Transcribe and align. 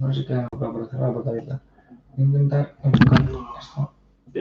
No 0.00 0.12
sé 0.12 0.24
qué 0.26 0.34
me 0.34 0.48
puedo 0.48 0.72
por 0.72 0.86
cerrar 0.88 1.08
la 1.08 1.12
puerta 1.14 1.30
abierta. 1.30 1.60
Voy 2.16 2.24
a 2.24 2.28
intentar 2.28 2.74
enfocar 2.82 3.20
esto. 3.60 3.92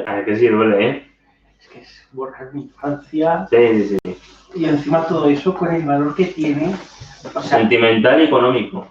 A 0.07 0.15
ver 0.15 0.25
que 0.25 0.35
sí 0.37 0.47
duele, 0.47 0.89
¿eh? 0.89 1.11
Es 1.59 1.67
que 1.67 1.79
es 1.81 2.07
borrar 2.13 2.53
mi 2.53 2.63
infancia 2.63 3.45
Sí, 3.49 3.83
sí, 3.89 3.97
sí. 4.03 4.17
y 4.55 4.65
encima 4.65 5.05
todo 5.05 5.29
eso 5.29 5.53
con 5.53 5.73
el 5.73 5.85
valor 5.85 6.15
que 6.15 6.25
tiene. 6.27 6.73
O 7.25 7.29
sea, 7.29 7.41
Sentimental 7.59 8.21
y 8.21 8.23
económico. 8.25 8.87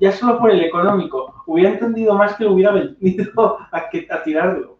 ya 0.00 0.10
solo 0.12 0.38
por 0.38 0.50
el 0.50 0.60
económico. 0.64 1.42
Hubiera 1.46 1.70
entendido 1.70 2.14
más 2.14 2.34
que 2.34 2.44
lo 2.44 2.52
hubiera 2.52 2.72
vendido 2.72 3.58
a, 3.72 3.88
que, 3.88 4.08
a 4.10 4.22
tirarlo. 4.22 4.76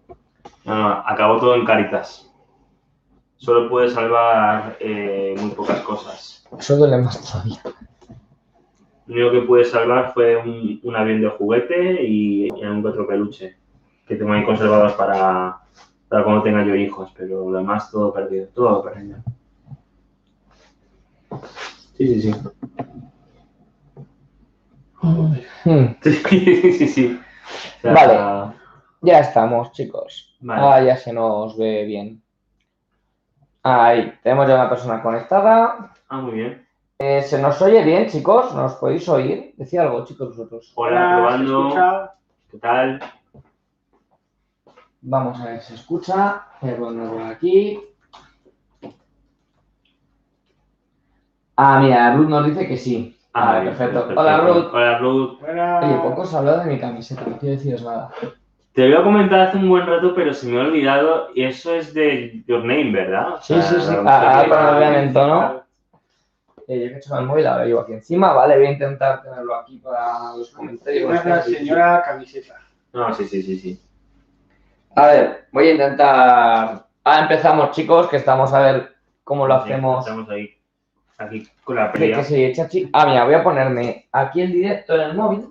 No, 0.64 0.75
no, 0.77 0.88
acabó 1.06 1.38
todo 1.38 1.54
en 1.54 1.64
Caritas. 1.64 2.30
Solo 3.36 3.68
puede 3.68 3.91
salvar 3.91 4.77
eh, 4.80 5.34
muy 5.38 5.50
pocas 5.50 5.80
cosas. 5.80 6.45
Eso 6.59 6.77
duele 6.77 6.98
más 6.98 7.20
todavía. 7.30 7.61
Lo 9.07 9.14
único 9.14 9.30
que 9.32 9.46
pude 9.46 9.64
salvar 9.64 10.12
fue 10.12 10.37
un, 10.37 10.80
un 10.82 10.96
avión 10.96 11.20
de 11.20 11.29
juguete 11.29 12.02
y, 12.02 12.46
y 12.46 12.64
un 12.64 12.84
otro 12.87 13.06
peluche. 13.06 13.56
Que 14.06 14.16
tengo 14.16 14.33
ahí 14.33 14.45
conservados 14.45 14.92
para, 14.95 15.59
para 16.09 16.24
cuando 16.24 16.42
tenga 16.42 16.65
yo 16.65 16.74
hijos, 16.74 17.12
pero 17.16 17.51
lo 17.51 17.59
demás 17.59 17.91
todo 17.91 18.12
perdido, 18.12 18.48
todo 18.55 18.83
perdido. 18.83 19.19
Sí, 21.97 22.20
sí, 22.20 22.33
sí. 22.33 22.34
Sí, 26.02 26.73
sí, 26.73 26.89
sí. 26.89 27.20
O 27.78 27.80
sea, 27.80 27.92
Vale. 27.92 28.55
Ya 29.02 29.20
estamos, 29.20 29.73
chicos. 29.73 30.34
Vale. 30.41 30.62
Ah, 30.62 30.83
ya 30.83 30.97
se 30.97 31.12
nos 31.12 31.56
ve 31.59 31.84
bien. 31.84 32.23
Ahí, 33.62 34.12
tenemos 34.23 34.47
ya 34.48 34.55
una 34.55 34.69
persona 34.69 35.02
conectada. 35.02 35.92
Ah, 36.09 36.20
muy 36.20 36.33
bien. 36.33 36.63
Eh, 36.98 37.23
¿Se 37.23 37.41
nos 37.43 37.61
oye 37.61 37.83
bien, 37.83 38.07
chicos? 38.09 38.55
¿Nos 38.55 38.75
podéis 38.75 39.09
oír? 39.09 39.53
Decía 39.57 39.83
algo, 39.83 40.05
chicos, 40.05 40.29
vosotros. 40.37 40.73
Hola, 40.77 41.09
¿se 41.11 41.15
probando. 41.45 42.11
¿Qué 42.51 42.59
tal? 42.59 43.01
Vamos 45.03 45.41
a 45.41 45.45
ver 45.47 45.61
si 45.61 45.69
se 45.69 45.75
escucha. 45.75 46.42
Voy 46.61 46.70
a 46.70 46.77
ponerlo 46.77 47.12
por 47.14 47.23
aquí. 47.23 47.81
Ah, 51.56 51.81
mira, 51.81 52.14
Ruth 52.14 52.28
nos 52.28 52.47
dice 52.47 52.67
que 52.69 52.77
sí. 52.77 53.19
Ah, 53.33 53.47
Vale, 53.47 53.61
bien, 53.62 53.77
perfecto. 53.77 54.20
Hola, 54.20 54.39
Ruth. 54.39 54.70
Hola, 54.73 54.98
Ruth. 54.98 55.39
Oye, 55.42 55.95
poco 56.03 56.25
se 56.25 56.36
ha 56.36 56.39
hablado 56.39 56.61
de 56.61 56.67
mi 56.73 56.79
camiseta, 56.79 57.23
no 57.27 57.39
quiero 57.39 57.56
deciros 57.56 57.83
nada. 57.83 58.11
Te 58.73 58.83
lo 58.83 58.89
iba 58.89 59.01
a 59.01 59.05
comentar 59.05 59.41
hace 59.41 59.56
un 59.58 59.69
buen 59.69 59.86
rato, 59.86 60.14
pero 60.14 60.33
se 60.33 60.47
me 60.47 60.61
ha 60.61 60.64
olvidado. 60.64 61.29
Y 61.34 61.42
eso 61.45 61.75
es 61.75 61.92
de 61.92 62.42
Your 62.47 62.61
Name, 62.61 62.92
¿verdad? 62.92 63.34
O 63.34 63.41
Sí, 63.42 63.55
sea, 63.55 63.62
sí, 63.62 63.77
sí. 63.81 63.95
Ah, 64.06 64.41
ah, 64.41 64.45
cuando 64.48 64.73
lo 64.73 64.79
vean 64.79 64.95
en 64.95 65.12
tono. 65.12 65.64
Eh, 66.67 66.81
yo 66.81 66.89
que 66.89 66.95
he 66.95 66.98
hecho 66.98 67.19
el 67.19 67.27
móvil, 67.27 67.47
ahora 67.47 67.65
llevo 67.67 67.81
aquí 67.81 67.93
encima, 67.93 68.33
vale, 68.33 68.57
voy 68.57 68.67
a 68.67 68.70
intentar 68.73 69.23
tenerlo 69.23 69.55
aquí 69.55 69.79
para 69.79 70.34
los 70.37 70.51
comentarios. 70.51 71.05
Buena 71.07 71.43
señora 71.43 72.03
camiseta. 72.05 72.55
No, 72.93 73.12
sí, 73.12 73.27
sí, 73.27 73.43
sí, 73.43 73.59
sí. 73.59 73.83
A 74.97 75.07
ver, 75.09 75.47
voy 75.53 75.69
a 75.69 75.73
intentar. 75.73 76.87
Ah, 77.05 77.20
empezamos, 77.20 77.73
chicos, 77.73 78.09
que 78.09 78.17
estamos 78.17 78.53
a 78.53 78.61
ver 78.61 78.95
cómo 79.25 79.47
lo 79.47 79.57
Sí, 79.59 79.73
hacemos. 79.73 80.07
Estamos 80.07 80.31
ahí, 80.31 80.51
aquí 81.19 81.47
con 81.65 81.77
la 81.77 81.92
¿Qué, 81.92 81.98
pelea. 81.98 82.17
qué 82.19 82.25
se 82.25 82.53
chachi? 82.53 82.89
Ah, 82.92 83.05
mira, 83.07 83.25
voy 83.25 83.35
a 83.35 83.42
ponerme 83.45 84.09
aquí 84.12 84.41
el 84.41 84.53
directo 84.53 84.95
en 84.95 85.01
el 85.03 85.15
móvil, 85.15 85.48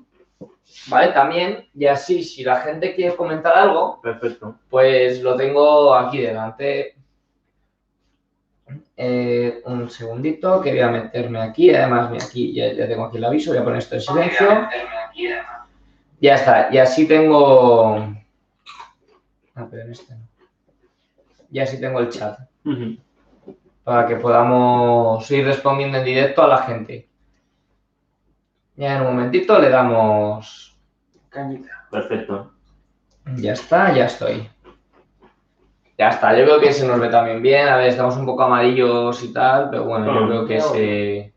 ¿vale? 0.88 1.12
También, 1.12 1.68
y 1.76 1.86
así, 1.86 2.24
si 2.24 2.44
la 2.44 2.56
gente 2.62 2.96
quiere 2.96 3.16
comentar 3.16 3.56
algo, 3.56 4.02
Perfecto. 4.02 4.56
pues 4.70 5.22
lo 5.22 5.36
tengo 5.36 5.94
aquí 5.94 6.22
delante. 6.22 6.96
Eh, 8.96 9.62
un 9.66 9.90
segundito, 9.90 10.62
que 10.62 10.72
voy 10.72 10.82
a 10.82 10.90
meterme 10.90 11.42
aquí. 11.42 11.74
Además, 11.74 12.12
mira, 12.12 12.26
aquí 12.26 12.54
ya, 12.54 12.74
ya 12.74 12.88
tengo 12.88 13.06
aquí 13.06 13.18
el 13.18 13.26
aviso, 13.26 13.52
voy 13.52 13.60
a 13.60 13.64
poner 13.64 13.80
esto 13.80 13.96
en 13.96 14.02
silencio. 14.02 14.68
Ya 16.22 16.36
está, 16.36 16.70
y 16.72 16.78
así 16.78 17.08
tengo. 17.08 17.98
Ah, 19.56 19.68
pero 19.70 19.84
en 19.84 19.92
este 19.92 20.16
no. 20.16 20.22
Y 21.52 21.60
así 21.60 21.80
tengo 21.80 22.00
el 22.00 22.10
chat 22.10 22.40
para 23.84 24.08
que 24.08 24.16
podamos 24.16 25.30
ir 25.30 25.46
respondiendo 25.46 25.98
en 25.98 26.06
directo 26.06 26.42
a 26.42 26.48
la 26.48 26.58
gente. 26.60 27.10
Ya 28.76 28.96
en 28.96 29.02
un 29.02 29.16
momentito 29.16 29.60
le 29.60 29.70
damos. 29.70 30.76
Cañita. 31.30 31.88
Perfecto. 31.92 32.54
Ya 33.36 33.54
está, 33.54 33.94
ya 33.94 34.06
estoy. 34.06 34.50
Ya 35.98 36.10
está, 36.10 36.38
yo 36.38 36.46
creo 36.46 36.60
que 36.60 36.74
se 36.74 36.88
nos 36.88 37.00
ve 37.00 37.10
también 37.10 37.42
bien. 37.42 37.68
A 37.68 37.78
ver, 37.78 37.88
estamos 37.90 38.18
un 38.18 38.26
poco 38.26 38.44
amarillos 38.44 39.22
y 39.24 39.32
tal, 39.32 39.70
pero 39.70 39.84
bueno, 39.86 40.06
yo 40.08 40.14
No, 40.22 40.28
creo 40.28 40.46
que 40.48 40.58
no. 40.58 40.64
se. 40.64 41.34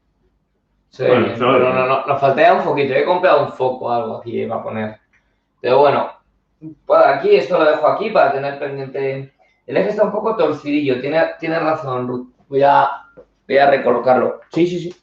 Se 0.90 1.02
ve 1.04 1.10
Bueno, 1.10 1.24
bien. 1.26 1.36
se 1.38 1.44
ve 1.44 1.52
Pero 1.52 1.64
bien. 1.64 1.74
no, 1.76 1.86
no, 1.86 2.06
nos 2.06 2.20
faltaría 2.20 2.54
un 2.54 2.62
foquito. 2.62 2.94
He 2.94 3.04
comprado 3.04 3.44
un 3.46 3.52
foco 3.52 3.86
o 3.86 3.90
algo 3.90 4.16
aquí 4.16 4.46
para 4.46 4.62
poner. 4.62 5.00
Pero 5.60 5.78
bueno, 5.80 6.10
por 6.86 6.98
aquí, 7.02 7.36
esto 7.36 7.58
lo 7.58 7.64
dejo 7.70 7.86
aquí 7.86 8.10
para 8.10 8.32
tener 8.32 8.58
pendiente. 8.58 9.34
El 9.66 9.76
eje 9.76 9.90
está 9.90 10.04
un 10.04 10.12
poco 10.12 10.36
torcidillo, 10.36 11.00
tiene, 11.00 11.22
tiene 11.38 11.58
razón, 11.58 12.08
Ruth. 12.08 12.28
Voy 12.48 12.62
a, 12.62 12.88
voy 13.46 13.58
a 13.58 13.70
recolocarlo. 13.70 14.40
Sí, 14.52 14.66
sí, 14.66 14.78
sí. 14.90 14.96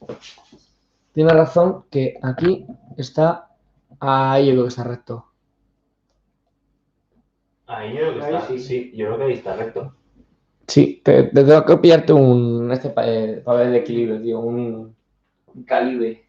Tiene 1.12 1.32
razón 1.32 1.84
que 1.90 2.14
aquí 2.22 2.66
está. 2.96 3.46
Ahí 4.00 4.46
yo 4.46 4.52
creo 4.52 4.62
que 4.64 4.68
está 4.70 4.84
recto. 4.84 5.26
Ahí 7.66 7.92
yo 7.94 7.98
creo 7.98 8.14
que 8.18 8.24
Ahí 8.24 8.34
está. 8.34 8.46
sí. 8.48 8.58
Sí. 8.58 8.92
yo 8.94 9.06
creo 9.06 9.18
que 9.18 9.24
ahí 9.24 9.32
está 9.32 9.56
recto. 9.56 9.94
Sí, 10.66 11.02
te, 11.04 11.24
te 11.24 11.44
tengo 11.44 11.64
que 11.64 11.76
pillarte 11.78 12.12
un. 12.12 12.70
Este 12.72 12.90
para 12.90 13.06
ver 13.08 13.66
el 13.68 13.74
equilibrio, 13.76 14.20
tío. 14.20 14.40
Un, 14.40 14.96
un 15.54 15.64
calibre. 15.64 16.26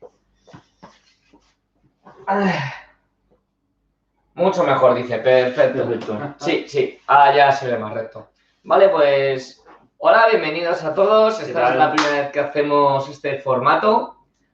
Ah. 2.28 2.74
Mucho 4.34 4.64
mejor, 4.64 4.96
dice. 4.96 5.20
Perfecto. 5.20 5.88
Perfecto. 5.88 6.36
Sí, 6.40 6.66
sí. 6.68 7.00
Ah, 7.08 7.34
ya 7.36 7.52
se 7.52 7.70
ve 7.72 7.78
más 7.78 7.94
recto. 7.94 8.30
Vale, 8.64 8.90
pues. 8.90 9.62
Hola, 9.98 10.26
bienvenidos 10.30 10.84
a 10.84 10.94
todos. 10.94 11.36
¿Qué 11.40 11.46
Esta 11.46 11.62
tal? 11.62 11.72
es 11.74 11.80
la 11.80 11.94
primera 11.94 12.22
vez 12.22 12.32
que 12.32 12.40
hacemos 12.40 13.10
este 13.10 13.40
formato. 13.40 14.12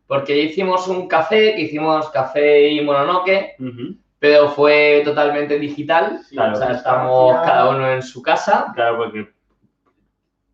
Porque 0.08 0.38
ya 0.38 0.44
hicimos 0.50 0.88
un 0.88 1.08
café, 1.08 1.56
que 1.56 1.62
hicimos 1.62 2.09
café 2.09 2.68
y 2.68 2.81
mononoke, 2.84 3.56
Ujú. 3.59 3.96
Pero 4.21 4.49
fue 4.49 5.01
totalmente 5.03 5.57
digital. 5.57 6.19
Sí, 6.29 6.35
Claro. 6.35 6.53
O 6.53 6.55
sea, 6.55 6.71
estamos 6.73 7.33
Ya- 7.33 7.41
cada 7.41 7.69
uno 7.71 7.89
en 7.91 8.03
su 8.03 8.21
casa. 8.21 8.67
Claro, 8.75 8.97
porque 8.97 9.27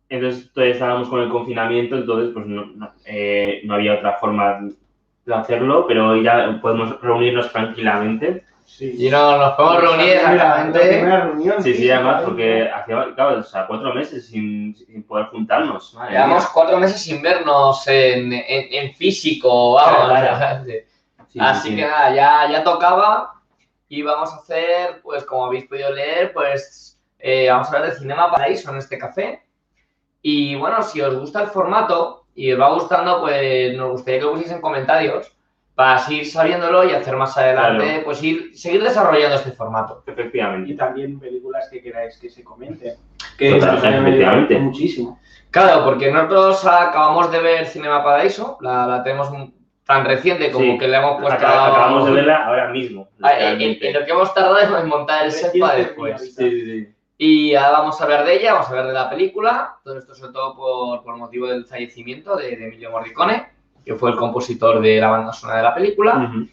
entonces 0.08 0.50
todavía 0.54 0.72
estábamos 0.74 1.08
con 1.10 1.20
el 1.20 1.28
confinamiento, 1.28 1.96
entonces 1.96 2.30
pues 2.32 2.46
no, 2.46 2.64
no, 2.64 2.90
eh, 3.04 3.60
no 3.64 3.74
había 3.74 3.94
otra 3.96 4.14
forma 4.14 4.58
de 5.26 5.34
hacerlo, 5.34 5.86
pero 5.86 6.08
hoy 6.08 6.22
ya 6.22 6.58
podemos 6.62 6.98
reunirnos 7.02 7.52
tranquilamente. 7.52 8.44
Sí. 8.64 8.94
Y 9.06 9.10
no, 9.10 9.36
nos 9.36 9.52
podemos 9.52 9.82
reunir 9.82 10.14
La 10.16 10.22
primera- 10.22 10.48
la 10.48 10.64
exactamente. 10.66 11.04
reunión, 11.26 11.62
Sí, 11.62 11.74
sí, 11.74 11.90
además, 11.90 12.22
porque 12.22 12.70
hacía, 12.70 13.14
claro, 13.14 13.40
o 13.40 13.42
sea, 13.42 13.66
cuatro 13.66 13.92
meses 13.94 14.26
sin, 14.28 14.74
sin 14.76 15.02
poder 15.02 15.26
juntarnos. 15.26 15.92
Madre 15.94 16.12
Llevamos 16.12 16.42
mía. 16.44 16.50
cuatro 16.54 16.78
meses 16.78 17.00
sin 17.02 17.20
vernos 17.20 17.86
en, 17.86 18.32
en, 18.32 18.42
en 18.72 18.94
físico, 18.94 19.74
vamos. 19.74 20.18
Sí. 21.30 21.38
Así 21.40 21.68
sí, 21.68 21.76
que 21.76 21.82
sí. 21.82 21.88
nada, 21.90 22.14
ya, 22.14 22.50
ya 22.50 22.64
tocaba 22.64 23.32
y 23.88 24.02
vamos 24.02 24.32
a 24.32 24.36
hacer, 24.36 25.00
pues 25.02 25.24
como 25.24 25.46
habéis 25.46 25.66
podido 25.66 25.90
leer, 25.92 26.32
pues 26.32 27.00
eh, 27.18 27.48
vamos 27.50 27.68
a 27.68 27.76
hablar 27.76 27.90
de 27.90 27.98
Cinema 27.98 28.30
Paraíso 28.30 28.70
en 28.70 28.78
este 28.78 28.98
café. 28.98 29.42
Y 30.22 30.54
bueno, 30.56 30.82
si 30.82 31.00
os 31.00 31.14
gusta 31.18 31.42
el 31.42 31.48
formato 31.48 32.24
y 32.34 32.52
os 32.52 32.60
va 32.60 32.72
gustando, 32.74 33.20
pues 33.20 33.74
nos 33.76 33.92
gustaría 33.92 34.20
que 34.20 34.24
lo 34.26 34.30
pusieseis 34.32 34.56
en 34.56 34.62
comentarios 34.62 35.32
para 35.74 35.98
seguir 36.00 36.26
sabiéndolo 36.28 36.84
y 36.84 36.92
hacer 36.92 37.16
más 37.16 37.38
adelante, 37.38 37.84
Claro. 37.84 38.04
pues 38.04 38.20
ir, 38.22 38.50
seguir 38.56 38.82
desarrollando 38.82 39.36
este 39.36 39.52
formato. 39.52 40.02
Y 40.06 40.10
Efectivamente. 40.10 40.74
también 40.74 41.20
películas 41.20 41.68
que 41.70 41.80
queráis 41.80 42.18
que 42.18 42.28
se 42.28 42.42
comenten. 42.42 42.96
Que 43.38 43.56
efectivamente. 43.56 44.58
muchísimo. 44.58 45.20
Claro, 45.52 45.84
porque 45.84 46.10
nosotros 46.10 46.64
acabamos 46.66 47.30
de 47.30 47.38
ver 47.40 47.66
Cinema 47.66 48.02
Paraíso, 48.02 48.58
la, 48.60 48.86
la 48.88 49.02
tenemos 49.04 49.30
tan 49.88 50.04
reciente 50.04 50.50
como 50.52 50.72
Sí. 50.72 50.78
que 50.78 50.86
le 50.86 50.98
hemos 50.98 51.18
puesto... 51.18 51.40
Acab- 51.46 51.70
acabamos 51.70 52.04
de 52.06 52.12
verla 52.12 52.44
ahora 52.46 52.68
mismo. 52.68 53.08
Ah, 53.22 53.32
en, 53.40 53.60
en- 53.62 53.92
lo 53.94 54.04
que 54.04 54.12
hemos 54.12 54.34
tardado 54.34 54.78
en 54.78 54.86
montar 54.86 55.24
el 55.24 55.32
set 55.32 55.58
para 55.58 55.76
después. 55.76 56.20
Sí, 56.20 56.30
sí, 56.50 56.60
sí. 56.64 56.88
Y 57.16 57.54
ahora 57.54 57.78
vamos 57.80 57.98
a 57.98 58.04
hablar 58.04 58.26
de 58.26 58.36
ella, 58.36 58.52
vamos 58.52 58.66
a 58.66 58.70
hablar 58.70 58.86
de 58.88 58.92
la 58.92 59.08
película. 59.08 59.76
Todo 59.82 59.98
esto 59.98 60.14
sobre 60.14 60.32
todo 60.34 60.54
por, 60.54 61.02
por 61.02 61.16
motivo 61.16 61.46
del 61.46 61.64
fallecimiento 61.64 62.36
de, 62.36 62.54
de 62.54 62.66
Emilio 62.66 62.90
Morricone, 62.90 63.48
que 63.82 63.94
fue 63.94 64.10
el 64.10 64.16
compositor 64.16 64.78
de 64.82 65.00
la 65.00 65.08
banda 65.08 65.32
sonora 65.32 65.56
de 65.58 65.64
la 65.64 65.74
película. 65.74 66.28
Ujú. 66.30 66.46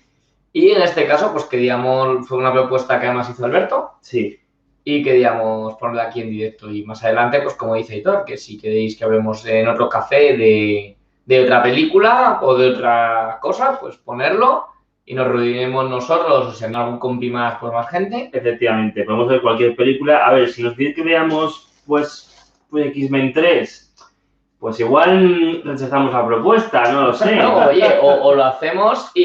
Y 0.53 0.71
en 0.71 0.81
este 0.81 1.05
caso, 1.05 1.33
pues 1.33 1.43
queríamos, 1.43 2.25
fue 2.27 2.37
una 2.37 2.53
propuesta 2.53 2.97
que 3.01 3.07
además 3.07 3.29
hizo 3.29 3.43
Alberto 3.43 3.91
Sí, 3.99 4.39
y 4.85 5.03
queríamos 5.03 5.75
ponerla 5.75 6.03
aquí 6.03 6.21
en 6.21 6.29
directo. 6.29 6.71
Y 6.71 6.85
más 6.85 7.03
adelante, 7.03 7.41
pues 7.41 7.55
como 7.55 7.75
dice 7.75 7.97
Hitor, 7.97 8.23
que 8.23 8.37
si 8.37 8.57
queréis 8.57 8.97
que 8.97 9.03
hablemos 9.03 9.45
en 9.45 9.67
otro 9.67 9.89
café 9.89 10.37
de, 10.37 10.95
de 11.25 11.43
otra 11.43 11.63
película 11.63 12.39
o 12.41 12.55
de 12.55 12.69
otra 12.69 13.39
cosa, 13.41 13.79
pues 13.79 13.97
ponerlo 13.97 14.67
y 15.05 15.13
nos 15.13 15.27
reuniremos 15.27 15.89
nosotros, 15.89 16.47
o 16.47 16.51
si 16.51 16.65
hay 16.65 16.73
algún 16.73 16.97
compi 16.97 17.29
más, 17.29 17.57
pues 17.59 17.71
más 17.71 17.89
gente. 17.89 18.29
efectivamente. 18.33 19.03
Podemos 19.03 19.27
ver 19.27 19.41
cualquier 19.41 19.75
película. 19.75 20.25
A 20.25 20.33
ver, 20.33 20.49
si 20.49 20.63
nos 20.63 20.73
piden 20.73 20.95
que 20.95 21.03
veamos, 21.03 21.71
pues, 21.85 22.51
pues 22.69 22.87
X-Men 22.87 23.33
3, 23.33 23.84
pues 24.65 24.79
igual 24.79 25.61
rechazamos 25.63 26.11
la 26.11 26.25
propuesta, 26.25 26.91
no 26.91 27.01
lo 27.03 27.13
sé. 27.13 27.35
No, 27.35 27.67
oye, 27.67 27.99
o, 28.01 28.07
o 28.29 28.33
lo 28.33 28.45
hacemos 28.45 29.11
y, 29.13 29.21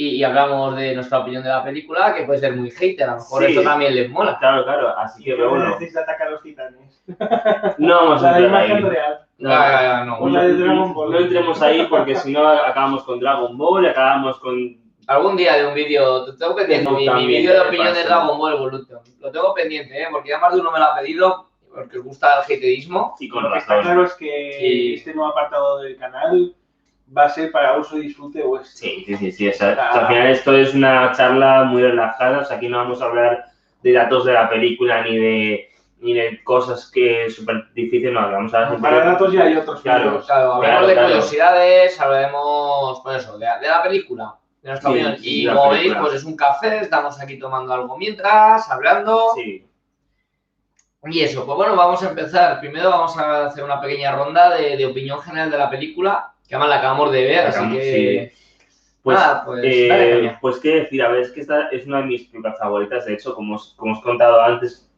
y- 0.00 0.16
y 0.16 0.24
hablamos 0.24 0.74
de 0.74 0.96
nuestra 0.96 1.20
opinión 1.20 1.44
de 1.44 1.48
la 1.48 1.62
película, 1.62 2.12
que 2.12 2.24
puede 2.24 2.40
ser 2.40 2.56
muy 2.56 2.72
hater, 2.72 3.04
a 3.08 3.12
lo 3.12 3.18
mejor 3.18 3.44
Sí. 3.44 3.50
esto 3.52 3.62
también 3.62 3.94
les 3.94 4.10
mola. 4.10 4.36
Claro, 4.40 4.64
claro, 4.64 4.88
así 4.98 5.22
que 5.22 5.34
pero 5.36 5.50
bueno, 5.50 5.76
atacar 5.76 6.26
a 6.26 6.30
los 6.32 6.42
titanes? 6.42 7.04
no 7.78 7.94
vamos 7.94 8.24
a 8.24 8.26
entrar 8.36 8.62
ahí. 8.62 8.68
imagen 8.70 8.90
real. 8.90 9.20
No, 9.38 9.48
ya, 9.50 10.04
no. 10.06 10.18
O 10.18 10.28
la 10.28 10.42
de 10.42 10.54
Dragon 10.54 10.92
Ball. 10.92 11.10
no 11.12 11.18
entremos 11.20 11.62
ahí 11.62 11.86
porque 11.88 12.16
si 12.16 12.32
no 12.32 12.48
acabamos 12.48 13.04
con 13.04 13.20
Dragon 13.20 13.56
Ball, 13.56 13.86
acabamos 13.86 14.40
con 14.40 14.76
Algún 15.06 15.36
día 15.36 15.54
de 15.56 15.66
un 15.68 15.74
vídeo, 15.74 16.24
te 16.24 16.32
tengo 16.36 16.54
pendiente 16.56 16.90
No, 16.90 16.96
mi, 16.96 17.08
mi 17.08 17.26
vídeo 17.26 17.52
de 17.52 17.60
opinión 17.60 17.94
de. 17.94 18.02
Dragon 18.04 18.36
Ball 18.38 18.54
Evolution. 18.54 18.98
Lo 19.20 19.30
tengo 19.30 19.54
pendiente, 19.54 20.02
¿eh? 20.02 20.06
porque 20.10 20.30
ya 20.30 20.38
más 20.38 20.52
de 20.54 20.60
uno 20.60 20.70
me 20.72 20.78
lo 20.80 20.84
ha 20.86 20.94
pedido, 20.96 21.49
porque 21.74 21.98
os 21.98 22.04
gusta 22.04 22.34
el 22.36 22.40
haterismo. 22.56 23.14
y 23.20 23.28
con 23.28 23.44
Lo 23.44 23.52
que 23.52 23.58
está 23.58 23.80
claro 23.80 24.04
es 24.04 24.14
que 24.14 24.56
Sí. 24.58 24.94
este 24.94 25.14
nuevo 25.14 25.30
apartado 25.30 25.78
del 25.80 25.96
canal 25.96 26.54
va 27.16 27.24
a 27.24 27.28
ser 27.28 27.50
para 27.50 27.76
uso 27.76 27.96
y 27.98 28.02
disfrute 28.02 28.42
vuestro. 28.42 28.78
Sí, 28.88 29.04
sí, 29.06 29.16
sí, 29.16 29.32
sí. 29.32 29.48
o 29.48 29.52
sea, 29.52 29.72
al 29.90 30.06
final 30.08 30.26
esto 30.28 30.54
es 30.54 30.74
una 30.74 31.12
charla 31.12 31.64
muy 31.64 31.82
relajada, 31.82 32.38
o 32.40 32.44
sea, 32.44 32.56
aquí 32.56 32.68
no 32.68 32.78
vamos 32.78 33.00
a 33.02 33.06
hablar 33.06 33.44
de 33.82 33.92
datos 33.92 34.24
de 34.24 34.32
la 34.32 34.48
película 34.48 35.02
ni 35.02 35.16
de 35.18 35.66
ni 36.02 36.14
de 36.14 36.42
cosas 36.44 36.90
que 36.90 37.28
súper 37.28 37.70
difíciles, 37.74 38.14
no, 38.14 38.22
vamos 38.22 38.54
a 38.54 38.74
Para 38.78 39.04
datos 39.04 39.32
ya 39.34 39.42
hay 39.44 39.54
otros. 39.56 39.82
Claro. 39.82 40.22
Claro, 40.24 40.54
hablamos 40.54 40.60
Claro, 40.66 40.86
de 40.86 40.92
claro. 40.94 41.08
curiosidades, 41.08 42.00
hablaremos, 42.00 43.00
pues 43.02 43.16
eso, 43.22 43.38
de, 43.38 43.46
de 43.60 43.68
la 43.68 43.82
película, 43.82 44.34
de 44.62 44.68
nuestra 44.70 44.90
Sí, 44.90 44.96
opinión. 44.96 45.16
sí, 45.18 45.42
y 45.42 45.46
como 45.46 45.70
veis, 45.70 45.94
pues 46.00 46.14
es 46.14 46.24
un 46.24 46.36
café, 46.36 46.78
estamos 46.80 47.20
aquí 47.20 47.38
tomando 47.38 47.74
algo 47.74 47.98
mientras, 47.98 48.70
hablando. 48.70 49.32
Sí, 49.34 49.66
Y 51.08 51.20
eso, 51.20 51.46
pues 51.46 51.56
bueno, 51.56 51.76
vamos 51.76 52.02
a 52.02 52.10
empezar. 52.10 52.60
Primero 52.60 52.90
vamos 52.90 53.16
a 53.16 53.46
hacer 53.46 53.64
una 53.64 53.80
pequeña 53.80 54.14
ronda 54.14 54.54
de, 54.56 54.76
de 54.76 54.86
opinión 54.86 55.20
general 55.22 55.50
de 55.50 55.58
la 55.58 55.70
película, 55.70 56.32
que 56.46 56.54
además 56.54 56.68
la 56.70 56.76
acabamos 56.78 57.12
de 57.12 57.24
ver, 57.24 57.46
así 57.46 57.70
que... 57.72 58.32
Pues, 59.02 59.18
pues, 59.46 59.64
eh, 59.64 59.88
dale 59.88 60.38
pues 60.42 60.58
qué 60.58 60.74
decir, 60.80 61.02
a 61.02 61.08
ver, 61.08 61.22
es 61.22 61.30
que 61.30 61.40
esta 61.40 61.68
es 61.70 61.86
una 61.86 62.00
de 62.00 62.04
mis 62.04 62.24
películas 62.26 62.58
favoritas, 62.58 63.06
de 63.06 63.14
hecho, 63.14 63.34
como 63.34 63.54
os, 63.54 63.72
como 63.78 63.94
os 63.94 64.00
he 64.00 64.02
contado 64.02 64.42
antes, 64.42 64.92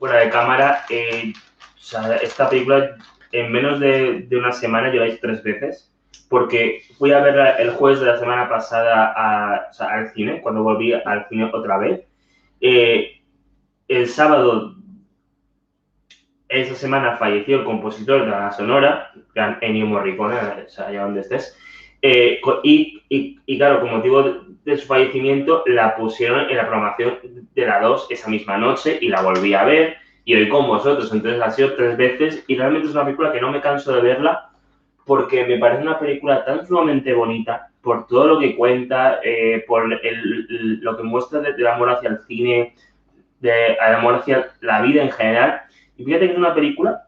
fuera 0.00 0.16
de 0.18 0.30
cámara, 0.30 0.84
eh, 0.90 1.32
o 1.76 1.78
sea, 1.78 2.16
esta 2.16 2.50
película 2.50 2.96
en 3.30 3.52
menos 3.52 3.78
de, 3.78 4.22
de 4.22 4.36
una 4.36 4.50
semana 4.50 4.90
lleváis 4.90 5.20
tres 5.20 5.44
veces, 5.44 5.92
porque 6.28 6.82
fui 6.98 7.12
a 7.12 7.20
verla 7.20 7.50
el 7.50 7.70
jueves 7.70 8.00
de 8.00 8.06
la 8.06 8.18
semana 8.18 8.48
pasada 8.48 9.12
a- 9.16 9.68
o 9.70 9.72
sea, 9.72 9.90
al 9.90 10.10
cine, 10.12 10.42
cuando 10.42 10.64
volví 10.64 10.92
al 10.92 11.26
cine 11.28 11.48
otra 11.52 11.78
vez. 11.78 12.00
Eh, 12.60 13.20
el 13.86 14.08
sábado, 14.08 14.74
esa 16.48 16.74
semana 16.74 17.16
falleció 17.16 17.58
el 17.60 17.64
compositor 17.64 18.20
de 18.24 18.30
la 18.30 18.52
sonora, 18.52 19.10
gran 19.34 19.58
Ennio 19.60 19.86
Morricone, 19.86 20.36
o 20.36 20.68
sea, 20.68 20.86
allá 20.88 21.02
donde 21.02 21.20
estés. 21.20 21.56
Eh, 22.02 22.40
y, 22.62 23.02
y- 23.08 23.40
y 23.46 23.58
claro, 23.58 23.80
con 23.80 23.90
motivo 23.90 24.22
de, 24.22 24.34
de 24.64 24.76
su 24.76 24.86
fallecimiento, 24.86 25.62
la 25.66 25.96
pusieron 25.96 26.48
en 26.50 26.56
la 26.56 26.66
programación 26.66 27.18
de 27.54 27.66
la 27.66 27.80
2 27.80 28.06
esa 28.10 28.28
misma 28.30 28.58
noche 28.58 28.98
y 29.00 29.08
la 29.08 29.22
volví 29.22 29.54
a 29.54 29.64
ver. 29.64 29.96
Y 30.24 30.34
hoy 30.34 30.48
con 30.48 30.66
vosotros, 30.66 31.12
entonces 31.12 31.40
ha 31.40 31.50
sido 31.50 31.74
tres 31.74 31.96
veces. 31.96 32.44
Y 32.48 32.56
realmente 32.56 32.88
es 32.88 32.94
una 32.94 33.04
película 33.04 33.32
que 33.32 33.40
no 33.40 33.50
me 33.50 33.60
canso 33.60 33.94
de 33.94 34.02
verla 34.02 34.50
porque 35.04 35.46
me 35.46 35.58
parece 35.58 35.82
una 35.82 35.98
película 36.00 36.44
tan 36.44 36.66
sumamente 36.66 37.12
bonita 37.14 37.68
por 37.80 38.08
todo 38.08 38.26
lo 38.26 38.38
que 38.40 38.56
cuenta, 38.56 39.20
eh, 39.22 39.64
por 39.68 39.84
el- 39.84 40.00
el- 40.02 40.80
lo 40.80 40.96
que 40.96 41.04
muestra 41.04 41.38
de- 41.40 41.52
del 41.52 41.66
amor 41.68 41.90
hacia 41.90 42.08
el 42.10 42.18
cine, 42.26 42.74
de, 43.38 43.74
el 43.74 43.94
amor 43.94 44.16
hacia 44.16 44.48
la 44.60 44.82
vida 44.82 45.02
en 45.02 45.12
general. 45.12 45.60
Y 45.96 46.04
fíjate 46.04 46.26
que 46.26 46.32
es 46.32 46.38
una 46.38 46.54
película 46.54 47.06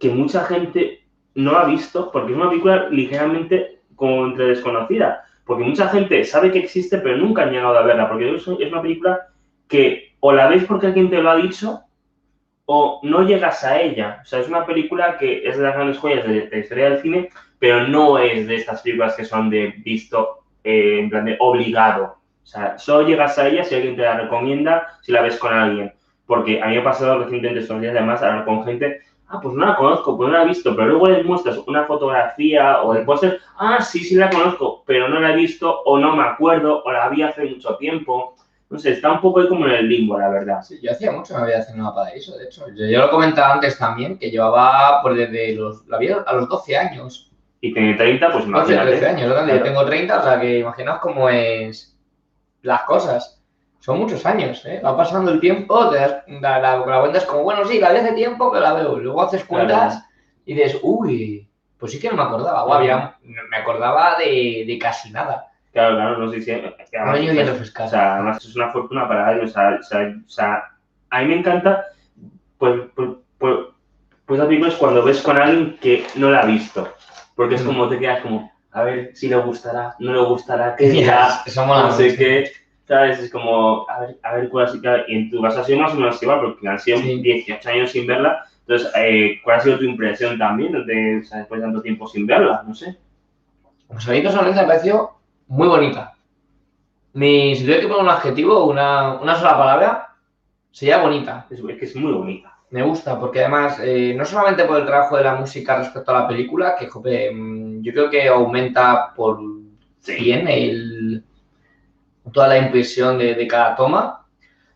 que 0.00 0.10
mucha 0.10 0.44
gente 0.44 1.06
no 1.34 1.56
ha 1.56 1.64
visto 1.64 2.10
porque 2.10 2.32
es 2.32 2.38
una 2.38 2.48
película 2.48 2.88
ligeramente 2.90 3.80
como 3.94 4.26
entre 4.26 4.46
desconocida. 4.46 5.24
Porque 5.44 5.64
mucha 5.64 5.88
gente 5.88 6.24
sabe 6.24 6.50
que 6.50 6.58
existe, 6.58 6.98
pero 6.98 7.16
nunca 7.16 7.42
han 7.42 7.52
llegado 7.52 7.78
a 7.78 7.82
verla. 7.82 8.08
Porque 8.08 8.34
es 8.34 8.46
una 8.46 8.82
película 8.82 9.28
que 9.68 10.14
o 10.20 10.32
la 10.32 10.48
ves 10.48 10.64
porque 10.64 10.88
alguien 10.88 11.10
te 11.10 11.22
lo 11.22 11.30
ha 11.30 11.36
dicho 11.36 11.82
o 12.66 13.00
no 13.04 13.22
llegas 13.22 13.64
a 13.64 13.80
ella. 13.80 14.20
O 14.22 14.26
sea, 14.26 14.40
es 14.40 14.48
una 14.48 14.66
película 14.66 15.18
que 15.18 15.46
es 15.46 15.56
de 15.56 15.62
las 15.62 15.74
grandes 15.74 15.98
joyas 15.98 16.26
de 16.26 16.48
la 16.50 16.58
historia 16.58 16.90
del 16.90 17.00
cine, 17.00 17.30
pero 17.58 17.86
no 17.86 18.18
es 18.18 18.46
de 18.46 18.56
estas 18.56 18.82
películas 18.82 19.14
que 19.14 19.24
son 19.24 19.50
de 19.50 19.74
visto 19.78 20.44
eh, 20.64 20.98
en 20.98 21.08
plan 21.08 21.24
de 21.24 21.36
obligado. 21.38 22.18
O 22.42 22.46
sea, 22.46 22.78
solo 22.78 23.06
llegas 23.06 23.38
a 23.38 23.48
ella 23.48 23.64
si 23.64 23.74
alguien 23.74 23.96
te 23.96 24.02
la 24.02 24.20
recomienda, 24.20 24.98
si 25.02 25.12
la 25.12 25.22
ves 25.22 25.38
con 25.38 25.52
alguien. 25.52 25.92
Porque 26.26 26.60
a 26.60 26.66
mí 26.66 26.74
me 26.74 26.80
ha 26.80 26.84
pasado 26.84 27.18
recientemente 27.20 27.60
estos 27.62 27.80
días, 27.80 27.94
además, 27.96 28.22
hablar 28.22 28.44
con 28.44 28.64
gente, 28.64 29.00
ah, 29.28 29.40
pues 29.40 29.54
no 29.54 29.64
la 29.64 29.76
conozco, 29.76 30.16
pues 30.16 30.28
no 30.30 30.36
la 30.36 30.42
he 30.44 30.48
visto, 30.48 30.74
pero 30.74 30.88
luego 30.88 31.08
les 31.08 31.24
muestras 31.24 31.58
una 31.66 31.84
fotografía 31.84 32.82
o 32.82 32.94
el 32.94 33.04
póster, 33.04 33.40
ah, 33.58 33.80
sí, 33.80 34.00
sí 34.00 34.14
la 34.16 34.30
conozco, 34.30 34.82
pero 34.86 35.08
no 35.08 35.20
la 35.20 35.32
he 35.32 35.36
visto 35.36 35.82
o 35.84 35.98
no 35.98 36.16
me 36.16 36.24
acuerdo 36.24 36.82
o 36.84 36.92
la 36.92 37.08
vi 37.08 37.22
hace 37.22 37.44
mucho 37.44 37.76
tiempo. 37.76 38.34
No 38.68 38.80
sé, 38.80 38.90
está 38.90 39.12
un 39.12 39.20
poco 39.20 39.38
ahí 39.38 39.48
como 39.48 39.64
en 39.66 39.72
el 39.74 39.88
limbo, 39.88 40.18
la 40.18 40.28
verdad. 40.28 40.60
Sí, 40.62 40.80
yo 40.82 40.90
hacía 40.90 41.12
mucho 41.12 41.32
que 41.34 41.38
no 41.38 41.44
había 41.44 41.58
hacer 41.58 41.76
nada 41.76 41.94
para 41.94 42.10
eso, 42.10 42.36
de 42.36 42.46
hecho. 42.46 42.66
Yo, 42.74 42.86
yo 42.86 42.98
lo 42.98 43.10
comentaba 43.10 43.54
antes 43.54 43.78
también, 43.78 44.18
que 44.18 44.28
llevaba 44.32 45.00
pues 45.02 45.16
desde 45.16 45.54
los, 45.54 45.86
la 45.86 45.98
vi 45.98 46.08
a 46.08 46.32
los 46.32 46.48
12 46.48 46.76
años. 46.76 47.30
Y 47.60 47.72
tiene 47.72 47.94
30, 47.94 48.26
pues 48.32 48.38
12, 48.38 48.48
imagínate. 48.48 48.90
13 48.90 49.06
años. 49.06 49.28
Yo 49.28 49.44
Claro. 49.44 49.62
tengo 49.62 49.84
30, 49.86 50.18
o 50.18 50.22
sea 50.24 50.40
que 50.40 50.58
imaginaos 50.58 50.98
cómo 50.98 51.28
es 51.28 51.96
las 52.62 52.82
cosas. 52.82 53.35
Son 53.86 54.00
muchos 54.00 54.26
años, 54.26 54.66
¿eh? 54.66 54.80
Va 54.84 54.96
pasando 54.96 55.30
el 55.30 55.38
tiempo, 55.38 55.88
te 55.90 55.96
das, 55.98 56.16
la, 56.26 56.58
la, 56.58 56.76
la 56.84 57.00
cuenta 57.00 57.18
es 57.18 57.24
como, 57.24 57.44
bueno, 57.44 57.64
sí, 57.66 57.78
la 57.78 57.92
vi 57.92 57.98
hace 57.98 58.14
tiempo, 58.14 58.50
pero 58.50 58.60
la 58.64 58.72
veo. 58.72 58.98
Luego 58.98 59.22
haces 59.22 59.44
cuentas 59.44 60.04
y 60.44 60.54
dices, 60.54 60.80
uy, 60.82 61.48
pues 61.78 61.92
sí 61.92 62.00
que 62.00 62.08
no 62.10 62.16
me 62.16 62.22
acordaba. 62.24 62.64
Guau, 62.64 62.78
había- 62.78 63.14
me 63.22 63.56
acordaba 63.56 64.18
de, 64.18 64.64
de 64.66 64.76
casi 64.80 65.12
nada. 65.12 65.46
Claro, 65.72 65.94
claro, 65.94 66.18
no 66.18 66.32
sé 66.32 66.40
si... 66.40 66.46
que 66.46 66.52
Un 66.56 66.74
además, 67.00 67.14
año 67.20 67.32
bien 67.32 67.48
o 67.48 67.86
sea, 67.88 68.14
además 68.14 68.44
es 68.44 68.56
una 68.56 68.70
fortuna 68.72 69.06
para 69.06 69.30
él, 69.34 69.44
o 69.44 69.46
sea, 69.46 69.78
o 69.78 69.82
sea, 69.84 70.00
o 70.26 70.28
sea, 70.28 70.64
a 71.10 71.20
mí 71.20 71.26
me 71.28 71.38
encanta, 71.38 71.84
pues, 72.58 72.80
pues, 72.96 73.10
pues, 73.38 73.56
pues 74.26 74.40
la 74.40 74.46
película 74.46 74.72
es 74.72 74.76
cuando 74.78 75.04
ves 75.04 75.22
con 75.22 75.40
alguien 75.40 75.78
que 75.80 76.04
no 76.16 76.28
la 76.30 76.40
ha 76.40 76.46
visto, 76.46 76.92
porque 77.36 77.54
es 77.54 77.62
Mm. 77.62 77.66
como 77.66 77.88
te 77.88 78.00
quedas 78.00 78.20
como, 78.22 78.50
a 78.72 78.82
ver 78.82 79.12
si 79.14 79.28
le 79.28 79.36
gustará, 79.36 79.94
no 80.00 80.12
le 80.12 80.22
gustará, 80.22 80.74
qué 80.74 80.88
dirá, 80.90 81.44
no 81.54 81.92
sé 81.92 82.16
qué, 82.16 82.50
¿sabes? 82.86 83.18
Es 83.18 83.30
como, 83.30 83.88
a 83.88 84.00
ver, 84.00 84.18
a 84.22 84.34
ver 84.36 84.48
cuál 84.48 84.66
ha 84.66 84.68
sido, 84.68 84.92
y 85.08 85.14
en 85.14 85.30
tu 85.30 85.42
casa 85.42 85.60
ha 85.60 85.64
sido 85.64 85.80
más 85.80 85.92
o 85.92 85.96
menos 85.96 86.22
igual, 86.22 86.40
porque 86.40 86.68
han 86.68 86.78
sido 86.78 86.98
Sí. 86.98 87.20
18 87.20 87.68
años 87.68 87.90
sin 87.90 88.06
verla, 88.06 88.44
entonces, 88.60 88.90
eh, 88.96 89.40
¿cuál 89.44 89.56
ha 89.58 89.60
sido 89.60 89.78
tu 89.78 89.84
impresión 89.84 90.38
también 90.38 90.72
de, 90.86 91.20
o 91.20 91.24
sea, 91.24 91.38
después 91.38 91.60
de 91.60 91.66
tanto 91.66 91.82
tiempo 91.82 92.06
sin 92.08 92.26
verla? 92.26 92.64
No 92.66 92.74
sé. 92.74 92.96
Pues 93.86 94.08
a 94.08 94.12
mí 94.12 94.20
personalmente 94.20 94.60
me 94.60 94.66
pareció 94.66 95.10
muy 95.46 95.68
bonita. 95.68 96.14
Mi, 97.12 97.54
si 97.54 97.62
tuviera 97.62 97.80
que 97.80 97.86
poner 97.88 98.02
un 98.02 98.10
adjetivo, 98.10 98.64
una, 98.66 99.14
una 99.20 99.36
sola 99.36 99.56
palabra, 99.56 100.08
sería 100.72 100.98
bonita. 101.00 101.46
Es, 101.48 101.60
es 101.60 101.78
que 101.78 101.84
es 101.84 101.96
muy 101.96 102.12
bonita. 102.12 102.52
Me 102.70 102.82
gusta, 102.82 103.18
porque 103.18 103.40
además, 103.40 103.80
eh, 103.82 104.12
no 104.16 104.24
solamente 104.24 104.64
por 104.64 104.80
el 104.80 104.86
trabajo 104.86 105.16
de 105.16 105.22
la 105.24 105.36
música 105.36 105.78
respecto 105.78 106.10
a 106.10 106.22
la 106.22 106.28
película, 106.28 106.74
que 106.76 106.88
jope, 106.88 107.30
mm, 107.32 107.82
yo 107.82 107.92
creo 107.92 108.10
que 108.10 108.28
aumenta 108.28 109.14
por 109.14 109.38
Sí. 110.00 110.12
100 110.16 110.48
el, 110.48 111.24
toda 112.32 112.48
la 112.48 112.58
impresión 112.58 113.18
de, 113.18 113.34
de 113.34 113.46
cada 113.46 113.76
toma. 113.76 114.26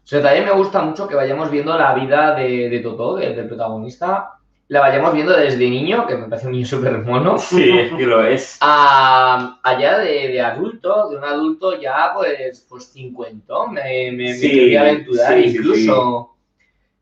O 0.03 0.07
sea, 0.07 0.23
también 0.23 0.45
me 0.45 0.53
gusta 0.53 0.81
mucho 0.83 1.07
que 1.07 1.15
vayamos 1.15 1.51
viendo 1.51 1.77
la 1.79 1.95
vida 1.95 2.35
de, 2.35 2.69
de 2.69 2.81
Totó, 2.81 3.17
del, 3.17 3.37
del 3.37 3.47
protagonista, 3.47 4.41
la 4.71 4.81
vayamos 4.81 5.13
viendo 5.13 5.37
desde 5.37 5.69
niño, 5.69 6.07
que 6.07 6.17
me 6.17 6.29
parece 6.29 6.47
un 6.47 6.53
niño 6.53 6.67
súper 6.67 6.99
mono, 6.99 7.39
Sí, 7.39 7.71
es 7.71 7.93
que 7.93 8.07
lo 8.07 8.25
es. 8.25 8.57
a 8.61 9.59
allá 9.63 9.99
de, 9.99 10.29
de 10.29 10.41
adulto, 10.41 11.11
de 11.11 11.17
un 11.17 11.25
adulto 11.25 11.81
ya 11.81 12.13
pues, 12.15 12.67
pues 12.69 12.91
cincuentón, 12.93 13.75
me, 13.75 14.13
me, 14.13 14.39
quería 14.41 14.83
aventurar 14.83 15.35
sí, 15.35 15.51
sí, 15.51 15.57
incluso. 15.57 16.37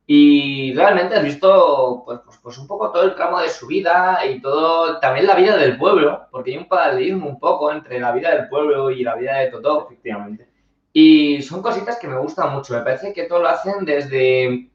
Y 0.06 0.72
realmente 0.74 1.16
has 1.16 1.24
visto 1.24 2.02
pues, 2.06 2.20
pues, 2.48 2.56
un 2.56 2.66
poco 2.66 2.90
todo 2.90 3.02
el 3.02 3.14
tramo 3.14 3.40
de 3.40 3.50
su 3.50 3.66
vida 3.66 4.20
y 4.26 4.40
todo, 4.40 4.98
también 5.00 5.26
la 5.26 5.34
vida 5.34 5.54
del 5.58 5.76
pueblo, 5.76 6.28
porque 6.30 6.52
hay 6.52 6.56
un 6.56 6.66
paralelismo 6.66 7.28
un 7.28 7.38
poco 7.38 7.70
entre 7.70 8.00
la 8.00 8.10
vida 8.12 8.34
del 8.34 8.48
pueblo 8.48 8.90
y 8.90 9.02
la 9.02 9.16
vida 9.16 9.36
de 9.36 9.48
Totó. 9.48 9.84
Efectivamente. 9.84 10.48
Y 10.90 11.42
son 11.42 11.60
cositas 11.60 11.98
que 11.98 12.08
me 12.08 12.16
gustan 12.16 12.54
mucho. 12.54 12.72
Me 12.72 12.80
parece 12.80 13.12
que 13.12 13.24
todo 13.24 13.40
lo 13.40 13.48
hacen 13.48 13.84
desde 13.84 14.70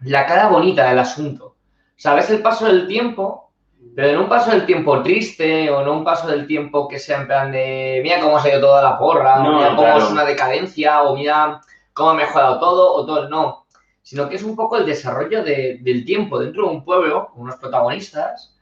la 0.00 0.24
cara 0.24 0.48
bonita 0.48 0.88
del 0.88 0.98
asunto. 0.98 1.56
Sabes 1.94 2.30
el 2.30 2.40
paso 2.40 2.64
del 2.64 2.88
tiempo, 2.88 3.52
pero 3.94 4.08
en 4.08 4.18
un 4.20 4.28
paso 4.30 4.52
del 4.52 4.64
tiempo 4.64 5.02
triste 5.02 5.70
o 5.70 5.84
no 5.84 5.92
un 5.92 6.04
paso 6.04 6.26
del 6.28 6.46
tiempo 6.46 6.88
que 6.88 6.98
sea 6.98 7.20
en 7.20 7.26
plan 7.26 7.52
de 7.52 8.00
mira 8.02 8.18
cómo 8.18 8.40
se 8.40 8.48
ha 8.48 8.52
ido 8.52 8.66
toda 8.66 8.82
la 8.82 8.98
porra, 8.98 9.40
No, 9.40 9.50
o 9.50 9.56
mira 9.56 9.68
cómo 9.76 9.82
claro. 9.82 9.98
es 9.98 10.10
una 10.10 10.24
decadencia, 10.24 11.02
o 11.02 11.14
mira 11.14 11.60
cómo 11.92 12.10
ha 12.10 12.14
mejorado 12.14 12.58
todo, 12.58 12.94
o 12.94 13.04
todo. 13.04 13.28
No. 13.28 13.63
Sino 14.04 14.28
que 14.28 14.36
es 14.36 14.42
un 14.44 14.54
poco 14.54 14.76
el 14.76 14.84
desarrollo 14.86 15.42
de- 15.42 15.78
del 15.80 16.04
tiempo 16.04 16.38
dentro 16.38 16.64
de 16.68 16.74
un 16.74 16.84
pueblo, 16.84 17.30
con 17.32 17.42
unos 17.42 17.56
protagonistas, 17.56 18.54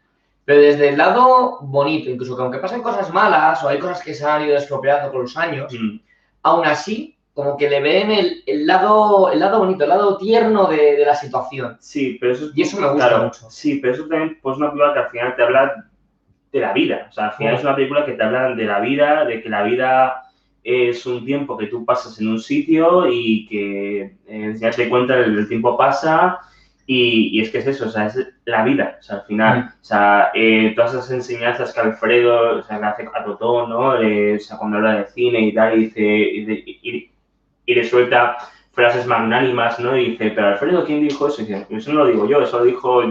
pero 0.44 0.60
desde 0.60 0.88
el 0.90 0.96
lado 0.98 1.58
bonito, 1.62 2.08
incluso 2.08 2.36
que 2.36 2.42
aunque 2.42 2.58
pasen 2.58 2.80
cosas 2.80 3.12
malas 3.12 3.62
o 3.62 3.68
hay 3.68 3.78
cosas 3.80 4.02
que 4.02 4.14
se 4.14 4.24
han 4.24 4.46
ido 4.46 4.56
estropeando 4.56 5.10
con 5.12 5.22
los 5.22 5.36
años, 5.36 5.72
Mm. 5.72 5.98
aún 6.44 6.64
así 6.64 7.16
como 7.34 7.56
que 7.56 7.68
le 7.68 7.80
ven 7.80 8.10
el, 8.12 8.42
el 8.46 8.66
lado, 8.66 9.32
el 9.32 9.40
lado 9.40 9.58
bonito, 9.58 9.82
el 9.84 9.88
lado 9.90 10.16
tierno 10.18 10.66
de, 10.66 10.96
de 10.96 11.04
la 11.06 11.14
situación. 11.16 11.76
Sí, 11.80 12.18
pero 12.20 12.32
eso 12.34 12.46
es 12.46 12.52
Y 12.54 12.62
eso 12.62 12.78
me 12.80 12.88
gusta 12.88 13.08
Claro, 13.08 13.24
mucho. 13.24 13.50
Sí, 13.50 13.78
pero 13.80 13.94
eso 13.94 14.06
también 14.06 14.38
pues, 14.42 14.52
es 14.54 14.58
una 14.58 14.70
película 14.70 14.92
que 14.94 14.98
al 15.00 15.10
final 15.10 15.36
te 15.36 15.42
habla 15.42 15.84
de 16.52 16.60
la 16.60 16.72
vida. 16.72 17.06
O 17.08 17.12
sea, 17.12 17.24
al 17.28 17.32
final 17.32 17.54
Sí. 17.54 17.58
es 17.58 17.64
una 17.64 17.74
película 17.74 18.04
que 18.04 18.12
te 18.12 18.22
habla 18.22 18.54
de 18.54 18.64
la 18.64 18.80
vida, 18.80 19.24
de 19.24 19.42
que 19.42 19.48
la 19.48 19.62
vida 19.64 20.22
es 20.64 21.04
un 21.06 21.24
tiempo 21.24 21.56
que 21.58 21.66
tú 21.66 21.84
pasas 21.84 22.20
en 22.20 22.28
un 22.28 22.38
sitio 22.38 23.06
y 23.10 23.46
que 23.48 24.14
eh, 24.28 24.54
ya 24.56 24.70
te 24.70 24.88
cuenta 24.88 25.18
el, 25.18 25.38
el 25.38 25.48
tiempo 25.48 25.76
pasa 25.76 26.38
y, 26.86 27.30
y 27.32 27.40
es 27.40 27.50
que 27.50 27.58
es 27.58 27.66
eso, 27.66 27.86
o 27.86 27.90
sea, 27.90 28.06
es 28.06 28.28
la 28.44 28.64
vida. 28.64 28.96
O 28.98 29.02
sea, 29.02 29.16
al 29.16 29.22
final, 29.26 29.58
Mm. 29.60 29.66
o 29.68 29.84
sea, 29.84 30.30
eh, 30.34 30.72
todas 30.76 30.92
esas 30.94 31.10
enseñanzas 31.10 31.72
que 31.72 31.80
Alfredo 31.80 32.58
o 32.58 32.62
sea, 32.62 32.78
le 32.78 32.86
hace 32.86 33.08
a 33.14 33.24
Totó, 33.24 33.66
¿no? 33.66 34.00
Eh, 34.00 34.36
o 34.36 34.40
sea, 34.40 34.56
cuando 34.58 34.78
habla 34.78 34.96
de 34.98 35.06
cine 35.06 35.40
y 35.40 35.54
tal, 35.54 35.78
y 35.78 35.84
dice, 35.84 36.00
y, 36.02 36.44
de- 36.44 36.64
y- 36.66 37.10
y 37.66 37.74
le 37.74 37.84
suelta 37.84 38.36
frases 38.72 39.06
magnánimas, 39.06 39.78
¿no? 39.78 39.96
Y 39.96 40.10
dice, 40.10 40.30
pero 40.34 40.48
Alfredo, 40.48 40.84
¿quién 40.84 41.06
dijo 41.06 41.28
eso? 41.28 41.42
Y 41.42 41.46
dice, 41.46 41.66
eso 41.70 41.92
no 41.92 42.00
lo 42.04 42.06
digo 42.10 42.28
yo, 42.28 42.40
eso 42.42 42.58
lo 42.58 42.64
dijo 42.64 43.02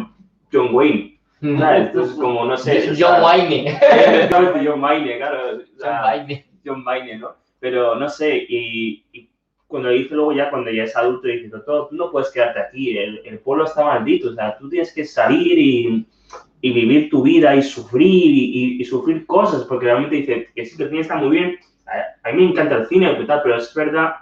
John 0.51 0.69
Wayne. 0.73 1.17
Claro, 1.39 1.77
entonces 1.77 2.15
como, 2.17 2.45
no 2.45 2.55
sé... 2.57 2.93
John 2.99 3.23
Wayne. 3.23 3.79
John 4.31 4.81
Wayne, 4.83 5.17
claro. 5.17 5.39
o 5.57 5.79
sea, 5.79 6.01
John 6.01 6.03
Wayne. 6.27 6.45
John 6.65 6.83
Wayne, 6.85 7.17
¿no? 7.17 7.40
Pero 7.61 7.95
no 7.95 8.09
sé, 8.09 8.45
y, 8.49 9.05
y 9.13 9.29
cuando 9.67 9.89
lo 9.89 9.95
dice 9.95 10.15
luego 10.15 10.33
ya, 10.33 10.51
cuando 10.51 10.71
ya 10.71 10.83
es 10.85 10.97
adulto, 10.97 11.29
dice, 11.29 11.49
Totó, 11.49 11.87
tú 11.89 11.95
no 11.97 12.11
puedes 12.11 12.31
quedarte 12.31 12.59
aquí, 12.61 12.97
el, 12.97 13.21
el 13.25 13.39
pueblo 13.39 13.65
está 13.65 13.85
maldito, 13.85 14.31
o 14.31 14.35
sea, 14.35 14.57
tú 14.59 14.69
tienes 14.69 14.93
que 14.93 15.05
salir 15.05 15.59
y, 15.59 16.07
y 16.61 16.73
vivir 16.73 17.09
tu 17.11 17.23
vida 17.23 17.55
y 17.55 17.63
sufrir 17.63 18.07
y, 18.33 18.77
y- 18.77 18.81
y 18.81 18.85
sufrir 18.85 19.25
cosas, 19.27 19.65
porque 19.65 19.85
realmente 19.87 20.17
dice 20.17 20.49
que 20.55 20.65
sí, 20.65 20.77
que 20.77 20.83
el 20.85 20.89
cine 20.89 21.01
está 21.03 21.17
muy 21.17 21.31
bien, 21.37 21.59
a, 21.87 22.29
a 22.29 22.33
mí 22.33 22.43
me 22.45 22.51
encanta 22.51 22.77
el 22.77 22.87
cine 22.87 23.13
tal, 23.27 23.41
pero 23.43 23.57
es 23.57 23.73
verdad 23.75 24.15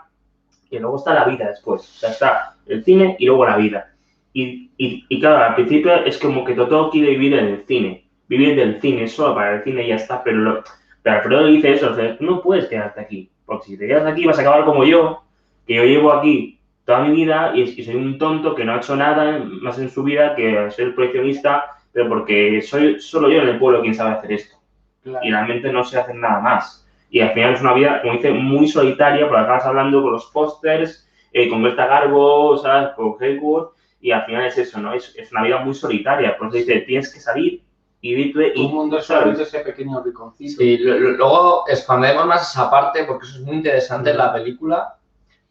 que 0.69 0.79
luego 0.79 0.97
está 0.97 1.13
la 1.15 1.25
vida 1.25 1.47
después, 1.49 1.81
o 1.81 1.99
sea, 1.99 2.11
está 2.11 2.57
el 2.67 2.83
cine 2.83 3.15
y 3.19 3.27
luego 3.27 3.45
la 3.45 3.57
vida. 3.57 3.93
Y, 4.33 4.71
y, 4.77 5.19
claro, 5.19 5.43
al 5.45 5.55
principio 5.55 5.93
es 6.05 6.17
como 6.19 6.45
que 6.45 6.55
Totó 6.55 6.91
quiere 6.91 7.11
vivir 7.11 7.33
en 7.33 7.45
el 7.47 7.65
cine, 7.65 8.07
vivir 8.27 8.55
del 8.55 8.79
cine, 8.81 9.07
solo 9.07 9.35
para 9.35 9.57
el 9.57 9.63
cine 9.63 9.87
ya 9.87 9.95
está, 9.95 10.23
pero, 10.23 10.37
lo, 10.37 10.63
pero 11.09 11.17
Alfredo 11.17 11.41
le 11.47 11.51
dice 11.53 11.71
eso, 11.73 11.91
o 11.91 11.95
sea, 11.95 12.17
tú 12.17 12.23
no 12.25 12.41
puedes 12.41 12.65
quedarte 12.67 13.01
aquí, 13.01 13.29
porque 13.45 13.65
si 13.65 13.77
te 13.77 13.87
quedas 13.87 14.05
aquí 14.05 14.25
vas 14.25 14.37
a 14.37 14.41
acabar 14.41 14.65
como 14.65 14.83
yo, 14.83 15.23
que 15.65 15.75
yo 15.75 15.83
llevo 15.83 16.11
aquí 16.11 16.59
toda 16.85 16.99
mi 17.01 17.15
vida 17.15 17.51
y, 17.55 17.61
y 17.61 17.83
soy 17.83 17.95
un 17.95 18.17
tonto 18.17 18.55
que 18.55 18.63
no 18.65 18.73
ha 18.73 18.77
hecho 18.77 18.95
nada 18.95 19.39
más 19.61 19.77
en 19.79 19.89
su 19.89 20.03
vida 20.03 20.35
que 20.35 20.69
ser 20.71 20.93
proyeccionista, 20.95 21.77
pero 21.91 22.07
porque 22.07 22.61
soy 22.61 22.99
solo 22.99 23.29
yo 23.29 23.41
en 23.41 23.49
el 23.49 23.59
pueblo 23.59 23.81
quien 23.81 23.95
sabe 23.95 24.11
hacer 24.11 24.31
esto 24.31 24.57
Claro. 25.03 25.19
y 25.25 25.31
realmente 25.31 25.71
no 25.71 25.83
sé 25.83 25.97
hacer 25.97 26.15
nada 26.15 26.41
más. 26.41 26.85
Y 27.09 27.21
al 27.21 27.31
final 27.33 27.53
es 27.53 27.61
una 27.61 27.73
vida, 27.73 28.01
como 28.01 28.13
dice, 28.15 28.31
muy 28.31 28.67
solitaria, 28.67 29.27
porque 29.27 29.41
acabas 29.41 29.65
hablando 29.65 30.01
con 30.01 30.11
los 30.11 30.25
pósters, 30.27 31.09
eh, 31.31 31.49
con 31.49 31.63
Berta 31.63 31.87
Garbo, 31.87 32.57
¿sabes? 32.57 32.89
Con 32.95 33.15
Haywood, 33.19 33.69
y 34.01 34.11
al 34.11 34.25
final 34.25 34.45
es 34.45 34.57
eso, 34.57 34.79
¿no? 34.79 34.93
Es, 34.93 35.15
es 35.15 35.31
una 35.31 35.43
vida 35.43 35.59
muy 35.63 35.73
solitaria, 35.73 36.37
por 36.37 36.47
eso 36.47 36.57
dice, 36.57 36.81
tienes 36.81 37.13
que 37.13 37.19
salir 37.19 37.61
y 38.01 38.15
vivir 38.15 38.53
Un 38.57 38.73
mundo 38.73 39.01
solamente 39.01 39.43
ese 39.43 39.59
pequeño 39.59 40.01
rinconcito. 40.01 40.61
Sí, 40.61 40.77
luego 40.77 41.65
expandemos 41.67 42.25
más 42.25 42.49
esa 42.51 42.69
parte 42.69 43.03
porque 43.03 43.25
eso 43.25 43.39
es 43.39 43.45
muy 43.45 43.57
interesante 43.57 44.11
en 44.11 44.17
la 44.17 44.31
película. 44.31 44.95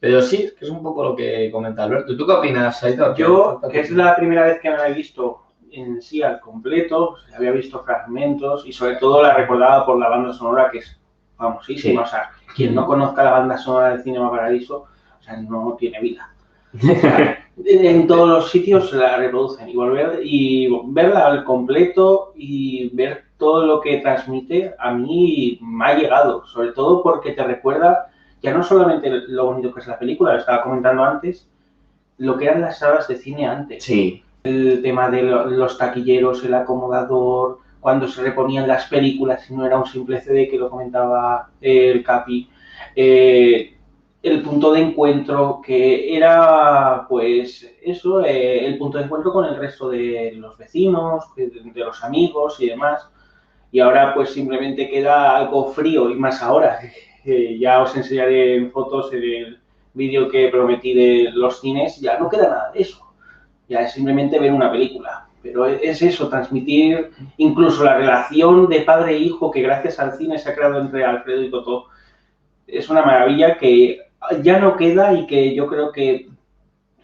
Pero 0.00 0.22
sí, 0.22 0.44
es 0.44 0.52
que 0.52 0.64
es 0.64 0.70
un 0.70 0.82
poco 0.82 1.02
lo 1.02 1.16
que 1.16 1.50
comenta 1.50 1.82
Alberto. 1.82 2.16
¿Tú 2.16 2.24
qué 2.24 2.32
opinas, 2.32 2.82
Aitor? 2.84 3.16
Yo, 3.16 3.60
que 3.70 3.80
es 3.80 3.90
la 3.90 4.14
primera 4.16 4.44
vez 4.44 4.60
que 4.60 4.70
me 4.70 4.76
la 4.76 4.88
he 4.88 4.94
visto 4.94 5.42
en 5.72 6.00
sí 6.00 6.22
al 6.22 6.40
completo, 6.40 7.16
había 7.36 7.50
visto 7.50 7.82
fragmentos 7.82 8.64
y 8.66 8.72
sobre 8.72 8.96
todo 8.96 9.22
la 9.22 9.34
recordaba 9.34 9.84
por 9.84 9.98
la 9.98 10.08
banda 10.08 10.32
sonora 10.32 10.70
que 10.70 10.78
es 10.78 10.98
famosísima. 11.36 12.02
O 12.02 12.06
sea, 12.06 12.30
quien 12.54 12.74
no 12.74 12.86
conozca 12.86 13.24
la 13.24 13.32
banda 13.32 13.58
sonora 13.58 13.90
del 13.90 14.02
Cinema 14.02 14.30
Paradiso, 14.30 14.86
o 15.18 15.22
sea, 15.22 15.36
no 15.36 15.76
tiene 15.78 16.00
vida. 16.00 16.32
en 17.64 18.06
todos 18.06 18.28
los 18.28 18.50
sitios 18.50 18.92
la 18.92 19.16
reproducen. 19.16 19.68
Y 19.68 19.74
volver 19.76 20.20
y 20.22 20.68
verla 20.86 21.26
al 21.26 21.44
completo 21.44 22.32
y 22.36 22.90
ver 22.94 23.24
todo 23.38 23.64
lo 23.66 23.80
que 23.80 23.98
transmite 23.98 24.74
a 24.78 24.92
mí 24.92 25.58
me 25.62 25.84
ha 25.86 25.94
llegado, 25.94 26.44
sobre 26.46 26.72
todo 26.72 27.02
porque 27.02 27.32
te 27.32 27.44
recuerda 27.44 28.08
ya 28.42 28.52
no 28.54 28.62
solamente 28.62 29.10
lo 29.28 29.46
bonito 29.46 29.72
que 29.74 29.80
es 29.80 29.86
la 29.88 29.98
película, 29.98 30.32
lo 30.32 30.38
estaba 30.38 30.62
comentando 30.62 31.04
antes, 31.04 31.48
lo 32.18 32.36
que 32.36 32.46
eran 32.46 32.60
las 32.60 32.78
salas 32.78 33.08
de 33.08 33.16
cine 33.16 33.46
antes. 33.46 33.84
Sí, 33.84 34.22
el 34.44 34.80
tema 34.82 35.10
de 35.10 35.22
lo- 35.22 35.46
los 35.46 35.78
taquilleros, 35.78 36.44
el 36.44 36.54
acomodador, 36.54 37.58
cuando 37.80 38.08
se 38.08 38.22
reponían 38.22 38.66
las 38.68 38.86
películas 38.86 39.48
y 39.50 39.54
no 39.54 39.66
era 39.66 39.78
un 39.78 39.86
simple 39.86 40.20
CD 40.20 40.48
que 40.48 40.58
lo 40.58 40.70
comentaba 40.70 41.50
eh, 41.60 41.90
el 41.92 42.02
Capi, 42.04 42.48
eh, 42.96 43.77
el 44.22 44.42
punto 44.42 44.72
de 44.72 44.80
encuentro 44.80 45.60
que 45.64 46.16
era 46.16 47.06
pues 47.08 47.66
eso, 47.82 48.24
eh, 48.24 48.66
el 48.66 48.78
punto 48.78 48.98
de 48.98 49.04
encuentro 49.04 49.32
con 49.32 49.44
el 49.44 49.56
resto 49.56 49.88
de 49.88 50.32
los 50.36 50.56
vecinos, 50.58 51.24
de, 51.36 51.48
de 51.48 51.80
los 51.80 52.02
amigos 52.02 52.60
y 52.60 52.68
demás. 52.68 53.08
Y 53.70 53.80
ahora 53.80 54.14
pues 54.14 54.30
simplemente 54.30 54.88
queda 54.88 55.36
algo 55.36 55.72
frío 55.72 56.10
y 56.10 56.14
más 56.14 56.42
ahora. 56.42 56.78
que 57.24 57.58
ya 57.60 57.82
os 57.82 57.96
enseñaré 57.96 58.56
en 58.56 58.70
fotos 58.70 59.12
en 59.12 59.22
el 59.22 59.60
vídeo 59.94 60.28
que 60.28 60.48
prometí 60.48 60.94
de 60.94 61.30
los 61.32 61.60
cines, 61.60 62.00
ya 62.00 62.18
no 62.18 62.28
queda 62.28 62.48
nada 62.48 62.72
de 62.72 62.82
eso 62.82 63.08
ya 63.68 63.80
es 63.80 63.92
simplemente 63.92 64.38
ver 64.38 64.52
una 64.52 64.70
película. 64.70 65.26
Pero 65.42 65.66
es 65.66 66.02
eso, 66.02 66.28
transmitir 66.28 67.10
incluso 67.36 67.84
la 67.84 67.96
relación 67.96 68.68
de 68.68 68.80
padre 68.80 69.14
e 69.14 69.18
hijo 69.18 69.50
que 69.50 69.62
gracias 69.62 69.98
al 70.00 70.16
cine 70.16 70.38
se 70.38 70.50
ha 70.50 70.54
creado 70.54 70.80
entre 70.80 71.04
Alfredo 71.04 71.42
y 71.42 71.50
Totó. 71.50 71.86
Es 72.66 72.88
una 72.88 73.02
maravilla 73.02 73.56
que 73.56 74.00
ya 74.42 74.58
no 74.58 74.76
queda 74.76 75.12
y 75.14 75.26
que 75.26 75.54
yo 75.54 75.66
creo 75.66 75.92
que 75.92 76.28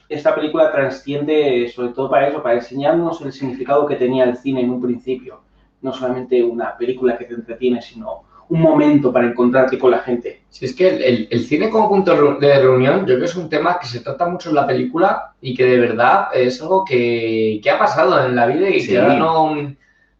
esta 0.09 0.35
película 0.35 0.71
transciende 0.71 1.71
sobre 1.75 1.91
todo 1.91 2.11
para 2.11 2.29
eso, 2.29 2.43
para 2.43 2.57
enseñarnos 2.57 3.21
el 3.23 3.33
significado 3.33 3.87
que 3.87 3.97
tenía 3.97 4.25
el 4.25 4.37
cine 4.37 4.61
en 4.61 4.71
un 4.71 4.83
principio. 4.83 5.41
No 5.81 5.93
solamente 5.93 6.43
una 6.43 6.77
película 6.77 7.17
que 7.19 7.25
te 7.27 7.35
entretiene, 7.35 7.81
sino 7.83 8.23
un 8.49 8.61
momento 8.61 9.11
para 9.13 9.27
encontrarte 9.27 9.79
con 9.79 9.91
la 9.91 10.01
gente. 10.01 10.43
Si 10.51 10.67
es 10.67 10.75
que 10.75 10.89
el, 10.89 11.03
el- 11.03 11.29
el 11.31 11.45
cine 11.45 11.71
como 11.71 11.89
punto 11.89 12.37
de 12.39 12.59
reunión, 12.59 13.01
yo 13.01 13.05
creo 13.07 13.19
que 13.21 13.25
es 13.25 13.37
un 13.37 13.49
tema 13.49 13.79
que 13.79 13.87
se 13.87 14.01
trata 14.01 14.27
mucho 14.29 14.51
en 14.51 14.57
la 14.57 14.67
película 14.67 15.33
y 15.41 15.55
que 15.57 15.65
de 15.65 15.79
verdad 15.79 16.27
es 16.35 16.61
algo 16.61 16.85
que, 16.85 17.61
que 17.63 17.71
ha 17.71 17.79
pasado 17.79 18.25
en 18.27 18.37
la 18.37 18.47
vida 18.47 18.69
y 18.69 18.81
Sí. 18.81 18.89
que 18.89 18.99
ahora 18.99 19.17
no, 19.17 19.75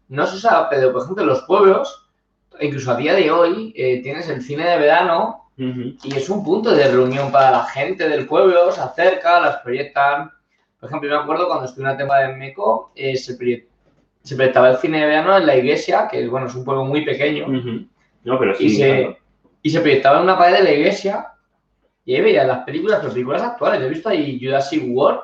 no 0.09 0.25
se 0.27 0.35
usa, 0.37 0.67
pero 0.69 0.91
por 0.91 1.03
ejemplo 1.03 1.23
en 1.23 1.29
los 1.29 1.43
pueblos, 1.43 2.07
incluso 2.59 2.91
a 2.91 2.97
día 2.97 3.13
de 3.13 3.29
hoy, 3.29 3.73
eh, 3.75 4.01
tienes 4.01 4.27
el 4.29 4.41
cine 4.41 4.65
de 4.67 4.77
verano 4.79 5.44
Y 5.57 5.97
es 6.15 6.29
un 6.29 6.43
punto 6.43 6.71
de 6.71 6.87
reunión 6.89 7.31
para 7.31 7.51
la 7.51 7.63
gente 7.63 8.09
del 8.09 8.27
pueblo, 8.27 8.71
se 8.71 8.81
acerca, 8.81 9.39
las 9.39 9.57
proyectan. 9.57 10.29
Por 10.79 10.89
ejemplo, 10.89 11.09
yo 11.09 11.15
me 11.17 11.23
acuerdo 11.23 11.47
cuando 11.47 11.65
estuve 11.65 11.85
una 11.85 11.95
temporada 11.97 12.29
en 12.29 12.37
Meco, 12.37 12.91
eh, 12.95 13.15
se, 13.15 13.37
proye- 13.37 13.65
se 14.21 14.35
proyectaba 14.35 14.69
el 14.71 14.77
cine 14.77 14.99
de 14.99 15.05
verano 15.07 15.37
en 15.37 15.45
la 15.45 15.55
iglesia, 15.55 16.07
que 16.11 16.27
bueno, 16.27 16.47
es 16.47 16.55
un 16.55 16.65
pueblo 16.65 16.83
muy 16.85 17.05
pequeño, 17.05 17.45
Ujú. 17.47 17.85
No, 18.25 18.39
pero 18.39 18.55
sí. 18.55 18.65
y, 18.65 18.69
se, 18.71 18.87
claro. 19.01 19.17
y 19.61 19.69
se 19.69 19.79
proyectaba 19.81 20.17
en 20.17 20.23
una 20.23 20.37
pared 20.37 20.57
de 20.57 20.63
la 20.63 20.71
iglesia 20.73 21.27
y 22.03 22.15
ahí 22.15 22.21
veías 22.21 22.47
las 22.47 22.63
películas, 22.63 22.99
pero 22.99 23.13
películas 23.13 23.41
actuales. 23.43 23.79
Yo 23.79 23.85
he 23.85 23.89
visto 23.89 24.09
ahí 24.09 24.39
Jurassic 24.41 24.83
World, 24.87 25.21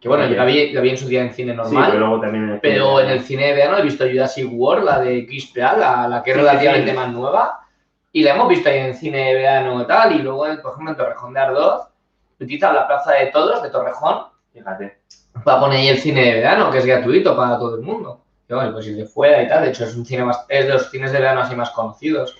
que 0.00 0.08
bueno, 0.08 0.26
yo 0.26 0.36
la 0.36 0.44
vi, 0.44 0.70
la 0.72 0.80
vi 0.80 0.90
en 0.90 0.96
su 0.98 1.08
día 1.08 1.22
en 1.22 1.32
cine 1.32 1.52
Sí, 1.52 1.56
normal. 1.56 1.86
pero 1.90 1.98
luego 2.00 2.20
también 2.20 2.44
en 2.44 2.50
el 2.50 2.60
Pero 2.60 3.00
en 3.00 3.10
el 3.10 3.20
cine 3.20 3.46
de 3.48 3.52
verano 3.54 3.78
he 3.78 3.82
visto 3.82 4.04
Jurassic 4.04 4.48
World, 4.52 4.84
la 4.84 5.00
de 5.00 5.26
Chris 5.26 5.46
Pratt, 5.46 5.78
la, 5.78 6.06
la 6.08 6.22
que 6.22 6.30
es 6.30 6.36
Sí, 6.36 6.40
sí, 6.42 6.46
relativamente 6.46 6.90
sí. 6.90 6.96
más 6.96 7.08
nueva. 7.12 7.58
Y 8.12 8.22
la 8.22 8.34
hemos 8.34 8.48
visto 8.48 8.68
ahí 8.68 8.78
en 8.78 8.94
cine 8.94 9.18
de 9.28 9.34
verano 9.34 9.82
y 9.82 9.86
tal. 9.86 10.12
Y 10.14 10.18
luego, 10.18 10.40
por 10.62 10.72
ejemplo, 10.72 10.90
en 10.90 10.96
Torrejón 10.96 11.32
de 11.34 11.40
Ardoz, 11.40 11.88
utilizan 12.38 12.74
la 12.74 12.86
plaza 12.86 13.12
de 13.12 13.26
todos 13.26 13.62
de 13.62 13.70
Torrejón 13.70 14.24
Fíjate. 14.52 14.98
para 15.44 15.60
poner 15.60 15.78
ahí 15.78 15.88
el 15.88 15.98
cine 15.98 16.24
de 16.24 16.34
verano, 16.34 16.70
que 16.70 16.78
es 16.78 16.86
gratuito 16.86 17.36
para 17.36 17.58
todo 17.58 17.76
el 17.76 17.82
mundo. 17.82 18.20
Y 18.48 18.52
bueno, 18.54 18.72
pues 18.72 18.86
ir 18.86 18.96
de 18.96 19.06
fuera 19.06 19.42
y 19.42 19.48
tal. 19.48 19.62
De 19.64 19.70
hecho, 19.70 19.84
es 19.84 19.96
un 19.96 20.04
cine 20.04 20.24
más, 20.24 20.44
es 20.48 20.66
de 20.66 20.72
los 20.74 20.90
cines 20.90 21.10
de 21.12 21.18
verano 21.20 21.40
así 21.40 21.54
más 21.56 21.70
conocidos. 21.70 22.36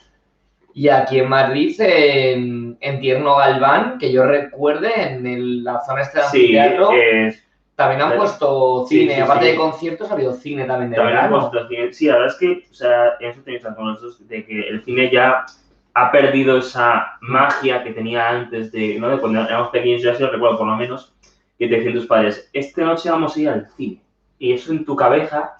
Y 0.75 0.88
aquí 0.88 1.21
en 1.21 1.29
Madrid, 1.29 1.75
en, 1.81 2.76
en 2.81 3.00
Tierno 3.00 3.37
Galván, 3.37 3.99
que 3.99 4.11
yo 4.12 4.25
recuerde, 4.25 4.91
en 5.12 5.26
el- 5.26 5.64
la 5.64 5.81
zona 5.85 6.02
este 6.02 6.19
de 6.19 6.25
Sí, 6.26 6.57
eh, 6.57 7.35
también 7.76 8.02
han 8.02 8.17
puesto 8.17 8.87
cine. 8.87 9.14
sí, 9.17 9.21
Aparte 9.21 9.45
sí. 9.47 9.50
de 9.52 9.57
conciertos, 9.57 10.11
ha 10.11 10.14
habido 10.14 10.33
cine 10.35 10.64
también 10.64 10.91
de 10.91 10.97
También 10.97 11.17
verano. 11.17 11.37
han 11.45 11.50
puesto 11.50 11.69
cine. 11.69 11.93
Sí, 11.93 12.07
la 12.07 12.14
verdad 12.19 12.29
es 12.33 12.38
que, 12.38 12.67
o 12.71 12.75
sea, 12.75 13.05
en 13.21 13.31
eso 13.31 13.41
tenéis 13.43 13.62
razón 13.62 13.99
de 14.21 14.47
que 14.47 14.61
el 14.69 14.85
cine 14.85 15.11
ya 15.11 15.45
ha 15.95 16.11
perdido 16.11 16.59
esa 16.59 17.19
magia 17.21 17.83
que 17.83 17.93
tenía 17.93 18.29
antes 18.29 18.73
de, 18.73 18.99
¿no? 18.99 19.09
De 19.09 19.19
cuando 19.19 19.43
éramos 19.43 19.69
pequeños, 19.69 20.03
yo 20.03 20.13
así 20.13 20.23
lo 20.23 20.31
recuerdo 20.31 20.59
por 20.59 20.67
lo 20.67 20.77
menos, 20.77 21.13
que 21.59 21.69
te 21.69 21.77
decían 21.77 21.95
tus 21.95 22.07
padres, 22.07 22.49
esta 22.53 22.83
noche 22.83 23.11
vamos 23.11 23.37
a 23.37 23.41
ir 23.41 23.49
al 23.49 23.69
cine. 23.77 24.03
Y 24.39 24.53
eso 24.53 24.73
en 24.73 24.85
tu 24.85 24.97
cabeza 24.97 25.53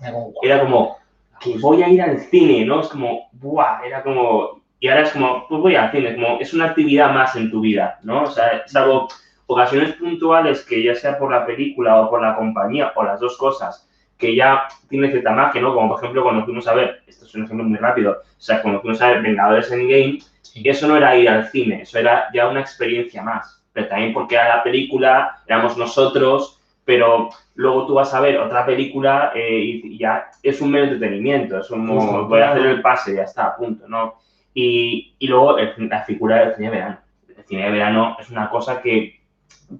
Era 0.43 0.61
como, 0.61 0.97
que 1.41 1.57
voy 1.59 1.83
a 1.83 1.89
ir 1.89 2.03
al 2.03 2.19
cine, 2.19 2.65
¿no? 2.65 2.81
Es 2.81 2.89
como, 2.89 3.29
¡buah! 3.33 3.85
Era 3.85 4.03
como, 4.03 4.63
y 4.81 4.89
ahora 4.89 5.03
es 5.03 5.13
como, 5.13 5.47
pues 5.49 5.61
voy 5.61 5.77
al 5.77 5.91
cine, 5.91 6.15
como, 6.15 6.41
es 6.41 6.55
una 6.55 6.67
actividad 6.67 7.13
más 7.13 7.37
en 7.37 7.51
tu 7.51 7.61
vida, 7.61 7.99
¿no? 8.03 8.25
O 8.25 8.31
sea, 8.31 8.67
salvo 8.67 9.09
ocasiones 9.47 9.93
puntuales 9.95 10.65
que 10.65 10.83
ya 10.83 10.95
sea 10.95 11.19
por 11.19 11.31
la 11.31 11.45
película 11.45 12.01
o 12.01 12.11
por 12.11 12.23
la 12.23 12.37
compañía 12.37 12.93
o 12.95 13.05
las 13.05 13.21
dos 13.21 13.37
cosas, 13.37 13.89
que 14.23 14.35
ya 14.37 14.69
tiene 14.89 15.11
cierta 15.11 15.33
magia, 15.33 15.61
¿no? 15.61 15.75
Como 15.75 15.89
por 15.89 15.99
ejemplo 15.99 16.23
cuando 16.23 16.45
fuimos 16.45 16.67
a 16.69 16.75
ver, 16.75 17.03
esto 17.09 17.27
es 17.27 17.35
un 17.35 17.45
ejemplo 17.45 17.67
muy 17.67 17.77
rápido, 17.77 18.13
o 18.23 18.41
sea, 18.41 18.63
cuando 18.63 18.81
fuimos 18.81 19.03
a 19.03 19.09
ver 19.09 19.23
Vengadores 19.23 19.71
Endgame, 19.73 20.21
Sí. 20.43 20.63
eso 20.69 20.87
no 20.87 20.97
era 20.97 21.17
ir 21.17 21.29
al 21.29 21.49
cine, 21.49 21.83
eso 21.83 21.99
era 21.99 22.29
ya 22.33 22.49
una 22.49 22.61
experiencia 22.61 23.23
más. 23.23 23.63
Pero 23.73 23.89
también 23.89 24.13
porque 24.13 24.35
era 24.35 24.57
la 24.57 24.63
película, 24.63 25.39
éramos 25.47 25.77
nosotros, 25.79 26.61
pero 26.85 27.31
luego 27.55 27.87
tú 27.87 27.95
vas 27.95 28.13
a 28.15 28.21
ver 28.21 28.39
otra 28.39 28.65
película 28.67 29.33
eh, 29.35 29.59
y, 29.61 29.99
ya 29.99 30.27
es 30.43 30.61
un 30.61 30.71
mero 30.71 30.85
entretenimiento, 30.85 31.59
es 31.59 31.69
como 31.69 32.01
Justo, 32.01 32.29
voy 32.29 32.41
a 32.41 32.51
hacer 32.53 32.67
el 32.67 32.83
pase 32.83 33.15
ya 33.17 33.23
está, 33.23 33.57
punto, 33.57 33.89
¿no? 33.89 34.15
Y, 34.55 35.15
y 35.19 35.27
luego 35.27 35.59
el- 35.59 35.89
la 35.89 36.03
figura 36.05 36.37
del 36.41 36.55
cine 36.55 36.71
de 36.71 36.77
verano. 36.77 36.99
El 37.37 37.45
cine 37.45 37.65
de 37.65 37.71
verano 37.71 38.17
es 38.21 38.29
una 38.31 38.51
cosa 38.51 38.83
que, 38.83 39.21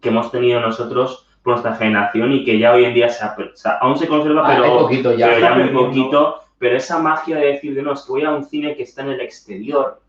que 0.01 0.09
hemos 0.09 0.31
tenido 0.33 0.61
nosotros 0.61 1.22
nuestra 1.45 1.75
generación 1.75 2.33
y 2.33 2.45
que 2.45 2.59
ya 2.59 2.73
hoy 2.73 2.85
en 2.85 2.95
día 2.95 3.09
se 3.09 3.25
ha 3.25 3.35
o 3.37 3.57
sea, 3.57 3.73
aún 3.81 3.99
se 3.99 4.07
conserva, 4.07 4.43
Ah, 4.45 4.57
pero, 4.61 4.79
poquito 4.79 5.15
ya. 5.15 5.29
pero 5.29 5.41
ya 5.41 5.51
muy 5.51 5.63
perdiendo. 5.65 5.87
poquito. 5.87 6.43
Pero 6.59 6.77
esa 6.77 6.99
magia 7.01 7.37
de 7.39 7.47
decir, 7.47 7.75
de 7.75 7.83
no, 7.83 7.93
es 7.93 8.03
que 8.03 8.13
voy 8.13 8.25
a 8.25 8.31
un 8.31 8.45
cine 8.45 8.77
que 8.77 8.85
está 8.85 9.03
en 9.03 9.11
el 9.11 9.21
exterior 9.21 10.01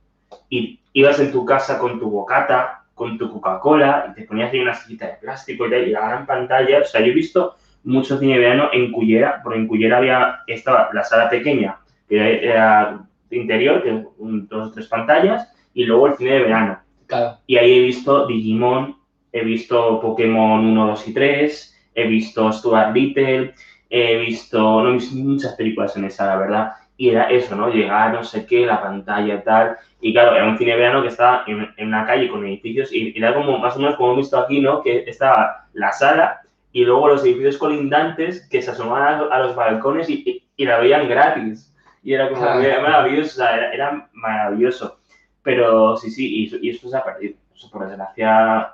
y 0.50 0.80
ibas 0.94 1.20
en 1.20 1.32
tu 1.32 1.46
casa 1.46 1.80
con 1.80 2.00
tu 2.00 2.10
bocata, 2.12 2.84
con 2.94 3.18
tu 3.18 3.32
Coca-Cola 3.32 4.10
y 4.12 4.14
te 4.14 4.28
ponías 4.28 4.54
ahí 4.54 4.60
una 4.60 4.76
sillita 4.76 5.08
de 5.08 5.14
plástico 5.14 5.66
y, 5.66 5.88
la 5.88 6.08
gran 6.08 6.26
pantalla. 6.28 6.82
O 6.82 6.86
sea, 6.86 7.02
yo 7.02 7.08
he 7.08 7.16
visto 7.16 7.56
mucho 7.84 8.20
cine 8.20 8.34
de 8.34 8.40
verano 8.40 8.70
en 8.72 8.92
Cullera, 8.92 9.42
porque 9.44 9.60
en 9.60 9.68
Cullera 9.68 9.98
había, 9.98 10.42
estaba 10.46 10.90
la 10.94 11.04
sala 11.04 11.30
pequeña, 11.30 11.80
que 12.08 12.46
era 12.46 13.04
de 13.30 13.38
interior, 13.38 13.82
que 13.82 14.06
un, 14.20 14.48
dos 14.48 14.70
o 14.70 14.72
tres 14.72 14.88
pantallas, 14.88 15.52
y 15.74 15.86
luego 15.86 16.08
el 16.08 16.18
cine 16.18 16.34
de 16.34 16.44
verano. 16.44 16.80
Claro. 17.08 17.38
Y 17.48 17.58
ahí 17.58 17.78
he 17.78 17.82
visto 17.82 18.28
Digimon, 18.28 18.96
he 19.34 19.44
visto 19.44 20.00
Pokémon 20.00 20.64
1, 20.66 20.88
2 20.88 21.08
y 21.10 21.14
3, 21.14 21.90
he 21.96 22.08
visto 22.08 22.52
Stuart 22.54 22.94
Little, 22.96 23.54
he 23.90 24.18
visto, 24.20 24.60
no 24.82 24.90
he 24.90 24.94
visto 24.94 25.16
muchas 25.18 25.56
películas 25.56 25.98
en 25.98 26.06
esa, 26.06 26.28
la 26.28 26.36
verdad. 26.38 26.74
Y 26.96 27.10
era 27.10 27.24
eso, 27.30 27.56
¿no? 27.56 27.70
Llegar, 27.70 28.14
no 28.14 28.24
sé 28.24 28.46
qué, 28.46 28.66
la 28.66 28.82
pantalla, 28.82 29.44
tal. 29.44 29.78
Y 30.00 30.14
claro, 30.14 30.36
era 30.36 30.48
un 30.48 30.58
cine 30.58 30.76
verano 30.76 31.02
que 31.02 31.08
estaba 31.10 31.44
en, 31.48 31.68
en 31.78 31.88
una 31.88 32.06
calle 32.06 32.30
con 32.30 32.46
edificios 32.46 32.94
y, 32.94 33.12
y 33.14 33.18
era 33.18 33.34
como, 33.34 33.58
más 33.58 33.76
o 33.76 33.80
menos 33.80 33.96
como 33.96 34.14
he 34.14 34.18
visto 34.18 34.38
aquí, 34.40 34.62
¿no? 34.62 34.82
Que 34.84 35.04
estaba 35.08 35.66
la 35.74 35.92
sala 35.92 36.42
y 36.72 36.86
luego 36.86 37.08
los 37.10 37.24
edificios 37.24 37.58
colindantes 37.58 38.48
que 38.50 38.62
se 38.62 38.72
asomaban 38.72 39.08
a, 39.16 39.18
los- 39.18 39.32
a 39.32 39.40
los 39.40 39.56
balcones 39.56 40.10
y, 40.10 40.24
y- 40.26 40.44
y 40.56 40.66
la 40.66 40.80
veían 40.80 41.10
gratis. 41.10 41.74
Y 42.04 42.14
era 42.14 42.30
como, 42.30 42.42
Claro. 42.42 42.62
era 42.62 42.82
maravilloso, 42.82 43.32
o 43.42 43.46
sea, 43.46 43.56
era, 43.58 43.72
era 43.74 44.10
maravilloso. 44.14 45.00
Pero 45.42 45.98
sí, 45.98 46.12
sí, 46.12 46.50
y, 46.52 46.68
y 46.68 46.70
eso 46.72 46.90
se 46.90 46.98
ha 46.98 47.04
perdido. 47.04 47.36
Eso, 47.56 47.70
por 47.72 47.88
desgracia, 47.88 48.72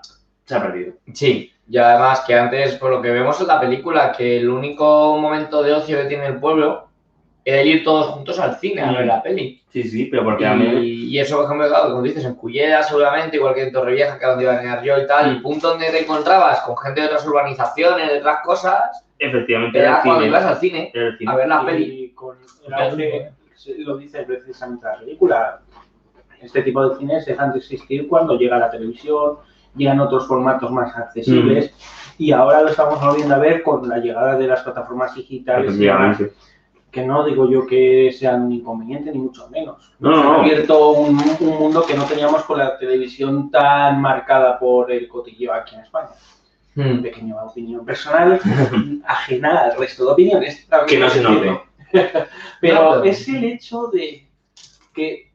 se 0.50 0.56
ha 0.56 0.62
perdido. 0.64 0.94
Sí, 1.14 1.52
y 1.70 1.78
además 1.78 2.22
que 2.26 2.34
antes, 2.34 2.76
por 2.76 2.90
lo 2.90 3.02
que 3.02 3.12
vemos 3.12 3.40
en 3.40 3.48
la 3.48 3.60
película, 3.60 4.12
que 4.12 4.38
el 4.40 4.50
único 4.50 5.18
momento 5.20 5.62
de 5.62 5.74
ocio 5.74 5.98
que 5.98 6.06
tiene 6.06 6.26
el 6.26 6.40
pueblo 6.40 6.88
era 7.46 7.62
ir 7.62 7.84
todos 7.84 8.08
juntos 8.08 8.40
al 8.40 8.56
cine 8.56 8.82
a 8.82 8.92
ver 8.92 9.06
la 9.06 9.22
peli. 9.24 9.62
Sí, 9.72 9.84
sí, 9.84 10.06
pero 10.06 10.24
porque 10.24 10.46
a 10.48 10.56
mí... 10.56 10.66
Y, 10.66 11.06
y 11.10 11.20
eso, 11.20 11.36
por 11.38 11.46
ejemplo, 11.46 11.68
claro, 11.68 11.92
como 11.92 12.02
dices, 12.02 12.26
en 12.26 12.34
Cullera 12.36 12.82
seguramente, 12.84 13.38
igual 13.38 13.54
que 13.54 13.64
en 13.64 13.72
Torrevieja, 13.72 14.18
que 14.18 14.26
es 14.26 14.30
donde 14.30 14.44
iba 14.44 14.54
a 14.54 14.62
venir 14.62 14.82
yo 14.84 14.98
y 15.02 15.06
tal, 15.08 15.30
el 15.30 15.42
punto 15.42 15.70
donde 15.70 15.90
te 15.92 16.02
encontrabas 16.02 16.62
con 16.62 16.76
gente 16.78 17.02
de 17.02 17.08
otras 17.08 17.26
urbanizaciones, 17.28 18.10
de 18.12 18.18
otras 18.20 18.40
cosas, 18.44 19.04
Efectivamente, 19.20 19.78
era 19.80 19.88
era 19.90 19.98
el 19.98 20.04
cuando 20.04 20.22
cine. 20.22 20.30
ibas 20.30 20.46
al 20.46 20.58
cine 20.60 20.92
Era 20.94 21.08
el 21.08 21.18
cine. 21.18 21.32
a 21.32 21.36
ver 21.36 21.48
la 21.48 21.62
Y 21.62 21.66
peli. 21.66 22.12
con 22.16 22.38
el 22.40 23.86
lo 23.86 23.98
dice 23.98 24.24
precisamente 24.24 24.86
la 24.86 24.98
película, 25.00 25.60
este 26.42 26.62
tipo 26.62 26.88
de 26.88 26.96
cines 26.98 27.26
dejan 27.26 27.52
de 27.52 27.60
existir 27.60 28.08
cuando 28.08 28.38
llega 28.38 28.58
la 28.58 28.72
televisión, 28.72 29.38
llegan 29.76 30.00
otros 30.00 30.28
formatos 30.28 30.72
más 30.72 30.96
accesibles 30.96 31.74
y 32.18 32.32
ahora 32.32 32.62
lo 32.62 32.70
estamos 32.70 33.00
volviendo 33.02 33.36
a 33.36 33.40
ver 33.40 33.64
con 33.64 33.88
la 33.88 33.98
llegada 33.98 34.38
de 34.38 34.48
las 34.48 34.62
plataformas 34.62 35.16
digitales 35.16 35.76
y 35.76 35.86
demás, 35.86 36.22
que 36.92 37.06
no 37.06 37.24
digo 37.24 37.50
yo 37.50 37.66
que 37.68 38.12
sean 38.18 38.44
un 38.44 38.52
inconveniente 38.52 39.12
ni 39.12 39.20
mucho 39.20 39.48
menos. 39.50 39.94
No, 40.00 40.10
Se 40.18 40.24
no, 40.24 40.30
ha 40.30 40.34
no. 40.38 40.40
abierto 40.42 40.92
un, 40.92 41.18
un 41.40 41.60
mundo 41.60 41.86
que 41.86 41.94
no 41.94 42.04
teníamos 42.06 42.44
con 42.46 42.58
la 42.58 42.78
televisión 42.80 43.52
tan 43.52 44.02
marcada 44.02 44.58
por 44.60 44.92
el 44.92 45.08
cotilleo 45.08 45.54
aquí 45.54 45.76
en 45.76 45.82
España. 45.82 46.10
Hmm. 46.76 47.02
Pequeña 47.02 47.36
opinión 47.44 47.86
personal, 47.86 48.40
ajena 49.06 49.60
al 49.66 49.78
resto 49.78 50.06
de 50.06 50.12
opiniones. 50.12 50.68
Que 50.88 50.98
no 51.00 51.10
se 51.10 51.22
note. 51.22 51.62
Pero 52.62 52.76
No, 52.76 52.90
pero- 52.92 53.04
es 53.04 53.28
el 53.28 53.44
hecho 53.44 53.88
de 53.88 54.28
que 54.94 55.32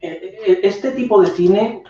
eh, 0.00 0.38
eh, 0.46 0.60
este 0.64 0.90
tipo 0.92 1.20
de 1.22 1.28
cine, 1.28 1.82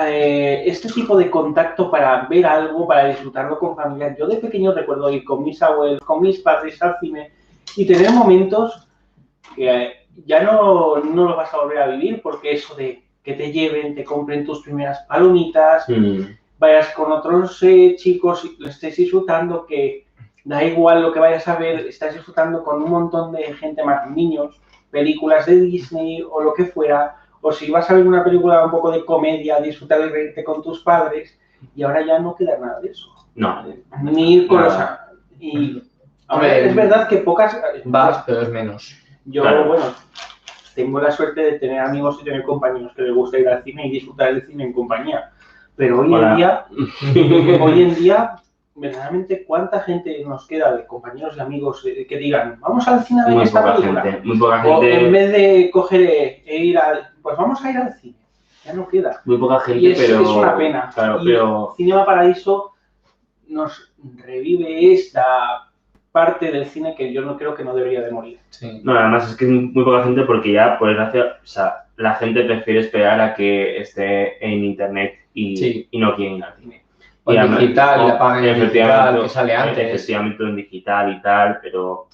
eh, 0.00 0.64
este 0.66 0.88
tipo 0.88 1.16
de 1.16 1.30
contacto 1.30 1.90
para 1.90 2.26
ver 2.26 2.46
algo, 2.46 2.86
para 2.86 3.06
disfrutarlo 3.06 3.58
con 3.58 3.76
familia. 3.76 4.16
Yo 4.18 4.26
de 4.26 4.36
pequeño 4.36 4.72
recuerdo 4.72 5.10
ir 5.10 5.24
con 5.24 5.44
mis 5.44 5.62
abuelos, 5.62 6.00
con 6.00 6.22
mis 6.22 6.40
padres 6.40 6.80
al 6.82 6.96
cine 7.00 7.32
y 7.76 7.86
tener 7.86 8.10
momentos 8.12 8.88
que 9.54 9.70
eh, 9.70 9.92
ya 10.26 10.42
no, 10.42 10.96
no 10.98 11.28
lo 11.28 11.36
vas 11.36 11.52
a 11.52 11.58
volver 11.58 11.78
a 11.78 11.86
vivir 11.88 12.20
porque 12.22 12.52
eso 12.52 12.74
de 12.74 13.02
que 13.22 13.34
te 13.34 13.52
lleven, 13.52 13.94
te 13.94 14.04
compren 14.04 14.44
tus 14.44 14.62
primeras 14.62 15.00
palomitas, 15.08 15.88
Mm. 15.88 16.36
vayas 16.58 16.88
con 16.90 17.10
otros 17.10 17.62
eh, 17.62 17.94
chicos 17.96 18.44
y 18.44 18.62
lo 18.62 18.68
estés 18.68 18.96
disfrutando, 18.96 19.64
que 19.66 20.06
da 20.44 20.62
igual 20.62 21.02
lo 21.02 21.12
que 21.12 21.20
vayas 21.20 21.48
a 21.48 21.56
ver, 21.56 21.86
estás 21.86 22.14
disfrutando 22.14 22.62
con 22.62 22.82
un 22.82 22.90
montón 22.90 23.32
de 23.32 23.54
gente 23.54 23.82
más 23.82 24.10
niños, 24.10 24.60
películas 24.90 25.46
de 25.46 25.60
Disney 25.60 26.22
o 26.22 26.42
lo 26.42 26.52
que 26.52 26.66
fuera, 26.66 27.16
o 27.46 27.52
si 27.52 27.70
vas 27.70 27.90
a 27.90 27.94
ver 27.94 28.06
una 28.06 28.24
película 28.24 28.64
un 28.64 28.70
poco 28.70 28.90
de 28.90 29.04
comedia, 29.04 29.60
disfrutar 29.60 30.00
de 30.00 30.08
reírte 30.08 30.42
con 30.42 30.62
tus 30.62 30.80
padres, 30.80 31.38
y 31.76 31.82
ahora 31.82 32.04
ya 32.04 32.18
no 32.18 32.34
queda 32.34 32.58
nada 32.58 32.80
de 32.80 32.88
eso. 32.88 33.06
No, 33.34 33.62
Ni 34.02 34.34
ir 34.36 34.46
con 34.48 34.62
los... 34.64 34.74
Y 35.38 35.82
Hombre, 36.28 36.66
es 36.68 36.74
verdad 36.74 37.06
que 37.06 37.18
pocas... 37.18 37.54
Vas, 37.84 38.24
pero 38.26 38.40
es 38.42 38.48
menos. 38.48 38.96
Yo, 39.26 39.42
Claro. 39.42 39.68
bueno, 39.68 39.84
tengo 40.74 41.00
la 41.00 41.10
suerte 41.10 41.40
de 41.42 41.58
tener 41.58 41.80
amigos 41.80 42.18
y 42.20 42.24
tener 42.24 42.44
compañeros 42.44 42.92
que 42.96 43.02
les 43.02 43.14
gusta 43.14 43.38
ir 43.38 43.46
al 43.48 43.62
cine 43.62 43.88
y 43.88 43.90
disfrutar 43.90 44.32
del 44.32 44.46
cine 44.46 44.64
en 44.64 44.72
compañía. 44.72 45.30
Pero 45.76 46.00
hoy 46.00 46.14
Hola. 46.14 46.30
en 46.30 46.36
día, 46.36 46.66
hoy 47.60 47.82
en 47.82 47.94
día, 47.94 48.36
verdaderamente, 48.76 49.44
¿cuánta 49.44 49.80
gente 49.80 50.22
nos 50.26 50.46
queda 50.46 50.74
de 50.76 50.86
compañeros 50.86 51.36
y 51.36 51.40
amigos 51.40 51.84
eh, 51.86 52.06
que 52.08 52.16
digan, 52.18 52.58
vamos 52.60 52.86
al 52.88 53.04
cine 53.04 53.22
a 53.22 53.26
ver 53.26 53.34
muy 53.34 53.44
esta 53.44 53.60
poca 53.62 53.74
película? 53.76 54.02
gente. 54.02 54.20
Muy 54.26 54.38
poca 54.38 54.66
O 54.66 54.82
en 54.82 55.12
vez 55.12 55.32
de 55.32 55.70
coger 55.72 56.00
e 56.44 56.56
ir 56.64 56.78
al, 56.78 57.08
pues 57.22 57.36
vamos 57.36 57.64
a 57.64 57.70
ir 57.70 57.76
al 57.78 57.92
cine. 57.94 58.14
Ya 58.64 58.72
no 58.72 58.88
queda. 58.88 59.20
muy 59.24 59.36
poca 59.38 59.60
gente, 59.60 59.80
Y 59.80 59.92
es, 59.92 59.98
pero... 60.00 60.22
es 60.22 60.28
una 60.28 60.56
pena. 60.56 60.90
Claro, 60.94 61.22
y 61.22 61.26
pero... 61.26 61.74
Cinema 61.76 62.04
Paradiso 62.06 62.72
nos 63.46 63.92
revive 64.24 64.92
esta 64.92 65.70
parte 66.10 66.50
del 66.50 66.66
cine 66.66 66.94
que 66.96 67.12
yo 67.12 67.22
no 67.22 67.36
creo 67.36 67.54
que 67.54 67.64
no 67.64 67.74
debería 67.74 68.00
de 68.00 68.10
morir. 68.10 68.38
Sí. 68.50 68.80
No, 68.84 68.96
además 68.98 69.30
es 69.30 69.36
que 69.36 69.44
es 69.44 69.50
muy 69.50 69.84
poca 69.84 70.04
gente 70.04 70.22
porque 70.22 70.52
ya, 70.52 70.78
por 70.78 70.88
desgracia, 70.88 71.38
o 71.42 71.46
sea, 71.46 71.86
la 71.96 72.14
gente 72.14 72.42
prefiere 72.44 72.80
esperar 72.80 73.20
a 73.20 73.34
que 73.34 73.78
esté 73.78 74.44
en 74.44 74.64
internet 74.64 75.14
y, 75.34 75.56
Sí. 75.56 75.88
y 75.90 75.98
no 75.98 76.14
quieren 76.16 76.36
ir 76.36 76.44
al 76.44 76.54
cine. 76.56 76.83
O 77.24 77.32
Y 77.32 77.36
en 77.38 77.56
digital, 77.56 78.00
o- 78.00 78.08
la 78.08 78.18
pagan 78.18 78.44
en 78.44 78.60
digital, 78.60 79.22
que 79.22 79.28
sale 79.28 79.56
antes. 79.56 79.78
Efectivamente, 79.94 80.42
en 80.44 80.56
digital 80.56 81.12
y 81.12 81.22
tal, 81.22 81.58
pero, 81.62 82.08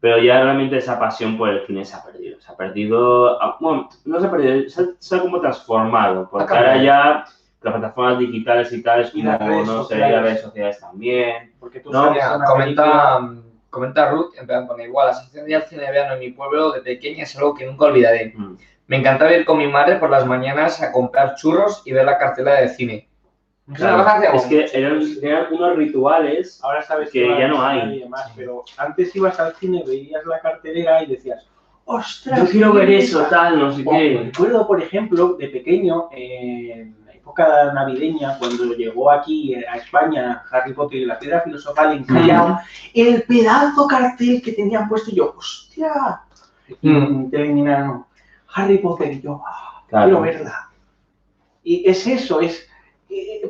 pero 0.00 0.18
ya 0.18 0.42
realmente 0.42 0.76
esa 0.78 0.98
pasión 0.98 1.38
por 1.38 1.48
el 1.48 1.64
cine 1.66 1.84
se 1.84 1.94
ha 1.96 2.02
perdido. 2.02 2.40
Se 2.40 2.50
ha 2.52 2.56
perdido, 2.56 3.40
ah, 3.40 3.56
bueno, 3.60 3.88
no 4.04 4.20
se 4.20 4.26
ha 4.26 4.30
perdido, 4.30 4.68
se 4.68 4.82
ha, 4.82 4.84
se 4.98 5.16
ha 5.16 5.20
como 5.20 5.40
transformado, 5.40 6.28
porque 6.30 6.52
ahora 6.54 6.76
ya 6.82 7.24
las 7.62 7.72
plataformas 7.74 8.18
digitales 8.18 8.72
y 8.72 8.82
tal 8.82 9.02
es 9.02 9.10
como, 9.12 9.24
las 9.24 9.38
redes 9.38 9.66
no 9.68 9.84
sé, 9.84 9.96
las 9.96 10.22
redes 10.22 10.40
sociales 10.42 10.80
también. 10.80 11.52
Porque 11.60 11.78
tú 11.78 11.92
No, 11.92 12.10
una 12.10 12.44
comenta, 12.44 13.20
comenta 13.70 14.10
Ruth, 14.10 14.34
en 14.40 14.46
plan, 14.48 14.66
pone 14.66 14.84
igual, 14.84 15.06
la 15.06 15.14
sección 15.14 15.46
de 15.46 15.60
cine 15.62 15.82
de 15.84 15.90
verano 15.92 16.14
en 16.14 16.18
mi 16.20 16.30
pueblo 16.30 16.72
de 16.72 16.80
pequeña 16.80 17.22
es 17.22 17.36
algo 17.36 17.54
que 17.54 17.64
nunca 17.64 17.84
olvidaré. 17.84 18.32
Mm. 18.36 18.56
Me 18.88 18.96
encantaba 18.96 19.32
ir 19.32 19.44
con 19.44 19.58
mi 19.58 19.68
madre 19.68 19.96
por 19.96 20.10
las 20.10 20.26
mañanas 20.26 20.82
a 20.82 20.90
comprar 20.90 21.36
churros 21.36 21.82
y 21.84 21.92
ver 21.92 22.04
la 22.04 22.18
cartela 22.18 22.54
de 22.60 22.68
cine. 22.68 23.08
Es 23.70 23.78
Claro, 23.78 24.04
que 24.48 24.64
es 24.64 24.74
eran, 24.74 25.00
eran 25.22 25.52
unos 25.54 25.76
rituales 25.76 26.60
Ahora 26.64 26.82
sabes 26.82 27.10
que 27.10 27.26
ya 27.28 27.46
no 27.48 27.62
hay. 27.64 27.96
y 27.96 28.00
demás, 28.00 28.30
pero 28.34 28.64
antes 28.76 29.14
ibas 29.14 29.38
al 29.38 29.54
cine, 29.54 29.84
veías 29.86 30.26
la 30.26 30.40
cartelera 30.40 31.02
y 31.04 31.06
decías, 31.06 31.46
¡ostras! 31.84 32.40
Yo 32.40 32.46
quiero 32.50 32.72
ver 32.72 32.90
eso, 32.90 33.18
bonita". 33.18 33.36
tal, 33.36 33.58
no 33.60 33.72
sé 33.72 33.82
O 33.86 33.90
qué. 33.90 34.20
Recuerdo, 34.32 34.66
por 34.66 34.82
ejemplo, 34.82 35.34
de 35.34 35.48
pequeño, 35.48 36.08
en 36.10 36.96
la 37.06 37.12
época 37.12 37.72
navideña, 37.72 38.36
cuando 38.38 38.64
llegó 38.74 39.10
aquí 39.12 39.54
a 39.54 39.76
España 39.76 40.42
Harry 40.50 40.72
Potter 40.74 40.98
y 40.98 41.04
la 41.06 41.18
piedra 41.20 41.42
filosofal 41.42 41.92
en 41.92 42.04
Callao, 42.04 42.58
el 42.94 43.22
pedazo 43.22 43.86
cartel 43.86 44.42
que 44.42 44.52
tenían 44.52 44.88
puesto 44.88 45.10
y 45.12 45.16
yo, 45.16 45.34
¡hostia! 45.38 46.20
Y 46.80 46.88
Mm. 46.90 47.30
te 47.30 47.36
eliminaron 47.36 48.04
Harry 48.54 48.78
Potter 48.78 49.12
y 49.12 49.20
yo, 49.20 49.40
"Ah, 49.46 49.82
Claro. 49.88 50.06
quiero 50.06 50.20
verla. 50.20 50.68
Y 51.62 51.88
es 51.88 52.04
eso, 52.08 52.40
es 52.40 52.68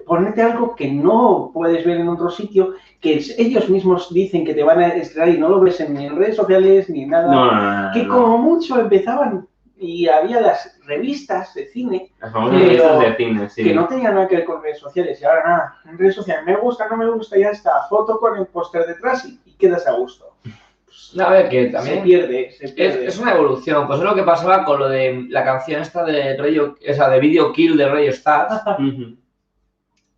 ponerte 0.06 0.42
algo 0.42 0.74
que 0.74 0.90
no 0.90 1.50
puedes 1.54 1.84
ver 1.84 1.98
en 2.00 2.08
otro 2.08 2.30
sitio, 2.30 2.74
que 3.00 3.16
es- 3.16 3.38
ellos 3.38 3.68
mismos 3.68 4.12
dicen 4.12 4.44
que 4.44 4.54
te 4.54 4.62
van 4.62 4.80
a 4.80 4.88
estrenar 4.88 5.28
y 5.34 5.38
no 5.38 5.48
lo 5.48 5.60
ves 5.60 5.80
en, 5.80 5.94
ni 5.94 6.06
en 6.06 6.16
redes 6.16 6.36
sociales 6.36 6.88
ni 6.90 7.06
nada. 7.06 7.32
No, 7.32 7.44
no, 7.46 7.52
no, 7.52 7.82
no, 7.88 7.92
que 7.92 8.02
no. 8.04 8.14
como 8.14 8.38
mucho 8.38 8.80
empezaban 8.80 9.46
y 9.78 10.06
había 10.08 10.40
las 10.40 10.78
revistas 10.86 11.54
de 11.54 11.66
cine 11.66 12.10
Las 12.20 12.32
famosas 12.32 12.60
Pero- 12.60 12.68
revistas 12.68 13.00
de 13.00 13.16
cine, 13.16 13.48
sí. 13.50 13.64
que 13.64 13.74
no 13.74 13.88
tenían 13.88 14.14
nada 14.14 14.28
que 14.28 14.36
ver 14.36 14.44
con 14.44 14.62
redes 14.62 14.78
sociales 14.78 15.20
y 15.20 15.24
ahora 15.24 15.42
nada, 15.44 15.74
en 15.90 15.98
redes 15.98 16.14
sociales 16.14 16.44
me 16.46 16.56
gusta, 16.56 16.88
no 16.88 16.96
me 16.96 17.10
gusta, 17.10 17.36
ya 17.38 17.50
está, 17.50 17.70
foto 17.90 18.18
con 18.20 18.36
el 18.38 18.46
póster 18.46 18.86
detrás 18.86 19.24
y, 19.24 19.40
y 19.44 19.52
quedas 19.54 19.86
a 19.86 19.92
gusto. 19.92 20.26
A 21.18 21.28
ver, 21.30 21.48
que 21.50 21.66
Se 21.66 21.70
también 21.72 22.02
pierde, 22.02 22.50
se 22.52 22.64
es, 22.66 22.72
pierde. 22.72 23.06
es 23.06 23.18
una 23.18 23.34
evolución. 23.34 23.86
Pues 23.86 23.98
es 23.98 24.04
lo 24.04 24.14
que 24.14 24.22
pasaba 24.22 24.64
con 24.64 24.78
lo 24.78 24.88
de 24.88 25.26
la 25.28 25.44
canción 25.44 25.82
esta 25.82 26.04
de 26.04 26.36
Radio, 26.38 26.76
esa 26.80 27.08
de 27.10 27.20
Video 27.20 27.52
Kill 27.52 27.76
de 27.76 27.86
Radio 27.88 28.10
Stars. 28.10 28.62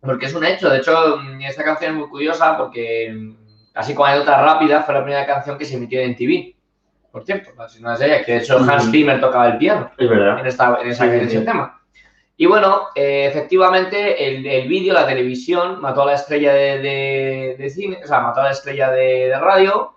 Porque 0.05 0.27
es 0.27 0.33
un 0.33 0.45
hecho. 0.45 0.69
De 0.69 0.77
hecho, 0.77 1.17
mm, 1.17 1.41
esta 1.41 1.63
canción 1.63 1.91
es 1.93 1.97
muy 1.99 2.07
curiosa 2.09 2.57
porque, 2.57 3.11
mm, 3.13 3.35
así 3.73 3.93
como 3.93 4.05
anécdota 4.05 4.41
rápida, 4.41 4.83
fue 4.83 4.93
la 4.93 5.03
primera 5.03 5.25
canción 5.25 5.57
que 5.57 5.65
se 5.65 5.75
emitió 5.75 5.99
en 6.01 6.15
TV. 6.15 6.55
Por 7.11 7.23
cierto, 7.25 7.51
si 7.69 7.81
no 7.81 7.93
es 7.93 8.01
ella, 8.01 8.23
que 8.23 8.33
de 8.33 8.37
hecho 8.39 8.57
Hans. 8.59 8.91
Zimmer 8.91 9.19
tocaba 9.21 9.47
el 9.47 9.57
piano 9.57 9.89
Es 9.97 10.09
verdad. 10.09 10.39
en, 10.39 10.47
esta, 10.47 10.77
en, 10.81 10.89
esa- 10.89 11.05
Sí, 11.05 11.09
en 11.11 11.19
ese 11.21 11.39
sí. 11.39 11.45
tema. 11.45 11.81
Y 12.37 12.45
bueno, 12.47 12.87
eh, 12.95 13.27
efectivamente, 13.27 14.27
el, 14.27 14.45
el 14.45 14.67
vídeo, 14.67 14.93
la 14.93 15.07
televisión, 15.07 15.79
mató 15.79 16.01
a 16.01 16.07
la 16.07 16.13
estrella 16.15 16.53
de, 16.53 16.79
de- 16.79 17.55
de 17.57 17.69
cine, 17.69 17.99
o 18.03 18.07
sea, 18.07 18.19
mató 18.19 18.41
a 18.41 18.45
la 18.45 18.51
estrella 18.51 18.91
de, 18.91 19.29
de 19.29 19.39
radio. 19.39 19.91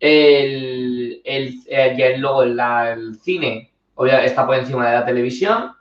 El, 0.00 1.22
el, 1.24 1.60
eh, 1.68 1.94
y 1.96 2.02
el- 2.02 2.20
luego 2.20 2.44
la- 2.44 2.92
el 2.92 3.14
cine 3.16 3.70
obviamente, 3.94 4.26
está 4.30 4.44
por 4.46 4.56
encima 4.56 4.88
de 4.90 4.96
la 4.98 5.04
televisión, 5.04 5.72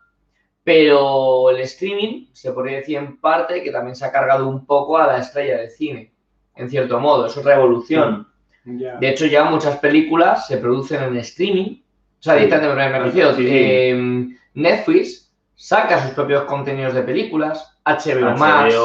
pero 0.63 1.49
el 1.49 1.59
streaming 1.61 2.27
se 2.33 2.51
podría 2.51 2.77
decir 2.77 2.97
en 2.97 3.19
parte 3.19 3.63
que 3.63 3.71
también 3.71 3.95
se 3.95 4.05
ha 4.05 4.11
cargado 4.11 4.47
un 4.47 4.65
poco 4.65 4.97
a 4.97 5.07
la 5.07 5.17
estrella 5.19 5.57
del 5.57 5.71
cine, 5.71 6.13
en 6.55 6.69
cierto 6.69 6.99
modo, 6.99 7.25
es 7.25 7.35
otra 7.37 7.55
evolución. 7.55 8.27
Ya. 8.65 8.97
De 8.97 9.09
hecho, 9.09 9.25
ya 9.25 9.43
muchas 9.45 9.77
películas 9.79 10.45
se 10.47 10.57
producen 10.57 11.01
en 11.03 11.17
streaming. 11.17 11.81
O 12.19 12.23
sea, 12.23 12.35
Sí. 12.35 12.41
directamente 12.45 12.75
me, 12.75 12.89
me 12.89 12.99
refiero. 12.99 13.33
Sí, 13.35 13.43
sí. 13.43 13.49
eh, 13.51 14.27
Netflix 14.53 15.33
saca 15.55 16.03
sus 16.03 16.11
propios 16.11 16.43
contenidos 16.43 16.93
de 16.93 17.01
películas. 17.01 17.77
HBO, 17.85 18.37
Max 18.37 18.75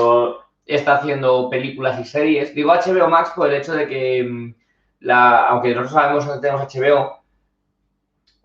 está 0.64 0.96
haciendo 0.96 1.50
películas 1.50 2.00
y 2.00 2.04
series. 2.04 2.54
Digo 2.54 2.72
HBO 2.72 3.08
Max 3.08 3.32
por 3.36 3.48
el 3.50 3.60
hecho 3.60 3.74
de 3.74 3.86
que, 3.86 4.24
mm, 4.24 4.54
la, 5.00 5.46
aunque 5.48 5.74
nosotros 5.74 5.92
sabemos 5.92 6.24
que 6.26 6.40
tenemos 6.40 6.62
HBO, 6.74 7.15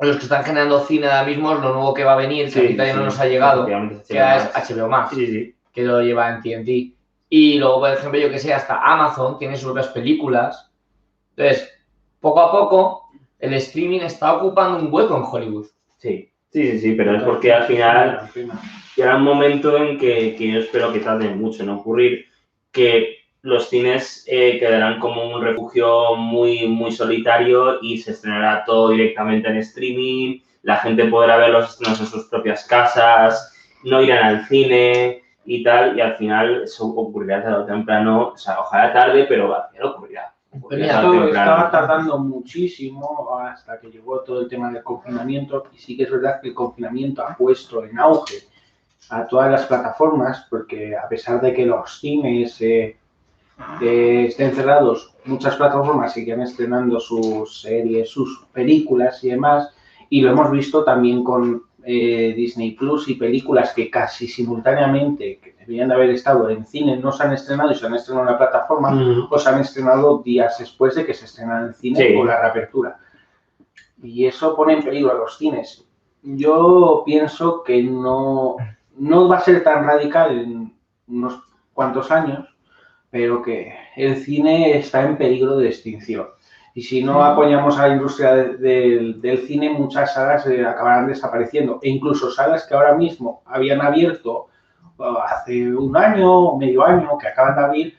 los 0.08 0.18
que 0.18 0.24
están 0.24 0.44
generando 0.44 0.84
cine 0.86 1.08
ahora 1.08 1.28
mismo 1.28 1.54
es 1.54 1.60
lo 1.60 1.74
nuevo 1.74 1.94
que 1.94 2.04
va 2.04 2.14
a 2.14 2.18
venir, 2.18 2.46
que 2.46 2.52
sí, 2.52 2.60
ahorita 2.60 2.86
ya 2.86 2.94
sí, 2.94 3.00
no 3.00 3.06
nos 3.06 3.20
ha 3.20 3.26
llegado, 3.28 3.66
que 3.66 3.74
HBO 3.74 3.96
es 4.10 4.54
Max. 4.54 4.70
HBO 4.70 4.88
Max 4.88 5.16
Sí, 5.16 5.28
sí. 5.28 5.56
que 5.72 5.84
lo 5.84 6.02
lleva 6.02 6.30
en 6.30 6.42
TNT. 6.42 6.96
Y 7.30 7.60
luego, 7.60 7.80
por 7.82 7.92
ejemplo, 7.92 8.20
yo 8.20 8.30
que 8.30 8.40
sé, 8.40 8.54
hasta 8.54 8.82
Amazon 8.82 9.38
tiene 9.38 9.56
sus 9.56 9.66
propias 9.66 9.88
películas. 9.90 10.72
Entonces, 11.36 11.72
poco 12.20 12.42
a 12.42 12.52
poco, 12.52 13.10
el 13.40 13.54
streaming 13.54 14.02
está 14.02 14.34
ocupando 14.34 14.80
un 14.80 14.94
hueco 14.94 15.16
en 15.16 15.24
Hollywood. 15.24 15.68
Sí, 15.98 16.30
sí, 16.50 16.72
sí, 16.72 16.80
sí, 16.80 16.94
pero 16.94 17.16
es 17.16 17.24
porque 17.24 17.54
al 17.54 17.64
final 17.64 18.30
llegará 18.96 19.18
un 19.18 19.24
momento 19.24 19.78
en 19.78 19.98
que, 19.98 20.36
que 20.36 20.52
yo 20.52 20.60
espero 20.60 20.92
que 20.92 21.00
tarde 21.00 21.30
mucho 21.30 21.64
en 21.64 21.70
ocurrir, 21.70 22.26
que 22.72 23.21
los 23.44 23.70
cines 23.70 24.24
eh, 24.28 24.60
quedarán 24.60 25.00
como 25.00 25.26
un 25.26 25.42
refugio 25.42 26.16
muy, 26.16 26.68
muy 26.68 26.92
solitario 26.92 27.82
y 27.82 27.98
se 27.98 28.12
estrenará 28.12 28.64
todo 28.66 28.90
directamente 28.90 29.50
en 29.50 29.58
streaming, 29.58 30.40
la 30.62 30.78
gente 30.78 31.06
podrá 31.06 31.38
ver 31.38 31.50
los 31.50 31.72
estrenos 31.72 32.00
en 32.00 32.06
sus 32.06 32.26
propias 32.26 32.66
casas, 32.66 33.54
no 33.84 34.02
irán 34.02 34.24
al 34.24 34.46
cine 34.46 35.24
y 35.46 35.64
tal, 35.64 35.98
y 35.98 36.02
al 36.02 36.16
final 36.18 36.64
eso 36.64 36.86
ocurrirá 36.86 37.42
tarde 37.42 37.64
o 37.64 37.66
temprano, 37.66 38.28
o 38.34 38.38
sea, 38.38 38.60
ojalá 38.60 38.94
tarde, 38.94 39.26
pero 39.28 39.56
al 39.56 39.70
final 39.72 39.88
ocurrirá. 39.88 40.34
Esto 40.54 41.28
estaba 41.28 41.72
tardando 41.72 42.20
muchísimo 42.20 43.40
hasta 43.40 43.80
que 43.80 43.90
llegó 43.90 44.20
todo 44.20 44.42
el 44.42 44.50
tema 44.50 44.70
del 44.70 44.84
confinamiento 44.84 45.64
y 45.74 45.78
sí 45.78 45.96
que 45.96 46.04
es 46.04 46.12
verdad 46.12 46.42
que 46.42 46.50
el 46.50 46.54
confinamiento 46.54 47.26
ha 47.26 47.38
puesto 47.38 47.86
en 47.86 47.98
auge 47.98 48.36
a 49.10 49.26
todas 49.28 49.50
las 49.50 49.66
plataformas 49.66 50.46
porque 50.50 50.94
a 50.96 51.08
pesar 51.08 51.40
de 51.40 51.54
que 51.54 51.66
los 51.66 52.00
cines 52.00 52.60
eh, 52.60 52.98
estén 53.82 54.52
cerrados, 54.54 55.14
muchas 55.26 55.56
plataformas 55.56 56.14
siguen 56.14 56.42
estrenando 56.42 57.00
sus 57.00 57.62
series, 57.62 58.10
sus 58.10 58.46
películas 58.54 59.24
y 59.24 59.30
demás 59.30 59.70
y 60.10 60.22
lo 60.22 60.32
hemos 60.32 60.52
visto 60.52 60.84
también 60.84 61.24
con 61.24 61.64
eh, 61.84 62.34
Disney 62.36 62.72
Plus 62.72 63.08
y 63.10 63.16
películas 63.16 63.74
que 63.74 63.90
casi 63.90 64.28
simultáneamente 64.28 65.40
que 65.42 65.54
deberían 65.54 65.90
de 65.90 65.96
haber 65.96 66.10
estado 66.12 66.50
en 66.50 66.66
cine 66.66 66.98
no 66.98 67.12
se 67.12 67.24
han 67.24 67.34
estrenado 67.34 67.72
y 67.72 67.76
se 67.76 67.86
han 67.88 67.96
estrenado 67.96 68.28
en 68.28 68.32
la 68.34 68.38
plataforma 68.38 68.92
Mm, 68.92 69.30
pues 69.30 69.48
han 69.48 69.60
estrenado 69.62 70.20
días 70.20 70.58
después 70.60 70.94
de 70.96 71.06
que 71.06 71.14
se 71.14 71.26
estrena 71.26 71.60
en 71.60 71.66
el 71.68 71.74
cine 71.76 72.00
Sí. 72.00 72.16
con 72.16 72.28
la 72.28 72.40
reapertura. 72.42 72.98
Y 74.04 74.26
eso 74.26 74.56
pone 74.56 74.74
en 74.74 74.84
peligro 74.84 75.12
a 75.12 75.16
los 75.16 75.38
cines. 75.38 75.86
Yo 76.24 77.04
pienso 77.06 77.64
que 77.64 77.82
no, 77.84 78.58
no 78.98 79.28
va 79.28 79.38
a 79.38 79.42
ser 79.42 79.64
tan 79.64 79.86
radical 79.86 80.38
en 80.40 80.74
unos 81.08 81.42
cuantos 81.74 82.12
años, 82.12 82.51
pero 83.12 83.42
que 83.44 83.76
el 83.96 84.18
cine 84.24 84.78
está 84.78 85.04
en 85.04 85.18
peligro 85.18 85.58
de 85.58 85.68
extinción. 85.68 86.28
Y 86.74 86.82
si 86.84 87.04
no 87.04 87.22
apoyamos 87.24 87.78
a 87.78 87.88
la 87.88 87.94
industria 87.96 88.34
de- 88.34 88.58
de- 88.58 89.14
del 89.18 89.40
cine, 89.46 89.70
muchas 89.72 90.14
salas 90.14 90.48
eh, 90.48 90.66
acabarán 90.66 91.08
desapareciendo. 91.08 91.80
E 91.84 91.90
incluso 91.90 92.32
salas 92.32 92.66
que 92.66 92.74
ahora 92.74 92.96
mismo 92.96 93.44
habían 93.46 93.82
abierto 93.82 94.48
hace 95.26 95.74
un 95.76 95.98
año 95.98 96.32
o 96.32 96.58
medio 96.58 96.86
año, 96.86 97.18
que 97.18 97.28
acaban 97.28 97.56
de 97.56 97.62
abrir, 97.62 97.98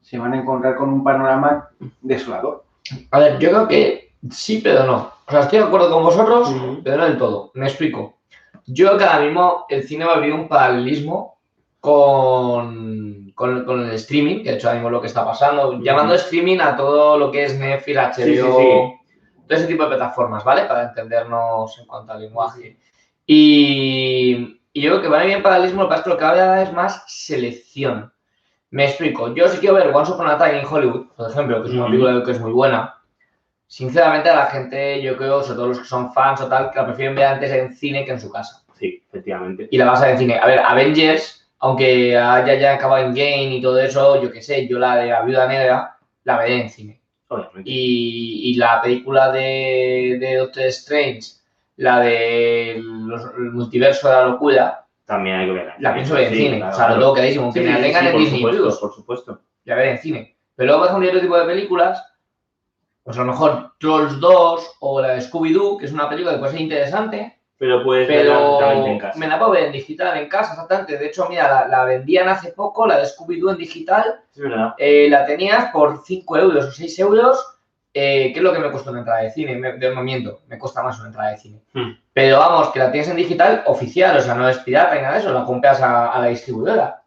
se 0.00 0.18
van 0.18 0.34
a 0.34 0.38
encontrar 0.38 0.76
con 0.76 0.90
un 0.92 1.02
panorama 1.02 1.68
desolador. 2.00 2.64
A 3.10 3.18
ver, 3.18 3.38
yo 3.38 3.48
creo 3.50 3.66
que 3.68 4.12
sí, 4.30 4.60
pero 4.62 4.84
no. 4.84 5.10
O 5.26 5.30
sea, 5.30 5.40
estoy 5.40 5.60
de 5.60 5.64
acuerdo 5.64 5.90
con 5.90 6.02
vosotros, 6.04 6.54
pero 6.84 6.98
no 6.98 7.04
del 7.06 7.16
todo. 7.18 7.50
Me 7.54 7.66
explico. 7.66 8.18
Yo 8.66 8.86
creo 8.86 8.98
que 8.98 9.04
ahora 9.04 9.24
mismo 9.24 9.64
el 9.68 9.82
cine 9.84 10.04
va 10.04 10.14
a 10.14 10.18
vivir 10.20 10.34
un 10.34 10.46
paralelismo 10.48 11.38
con, 11.82 13.32
con, 13.34 13.64
con 13.64 13.80
el 13.82 13.90
streaming, 13.96 14.44
que 14.44 14.50
de 14.50 14.54
hecho 14.54 14.68
ahora 14.68 14.76
mismo 14.78 14.88
es 14.88 14.92
lo 14.92 15.00
que 15.00 15.08
está 15.08 15.24
pasando, 15.24 15.70
Ujú. 15.70 15.82
llamando 15.82 16.14
streaming 16.14 16.60
a 16.60 16.76
todo 16.76 17.18
lo 17.18 17.32
que 17.32 17.42
es 17.44 17.58
Netflix, 17.58 17.98
HBO, 17.98 18.14
Sí, 18.14 18.36
sí, 18.36 18.40
sí. 18.40 19.18
todo 19.48 19.58
ese 19.58 19.66
tipo 19.66 19.82
de 19.82 19.88
plataformas, 19.96 20.44
¿vale? 20.44 20.62
Para 20.66 20.84
entendernos 20.84 21.76
en 21.80 21.86
cuanto 21.86 22.12
al 22.12 22.20
lenguaje. 22.20 22.78
Y, 23.26 24.60
y 24.72 24.80
yo 24.80 24.90
creo 24.90 25.02
que 25.02 25.08
va 25.08 25.18
a 25.18 25.22
vivir 25.22 25.38
en 25.38 25.42
paralelismo, 25.42 25.82
lo 26.06 26.16
que 26.16 26.24
ahora 26.24 26.62
es 26.62 26.72
más 26.72 27.02
selección. 27.08 28.12
Me 28.70 28.84
explico. 28.84 29.34
Yo 29.34 29.48
si 29.48 29.58
quiero 29.58 29.74
ver 29.74 29.90
Once 29.92 30.12
Upon 30.12 30.28
a 30.28 30.38
Time 30.38 30.60
in 30.60 30.66
Hollywood, 30.66 31.08
por 31.16 31.30
ejemplo, 31.32 31.62
que 31.62 31.68
es 31.68 31.74
una 31.74 31.82
Ujú. 31.82 31.90
película 31.90 32.24
que 32.24 32.30
es 32.30 32.40
muy 32.40 32.52
buena, 32.52 32.94
sinceramente 33.66 34.30
a 34.30 34.36
la 34.36 34.46
gente, 34.46 35.02
yo 35.02 35.16
creo, 35.16 35.42
sobre 35.42 35.56
todo 35.56 35.66
los 35.66 35.80
que 35.80 35.84
son 35.86 36.12
fans 36.12 36.40
o 36.42 36.46
tal, 36.46 36.70
que 36.70 36.78
la 36.78 36.86
prefieren 36.86 37.16
ver 37.16 37.26
antes 37.26 37.50
en 37.50 37.74
cine 37.74 38.04
que 38.04 38.12
en 38.12 38.20
su 38.20 38.30
casa. 38.30 38.62
Sí, 38.78 39.02
efectivamente. 39.08 39.66
Y 39.70 39.78
la 39.78 39.86
vas 39.86 40.00
a 40.00 40.04
ver 40.06 40.12
en 40.12 40.18
cine. 40.20 40.38
A 40.38 40.46
ver, 40.46 40.60
Avengers, 40.60 41.41
aunque 41.62 42.16
haya 42.18 42.54
ya 42.56 42.74
acabado 42.74 43.04
en 43.06 43.14
game 43.14 43.54
y 43.56 43.62
todo 43.62 43.78
eso, 43.80 44.20
yo 44.22 44.30
qué 44.30 44.42
sé, 44.42 44.66
yo 44.68 44.78
la 44.78 44.96
de 44.96 45.06
la 45.06 45.22
Viuda 45.22 45.46
Negra 45.46 45.96
la 46.24 46.36
veré 46.38 46.60
en 46.62 46.70
cine. 46.70 47.00
Obviamente. 47.28 47.62
Y, 47.64 48.50
y 48.50 48.54
la 48.56 48.82
película 48.82 49.30
de, 49.32 50.18
de 50.20 50.36
Doctor 50.36 50.64
Strange, 50.64 51.20
la 51.76 52.00
de 52.00 52.80
los- 52.84 53.24
el 53.38 53.52
multiverso 53.52 54.08
de 54.08 54.14
la 54.14 54.26
locura, 54.26 54.84
También 55.06 55.36
hay 55.36 55.46
que 55.46 55.52
verla. 55.52 55.74
la 55.78 55.94
pienso 55.94 56.14
ver 56.14 56.24
en 56.24 56.30
Sí, 56.34 56.36
cine. 56.36 56.56
claro, 56.58 56.72
o 56.74 56.76
sea, 56.76 56.88
lo 56.90 56.94
tengo 56.98 57.14
clarísimo. 57.14 57.44
Aunque 57.46 57.60
Sí, 57.60 57.66
me 57.66 57.72
la 57.72 57.80
tengan 57.80 58.00
sí, 58.02 58.06
en 58.06 58.12
por 58.12 58.20
Disney 58.20 58.40
supuesto, 58.40 58.62
Plus, 58.62 58.78
por 58.78 58.94
supuesto. 58.94 59.40
la 59.64 59.74
veré 59.76 59.90
en 59.92 59.98
cine. 59.98 60.36
Pero 60.56 60.66
luego, 60.66 60.80
por 60.82 60.88
ejemplo, 60.90 61.08
otro 61.08 61.20
tipo 61.22 61.38
de 61.38 61.46
películas, 61.46 62.04
pues 63.04 63.16
a 63.16 63.20
lo 63.20 63.26
mejor 63.32 63.72
Trolls 63.78 64.20
2 64.20 64.76
o 64.80 65.00
la 65.00 65.08
de 65.14 65.20
Scooby-Doo, 65.22 65.78
que 65.78 65.86
es 65.86 65.92
una 65.92 66.08
película 66.08 66.34
que 66.34 66.38
puede 66.40 66.52
ser 66.52 66.60
interesante, 66.60 67.38
Pero 67.62 67.84
puedes 67.84 68.08
verla 68.08 68.34
pero 68.34 68.50
totalmente 68.50 68.90
en 68.90 68.98
casa. 68.98 69.18
me 69.20 69.28
la 69.28 69.38
puedo 69.38 69.52
ver 69.52 69.64
en 69.66 69.72
digital 69.72 70.18
en 70.18 70.28
casa, 70.28 70.54
exactamente. 70.54 70.98
De 70.98 71.06
hecho, 71.06 71.28
mira, 71.28 71.48
la, 71.48 71.68
la 71.68 71.84
vendían 71.84 72.28
hace 72.28 72.50
poco, 72.50 72.88
la 72.88 72.98
de 72.98 73.04
Scooby-Doo 73.04 73.52
en 73.52 73.56
digital, 73.58 74.20
verdad. 74.34 74.74
eh, 74.78 75.06
la 75.08 75.24
tenías 75.24 75.70
por 75.70 76.02
5 76.04 76.38
euros 76.38 76.64
o 76.64 76.72
6 76.72 76.98
euros, 76.98 77.38
eh, 77.94 78.32
que 78.32 78.40
es 78.40 78.42
lo 78.42 78.52
que 78.52 78.58
me 78.58 78.72
costó 78.72 78.90
una 78.90 78.98
entrada 78.98 79.20
de 79.20 79.30
cine. 79.30 79.54
Me, 79.54 79.74
de 79.74 79.90
momento, 79.92 80.40
me 80.48 80.58
cuesta 80.58 80.82
más 80.82 80.98
una 80.98 81.10
entrada 81.10 81.30
de 81.30 81.36
cine. 81.36 81.62
Hmm. 81.72 81.92
Pero 82.12 82.40
vamos, 82.40 82.70
que 82.70 82.80
la 82.80 82.90
tienes 82.90 83.08
en 83.10 83.16
digital 83.16 83.62
oficial, 83.66 84.16
o 84.18 84.20
sea, 84.20 84.34
no 84.34 84.48
es 84.48 84.58
pirata 84.58 84.96
ni 84.96 85.02
nada 85.02 85.14
de 85.14 85.20
eso, 85.20 85.32
la 85.32 85.44
compras 85.44 85.80
a, 85.80 86.08
a 86.10 86.20
la 86.20 86.26
distribuidora. 86.26 87.04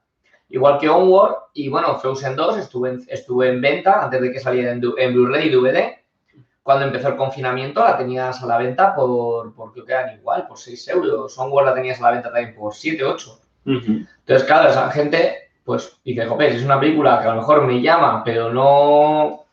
Igual 0.48 0.80
que 0.80 0.88
Onward, 0.88 1.36
y 1.54 1.68
bueno, 1.68 2.00
Frozen 2.00 2.38
2 2.38 2.60
estuvo 2.60 2.88
en, 2.88 3.04
estuvo 3.10 3.44
en 3.44 3.60
venta 3.60 4.04
antes 4.06 4.22
de 4.22 4.32
que 4.32 4.40
saliera 4.40 4.72
en, 4.72 4.82
en 4.98 5.14
Blu-ray 5.14 5.50
y 5.50 5.52
DVD. 5.52 6.05
Cuando 6.66 6.86
empezó 6.88 7.10
el 7.10 7.16
confinamiento 7.16 7.80
la 7.82 7.96
tenías 7.96 8.42
a 8.42 8.48
la 8.48 8.58
venta 8.58 8.96
por, 8.96 9.54
por 9.54 9.72
creo 9.72 9.86
que 9.86 9.92
eran 9.94 10.16
igual, 10.18 10.48
por 10.48 10.58
6 10.58 10.88
euros. 10.88 11.38
Onward 11.38 11.68
la 11.68 11.76
tenías 11.76 12.00
a 12.00 12.06
la 12.06 12.12
venta 12.14 12.32
también 12.32 12.56
por 12.56 12.74
7, 12.74 13.04
8. 13.06 13.40
Ujú. 13.68 13.78
Entonces, 14.20 14.44
claro, 14.48 14.70
esa 14.72 14.90
gente, 14.90 15.52
pues, 15.64 15.96
dice, 16.04 16.26
joder, 16.26 16.54
es 16.54 16.64
una 16.64 16.80
película 16.80 17.20
que 17.22 17.28
a 17.28 17.36
lo 17.36 17.42
mejor 17.42 17.62
me 17.68 17.80
llama, 17.84 18.24
pero 18.24 18.52
no, 18.52 19.46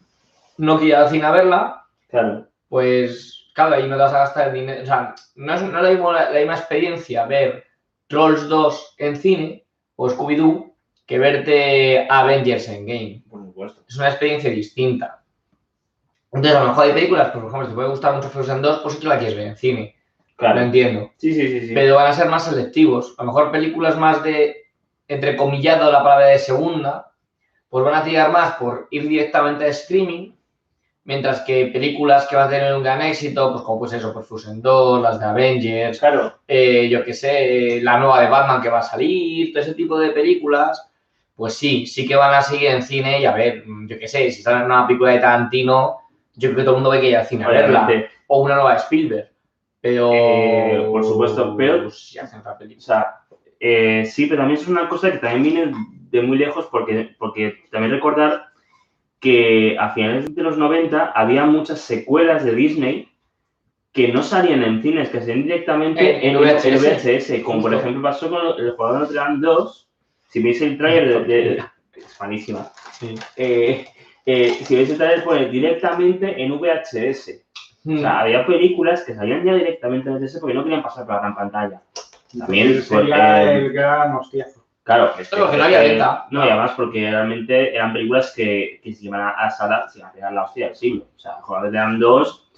no 0.57 0.79
quiero 0.79 0.89
ir 0.89 0.95
al 1.05 1.11
cine 1.11 1.27
a 1.27 1.31
verla, 1.33 1.85
Claro. 2.09 2.47
pues, 2.71 3.51
claro, 3.55 3.75
ahí 3.75 3.87
no 3.87 3.97
te 3.97 4.03
vas 4.05 4.15
a 4.15 4.19
gastar 4.21 4.49
el 4.49 4.55
dinero. 4.55 4.83
O 4.83 4.87
sea, 4.87 5.15
no 5.35 5.53
es, 5.55 5.61
no 5.61 5.77
es 5.79 5.83
la, 5.85 5.91
misma, 5.91 6.31
la 6.31 6.39
misma 6.39 6.57
experiencia 6.57 7.27
ver 7.27 7.65
Trolls 8.09 8.49
2 8.49 8.95
en 8.97 9.17
cine 9.17 9.67
o 9.97 10.09
Scooby-Doo 10.09 10.73
que 11.05 11.19
verte 11.19 12.07
Avengers 12.09 12.69
en 12.69 12.87
game. 12.87 13.23
Por 13.29 13.43
supuesto. 13.43 13.83
Es 13.87 13.99
una 13.99 14.09
experiencia 14.09 14.49
distinta. 14.49 15.22
Entonces, 16.33 16.57
a 16.57 16.63
lo 16.63 16.69
mejor 16.69 16.85
hay 16.85 16.93
películas, 16.93 17.31
pues, 17.31 17.43
por 17.43 17.49
ejemplo, 17.51 17.67
si 17.67 17.71
te 17.71 17.75
puede 17.75 17.89
gustar 17.89 18.15
mucho 18.15 18.29
Frozen 18.31 18.63
2, 18.63 18.81
pues 18.83 18.95
sí 18.95 19.01
que 19.01 19.07
la 19.09 19.19
quieres 19.19 19.37
ver 19.37 19.47
en 19.49 19.57
cine. 19.57 19.97
Lo 20.29 20.35
Claro. 20.37 20.61
entiendo 20.61 21.11
Sí, 21.19 21.35
sí, 21.35 21.47
sí. 21.49 21.69
sí. 21.69 21.75
pero 21.75 21.97
van 21.97 22.07
a 22.09 22.13
ser 22.15 22.29
más 22.29 22.45
selectivos. 22.47 23.15
A 23.19 23.23
lo 23.23 23.29
mejor 23.29 23.53
películas 23.53 23.97
más 23.97 24.23
de, 24.25 24.57
entrecomillado 25.09 25.93
la 25.93 26.03
palabra 26.03 26.27
de 26.29 26.39
segunda, 26.39 27.13
pues 27.69 27.85
van 27.85 27.95
a 27.95 28.05
tirar 28.05 28.33
más 28.33 28.55
por 28.57 28.89
ir 28.91 29.07
directamente 29.09 29.65
a 29.65 29.69
streaming, 29.69 30.33
mientras 31.05 31.41
que 31.41 31.67
películas 31.67 32.27
que 32.27 32.37
van 32.37 32.47
a 32.49 32.51
tener 32.51 32.75
un 32.75 32.83
gran 32.83 33.03
éxito, 33.03 33.53
pues 33.53 33.63
como 33.63 33.79
pues 33.81 33.93
eso, 33.93 34.13
pues 34.13 34.27
Fusion 34.27 34.63
2, 34.63 35.03
las 35.03 35.19
de 35.21 35.27
Avengers, 35.27 35.99
Claro, 35.99 36.39
eh, 36.49 36.89
yo 36.89 37.05
qué 37.05 37.13
sé, 37.13 37.81
la 37.83 37.99
nueva 37.99 38.21
de 38.23 38.29
Batman 38.31 38.63
que 38.63 38.69
va 38.71 38.79
a 38.81 38.83
salir, 38.83 39.53
todo 39.53 39.63
ese 39.63 39.75
tipo 39.75 39.99
de 39.99 40.11
películas, 40.11 40.89
pues 41.37 41.55
sí, 41.55 41.87
sí 41.87 42.07
que 42.07 42.17
van 42.17 42.35
a 42.35 42.43
seguir 42.43 42.69
en 42.71 42.83
cine 42.83 43.21
y 43.21 43.25
a 43.27 43.33
ver, 43.33 43.65
yo 43.87 43.99
qué 43.99 44.09
sé, 44.09 44.31
si 44.31 44.43
sale 44.43 44.65
una 44.65 44.87
película 44.87 45.13
de 45.13 45.19
Tarantino, 45.21 45.99
yo 46.35 46.49
creo 46.51 46.57
que 46.57 46.63
todo 46.65 46.77
el 46.77 46.83
mundo 46.83 46.91
ve 46.91 47.01
que 47.01 47.11
ir 47.11 47.17
al 47.17 47.27
cine 47.27 47.45
a 47.45 47.49
verla, 47.49 47.89
o 48.27 48.43
una 48.43 48.55
nueva 48.57 48.73
de 48.73 48.79
Spielberg, 48.79 49.31
pero... 49.81 50.11
Eh, 50.13 50.87
por 50.91 51.05
supuesto, 51.05 51.55
pero- 51.57 51.83
Pues, 51.83 52.11
ya 52.13 52.25
O 52.25 52.81
sea, 52.81 53.07
eh, 53.61 54.05
sí, 54.07 54.27
pero 54.27 54.41
también 54.43 54.61
es 54.61 54.69
una 54.69 54.89
cosa 54.89 55.11
que 55.13 55.19
también 55.19 55.43
viene 55.43 55.73
de 56.11 56.23
muy 56.23 56.39
lejos 56.39 56.67
porque, 56.71 57.15
porque 57.19 57.65
también 57.71 57.93
recordar 57.93 58.47
que 59.21 59.77
a 59.79 59.91
finales 59.91 60.35
de 60.35 60.43
los 60.43 60.59
90 60.59 61.13
había 61.15 61.45
muchas 61.45 61.81
secuelas 61.81 62.45
de 62.45 62.55
Disney 62.55 63.09
que 63.93 64.09
no 64.09 64.23
salían 64.23 64.63
en 64.63 64.83
cines, 64.83 65.11
que 65.11 65.21
salían 65.21 65.45
directamente 65.45 66.27
En 66.27 66.35
en, 66.37 66.43
VHS. 66.43 66.65
en 66.65 66.79
VHS, 66.79 67.45
como 67.45 67.61
por 67.63 67.75
ejemplo 67.75 68.03
pasó 68.03 68.31
con 68.31 68.41
el 68.59 68.73
jugador 68.73 68.95
de 68.95 69.01
Notre 69.01 69.17
Dame 69.17 69.39
2. 69.47 69.89
Si 70.29 70.43
veis 70.43 70.61
el 70.63 70.79
trailer 70.79 71.27
de... 71.27 71.35
de- 71.35 71.63
es 71.97 72.21
malísima. 72.21 72.73
Sí. 72.99 73.15
Eh, 73.37 73.85
eh, 74.27 74.51
si 74.65 74.77
veis 74.77 74.91
el 74.91 74.97
trailer 74.99 75.25
pone 75.25 75.47
directamente 75.49 76.41
en 76.43 76.53
VHS. 76.59 77.43
O 77.85 77.99
sea, 77.99 78.21
había 78.21 78.47
películas 78.47 79.03
que 79.03 79.15
salían 79.15 79.45
ya 79.45 79.55
directamente 79.55 80.09
en 80.09 80.17
VHS 80.17 80.39
porque 80.41 80.55
no 80.55 80.63
querían 80.63 80.83
pasar 80.83 81.05
por 81.05 81.15
la 81.17 81.21
gran 81.21 81.35
pantalla. 81.35 81.83
También, 82.39 82.81
sería 82.83 83.53
eh, 83.53 83.57
el 83.59 83.73
gran 83.73 84.15
hostiazo. 84.15 84.65
Claro, 84.85 85.13
es 85.19 85.29
Pero 85.29 85.51
que 85.51 85.57
no 85.57 85.65
había 85.65 85.81
beta. 85.81 86.27
No, 86.31 86.45
y 86.45 86.49
además 86.49 86.73
porque 86.77 87.09
realmente 87.11 87.75
eran 87.75 87.93
películas 87.93 88.33
que, 88.35 88.81
que 88.83 88.93
si 88.95 89.07
iban 89.07 89.21
a, 89.21 89.31
a 89.31 89.51
sala 89.51 89.89
se 89.89 89.99
iban 89.99 90.11
a 90.11 90.15
pegar 90.15 90.33
la 90.33 90.45
hostia 90.45 90.67
del 90.67 90.77
siglo. 90.77 91.07
O 91.15 91.19
sea, 91.19 91.35
Jugadores 91.43 91.73
de 91.73 91.79
Dam 91.79 91.99
2 91.99 92.53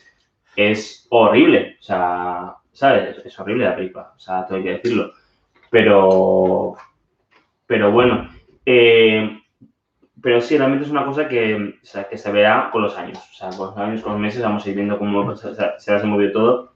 es 0.56 1.06
horrible. 1.10 1.76
O 1.80 1.82
sea, 1.82 2.54
¿sabes? 2.72 3.18
Es, 3.18 3.26
es 3.26 3.40
horrible 3.40 3.64
la 3.64 3.76
película. 3.76 4.12
O 4.16 4.18
sea, 4.18 4.46
todo 4.46 4.58
hay 4.58 4.64
que 4.64 4.70
decirlo. 4.70 5.12
Pero, 5.70 6.76
pero 7.66 7.90
bueno. 7.92 8.28
eh, 8.64 9.40
pero 10.24 10.40
sí, 10.40 10.56
realmente 10.58 10.86
es 10.86 10.90
una 10.90 11.04
cosa 11.04 11.28
que, 11.28 11.76
o 11.80 11.86
sea, 11.86 12.08
que 12.08 12.16
se 12.18 12.32
verá 12.32 12.70
con 12.72 12.82
los 12.82 12.96
años. 12.96 13.18
O 13.18 13.34
sea, 13.34 13.50
con 13.50 13.68
los 13.68 13.76
años, 13.76 14.02
con 14.02 14.12
los 14.12 14.20
meses, 14.20 14.42
vamos 14.42 14.64
a 14.64 14.68
ir 14.70 14.74
viendo 14.74 14.98
cómo 14.98 15.36
se, 15.36 15.54
se, 15.54 15.62
se 15.78 15.94
ha 15.94 16.02
movido 16.02 16.32
todo. 16.32 16.72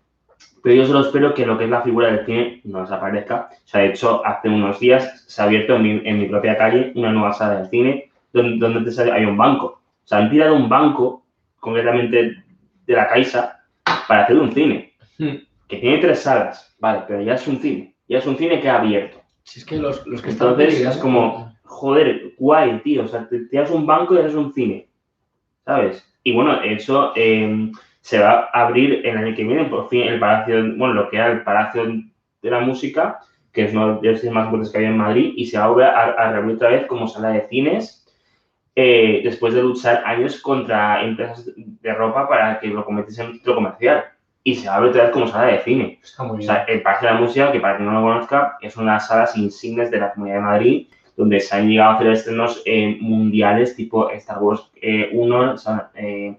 Pero 0.62 0.74
yo 0.76 0.86
solo 0.86 1.00
espero 1.00 1.32
que 1.34 1.46
lo 1.46 1.56
que 1.56 1.64
es 1.64 1.70
la 1.70 1.80
figura 1.82 2.08
del 2.12 2.26
cine 2.26 2.60
no 2.64 2.82
desaparezca. 2.82 3.48
O 3.50 3.66
sea, 3.66 3.80
de 3.80 3.88
hecho, 3.88 4.24
hace 4.26 4.48
unos 4.48 4.78
días 4.78 5.24
se 5.26 5.40
ha 5.40 5.46
abierto 5.46 5.76
en 5.76 5.82
mi, 5.82 6.02
en 6.04 6.18
mi 6.18 6.26
propia 6.26 6.58
calle 6.58 6.92
una 6.94 7.10
nueva 7.10 7.32
sala 7.32 7.62
de 7.62 7.68
cine 7.70 8.10
donde, 8.32 8.58
donde 8.58 8.78
antes 8.80 8.98
hay 8.98 9.24
un 9.24 9.36
banco. 9.36 9.66
O 9.66 10.06
sea, 10.06 10.18
han 10.18 10.30
tirado 10.30 10.54
un 10.54 10.68
banco, 10.68 11.24
concretamente 11.58 12.44
de 12.86 12.94
la 12.94 13.08
Caixa, 13.08 13.60
para 14.06 14.24
hacer 14.24 14.36
un 14.36 14.52
cine. 14.52 14.92
Hmm. 15.18 15.36
Que 15.68 15.78
tiene 15.78 15.98
tres 15.98 16.20
salas, 16.20 16.76
vale, 16.78 17.02
pero 17.08 17.22
ya 17.22 17.34
es 17.34 17.46
un 17.46 17.58
cine. 17.58 17.94
Ya 18.08 18.18
es 18.18 18.26
un 18.26 18.36
cine 18.36 18.60
que 18.60 18.68
ha 18.68 18.78
abierto. 18.78 19.18
Si 19.42 19.60
es 19.60 19.64
que 19.66 19.76
los, 19.76 20.06
los 20.06 20.20
que 20.22 20.30
están 20.30 20.48
Entonces, 20.48 20.74
peligrando- 20.74 20.96
es 20.96 21.02
como, 21.02 21.54
joder, 21.68 22.34
guay, 22.38 22.80
tío. 22.80 23.04
O 23.04 23.08
sea, 23.08 23.28
te 23.28 23.40
tiras 23.46 23.70
un 23.70 23.86
banco 23.86 24.14
y 24.14 24.18
haces 24.18 24.34
un 24.34 24.52
cine. 24.52 24.88
¿Sabes? 25.64 26.04
Y 26.24 26.32
bueno, 26.32 26.62
hecho, 26.62 27.12
eh, 27.14 27.70
se 28.00 28.18
va 28.18 28.48
a 28.52 28.66
abrir 28.66 29.02
el 29.06 29.16
año 29.16 29.36
que 29.36 29.44
viene, 29.44 29.64
por 29.66 29.88
fin, 29.88 30.02
el 30.02 30.18
Palacio, 30.18 30.56
bueno, 30.76 30.94
lo 30.94 31.10
que 31.10 31.16
era 31.16 31.30
el 31.30 31.42
Palacio 31.42 31.84
de 32.42 32.50
la 32.50 32.60
Música, 32.60 33.18
que 33.52 33.64
es 33.64 33.72
uno 33.72 33.98
de 34.00 34.12
los 34.12 34.24
más 34.24 34.44
importantes 34.44 34.70
que 34.70 34.78
había 34.78 34.90
en 34.90 34.96
Madrid, 34.98 35.32
y 35.36 35.46
se 35.46 35.58
va 35.58 35.64
a 35.64 35.68
volver 35.68 35.86
a, 35.86 36.02
a 36.12 36.32
reabrir 36.32 36.56
otra 36.56 36.70
vez 36.70 36.86
como 36.86 37.06
sala 37.06 37.30
de 37.30 37.46
cines, 37.48 38.06
eh, 38.76 39.22
después 39.24 39.54
de 39.54 39.62
luchar 39.62 40.02
años 40.06 40.40
contra 40.40 41.02
empresas 41.02 41.50
de 41.56 41.94
ropa 41.94 42.28
para 42.28 42.60
que 42.60 42.68
lo 42.68 42.84
convirtiesen 42.84 43.24
en 43.24 43.30
un 43.30 43.36
centro 43.36 43.54
comercial. 43.56 44.04
Y 44.44 44.54
se 44.54 44.68
va 44.68 44.74
a 44.74 44.76
abrir 44.76 44.90
otra 44.90 45.04
vez 45.04 45.12
como 45.12 45.26
sala 45.26 45.46
de 45.52 45.58
cine. 45.58 45.98
Está 46.02 46.22
muy 46.22 46.34
O 46.34 46.36
bien. 46.36 46.46
sea, 46.46 46.64
el 46.64 46.80
Palacio 46.82 47.08
de 47.08 47.14
la 47.14 47.20
Música, 47.20 47.52
que 47.52 47.60
para 47.60 47.76
quien 47.76 47.88
no 47.88 48.00
lo 48.00 48.06
conozca, 48.06 48.56
es 48.62 48.76
una 48.76 48.92
de 48.92 48.96
las 48.98 49.08
salas 49.08 49.36
insignes 49.36 49.90
de 49.90 49.98
la 49.98 50.12
Comunidad 50.12 50.36
de 50.36 50.42
Madrid, 50.42 50.86
donde 51.18 51.40
se 51.40 51.54
han 51.54 51.68
llegado 51.68 51.90
a 51.90 51.94
hacer 51.96 52.06
estrenos 52.12 52.62
eh, 52.64 52.96
mundiales 53.00 53.74
tipo 53.76 54.08
Star 54.10 54.38
Wars 54.40 54.70
eh, 54.80 55.10
1. 55.12 55.52
O 55.52 55.58
sea, 55.58 55.90
eh, 55.96 56.38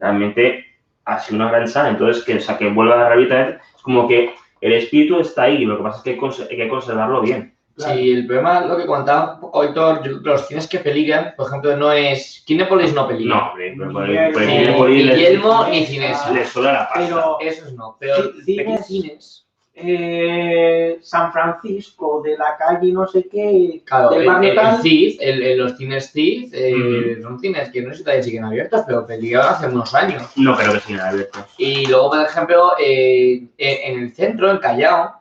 realmente 0.00 0.64
ha 1.04 1.20
sido 1.20 1.36
una 1.36 1.50
gran 1.50 1.68
sala. 1.68 1.90
Entonces, 1.90 2.24
que, 2.24 2.36
o 2.36 2.40
sea, 2.40 2.56
que 2.58 2.68
vuelva 2.70 3.06
a 3.06 3.08
revitalizar, 3.10 3.60
es 3.76 3.82
como 3.82 4.08
que 4.08 4.34
el 4.60 4.72
espíritu 4.72 5.20
está 5.20 5.42
ahí, 5.42 5.64
lo 5.66 5.76
que 5.76 5.82
pasa 5.82 5.98
es 5.98 6.02
que 6.04 6.10
hay, 6.12 6.16
cons- 6.18 6.48
hay 6.50 6.56
que 6.56 6.68
conservarlo 6.68 7.20
bien. 7.20 7.54
Sí, 7.76 8.12
el 8.12 8.26
problema, 8.26 8.64
lo 8.64 8.76
que 8.76 8.86
contaba 8.86 9.40
creo 9.52 10.00
que 10.00 10.08
los 10.08 10.46
cines 10.46 10.68
que 10.68 10.78
peligran, 10.78 11.34
por 11.36 11.48
ejemplo, 11.48 11.76
no 11.76 11.90
es. 11.92 12.42
Kinépolis 12.46 12.94
no 12.94 13.08
peligra. 13.08 13.34
No, 13.36 13.48
hombre, 13.50 13.74
pero 13.76 13.92
por 13.92 14.06
Guillermo. 14.06 14.32
por 14.32 14.42
el 14.42 14.48
Ni 14.48 14.56
Kinépolis 14.64 15.04
les- 15.06 15.16
Guillermo 15.16 15.66
ni 15.70 15.84
Cinesa. 15.86 16.32
les 16.32 16.48
suena 16.48 16.72
la 16.72 16.88
pasta. 16.88 17.00
Pero 17.04 17.40
Esos 17.40 17.72
no, 17.74 17.96
pero 17.98 18.14
pequeños 18.46 18.86
cines. 18.86 19.43
Eh, 19.76 20.98
San 21.02 21.32
Francisco, 21.32 22.22
de 22.22 22.36
la 22.38 22.56
calle 22.56 22.92
no 22.92 23.06
sé 23.06 23.26
qué, 23.28 23.82
Claro, 23.84 24.10
del 24.10 24.20
el, 24.22 24.26
barrio 24.26 24.50
el, 24.50 24.56
tal, 24.56 24.74
el 24.76 24.82
CID, 24.82 25.16
el- 25.20 25.42
el- 25.42 25.58
los 25.58 25.76
cines 25.76 26.10
CID, 26.12 26.50
eh, 26.52 27.18
son 27.22 27.40
cines 27.40 27.70
que 27.70 27.82
no 27.82 27.90
sé 27.90 27.98
si 27.98 28.04
todavía 28.04 28.22
siguen 28.22 28.44
abiertos, 28.44 28.82
pero 28.86 29.06
peligraron 29.06 29.52
hace 29.54 29.66
unos 29.66 29.94
años. 29.94 30.22
No 30.36 30.56
creo 30.56 30.72
que 30.74 30.80
sigan 30.80 31.08
abiertos. 31.08 31.44
Y 31.58 31.86
luego, 31.86 32.10
por 32.10 32.20
ejemplo, 32.20 32.72
eh, 32.78 33.46
en 33.58 33.94
en 33.96 34.02
el 34.04 34.14
centro, 34.14 34.50
en 34.50 34.58
Callao, 34.58 35.20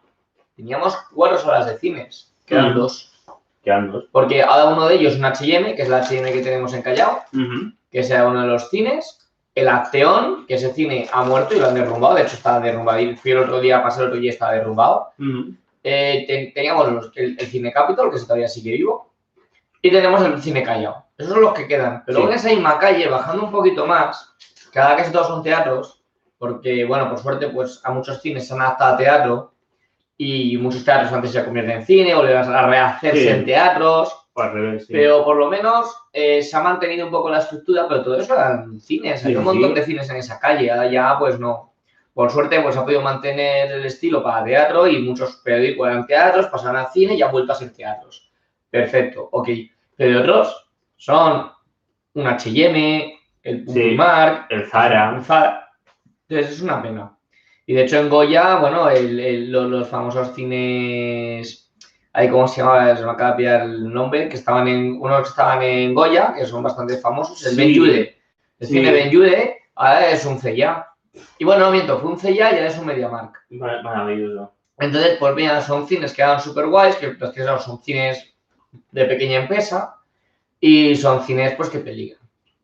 teníamos 0.55 0.95
cuatro 1.13 1.39
salas 1.39 1.65
de 1.67 1.77
cines, 1.79 2.31
que 2.45 2.53
eran 2.55 2.71
Ujú. 2.71 2.79
dos. 2.81 3.09
Quedan 3.63 3.91
dos. 3.91 4.05
Porque 4.11 4.39
cada 4.41 4.69
uno 4.73 4.87
de 4.87 4.95
ellos 4.95 5.13
es 5.13 5.19
un 5.19 5.25
H&M, 5.25 5.75
que 5.75 5.81
es 5.81 5.87
el 5.87 5.93
H&M 5.93 6.31
que 6.31 6.41
tenemos 6.41 6.73
en 6.73 6.81
Callao, 6.81 7.23
que 7.91 7.99
es 7.99 8.11
uno 8.11 8.41
de 8.41 8.47
los 8.47 8.69
cines. 8.69 9.19
El 9.55 9.67
Acteón, 9.69 10.45
que 10.47 10.55
ese 10.55 10.73
cine 10.73 11.07
ha 11.11 11.23
muerto 11.23 11.53
y 11.55 11.59
lo 11.59 11.67
han 11.67 11.75
derrumbado, 11.75 12.15
de 12.15 12.23
hecho 12.23 12.35
está 12.35 12.59
derrumbado. 12.59 12.99
Y 12.99 13.15
Fui 13.15 13.31
el 13.31 13.37
otro 13.39 13.59
día, 13.59 13.83
pasé 13.83 14.01
el 14.01 14.07
otro 14.07 14.19
día 14.19 14.31
y 14.31 14.33
estaba 14.33 14.53
derrumbado. 14.53 15.11
Eh, 15.83 16.23
ten- 16.27 16.53
teníamos 16.53 16.91
los- 16.91 17.11
el, 17.15 17.35
el 17.39 17.47
Cine 17.47 17.71
Capitol, 17.71 18.11
que 18.11 18.19
todavía 18.19 18.47
sigue 18.47 18.71
vivo. 18.71 19.11
Y 19.81 19.91
tenemos 19.91 20.21
el 20.23 20.41
Cine 20.41 20.63
Callao. 20.63 21.05
Esos 21.17 21.33
son 21.33 21.41
los 21.41 21.53
que 21.53 21.67
quedan. 21.67 22.03
Pero 22.05 22.19
Sí. 22.19 22.23
en 22.25 22.33
esa 22.33 22.47
misma 22.49 22.79
calle, 22.79 23.07
bajando 23.07 23.43
un 23.43 23.51
poquito 23.51 23.85
más, 23.85 24.33
ahora 24.75 24.95
casi 24.95 25.11
todos 25.11 25.27
son 25.27 25.43
teatros, 25.43 26.01
porque, 26.39 26.83
bueno, 26.85 27.07
por 27.09 27.19
suerte, 27.19 27.47
pues 27.49 27.79
a 27.83 27.91
muchos 27.91 28.21
cines 28.21 28.47
se 28.47 28.53
han 28.53 28.61
adaptado 28.61 28.95
a 28.95 28.97
teatro 28.97 29.53
y 30.17 30.57
muchos 30.57 30.83
teatros 30.83 31.11
antes 31.11 31.31
se 31.31 31.43
convierten 31.43 31.77
en 31.77 31.85
cine, 31.85 32.15
volvieron 32.15 32.51
a 32.53 32.65
rehacerse 32.67 33.21
Sí. 33.21 33.27
en 33.27 33.45
teatros. 33.45 34.22
O 34.35 34.41
al 34.41 34.51
revés, 34.53 34.85
sí. 34.87 34.93
Pero 34.93 35.23
por 35.23 35.37
lo 35.37 35.47
menos 35.49 35.95
eh, 36.11 36.41
se 36.41 36.57
ha 36.57 36.61
mantenido 36.61 37.05
un 37.05 37.11
poco 37.11 37.29
la 37.29 37.39
estructura, 37.39 37.85
pero 37.87 38.03
todo 38.03 38.17
eso 38.19 38.33
eran 38.33 38.79
cines. 38.79 39.23
Hay 39.25 39.33
Sí, 39.33 39.37
un 39.37 39.43
montón 39.43 39.69
sí. 39.69 39.75
de 39.75 39.85
cines 39.85 40.09
en 40.09 40.15
esa 40.17 40.39
calle. 40.39 40.71
Ahora 40.71 40.89
ya, 40.89 41.17
pues 41.19 41.39
no. 41.39 41.73
Por 42.13 42.31
suerte, 42.31 42.59
pues 42.61 42.75
ha 42.77 42.83
podido 42.83 43.01
mantener 43.01 43.71
el 43.71 43.85
estilo 43.85 44.21
para 44.23 44.43
teatro 44.43 44.87
y 44.87 44.99
muchos 44.99 45.37
periódicos 45.37 45.87
eran 45.87 46.05
teatros, 46.07 46.47
pasaron 46.47 46.77
al 46.77 46.87
cine 46.91 47.13
y 47.15 47.21
han 47.21 47.31
vuelto 47.31 47.51
a 47.53 47.55
ser 47.55 47.73
teatros. 47.73 48.31
Perfecto, 48.69 49.29
ok. 49.31 49.49
Pero 49.95 50.19
otros 50.21 50.67
son 50.95 51.51
un 52.15 52.27
H&M, 52.27 53.19
el 53.43 53.67
Sí. 53.67 53.73
Primark, 53.73 54.45
El 54.51 54.67
Zara. 54.67 55.15
Entonces 55.15 56.51
es 56.55 56.61
una 56.61 56.81
pena. 56.81 57.15
Y 57.65 57.73
de 57.75 57.83
hecho 57.83 57.97
en 57.97 58.09
Goya, 58.09 58.57
bueno, 58.57 58.89
el- 58.89 59.19
el- 59.19 59.51
lo- 59.51 59.67
los, 59.67 59.87
famosos 59.87 60.33
cines, 60.35 61.62
ahí 62.13 62.29
cómo 62.29 62.47
se 62.47 62.61
llamaba, 62.61 62.95
se 62.95 63.03
me 63.03 63.11
acaba 63.11 63.31
de 63.31 63.37
pillar 63.37 63.61
el 63.63 63.91
nombre, 63.93 64.29
que 64.29 64.35
estaban 64.35 64.67
en, 64.67 64.99
unos 65.01 65.23
que 65.23 65.29
estaban 65.29 65.61
en 65.63 65.93
Goya, 65.93 66.33
que 66.35 66.45
son 66.45 66.63
bastante 66.63 66.97
famosos, 66.97 67.43
el 67.45 67.51
Sí. 67.51 67.57
Ben 67.57 67.75
Jude. 67.77 68.17
El 68.59 68.67
Sí. 68.67 68.73
cine 68.73 68.91
Ben 68.91 69.11
Jude 69.13 69.57
ahora 69.75 70.09
es 70.09 70.25
un 70.25 70.39
CELLA. 70.39 70.87
Y 71.37 71.45
bueno, 71.45 71.65
no 71.65 71.71
miento, 71.71 71.99
fue 71.99 72.11
un 72.11 72.19
CELLA 72.19 72.51
y 72.51 72.55
ahora 72.55 72.67
es 72.67 72.77
un 72.77 72.85
MediaMark. 72.85 73.35
Mar- 73.49 73.83
Maravilloso. 73.83 74.53
Entonces, 74.79 75.17
pues 75.19 75.35
mira, 75.35 75.61
son 75.61 75.87
cines 75.87 76.13
que 76.13 76.21
eran 76.21 76.39
súper 76.39 76.67
guays, 76.67 76.95
que 76.95 77.13
los 77.13 77.31
que 77.31 77.43
son, 77.43 77.83
cines 77.83 78.33
de 78.91 79.05
pequeña 79.05 79.37
empresa 79.39 79.97
y 80.59 80.95
son 80.95 81.23
cines 81.23 81.53
pues 81.55 81.69
que 81.69 81.79
peligran. 81.79 82.19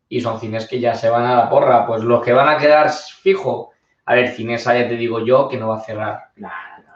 Y 0.08 0.20
son 0.20 0.40
cines 0.40 0.66
que 0.66 0.80
ya 0.80 0.94
se 0.94 1.08
van 1.08 1.24
a 1.24 1.36
la 1.36 1.48
porra. 1.50 1.86
Pues 1.86 2.02
los 2.02 2.22
que 2.24 2.32
van 2.32 2.48
a 2.48 2.58
quedar 2.58 2.90
fijo, 2.90 3.70
a 4.06 4.14
ver, 4.14 4.32
Cinesa 4.32 4.76
ya 4.76 4.88
te 4.88 4.96
digo 4.96 5.24
yo 5.24 5.48
que 5.48 5.56
no 5.56 5.68
va 5.68 5.76
a 5.76 5.80
cerrar. 5.84 6.30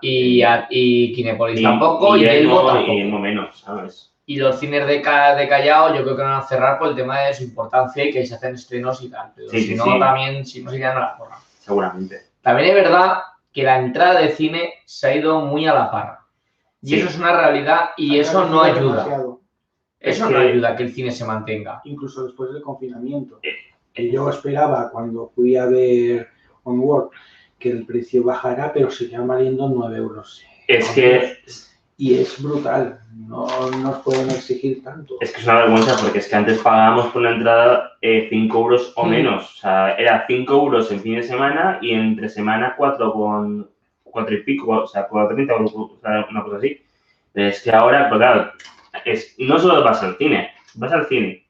Y, 0.06 0.42
a- 0.42 0.66
y 0.70 1.12
Kinépolis 1.14 1.60
Y- 1.60 1.62
tampoco, 1.62 2.16
y, 2.16 2.24
Elmo 2.26 2.64
tampoco. 2.66 2.92
Y 2.92 3.00
Elmo 3.00 3.18
menos, 3.18 3.60
¿sabes? 3.60 4.10
Y 4.26 4.36
los 4.36 4.58
cines 4.58 4.86
de, 4.86 5.02
Ca- 5.02 5.34
de 5.34 5.48
Callao 5.48 5.94
yo 5.94 6.02
creo 6.02 6.16
que 6.16 6.22
van 6.22 6.34
a 6.40 6.42
cerrar 6.42 6.78
por 6.78 6.88
el 6.88 6.94
tema 6.96 7.20
de 7.20 7.34
su 7.34 7.42
importancia 7.44 8.04
y 8.04 8.10
que 8.12 8.24
se 8.26 8.34
hacen 8.34 8.54
estrenos 8.54 9.02
y 9.02 9.10
tal. 9.10 9.32
Pero 9.36 9.50
Sí, 9.50 9.60
si 9.62 9.68
sí, 9.68 9.74
no, 9.74 9.84
sí. 9.84 9.98
también, 9.98 10.46
si 10.46 10.62
no, 10.62 10.70
se 10.70 10.76
irían 10.76 10.96
a 10.96 11.00
la 11.00 11.16
porra. 11.18 11.36
Seguramente. 11.58 12.20
También 12.42 12.68
es 12.68 12.74
verdad 12.74 13.18
que 13.52 13.62
la 13.62 13.78
entrada 13.78 14.20
de 14.20 14.30
cine 14.30 14.74
se 14.86 15.06
ha 15.08 15.14
ido 15.16 15.40
muy 15.40 15.66
a 15.66 15.74
la 15.74 15.90
parra. 15.90 16.20
Y 16.82 16.88
Sí. 16.88 16.94
eso 16.96 17.08
es 17.08 17.18
una 17.18 17.32
realidad 17.38 17.90
y 17.96 18.18
eso 18.18 18.44
no 18.46 18.62
ayuda. 18.62 19.04
Demasiado, 19.04 19.40
Eso 20.00 20.26
Es 20.26 20.30
no 20.32 20.38
ayuda 20.38 20.68
a 20.70 20.76
que 20.76 20.82
el 20.82 20.92
cine 20.92 21.10
se 21.10 21.24
mantenga. 21.24 21.80
incluso 21.84 22.24
después 22.26 22.52
del 22.52 22.62
confinamiento. 22.62 23.38
Eh, 23.42 23.52
Que 23.94 24.10
yo 24.10 24.28
esperaba 24.28 24.90
cuando 24.90 25.30
fui 25.34 25.56
a 25.56 25.66
ver 25.66 26.28
Onward 26.64 27.08
que 27.64 27.70
el 27.70 27.86
precio 27.86 28.22
bajara, 28.22 28.72
pero 28.74 28.90
seguía 28.90 29.22
valiendo 29.22 29.66
9 29.68 29.96
euros. 29.96 30.42
Es 30.68 30.86
que 30.90 31.38
y 31.96 32.18
es 32.18 32.42
brutal. 32.42 33.00
No 33.16 33.46
nos 33.70 33.98
pueden 34.00 34.28
exigir 34.30 34.82
tanto. 34.82 35.14
Es 35.20 35.32
que 35.32 35.40
es 35.40 35.46
una 35.46 35.60
vergüenza 35.62 35.96
porque 35.98 36.18
es 36.18 36.28
que 36.28 36.36
antes 36.36 36.58
pagábamos 36.58 37.06
por 37.06 37.22
una 37.22 37.30
entrada 37.30 37.92
5 38.02 38.58
euros 38.58 38.92
o 38.96 39.06
Mm. 39.06 39.10
menos. 39.10 39.54
O 39.54 39.56
sea, 39.60 39.94
era 39.94 40.24
5 40.26 40.52
euros 40.52 40.90
en 40.92 41.00
fin 41.00 41.14
de 41.14 41.22
semana 41.22 41.78
y 41.80 41.92
entre 41.92 42.28
semana 42.28 42.74
4 42.76 43.12
con 43.12 43.70
4 44.02 44.34
y 44.34 44.42
pico, 44.42 44.70
o 44.70 44.86
sea, 44.86 45.08
4.30 45.08 45.54
o 45.74 45.98
sea, 46.02 46.26
una 46.30 46.42
cosa 46.42 46.56
así. 46.58 46.82
Pero 47.32 47.48
es 47.48 47.62
que 47.62 47.70
ahora, 47.72 48.08
pues 48.10 48.18
claro, 48.18 48.52
es, 49.06 49.34
no 49.38 49.58
solo 49.58 49.82
vas 49.82 50.02
al 50.02 50.16
cine, 50.18 50.50
vas 50.74 50.92
al 50.92 51.06
cine, 51.06 51.46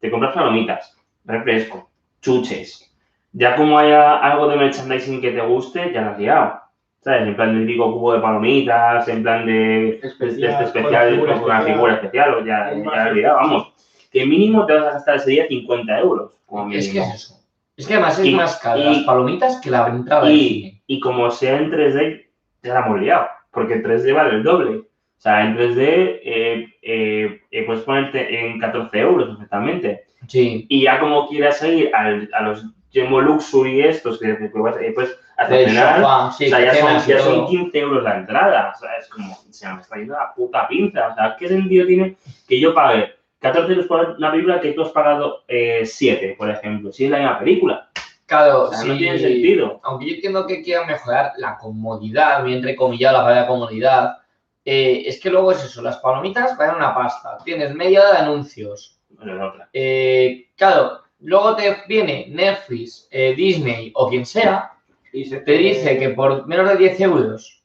te 0.00 0.10
compras 0.10 0.34
palomitas, 0.34 0.96
refresco, 1.24 1.90
chuches. 2.22 2.87
Ya 3.32 3.56
como 3.56 3.78
haya 3.78 4.16
algo 4.18 4.48
de 4.48 4.56
merchandising 4.56 5.20
que 5.20 5.32
te 5.32 5.40
guste, 5.42 5.92
ya 5.92 6.00
lo 6.02 6.10
has 6.12 6.18
liado. 6.18 6.60
¿Sabes? 7.00 7.28
En 7.28 7.36
plan 7.36 7.54
de 7.54 7.66
típico 7.66 7.92
cubo 7.92 8.14
de 8.14 8.20
palomitas, 8.20 9.06
en 9.08 9.22
plan 9.22 9.46
de 9.46 10.00
Especial, 10.02 10.58
de 10.58 10.64
este 10.64 10.80
con 10.80 10.92
especial, 10.94 11.10
figura 11.10 11.32
con 11.34 11.44
una 11.44 11.54
especial. 11.58 11.74
figura 11.74 11.94
especial, 11.94 12.34
o 12.34 12.44
ya, 12.44 12.72
ya 12.74 13.04
has 13.04 13.12
liado, 13.12 13.36
vamos. 13.36 13.72
Que 14.10 14.26
mínimo 14.26 14.66
te 14.66 14.72
vas 14.74 14.82
a 14.86 14.90
gastar 14.94 15.16
ese 15.16 15.30
día 15.30 15.46
50 15.48 15.98
euros, 16.00 16.32
como 16.46 16.64
mínimo. 16.64 16.80
Es 16.80 16.92
que 16.92 16.98
es 17.00 17.14
eso. 17.14 17.34
Es 17.76 17.86
que 17.86 17.94
además 17.94 18.18
es 18.18 18.26
Y- 18.26 18.34
más 18.34 18.56
caro 18.58 18.80
y- 18.80 18.84
las 18.84 18.98
palomitas 19.04 19.60
que 19.60 19.70
la 19.70 19.86
entrada 19.86 20.24
del 20.24 20.34
y, 20.36 20.48
cine. 20.48 20.82
y 20.88 21.00
como 21.00 21.30
sea 21.30 21.56
en 21.58 21.70
3D, 21.70 22.26
ya 22.64 22.74
la 22.74 22.86
hemos 22.86 23.00
liado, 23.00 23.28
porque 23.52 23.74
en 23.74 23.82
3D 23.84 24.12
vale 24.12 24.34
el 24.34 24.42
doble. 24.42 24.78
O 24.78 25.20
sea, 25.20 25.44
en 25.44 25.54
3D 25.56 26.20
eh, 26.24 26.66
eh, 26.82 27.40
eh, 27.50 27.62
puedes 27.64 27.82
ponerte 27.84 28.40
en 28.44 28.58
14 28.58 28.98
euros 28.98 29.28
perfectamente. 29.28 30.04
Sí. 30.26 30.66
Y 30.68 30.82
ya 30.82 30.98
como 30.98 31.28
quieras 31.28 31.62
ir 31.62 31.94
al- 31.94 32.28
a 32.32 32.42
los 32.42 32.64
Gemo 33.02 33.20
Luxury 33.20 33.82
estos, 33.82 34.18
que 34.18 34.30
eh, 34.30 35.68
cenar, 35.68 36.00
sofá, 36.00 36.32
sí, 36.32 36.46
o 36.46 36.48
sea, 36.48 36.60
ya 36.60 36.74
son, 36.74 37.06
ya 37.06 37.18
son 37.20 37.34
todo. 37.34 37.48
15 37.48 37.78
euros 37.78 38.02
la 38.02 38.16
entrada. 38.18 38.72
O 38.74 38.78
sea, 38.78 38.96
es 38.96 39.08
como, 39.08 39.38
se 39.50 39.68
me 39.72 39.80
está 39.80 39.96
yendo 39.96 40.14
la 40.14 40.34
puta 40.34 40.66
pinza. 40.66 41.08
O 41.08 41.14
sea, 41.14 41.36
¿qué 41.38 41.48
sentido 41.48 41.86
tiene 41.86 42.16
que 42.48 42.58
yo 42.58 42.74
pague 42.74 43.14
14 43.38 43.72
euros 43.72 43.86
por 43.86 44.16
una 44.18 44.30
película 44.30 44.60
que 44.60 44.72
tú 44.72 44.82
has 44.82 44.90
pagado 44.90 45.44
eh, 45.46 45.82
7, 45.84 46.34
por 46.36 46.50
ejemplo? 46.50 46.92
Si 46.92 47.04
es 47.04 47.10
la 47.10 47.18
misma 47.18 47.38
película. 47.38 47.88
Claro, 48.26 48.64
O 48.64 48.72
sea, 48.72 48.84
no 48.84 48.96
tiene 48.98 49.18
sentido. 49.18 49.80
Aunque 49.84 50.06
yo 50.06 50.14
entiendo 50.16 50.46
que 50.46 50.62
quieran 50.62 50.86
mejorar 50.86 51.32
la 51.38 51.56
comodidad, 51.56 52.44
bien 52.44 52.58
entrecomillado 52.58 53.18
la 53.18 53.24
palabra 53.24 53.46
comodidad, 53.46 54.18
eh, 54.64 55.04
es 55.06 55.18
que 55.18 55.30
luego 55.30 55.52
es 55.52 55.64
eso, 55.64 55.80
las 55.80 55.96
palomitas 55.96 56.54
valen 56.58 56.76
una 56.76 56.94
pasta, 56.94 57.38
tienes 57.42 57.74
media 57.74 58.04
de 58.12 58.18
anuncios. 58.18 59.00
Bueno, 59.08 59.48
otra. 59.48 59.70
Eh, 59.72 60.50
claro, 60.56 61.04
luego 61.20 61.56
te 61.56 61.76
viene 61.88 62.26
Netflix, 62.30 63.08
eh, 63.10 63.34
Disney 63.36 63.92
o 63.94 64.08
quien 64.08 64.24
sea, 64.26 64.72
Y 65.12 65.24
se 65.24 65.38
te 65.40 65.52
dice 65.52 65.98
que 65.98 66.10
por 66.10 66.46
menos 66.46 66.68
de 66.68 66.76
10 66.76 67.00
euros 67.00 67.62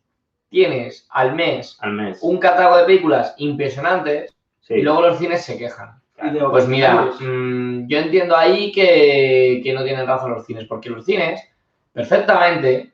tienes 0.50 1.06
al 1.10 1.36
mes 1.36 1.78
Al 1.82 1.92
mes. 1.94 2.20
un 2.22 2.38
catálogo 2.38 2.78
de 2.78 2.86
películas 2.86 3.34
impresionantes 3.38 4.34
Sí. 4.62 4.76
y 4.76 4.82
luego 4.82 5.02
los 5.02 5.18
cines 5.20 5.44
se 5.44 5.58
quejan. 5.58 6.00
Pues 6.50 6.68
mira, 6.70 7.12
mm, 7.20 7.86
yo 7.88 7.98
entiendo 8.00 8.38
ahí 8.38 8.72
que, 8.72 9.60
que 9.62 9.74
no 9.74 9.84
tienen 9.84 10.08
razón 10.08 10.32
los 10.32 10.46
cines, 10.46 10.64
porque 10.66 10.90
los 10.90 11.04
cines, 11.06 11.42
perfectamente, 11.92 12.92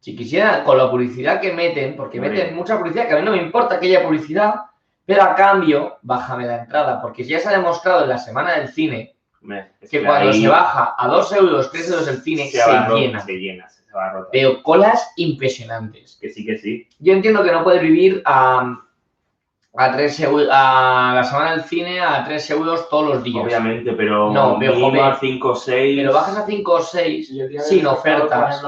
si 0.00 0.16
quisieran, 0.16 0.64
con 0.64 0.78
la 0.78 0.90
publicidad 0.90 1.40
que 1.40 1.52
meten, 1.52 1.94
porque 1.96 2.18
Muy 2.18 2.28
meten 2.28 2.46
bien. 2.46 2.56
mucha 2.56 2.76
publicidad, 2.78 3.06
que 3.06 3.14
a 3.14 3.18
mí 3.18 3.24
no 3.24 3.30
me 3.32 3.42
importa 3.42 3.78
que 3.78 3.86
haya 3.86 4.02
publicidad, 4.04 4.54
pero 5.06 5.22
a 5.22 5.34
cambio, 5.36 5.98
bájame 6.02 6.46
la 6.46 6.62
entrada, 6.62 7.00
porque 7.00 7.22
ya 7.24 7.38
se 7.38 7.48
ha 7.48 7.52
demostrado 7.52 8.02
en 8.02 8.08
la 8.08 8.18
semana 8.18 8.58
del 8.58 8.68
cine 8.68 9.14
es 9.80 9.90
que 9.90 10.04
cuando 10.04 10.30
ahí 10.30 10.42
se 10.42 10.48
baja 10.48 10.94
a 10.96 11.08
2 11.08 11.32
euros, 11.32 11.70
3 11.70 11.90
euros 11.90 12.08
el 12.08 12.22
cine, 12.22 12.48
se, 12.48 12.58
llena. 12.58 13.20
Se 13.20 13.32
llena, 13.32 13.68
se 13.68 13.82
va 13.92 14.06
a 14.06 14.12
rotar. 14.12 14.30
Veo 14.32 14.62
colas 14.62 15.10
impresionantes. 15.16 16.16
Que 16.20 16.30
sí, 16.30 16.44
que 16.46 16.58
sí. 16.58 16.88
Yo 17.00 17.12
entiendo 17.12 17.42
que 17.42 17.50
no 17.52 17.64
puedes 17.64 17.82
vivir 17.82 18.22
a, 18.24 18.78
a, 19.76 19.92
3 19.92 20.20
euros, 20.20 20.48
a 20.50 21.12
la 21.16 21.24
semana 21.24 21.52
del 21.52 21.64
cine 21.64 22.00
a 22.00 22.24
3 22.24 22.50
euros 22.50 22.88
todos 22.88 23.14
los 23.14 23.24
días. 23.24 23.44
Obviamente, 23.44 23.92
pero 23.92 24.30
No, 24.32 24.54
joder, 24.54 25.00
a 25.00 25.16
5 25.16 25.48
o 25.48 25.54
6. 25.56 25.96
Me 25.96 26.04
lo 26.04 26.12
bajas 26.12 26.36
a 26.36 26.46
5 26.46 26.72
o 26.72 26.80
6 26.80 27.30
Y 27.30 27.40
el 27.40 27.48
día 27.48 27.60
del 27.60 27.68
sin 27.68 27.86
ofertas. 27.86 28.62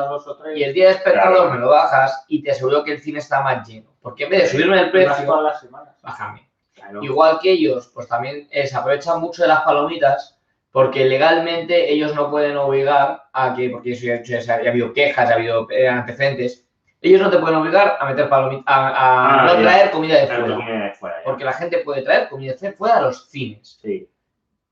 y 0.56 0.62
el 0.62 0.74
día 0.74 0.86
de 0.88 0.92
espectador 0.94 1.36
Claro. 1.36 1.50
me 1.52 1.58
lo 1.60 1.68
bajas 1.70 2.24
y 2.28 2.42
te 2.42 2.50
aseguro 2.50 2.82
que 2.82 2.92
el 2.92 3.00
cine 3.00 3.20
está 3.20 3.40
más 3.42 3.66
lleno. 3.68 3.90
Porque 4.02 4.24
en 4.24 4.30
vez 4.30 4.42
de 4.42 4.48
subirme 4.48 4.80
el 4.80 4.90
precio, 4.90 5.24
todas 5.24 5.44
las 5.44 5.60
semanas. 5.60 5.94
bájame. 6.02 6.48
Claro. 6.74 7.02
Igual 7.02 7.38
que 7.40 7.52
ellos, 7.52 7.90
pues 7.94 8.08
también 8.08 8.46
eh, 8.50 8.66
se 8.66 8.76
aprovechan 8.76 9.18
mucho 9.20 9.40
de 9.42 9.48
las 9.48 9.62
palomitas 9.62 10.33
porque 10.74 11.04
legalmente 11.04 11.92
ellos 11.92 12.16
no 12.16 12.32
pueden 12.32 12.56
obligar 12.56 13.22
a 13.32 13.54
que, 13.54 13.70
porque 13.70 13.92
eso 13.92 14.06
ya, 14.06 14.20
ya- 14.24 14.40
ya 14.40 14.54
ha 14.54 14.70
habido 14.72 14.92
quejas, 14.92 15.28
ya 15.28 15.36
ha 15.36 15.38
habido 15.38 15.70
eh, 15.70 15.88
antecedentes, 15.88 16.66
ellos 17.00 17.20
no 17.22 17.30
te 17.30 17.38
pueden 17.38 17.58
obligar 17.58 17.96
a 18.00 18.06
meter 18.06 18.28
palomitas, 18.28 18.64
a, 18.66 18.88
a 18.88 19.42
Ah, 19.44 19.46
no 19.46 19.62
traer 19.62 19.92
comida 19.92 20.16
de 20.20 20.26
fuera. 20.26 20.56
comida 20.56 20.84
de 20.86 20.92
fuera, 20.94 21.16
ya. 21.18 21.24
Porque 21.24 21.44
la 21.44 21.52
gente 21.52 21.78
puede 21.78 22.02
traer 22.02 22.28
comida 22.28 22.54
de 22.60 22.72
fuera 22.72 22.96
a 22.96 23.02
los 23.02 23.30
cines. 23.30 23.78
Sí. 23.80 24.08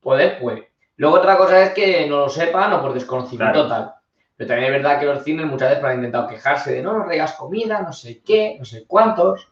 Poder 0.01 0.39
puede. 0.39 0.71
Luego 0.97 1.15
otra 1.15 1.37
cosa 1.37 1.63
es 1.63 1.69
que 1.69 2.05
no 2.09 2.17
lo 2.17 2.29
sepan 2.29 2.73
o 2.73 2.81
por 2.81 2.93
desconocimiento 2.93 3.65
Claro. 3.65 3.69
tal. 3.69 3.93
Pero 4.35 4.47
también 4.49 4.73
es 4.73 4.81
verdad 4.81 4.99
que 4.99 5.05
los 5.05 5.23
cines 5.23 5.45
muchas 5.45 5.69
veces 5.69 5.85
han 5.85 5.95
intentado 5.95 6.27
quejarse 6.27 6.73
de 6.73 6.81
no 6.81 6.97
nos 6.97 7.05
traigas 7.05 7.31
comida, 7.33 7.81
no 7.81 7.93
sé 7.93 8.21
qué, 8.23 8.57
no 8.59 8.65
sé 8.65 8.83
cuántos. 8.87 9.47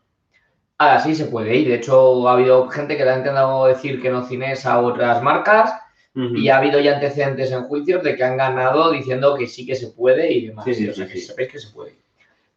Ahora 0.80 1.00
sí 1.00 1.16
se 1.16 1.26
puede 1.26 1.56
ir. 1.56 1.70
De 1.70 1.76
hecho, 1.76 2.28
ha 2.28 2.34
habido 2.34 2.68
gente 2.68 2.98
que 2.98 3.06
le 3.06 3.12
ha 3.12 3.18
intentado 3.18 3.68
decir 3.68 4.02
que 4.02 4.10
no 4.10 4.24
cines 4.24 4.66
a 4.66 4.80
otras 4.82 5.22
marcas 5.24 5.72
Ujú. 6.14 6.36
y 6.36 6.50
ha 6.50 6.58
habido 6.58 6.80
ya 6.82 6.96
antecedentes 6.96 7.52
en 7.52 7.64
juicios 7.64 8.04
de 8.04 8.16
que 8.18 8.24
han 8.24 8.36
ganado 8.36 8.92
diciendo 8.92 9.36
que 9.36 9.48
sí 9.48 9.66
que 9.66 9.76
se 9.76 9.88
puede 9.88 10.32
y 10.32 10.48
demás. 10.48 10.66
Sí, 10.66 10.74
sí, 10.74 10.90
o 10.90 10.94
sea, 10.94 11.08
sí, 11.08 11.14
que 11.14 11.20
sepáis 11.20 11.50
que 11.50 11.60
se 11.60 11.74
puede. 11.74 11.96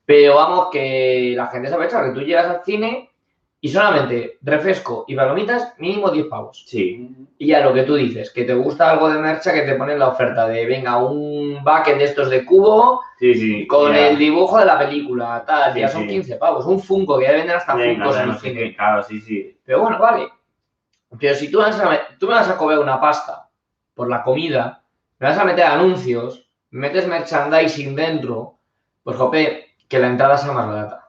Pero 0.05 0.35
vamos, 0.35 0.69
que 0.73 1.35
la 1.37 1.47
gente 1.47 1.69
se 1.69 1.75
aprovecha 1.75 2.05
que 2.05 2.11
tú 2.11 2.21
llegas 2.21 2.47
al 2.47 2.65
cine 2.65 3.11
y 3.61 3.69
solamente 3.71 4.39
refresco 4.43 5.05
y 5.09 5.15
palomitas, 5.15 5.73
mínimo 5.79 6.11
10 6.11 6.27
pavos. 6.27 6.65
Sí. 6.67 7.09
Y 7.39 7.47
ya 7.47 7.61
lo 7.61 7.73
que 7.73 7.85
tú 7.85 7.95
dices, 7.95 8.31
que 8.31 8.45
te 8.45 8.53
gusta 8.55 8.91
algo 8.91 9.09
de 9.09 9.19
mercha 9.21 9.55
que 9.55 9.63
te 9.63 9.75
ponen 9.77 9.99
la 9.99 10.09
oferta 10.09 10.47
de, 10.49 10.67
venga, 10.67 10.99
un 10.99 11.63
bucket 11.65 11.97
de 11.97 12.05
estos 12.05 12.29
de 12.31 12.45
cubo 12.45 13.01
Sí, 13.19 13.35
sí. 13.35 13.67
con 13.67 13.93
ya. 13.95 14.09
el 14.09 14.19
dibujo 14.19 14.59
de 14.59 14.67
la 14.67 14.79
película, 14.79 15.45
tal, 15.47 15.73
Sí, 15.73 15.81
ya 15.81 15.89
son 15.89 16.03
sí. 16.03 16.09
15 16.09 16.37
pavos. 16.37 16.67
Un 16.67 16.81
Funko, 16.81 17.19
que 17.19 17.25
ya 17.25 17.33
venden 17.33 17.57
hasta 17.57 17.73
Funkos 17.73 18.17
en 18.19 18.29
el 18.31 18.37
cine. 18.39 18.77
Claro, 18.77 19.03
sí, 19.05 19.21
sí. 19.21 19.57
Pero 19.65 19.81
bueno, 19.81 19.99
vale. 19.99 20.29
Pero 21.19 21.35
si 21.37 21.51
tú, 21.51 21.61
tú 22.19 22.27
me 22.27 22.35
vas 22.35 22.49
a 22.51 22.57
cobrar 22.59 22.81
una 22.81 23.01
pasta 23.01 23.44
por 23.95 24.09
la 24.09 24.23
comida, 24.23 24.83
me 25.19 25.29
vas 25.29 25.39
a 25.39 25.45
meter 25.45 25.65
anuncios, 25.65 26.49
me 26.71 26.89
metes 26.89 27.07
merchandising 27.07 27.95
dentro, 27.95 28.59
pues 29.03 29.17
jope, 29.17 29.67
que 29.89 29.99
la 29.99 30.09
entrada 30.09 30.37
sea 30.37 30.53
más 30.53 30.67
barata. 30.67 31.09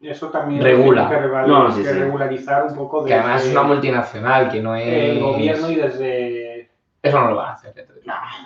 Eso 0.00 0.28
también 0.30 0.62
Regula. 0.62 1.08
que, 1.08 1.16
reval- 1.18 1.46
No, 1.48 1.70
sí, 1.72 1.82
que 1.82 1.88
sí. 1.92 1.98
regularizar 1.98 2.64
un 2.66 2.74
poco 2.74 3.04
Que 3.04 3.14
además 3.14 3.44
es 3.44 3.52
una 3.52 3.62
multinacional, 3.62 4.50
que 4.50 4.60
no 4.60 4.74
es... 4.74 4.86
el 4.86 5.20
gobierno 5.20 5.70
y 5.70 5.74
desde 5.76 6.70
Eso 7.02 7.20
no 7.20 7.30
lo 7.30 7.36
van 7.36 7.48
a 7.50 7.52
hacer. 7.54 7.74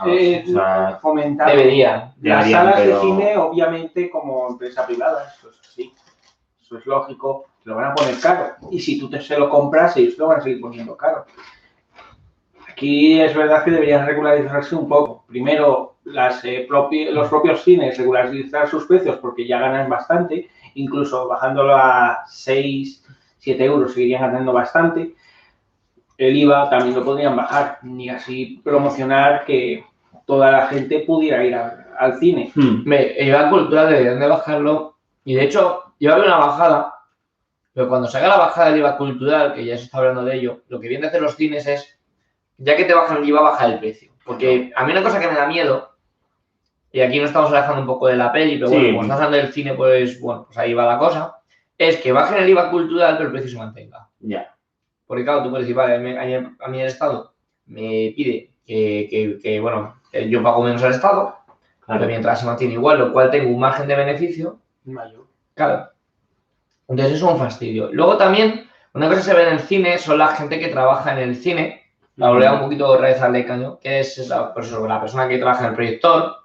eh, 0.06 0.44
o 0.48 0.52
sea, 0.52 0.98
fomentar 1.00 1.48
Deberían. 1.48 2.00
las 2.00 2.16
Deberían, 2.16 2.50
salas 2.50 2.74
pero- 2.80 2.94
de 2.96 3.00
cine, 3.00 3.36
obviamente, 3.36 4.10
como 4.10 4.48
empresa 4.48 4.84
privada, 4.86 5.32
eso 5.36 5.50
es 5.50 5.60
así. 5.60 5.92
Eso 6.60 6.78
es 6.78 6.86
lógico, 6.86 7.46
lo 7.64 7.76
van 7.76 7.86
a 7.92 7.94
poner 7.94 8.18
caro. 8.20 8.54
Y 8.70 8.80
si 8.80 8.98
tú 8.98 9.08
te 9.10 9.20
se 9.20 9.38
lo 9.38 9.48
compras, 9.48 9.96
ellos 9.96 10.16
lo 10.18 10.28
van 10.28 10.38
a 10.38 10.42
seguir 10.42 10.60
poniendo 10.60 10.96
caro. 10.96 11.24
Aquí 12.74 13.20
es 13.20 13.32
verdad 13.36 13.62
que 13.64 13.70
deberían 13.70 14.04
regularizarse 14.04 14.74
un 14.74 14.88
poco. 14.88 15.24
Primero, 15.28 15.98
las, 16.06 16.44
eh, 16.44 16.66
propi- 16.68 17.08
los 17.08 17.28
propios 17.28 17.62
cines 17.62 17.96
regularizar 17.96 18.68
sus 18.68 18.84
precios 18.86 19.16
porque 19.18 19.46
ya 19.46 19.60
ganan 19.60 19.88
bastante, 19.88 20.50
incluso 20.74 21.28
bajándolo 21.28 21.76
a 21.76 22.24
6, 22.26 23.06
7 23.38 23.64
euros 23.64 23.92
seguirían 23.94 24.22
ganando 24.22 24.52
bastante. 24.52 25.14
El 26.18 26.36
IVA 26.36 26.68
también 26.68 26.96
lo 26.96 27.04
podrían 27.04 27.36
bajar 27.36 27.78
y 27.84 28.08
así 28.08 28.60
promocionar 28.64 29.44
que 29.44 29.84
toda 30.26 30.50
la 30.50 30.66
gente 30.66 31.00
pudiera 31.06 31.44
ir 31.44 31.54
a- 31.54 31.86
al 31.96 32.18
cine. 32.18 32.50
hmm, 32.56 32.82
Me, 32.84 33.12
el 33.12 33.28
IVA 33.28 33.50
cultural 33.50 33.88
deberían 33.88 34.18
de 34.18 34.26
bajarlo. 34.26 34.96
Y 35.24 35.34
de 35.36 35.44
hecho, 35.44 35.94
iba 36.00 36.12
a 36.12 36.16
haber 36.16 36.26
una 36.28 36.38
bajada, 36.38 36.94
pero 37.72 37.88
cuando 37.88 38.08
se 38.08 38.18
haga 38.18 38.28
la 38.28 38.36
bajada 38.38 38.70
del 38.70 38.80
IVA 38.80 38.96
cultural, 38.96 39.54
que 39.54 39.64
ya 39.64 39.78
se 39.78 39.84
está 39.84 39.98
hablando 39.98 40.24
de 40.24 40.34
ello, 40.36 40.62
lo 40.68 40.80
que 40.80 40.88
viene 40.88 41.06
a 41.06 41.08
hacer 41.08 41.22
los 41.22 41.36
cines 41.36 41.66
es, 41.68 41.93
ya 42.58 42.76
que 42.76 42.84
te 42.84 42.94
bajan 42.94 43.18
el 43.18 43.28
IVA, 43.28 43.40
bajar 43.42 43.70
el 43.70 43.78
precio. 43.78 44.12
Porque 44.24 44.72
a 44.74 44.84
mí 44.84 44.92
una 44.92 45.02
cosa 45.02 45.20
que 45.20 45.28
me 45.28 45.34
da 45.34 45.46
miedo, 45.46 45.90
y 46.92 47.00
aquí 47.00 47.18
nos 47.18 47.28
estamos 47.28 47.50
alejando 47.50 47.80
un 47.80 47.86
poco 47.86 48.06
de 48.06 48.16
la 48.16 48.32
peli, 48.32 48.56
pero 48.56 48.68
Sí. 48.68 48.74
bueno, 48.74 48.88
como 48.90 49.02
estamos 49.02 49.24
hablando 49.24 49.36
del 49.44 49.52
cine, 49.52 49.74
pues 49.74 50.20
bueno, 50.20 50.44
pues 50.46 50.56
ahí 50.58 50.72
va 50.74 50.86
la 50.86 50.98
cosa, 50.98 51.36
es 51.76 51.96
que 51.98 52.12
bajen 52.12 52.42
el 52.42 52.48
IVA 52.48 52.70
cultural, 52.70 53.16
pero 53.16 53.26
el 53.28 53.32
precio 53.32 53.50
se 53.50 53.58
mantenga. 53.58 54.08
Ya. 54.20 54.54
Porque 55.06 55.24
claro, 55.24 55.42
tú 55.42 55.50
puedes 55.50 55.66
decir, 55.66 55.76
vale, 55.76 55.96
a 55.96 56.68
mí, 56.68 56.80
el 56.80 56.86
Estado 56.86 57.34
me 57.66 58.12
pide 58.16 58.52
que, 58.66 59.08
que- 59.10 59.38
que, 59.42 59.60
bueno, 59.60 60.00
que 60.10 60.28
yo 60.30 60.42
pago 60.42 60.62
menos 60.62 60.82
al 60.82 60.92
Estado, 60.92 61.36
pero 61.86 62.06
mientras 62.06 62.40
se 62.40 62.46
mantiene 62.46 62.74
igual, 62.74 62.98
lo 62.98 63.12
cual 63.12 63.30
tengo 63.30 63.50
un 63.50 63.60
margen 63.60 63.86
de 63.88 63.96
beneficio, 63.96 64.58
Mayor. 64.84 65.26
claro. 65.54 65.88
Entonces 66.88 67.16
eso 67.16 67.26
es 67.26 67.32
un 67.32 67.38
fastidio. 67.38 67.90
Luego 67.92 68.16
también, 68.16 68.68
una 68.92 69.08
cosa 69.08 69.20
que 69.20 69.24
se 69.26 69.34
ve 69.34 69.42
en 69.48 69.54
el 69.54 69.60
cine 69.60 69.98
son 69.98 70.18
la 70.18 70.28
gente 70.28 70.58
que 70.60 70.68
trabaja 70.68 71.12
en 71.12 71.18
el 71.18 71.36
cine, 71.36 71.82
la 72.16 72.28
volver 72.30 72.52
un 72.52 72.60
poquito 72.60 72.92
al 72.94 73.32
Lecaño, 73.32 73.78
que 73.80 74.00
es 74.00 74.28
la, 74.28 74.54
la 74.88 75.00
persona 75.00 75.28
que 75.28 75.38
trabaja 75.38 75.64
en 75.64 75.70
el 75.70 75.74
proyector, 75.74 76.36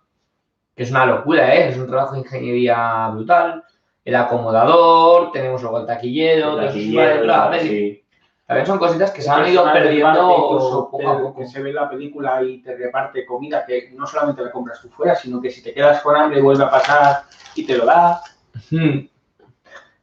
que 0.76 0.84
es 0.84 0.91
una 0.91 1.05
locura, 1.05 1.53
¿eh? 1.53 1.70
es 1.70 1.78
un 1.78 1.88
trabajo 1.88 2.13
de 2.13 2.20
ingeniería 2.20 3.09
brutal. 3.09 3.63
el 4.05 4.15
acomodador, 4.15 5.32
tenemos 5.32 5.61
luego 5.61 5.80
el 5.80 5.86
taquillero, 5.86 6.51
todo 6.51 6.61
eso 6.61 6.78
Aquí, 6.78 6.95
va 6.95 7.05
detrás, 7.05 7.39
a 7.39 7.49
ver, 7.49 7.61
sí. 7.61 8.03
También 8.49 8.65
son 8.65 8.80
cositas 8.80 9.11
que 9.11 9.22
se 9.22 9.30
han 9.30 9.45
El 9.45 9.51
ido 9.51 9.63
perdiendo 9.72 10.36
incluso 10.36 10.89
poco 10.89 11.07
a 11.07 11.17
poco. 11.20 11.39
Que 11.39 11.45
se 11.45 11.61
ve 11.61 11.72
la 11.72 11.88
película 11.88 12.41
y 12.41 12.63
te 12.63 12.76
reparte 12.76 13.24
comida 13.24 13.63
que 13.63 13.91
no 13.93 14.07
solamente 14.07 14.41
la 14.41 14.51
compras 14.51 14.82
tú 14.82 14.89
fuera, 14.89 15.13
sino 15.13 15.39
que 15.39 15.51
si 15.51 15.61
te 15.61 15.72
quedas 15.72 16.01
con 16.01 16.15
hambre 16.15 16.41
vuelve 16.41 16.63
a 16.63 16.72
pasar 16.72 17.24
y 17.53 17.63
te 17.63 17.78
lo 17.78 17.86
da. 17.86 18.24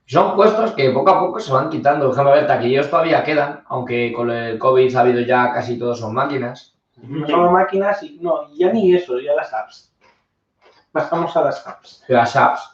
Son 0.06 0.36
puestos 0.36 0.72
que 0.72 0.90
poco 0.90 1.10
a 1.10 1.20
poco 1.20 1.40
se 1.40 1.52
van 1.52 1.68
quitando. 1.68 2.06
Por 2.06 2.14
ejemplo, 2.14 2.32
a 2.32 2.36
ver, 2.36 2.46
taquilleros 2.46 2.88
todavía 2.90 3.24
quedan, 3.24 3.62
aunque 3.66 4.12
con 4.12 4.30
el 4.30 4.58
COVID 4.58 4.94
ha 4.94 5.00
habido 5.00 5.20
ya 5.20 5.52
casi 5.52 5.78
todos 5.78 5.98
son 5.98 6.14
máquinas. 6.14 6.76
No 7.02 7.26
solo 7.26 7.50
máquinas 7.50 8.02
y 8.02 8.18
no, 8.20 8.48
ya 8.54 8.72
ni 8.72 8.94
eso, 8.94 9.18
ya 9.20 9.34
las 9.34 9.52
apps. 9.52 9.92
Pasamos 10.92 11.36
a 11.36 11.42
las 11.42 11.66
apps. 11.66 12.04
Las 12.08 12.36
apps. 12.36 12.70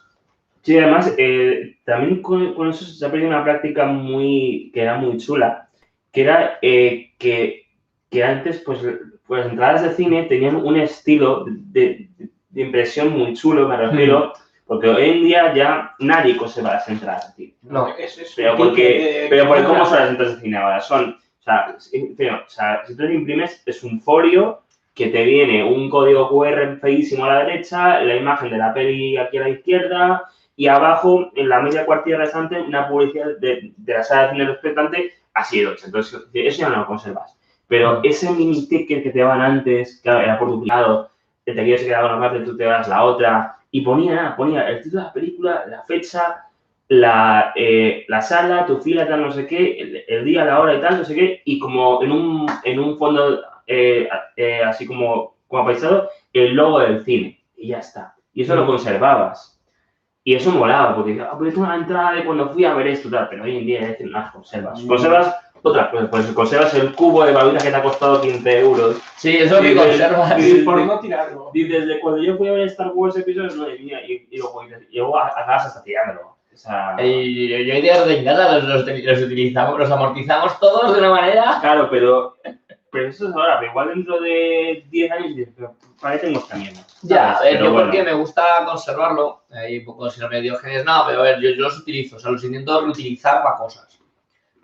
Sí, 0.61 0.77
además, 0.77 1.13
eh, 1.17 1.75
también 1.83 2.21
con, 2.21 2.53
con 2.53 2.69
eso 2.69 2.85
se 2.85 3.05
ha 3.05 3.09
perdido 3.11 3.29
una 3.29 3.43
práctica 3.43 3.85
muy, 3.85 4.71
que 4.73 4.81
era 4.81 4.95
muy 4.97 5.17
chula, 5.17 5.67
que 6.11 6.21
era 6.21 6.57
eh, 6.61 7.11
que, 7.17 7.65
que 8.09 8.23
antes, 8.23 8.59
pues, 8.65 8.79
pues 9.27 9.41
las 9.43 9.51
entradas 9.51 9.81
de 9.83 9.93
cine 9.93 10.23
tenían 10.23 10.55
un 10.55 10.77
estilo 10.77 11.43
de, 11.45 12.07
de- 12.17 12.29
de 12.49 12.61
impresión 12.61 13.09
muy 13.17 13.33
chulo, 13.33 13.67
me 13.67 13.75
refiero, 13.75 14.31
porque 14.73 14.89
hoy 14.89 15.09
en 15.09 15.23
día 15.23 15.53
ya 15.53 15.93
nadie 15.99 16.37
conserva 16.37 16.73
las 16.73 16.87
entradas 16.89 17.27
de 17.29 17.33
cine. 17.45 17.57
No, 17.63 17.95
es, 17.97 18.17
es 18.17 18.33
Pero 18.35 18.55
porque, 18.57 19.27
pero 19.29 19.47
porque 19.47 19.63
¿cómo 19.63 19.85
son 19.85 19.99
las 19.99 20.09
entradas 20.09 20.35
de 20.35 20.41
cine 20.41 20.57
ahora? 20.57 20.81
Son, 20.81 21.09
o 21.11 21.41
sea, 21.43 21.75
si- 21.79 22.13
pero, 22.17 22.37
o 22.45 22.49
sea, 22.49 22.83
si 22.85 22.95
tú 22.95 23.03
lo 23.03 23.11
imprimes, 23.11 23.61
es 23.65 23.83
un 23.83 24.01
folio 24.01 24.61
que 24.93 25.07
te 25.07 25.23
viene 25.23 25.63
un 25.63 25.89
código 25.89 26.29
QR 26.29 26.77
feísimo 26.79 27.25
a 27.25 27.29
la 27.29 27.39
derecha, 27.45 27.99
la 28.01 28.15
imagen 28.15 28.49
de 28.51 28.57
la 28.57 28.73
peli 28.73 29.17
aquí 29.17 29.37
a 29.37 29.41
la 29.41 29.49
izquierda, 29.49 30.23
y 30.55 30.67
abajo, 30.67 31.31
en 31.35 31.49
la 31.49 31.61
media 31.61 31.85
cuartilla 31.85 32.17
restante, 32.17 32.59
una 32.61 32.87
publicidad 32.87 33.37
de, 33.39 33.73
de 33.75 33.93
la 33.93 34.03
sala 34.03 34.23
de 34.23 34.29
cine 34.31 34.45
respetante 34.45 35.13
así 35.33 35.61
de 35.61 35.67
ocho. 35.67 35.85
Entonces, 35.87 36.21
eso 36.33 36.61
ya 36.61 36.69
no 36.69 36.77
lo 36.77 36.85
conservas. 36.87 37.35
Pero 37.67 38.01
ese 38.03 38.29
mini 38.31 38.67
ticket 38.67 39.01
que 39.03 39.09
te 39.09 39.19
daban 39.19 39.41
antes, 39.41 39.99
que 40.01 40.09
era 40.09 40.37
por 40.37 40.49
duplicado, 40.49 41.09
te 41.43 41.53
quieres 41.53 41.83
quedar 41.83 42.05
una 42.05 42.19
parte, 42.19 42.45
tú 42.45 42.55
te 42.55 42.65
das 42.65 42.87
la 42.87 43.03
otra, 43.03 43.57
y 43.73 43.81
ponía, 43.81 44.35
ponía 44.37 44.69
el 44.69 44.83
título 44.83 45.01
de 45.01 45.07
la 45.07 45.13
película, 45.13 45.65
la 45.67 45.81
fecha, 45.81 46.45
la, 46.89 47.53
eh, 47.55 48.05
la 48.07 48.21
sala, 48.21 48.67
tu 48.67 48.77
fila, 48.77 49.07
tal, 49.07 49.23
no 49.23 49.31
sé 49.31 49.47
qué, 49.47 49.81
el, 49.81 50.03
el 50.07 50.25
día, 50.25 50.45
la 50.45 50.59
hora 50.59 50.75
y 50.75 50.79
tal, 50.79 50.99
no 50.99 51.03
sé 51.03 51.15
qué, 51.15 51.41
y 51.43 51.57
como 51.57 52.03
en 52.03 52.11
un, 52.11 52.45
en 52.63 52.79
un 52.79 52.99
fondo 52.99 53.41
eh, 53.65 54.07
eh, 54.35 54.61
así 54.63 54.85
como, 54.85 55.37
como 55.47 55.63
apaisado, 55.63 56.07
el 56.33 56.53
logo 56.53 56.81
del 56.81 57.03
cine, 57.03 57.43
y 57.57 57.69
ya 57.69 57.79
está. 57.79 58.13
Y 58.31 58.43
eso 58.43 58.55
lo 58.55 58.67
conservabas. 58.67 59.59
Y 60.23 60.35
eso 60.35 60.51
molaba, 60.51 60.95
porque 60.95 61.19
ah, 61.19 61.33
pues 61.35 61.55
tengo 61.55 61.65
una 61.65 61.75
entrada 61.75 62.11
de 62.13 62.25
cuando 62.25 62.49
fui 62.49 62.65
a 62.65 62.75
ver 62.75 62.85
esto, 62.85 63.09
tal, 63.09 63.27
pero 63.27 63.43
hoy 63.43 63.57
en 63.57 63.65
día 63.65 63.81
es 63.81 63.87
decir, 63.87 64.05
no 64.05 64.19
las 64.19 64.31
conservas. 64.31 64.83
Mm. 64.83 64.87
Conservas 64.87 65.35
otras 65.63 65.89
cosas, 65.89 66.09
pues 66.09 66.25
conservas 66.27 66.73
el 66.75 66.93
cubo 66.93 67.25
de 67.25 67.31
babitas 67.31 67.63
que 67.63 67.69
te 67.69 67.75
ha 67.75 67.81
costado 67.81 68.21
15 68.21 68.59
euros. 68.59 68.97
Sí, 69.15 69.37
eso 69.37 69.57
Sí, 69.57 69.63
que 69.63 69.69
sí. 69.69 69.75
conservas. 69.75 70.33
Por 70.65 70.81
no 70.81 70.99
tirarlo. 70.99 71.49
Dices, 71.53 71.87
de 71.87 71.99
cuando 71.99 72.21
yo 72.21 72.37
fui 72.37 72.49
a 72.49 72.51
ver 72.51 72.67
Star 72.67 72.91
Wars 72.93 73.17
episodios, 73.17 73.55
no, 73.55 73.69
y, 73.69 73.91
y, 73.93 74.27
y 74.29 74.37
luego 74.37 74.61
y 74.91 74.97
luego 74.97 75.17
acabas 75.17 75.65
hasta 75.67 75.83
tirándolo. 75.83 76.33
O 76.53 76.57
sea, 76.57 76.95
Y 76.99 77.47
yo 77.49 77.73
hoy 77.73 77.81
día 77.81 78.05
de 78.05 78.23
casa 78.23 78.59
los, 78.59 78.85
los, 78.85 78.85
los 79.03 79.21
utilizamos, 79.21 79.79
los 79.79 79.89
amortizamos 79.89 80.59
todos 80.59 80.93
de 80.93 80.99
una 80.99 81.09
manera. 81.09 81.57
Claro, 81.61 81.87
pero, 81.89 82.35
pero 82.91 83.07
eso 83.09 83.27
es 83.29 83.33
ahora, 83.35 83.57
pero 83.59 83.71
igual 83.71 83.87
dentro 83.89 84.19
de 84.21 84.85
10 84.91 85.11
años 85.11 85.47
pero 85.55 85.75
¿para 85.99 86.15
qué 86.19 86.27
tengo 86.27 86.39
esta 86.39 86.55
mierda? 86.55 86.81
Ya, 87.01 87.31
a 87.31 87.41
ver, 87.41 87.59
yo 87.59 87.71
bueno. 87.71 87.85
porque 87.85 88.03
me 88.03 88.13
gusta 88.13 88.43
conservarlo, 88.65 89.43
un 89.49 89.85
poco 89.85 90.09
sin 90.11 90.29
diógenes, 90.29 90.85
no, 90.85 91.03
pero 91.07 91.21
a 91.21 91.23
ver, 91.23 91.39
yo, 91.39 91.49
yo 91.49 91.63
los 91.63 91.79
utilizo, 91.79 92.17
o 92.17 92.19
sea, 92.19 92.29
los 92.31 92.43
intento 92.43 92.81
reutilizar 92.81 93.41
para 93.41 93.55
cosas. 93.55 93.99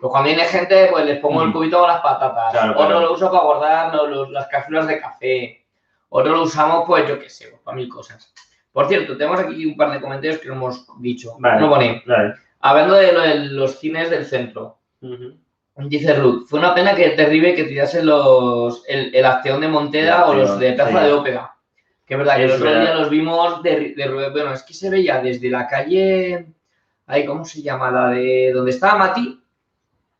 Pues 0.00 0.10
cuando 0.10 0.28
viene 0.28 0.44
gente, 0.44 0.88
pues 0.90 1.04
les 1.04 1.18
pongo 1.18 1.42
el 1.42 1.52
cubito 1.52 1.78
con 1.78 1.88
las 1.88 2.00
patatas, 2.00 2.52
Claro, 2.52 2.72
otro 2.72 2.86
claro. 2.86 3.00
lo 3.02 3.12
uso 3.12 3.30
para 3.30 3.44
guardar 3.44 3.94
los- 3.94 4.08
los- 4.08 4.30
las 4.30 4.46
cápsulas 4.48 4.86
de 4.86 4.98
café, 5.00 5.64
otro 6.08 6.32
lo 6.32 6.42
usamos, 6.42 6.84
pues 6.86 7.06
yo 7.06 7.18
qué 7.18 7.28
sé, 7.28 7.48
pues, 7.48 7.60
para 7.62 7.76
mil 7.76 7.88
cosas. 7.88 8.32
Por 8.72 8.88
cierto, 8.88 9.16
tenemos 9.16 9.40
aquí 9.40 9.66
un 9.66 9.76
par 9.76 9.90
de 9.92 10.00
comentarios 10.00 10.38
que 10.38 10.48
no 10.48 10.54
hemos 10.54 10.86
dicho. 11.00 11.34
Vale. 11.38 11.60
No 11.60 11.68
pone, 11.68 12.02
Vale. 12.06 12.34
hablando 12.60 12.94
de, 12.94 13.12
lo 13.12 13.20
de 13.20 13.34
los 13.46 13.78
cines 13.78 14.08
del 14.10 14.24
centro. 14.24 14.78
Dice 15.76 16.14
Ruth, 16.14 16.46
fue 16.48 16.58
una 16.58 16.74
pena 16.74 16.94
que 16.94 17.10
Terrible 17.10 17.54
que 17.54 17.64
tirase 17.64 18.02
los, 18.02 18.84
el, 18.88 19.14
el 19.14 19.24
Acteón 19.24 19.60
de 19.62 19.68
Monteda 19.68 20.26
o 20.26 20.34
los 20.34 20.58
de 20.58 20.72
Plaza 20.74 21.00
sí. 21.00 21.06
de 21.06 21.12
Ópera. 21.12 21.54
Que 22.06 22.14
es 22.14 22.18
verdad 22.18 22.36
que 22.36 22.44
el 22.44 22.50
Es 22.50 22.56
otro 22.56 22.80
día 22.80 22.94
los 22.94 23.08
vimos 23.10 23.62
de, 23.62 23.94
de- 23.96 24.30
Bueno, 24.30 24.52
es 24.52 24.62
que 24.62 24.74
se 24.74 24.90
veía 24.90 25.20
desde 25.22 25.48
la 25.48 25.66
calle. 25.66 26.46
Ay, 27.06 27.24
¿cómo 27.24 27.44
se 27.44 27.62
llama? 27.62 27.90
La 27.90 28.08
de 28.10 28.52
donde 28.52 28.72
estaba 28.72 28.96
Mati. 28.98 29.39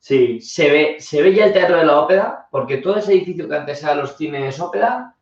Sí, 0.01 0.41
Se 0.41 0.71
ve, 0.71 0.97
se 0.99 1.23
ve 1.23 1.35
ya 1.35 1.45
el 1.47 1.53
Teatro 1.53 1.77
de 1.77 1.85
la 1.85 2.01
Ópera, 2.01 2.47
porque 2.51 2.79
todo 2.79 2.97
ese 2.97 3.13
edificio 3.13 3.47
que 3.49 3.55
antes 3.55 3.83
era 3.83 3.95
los 3.95 4.17
cines 4.17 4.59
Ópera, 4.59 5.15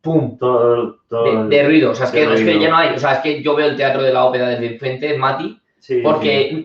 ¡pum! 0.00 0.38
todo, 0.38 1.00
todo 1.08 1.48
De, 1.48 1.56
de 1.56 1.64
ruido. 1.64 1.90
O 1.90 1.94
sea, 1.94 2.06
es 2.06 2.12
que, 2.12 2.22
es 2.32 2.60
ya 2.60 2.68
no 2.70 2.76
hay. 2.76 2.94
O 2.94 2.98
sea, 2.98 3.14
es 3.14 3.18
que 3.18 3.42
yo 3.42 3.54
veo 3.56 3.66
el 3.66 3.76
Teatro 3.76 4.02
de 4.02 4.12
la 4.12 4.24
Ópera 4.24 4.48
desde 4.50 4.66
el 4.68 4.78
frente, 4.78 5.18
Mati, 5.18 5.60
sí, 5.80 6.00
porque 6.02 6.50
el, 6.50 6.64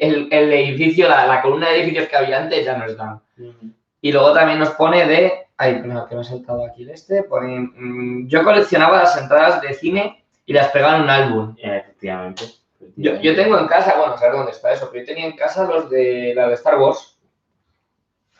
el- 0.00 0.28
el 0.30 0.52
edificio, 0.52 1.08
la, 1.08 1.26
la 1.26 1.40
columna 1.42 1.70
de 1.70 1.80
edificios 1.80 2.08
que 2.08 2.16
había 2.16 2.42
antes 2.42 2.64
ya 2.64 2.76
no 2.76 2.84
están. 2.86 3.20
sí. 3.36 3.42
Ujú. 3.48 3.72
Y 4.00 4.12
luego 4.12 4.32
también 4.32 4.58
nos 4.60 4.70
pone 4.70 5.06
de. 5.06 5.32
Ay, 5.56 5.82
no, 5.84 6.06
que 6.06 6.14
me 6.14 6.20
ha 6.20 6.24
saltado 6.24 6.64
aquí 6.64 6.82
el 6.82 6.90
este. 6.90 7.24
Pone. 7.24 7.58
mm, 7.74 8.28
yo 8.28 8.44
coleccionaba 8.44 8.98
las 8.98 9.20
entradas 9.20 9.60
de 9.60 9.74
cine 9.74 10.22
y 10.46 10.52
las 10.52 10.68
pegaba 10.68 10.96
en 10.98 11.02
un 11.02 11.10
álbum. 11.10 11.54
Efectivamente. 11.58 12.44
Yo, 13.00 13.14
yo 13.20 13.36
tengo 13.36 13.56
en 13.58 13.68
casa, 13.68 13.94
bueno, 13.96 14.12
no 14.14 14.18
sé 14.18 14.28
dónde 14.28 14.50
está 14.50 14.72
eso, 14.72 14.88
pero 14.90 15.04
yo 15.04 15.06
tenía 15.14 15.26
en 15.26 15.36
casa 15.36 15.64
los 15.64 15.88
de 15.88 16.32
la 16.34 16.48
de 16.48 16.54
Star 16.54 16.78
Wars. 16.78 17.16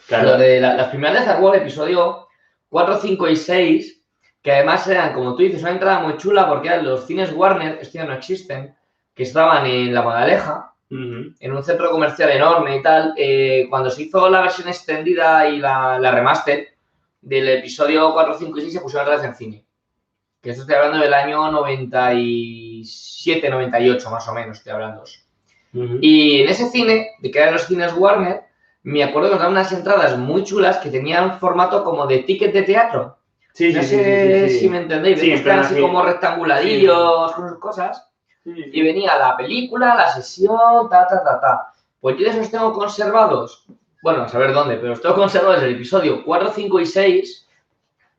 Claro, 0.09 0.31
Los 0.31 0.39
de 0.41 0.61
la- 0.61 0.75
las 0.75 0.89
primeras 0.89 1.15
de 1.15 1.21
Star 1.21 1.41
Wars, 1.41 1.59
episodio 1.61 2.27
4, 2.69 2.99
5 2.99 3.29
y 3.29 3.37
6, 3.37 4.03
que 4.43 4.51
además 4.53 4.87
eran, 4.89 5.13
como 5.15 5.37
tú 5.37 5.43
dices, 5.43 5.63
una 5.63 5.71
entrada 5.73 6.01
muy 6.01 6.17
chula 6.17 6.49
porque 6.49 6.69
eran 6.69 6.85
los 6.85 7.07
cines 7.07 7.33
Warner, 7.33 7.75
estos 7.75 7.93
ya 7.93 8.05
no 8.05 8.15
existen, 8.15 8.75
que 9.15 9.23
estaban 9.23 9.67
en 9.67 9.95
La 9.95 10.03
Magaleja, 10.03 10.75
Ujú. 10.91 11.35
en 11.39 11.53
un 11.53 11.63
centro 11.63 11.91
comercial 11.91 12.31
enorme 12.31 12.77
y 12.77 12.83
tal. 12.83 13.15
eh, 13.17 13.67
cuando 13.71 13.91
se 13.91 14.03
hizo 14.03 14.29
la 14.29 14.41
versión 14.41 14.67
extendida 14.69 15.49
y 15.49 15.59
la, 15.59 15.99
la 16.01 16.11
remaster 16.11 16.69
del 17.21 17.49
episodio 17.49 18.13
4, 18.13 18.35
5 18.39 18.59
y 18.59 18.63
6 18.63 18.73
se 18.75 18.81
pusieron 18.81 19.09
vez 19.09 19.23
en 19.23 19.35
cine. 19.37 19.65
Que 20.41 20.51
esto 20.51 20.63
estoy 20.63 20.77
hablando 20.77 20.99
del 20.99 21.13
año 21.15 21.51
97, 22.85 23.51
98 23.51 24.11
más 24.11 24.29
o 24.29 24.35
menos, 24.35 24.59
estoy 24.59 24.73
hablando. 24.73 25.05
Ujú. 25.75 25.99
Y 26.01 26.43
en 26.43 26.49
ese 26.49 26.69
cine, 26.71 27.11
de 27.21 27.31
que 27.31 27.39
eran 27.39 27.55
los 27.55 27.67
cines 27.67 27.95
Warner, 27.97 28.43
me 28.83 29.05
acuerdo 29.05 29.29
que 29.29 29.35
nos 29.35 29.41
daban 29.41 29.53
unas 29.53 29.73
entradas 29.73 30.17
muy 30.17 30.45
chulas 30.45 30.79
que 30.79 30.91
tenían 30.91 31.39
formato 31.39 31.85
como 31.85 32.07
de 32.07 32.19
ticket 32.21 32.53
de 32.53 32.63
teatro. 32.63 33.19
Sí, 33.53 33.73
no 33.73 33.83
sí, 33.83 33.89
sé 33.89 34.49
sí, 34.49 34.59
si 34.61 34.69
me 34.69 34.79
entendéis, 34.79 35.21
Sí, 35.21 35.37
plan 35.43 35.61
así 35.61 35.81
como 35.81 36.03
rectanguladillos, 36.03 37.33
cosas 37.61 38.09
y 38.45 38.83
venía 38.83 39.19
la 39.19 39.37
película, 39.37 39.95
la 39.95 40.13
sesión, 40.13 40.89
ta, 40.91 41.07
ta, 41.07 41.23
ta, 41.23 41.41
ta. 41.41 41.73
Pues 42.01 42.17
yo 42.19 42.27
esos 42.27 42.51
tengo 42.51 42.73
conservados, 42.73 43.67
bueno, 44.03 44.23
a 44.23 44.29
saber 44.29 44.53
dónde, 44.53 44.77
pero 44.77 44.89
los 44.89 45.03
tengo 45.03 45.17
conservados 45.17 45.61
del 45.61 45.75
episodio 45.75 46.25
4, 46.25 46.53
5 46.55 46.81
y 46.81 46.87
6, 46.87 47.49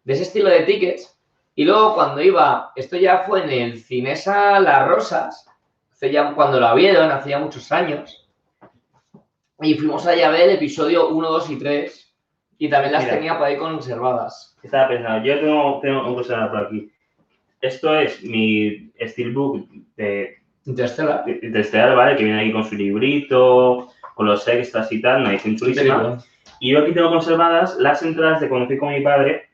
de 0.03 0.13
ese 0.13 0.23
estilo 0.23 0.49
de 0.49 0.61
tickets. 0.61 1.17
Y 1.59 1.65
luego 1.65 1.93
cuando 1.93 2.21
iba, 2.21 2.71
esto 2.73 2.95
ya 2.95 3.25
fue 3.27 3.43
en 3.43 3.49
el 3.49 3.79
Cinesa 3.81 4.61
Las 4.61 4.87
Rosas, 4.87 5.45
hace 5.91 6.09
ya, 6.09 6.33
cuando 6.33 6.57
lo 6.57 6.65
abrieron, 6.65 7.11
hace 7.11 7.31
ya 7.31 7.39
muchos 7.39 7.69
años, 7.73 8.31
y 9.61 9.73
fuimos 9.73 10.07
allá 10.07 10.29
a 10.29 10.31
ver 10.31 10.43
el 10.43 10.55
episodio 10.55 11.09
1, 11.09 11.29
2 11.29 11.49
y 11.49 11.59
3, 11.59 12.15
y 12.59 12.69
también 12.69 12.93
las 12.93 13.03
Mira. 13.03 13.15
tenía 13.15 13.37
por 13.37 13.47
ahí 13.47 13.57
conservadas. 13.57 14.57
Estaba 14.63 14.87
pensando, 14.87 15.27
yo 15.27 15.37
tengo, 15.41 15.79
tengo 15.81 16.07
un 16.07 16.15
cosa 16.15 16.49
por 16.49 16.67
aquí. 16.67 16.89
Esto 17.59 17.93
es 17.93 18.23
mi 18.23 18.93
steelbook 18.97 19.67
de, 19.97 20.37
Interstellar. 20.63 21.25
Estelar, 21.27 21.93
¿vale? 21.93 22.15
Que 22.15 22.23
viene 22.23 22.39
aquí 22.39 22.53
con 22.53 22.63
su 22.63 22.75
librito, 22.75 23.89
con 24.15 24.27
los 24.27 24.47
extras 24.47 24.89
y 24.93 25.01
tal, 25.01 25.27
edición 25.27 25.57
chulísima. 25.57 26.19
Y 26.61 26.71
yo 26.71 26.79
aquí 26.79 26.93
tengo 26.93 27.09
conservadas 27.09 27.75
las 27.79 28.01
entradas 28.01 28.39
de 28.39 28.47
cuando 28.47 28.67
fui 28.67 28.77
con 28.77 28.93
mi 28.93 29.01
padre. 29.01 29.48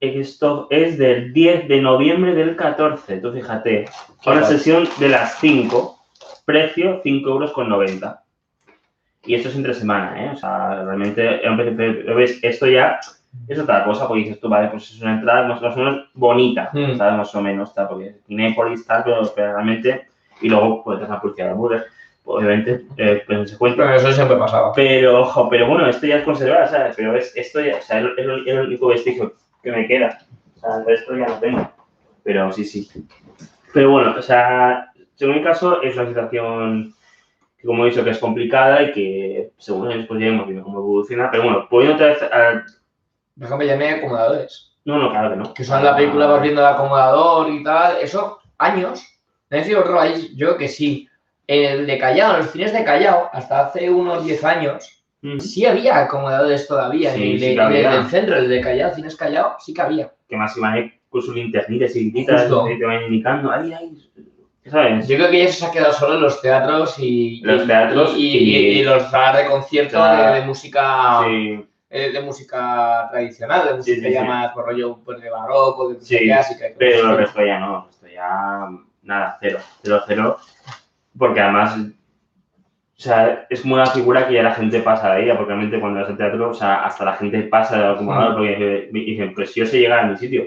Esto 0.00 0.66
es 0.70 0.98
del 0.98 1.32
10 1.32 1.68
de 1.68 1.80
noviembre 1.80 2.34
del 2.34 2.54
14. 2.56 3.18
Tú 3.18 3.32
fíjate, 3.32 3.86
una 4.26 4.40
guay. 4.40 4.44
sesión 4.52 4.88
de 4.98 5.08
las 5.08 5.38
5, 5.40 5.98
precio 6.44 7.00
5 7.02 7.28
euros 7.30 7.52
con 7.52 7.68
90. 7.68 8.22
Y 9.24 9.34
esto 9.34 9.48
es 9.48 9.56
entre 9.56 9.74
semana, 9.74 10.24
¿eh? 10.24 10.30
O 10.34 10.36
sea, 10.36 10.84
realmente, 10.84 11.40
ves, 12.14 12.38
esto 12.42 12.66
ya 12.66 13.00
es 13.48 13.58
otra 13.58 13.84
cosa, 13.84 14.06
porque 14.06 14.22
dices 14.24 14.38
tú, 14.40 14.48
vale, 14.48 14.68
pues 14.68 14.90
es 14.90 15.00
una 15.02 15.14
entrada 15.14 15.48
más, 15.48 15.60
o 15.62 15.76
menos 15.76 16.04
bonita, 16.14 16.70
Mm. 16.72 16.96
¿sabes? 16.96 17.14
Más 17.18 17.34
o 17.34 17.40
menos, 17.42 17.74
tal, 17.74 17.88
porque 17.88 18.14
Cinépolis, 18.26 18.86
tal, 18.86 19.02
pero, 19.02 19.22
pero 19.34 19.52
realmente, 19.54 20.06
y 20.42 20.48
luego 20.48 20.84
pues 20.84 21.00
la 21.00 21.20
publicidad 21.20 21.48
de 21.48 21.54
Burger, 21.54 21.84
obviamente, 22.24 22.82
eh, 22.98 23.22
pues 23.26 23.50
se 23.50 23.58
cuenta. 23.58 23.82
Pero 23.82 23.96
eso 23.96 24.12
siempre 24.12 24.36
pasaba. 24.36 24.72
Pero, 24.74 25.22
ojo, 25.22 25.48
pero 25.48 25.66
bueno, 25.66 25.88
esto 25.88 26.06
ya 26.06 26.18
es 26.18 26.24
conservar, 26.24 26.68
¿sabes? 26.68 26.94
Pero 26.96 27.16
es, 27.16 27.34
esto 27.36 27.60
ya, 27.60 27.78
o 27.78 27.82
sea, 27.82 27.98
es, 27.98 28.04
el- 28.18 28.46
es 28.46 28.54
el 28.54 28.66
único 28.66 28.86
vestigio 28.88 29.32
que 29.66 29.72
me 29.72 29.88
queda. 29.88 30.18
O 30.56 30.60
sea, 30.60 30.76
el 30.76 30.86
resto 30.86 31.16
ya 31.16 31.26
no 31.26 31.40
tengo. 31.40 31.70
Pero 32.22 32.52
sí, 32.52 32.64
sí. 32.64 32.88
Pero 33.74 33.90
bueno, 33.90 34.14
o 34.16 34.22
sea, 34.22 34.92
según 35.16 35.36
mi 35.36 35.42
caso, 35.42 35.82
es 35.82 35.96
una 35.96 36.06
situación 36.06 36.94
que, 37.58 37.66
como 37.66 37.84
he 37.84 37.90
dicho, 37.90 38.04
que 38.04 38.10
es 38.10 38.18
complicada 38.18 38.82
y 38.84 38.92
que 38.92 39.50
según 39.58 39.88
después 39.88 40.20
ya 40.20 40.26
hemos 40.26 40.46
visto 40.46 40.62
cómo 40.62 40.78
evoluciona. 40.78 41.30
Pero 41.32 41.42
bueno, 41.42 41.66
poniendo 41.68 41.96
otra 41.96 42.06
vez 42.06 42.22
a... 42.22 42.64
Por 43.34 43.44
ejemplo, 43.44 43.66
ya 43.66 43.76
no 43.76 43.84
hay 43.84 43.90
acomodadores. 43.90 44.72
No, 44.84 44.98
no, 44.98 45.10
claro 45.10 45.30
que 45.30 45.36
no. 45.36 45.52
Que 45.52 45.64
son 45.64 45.84
la 45.84 45.96
película 45.96 46.26
vas 46.26 46.42
viendo 46.42 46.60
el 46.60 46.66
acomodador 46.68 47.50
y 47.50 47.64
tal. 47.64 47.96
Eso, 48.00 48.38
años. 48.58 49.04
No 49.50 49.58
sé 49.58 49.64
si 49.64 49.74
otro 49.74 49.96
país, 49.96 50.30
yo 50.36 50.56
que 50.56 50.68
sí. 50.68 51.08
El 51.48 51.88
de 51.88 51.98
Callao, 51.98 52.38
los 52.38 52.52
cines 52.52 52.72
de 52.72 52.84
Callao, 52.84 53.30
hasta 53.32 53.66
hace 53.66 53.90
unos 53.90 54.24
10 54.24 54.44
años. 54.44 54.95
Sí 55.40 55.66
había 55.66 55.98
acomodadores 56.00 56.66
todavía. 56.68 57.12
Sí, 57.14 57.32
el 57.32 57.40
sí 57.40 57.46
de- 57.48 57.54
que 57.54 57.60
había. 57.60 57.78
en 57.80 57.86
el 57.86 57.92
del 58.02 58.10
centro, 58.10 58.36
el 58.36 58.48
de 58.48 58.60
Callao, 58.60 58.94
cines 58.94 59.16
Callao, 59.16 59.56
sí 59.58 59.74
que 59.74 59.82
había. 59.82 60.12
Que 60.28 60.36
más 60.36 60.56
iban 60.56 60.92
con 61.08 61.22
sus 61.22 61.34
linternitas 61.34 61.94
y 61.96 62.10
gritas 62.10 62.42
Justo. 62.42 62.70
y 62.70 62.78
te 62.78 62.84
van 62.84 63.02
indicando, 63.04 63.50
ahí, 63.50 63.72
ahí, 63.72 64.10
¿sabes? 64.70 65.06
Yo 65.08 65.16
creo 65.16 65.30
que 65.30 65.44
ya 65.44 65.52
se 65.52 65.64
ha 65.66 65.70
quedado 65.70 65.92
solo 65.92 66.14
en 66.14 66.22
los 66.22 66.40
teatros 66.42 66.98
y, 66.98 67.40
Los 67.42 67.64
y- 67.64 67.66
teatros 67.66 68.14
y, 68.16 68.26
y- 68.26 68.56
y- 68.56 68.80
y 68.80 68.82
los 68.84 69.04
salas 69.10 69.44
de 69.44 69.50
concierto 69.50 69.96
Claro. 69.96 70.34
de, 70.34 70.40
de 70.40 70.46
música 70.46 71.20
Sí, 71.24 71.64
eh, 71.88 72.10
de 72.12 72.20
música 72.20 73.08
tradicional, 73.10 73.68
de 73.68 73.74
música 73.74 73.94
Sí, 73.96 74.02
sí, 74.06 74.12
ya 74.12 74.22
sí. 74.22 74.26
más 74.28 74.52
por 74.52 74.66
rollo 74.66 74.98
pues, 75.04 75.20
de 75.20 75.30
barroco, 75.30 75.88
de 75.88 75.94
música 75.94 76.18
Sí, 76.18 76.24
clásica. 76.26 76.64
pero 76.78 77.10
el 77.12 77.16
resto 77.16 77.44
ya 77.46 77.58
no, 77.60 77.78
el 77.78 77.86
resto 77.86 78.06
ya 78.08 78.68
nada, 79.02 79.38
cero, 79.40 79.58
cero, 79.82 80.02
cero, 80.06 80.36
porque 81.16 81.40
además, 81.40 81.78
o 82.98 83.02
sea, 83.02 83.46
es 83.50 83.60
como 83.60 83.74
una 83.74 83.86
figura 83.86 84.26
que 84.26 84.34
ya 84.34 84.42
la 84.42 84.54
gente 84.54 84.80
pasa 84.80 85.14
de 85.14 85.24
ella, 85.24 85.36
porque 85.36 85.52
realmente 85.52 85.78
cuando 85.78 86.00
vas 86.00 86.08
al 86.08 86.16
teatro, 86.16 86.50
o 86.50 86.54
sea, 86.54 86.84
hasta 86.84 87.04
la 87.04 87.16
gente 87.16 87.42
pasa 87.42 87.76
del 87.76 87.90
acumulador, 87.92 88.36
porque 88.36 88.88
dicen, 88.92 89.34
pues 89.34 89.52
si 89.52 89.60
yo 89.60 89.66
sé 89.66 89.80
llegar 89.80 90.00
a 90.00 90.06
mi 90.06 90.16
sitio, 90.16 90.46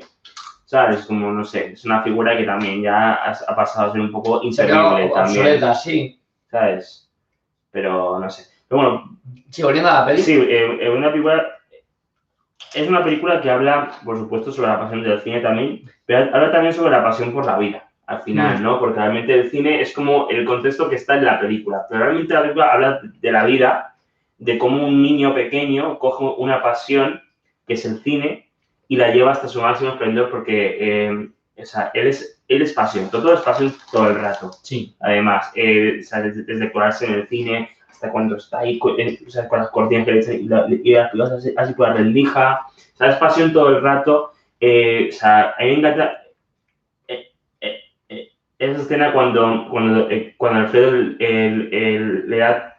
¿sabes? 0.66 1.06
Como, 1.06 1.32
no 1.32 1.46
sé, 1.46 1.74
es 1.74 1.86
una 1.86 2.02
figura 2.02 2.36
que 2.36 2.44
también 2.44 2.82
ya 2.82 3.14
ha, 3.14 3.56
pasado 3.56 3.90
a 3.90 3.92
ser 3.92 4.02
un 4.02 4.12
poco 4.12 4.42
inservible 4.44 5.10
también, 5.14 5.46
obsoleta, 5.46 5.76
sí. 5.76 6.20
¿sabes? 6.50 7.12
Pero, 7.72 8.20
no 8.20 8.30
sé. 8.30 8.46
Pero 8.68 8.82
bueno, 8.82 9.20
Sí, 9.50 9.64
volviendo 9.64 9.90
a 9.90 10.02
la 10.02 10.06
peli. 10.06 10.22
Sí, 10.22 10.34
eh, 10.34 10.78
eh, 10.82 10.90
una 10.90 11.12
película. 11.12 11.46
Es 12.74 12.88
una 12.88 13.04
película 13.04 13.42
que 13.42 13.50
habla, 13.50 13.92
por 14.06 14.18
supuesto, 14.18 14.52
sobre 14.52 14.68
la 14.68 14.80
pasión 14.80 15.02
del 15.02 15.22
cine 15.22 15.42
también, 15.42 15.90
pero 16.06 16.36
habla 16.36 16.52
también 16.52 16.74
sobre 16.74 16.92
la 16.92 17.04
pasión 17.04 17.34
por 17.34 17.46
la 17.46 17.58
vida, 17.58 17.89
al 18.10 18.24
final. 18.24 18.62
¿no? 18.64 18.80
Porque 18.80 19.00
realmente 19.00 19.34
el 19.34 19.52
cine 19.52 19.82
es 19.82 19.94
como 19.94 20.28
el 20.30 20.44
contexto 20.44 20.90
que 20.90 20.96
está 20.96 21.16
en 21.16 21.26
la 21.26 21.40
película, 21.40 21.86
pero 21.88 22.04
realmente 22.04 22.34
la 22.34 22.42
película 22.42 22.74
habla 22.74 23.02
de 23.04 23.32
la 23.32 23.46
vida, 23.46 23.96
de 24.40 24.58
cómo 24.58 24.86
un 24.88 25.04
niño 25.04 25.36
pequeño 25.36 26.00
coge 26.00 26.24
una 26.38 26.62
pasión, 26.64 27.22
que 27.68 27.76
es 27.76 27.86
el 27.86 28.00
cine, 28.00 28.50
y 28.88 28.96
la 28.96 29.14
lleva 29.14 29.32
hasta 29.32 29.48
su 29.48 29.62
máximo 29.62 29.92
esplendor, 29.92 30.32
porque 30.32 30.78
eh, 30.80 31.30
o 31.56 31.66
sea, 31.66 31.92
él, 31.94 32.08
es, 32.08 32.42
él 32.48 32.64
es 32.64 32.74
pasión, 32.74 33.12
todo 33.12 33.32
es 33.32 33.42
pasión 33.42 33.76
todo 33.92 34.10
el 34.10 34.16
rato 34.16 34.52
Sí. 34.64 34.96
además, 35.02 35.52
eh, 35.54 36.00
o 36.00 36.04
sea, 36.04 36.22
desde, 36.22 36.44
desde 36.44 36.72
colarse 36.72 37.06
en 37.06 37.14
el 37.14 37.28
cine 37.28 37.70
hasta 37.92 38.12
cuando 38.12 38.38
está 38.38 38.60
ahí 38.60 38.80
o 38.82 39.30
sea, 39.30 39.48
con 39.48 39.60
las 39.60 39.70
cortinas 39.70 40.06
que 40.06 40.14
le 40.14 40.20
echan 40.22 40.36
y, 40.36 40.48
la, 40.48 40.66
y 40.68 40.94
las 41.14 41.32
así, 41.32 41.54
así 41.56 41.74
por 41.74 41.90
la 41.90 41.96
rendija, 41.96 42.62
o 42.66 42.98
sea, 42.98 43.10
es 43.10 43.18
pasión 43.18 43.54
todo 43.54 43.70
el 43.70 43.84
rato, 43.84 44.32
eh, 44.60 45.10
o 45.10 45.14
sea, 45.14 45.54
a 45.60 45.64
mí 45.64 45.74
me 45.74 45.78
encanta 45.78 46.19
esa 48.60 48.82
escena 48.82 49.14
cuando, 49.14 49.68
cuando, 49.72 50.10
eh, 50.10 50.36
cuando 50.38 50.60
Alfredo 50.60 50.90
el- 50.90 51.18
el- 51.20 51.74
el- 51.74 52.30
le 52.30 52.38
da 52.38 52.78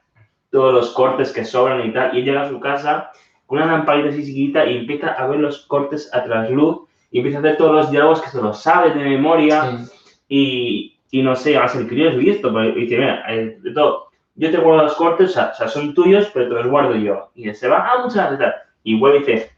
todos 0.51 0.73
los 0.75 0.91
cortes 0.91 1.33
que 1.33 1.45
sobran 1.45 1.87
y 1.87 1.93
tal, 1.93 2.15
y 2.15 2.21
él 2.21 2.25
llega 2.27 2.43
a 2.43 2.49
su 2.49 2.61
casa 2.61 3.11
con 3.47 3.59
una 3.59 3.73
lamparita 3.73 4.11
así 4.11 4.25
chiquita 4.25 4.67
y 4.67 4.77
empieza 4.79 5.09
a 5.13 5.27
ver 5.27 5.41
los 5.41 5.67
cortes 5.67 6.09
a 6.15 6.23
trasluz 6.23 6.83
y 7.11 7.19
empieza 7.19 7.39
a 7.39 7.41
hacer 7.41 7.57
todos 7.57 7.73
los 7.75 7.91
diálogos 7.91 8.21
que 8.23 8.29
se 8.31 8.41
los 8.43 8.63
sabe 8.63 8.91
de 8.91 9.05
memoria. 9.05 9.79
sí. 9.79 9.93
Y, 10.33 10.97
y 11.11 11.23
no 11.23 11.35
sé, 11.35 11.57
además 11.57 11.75
el 11.75 11.89
crío 11.89 12.11
es 12.11 12.17
listo, 12.17 12.53
porque 12.53 12.71
dice, 12.73 12.97
mira, 12.99 13.25
eh, 13.29 13.59
de 13.61 13.73
todo, 13.73 14.11
yo 14.37 14.51
te 14.51 14.59
guardo 14.59 14.85
los 14.85 14.95
cortes, 14.95 15.31
o 15.31 15.33
sea, 15.33 15.51
o 15.53 15.55
sea, 15.57 15.67
son 15.67 15.93
tuyos, 15.93 16.31
pero 16.33 16.49
te 16.49 16.55
los 16.55 16.69
guardo 16.69 16.95
yo. 16.95 17.31
Y 17.35 17.49
él 17.49 17.57
se 17.57 17.67
va, 17.69 17.79
ah, 17.91 17.99
muchas 17.99 18.15
gracias. 18.31 18.39
tal. 18.39 18.55
Y 18.85 18.97
vuelve 18.99 19.17
y 19.19 19.21
dice, 19.23 19.51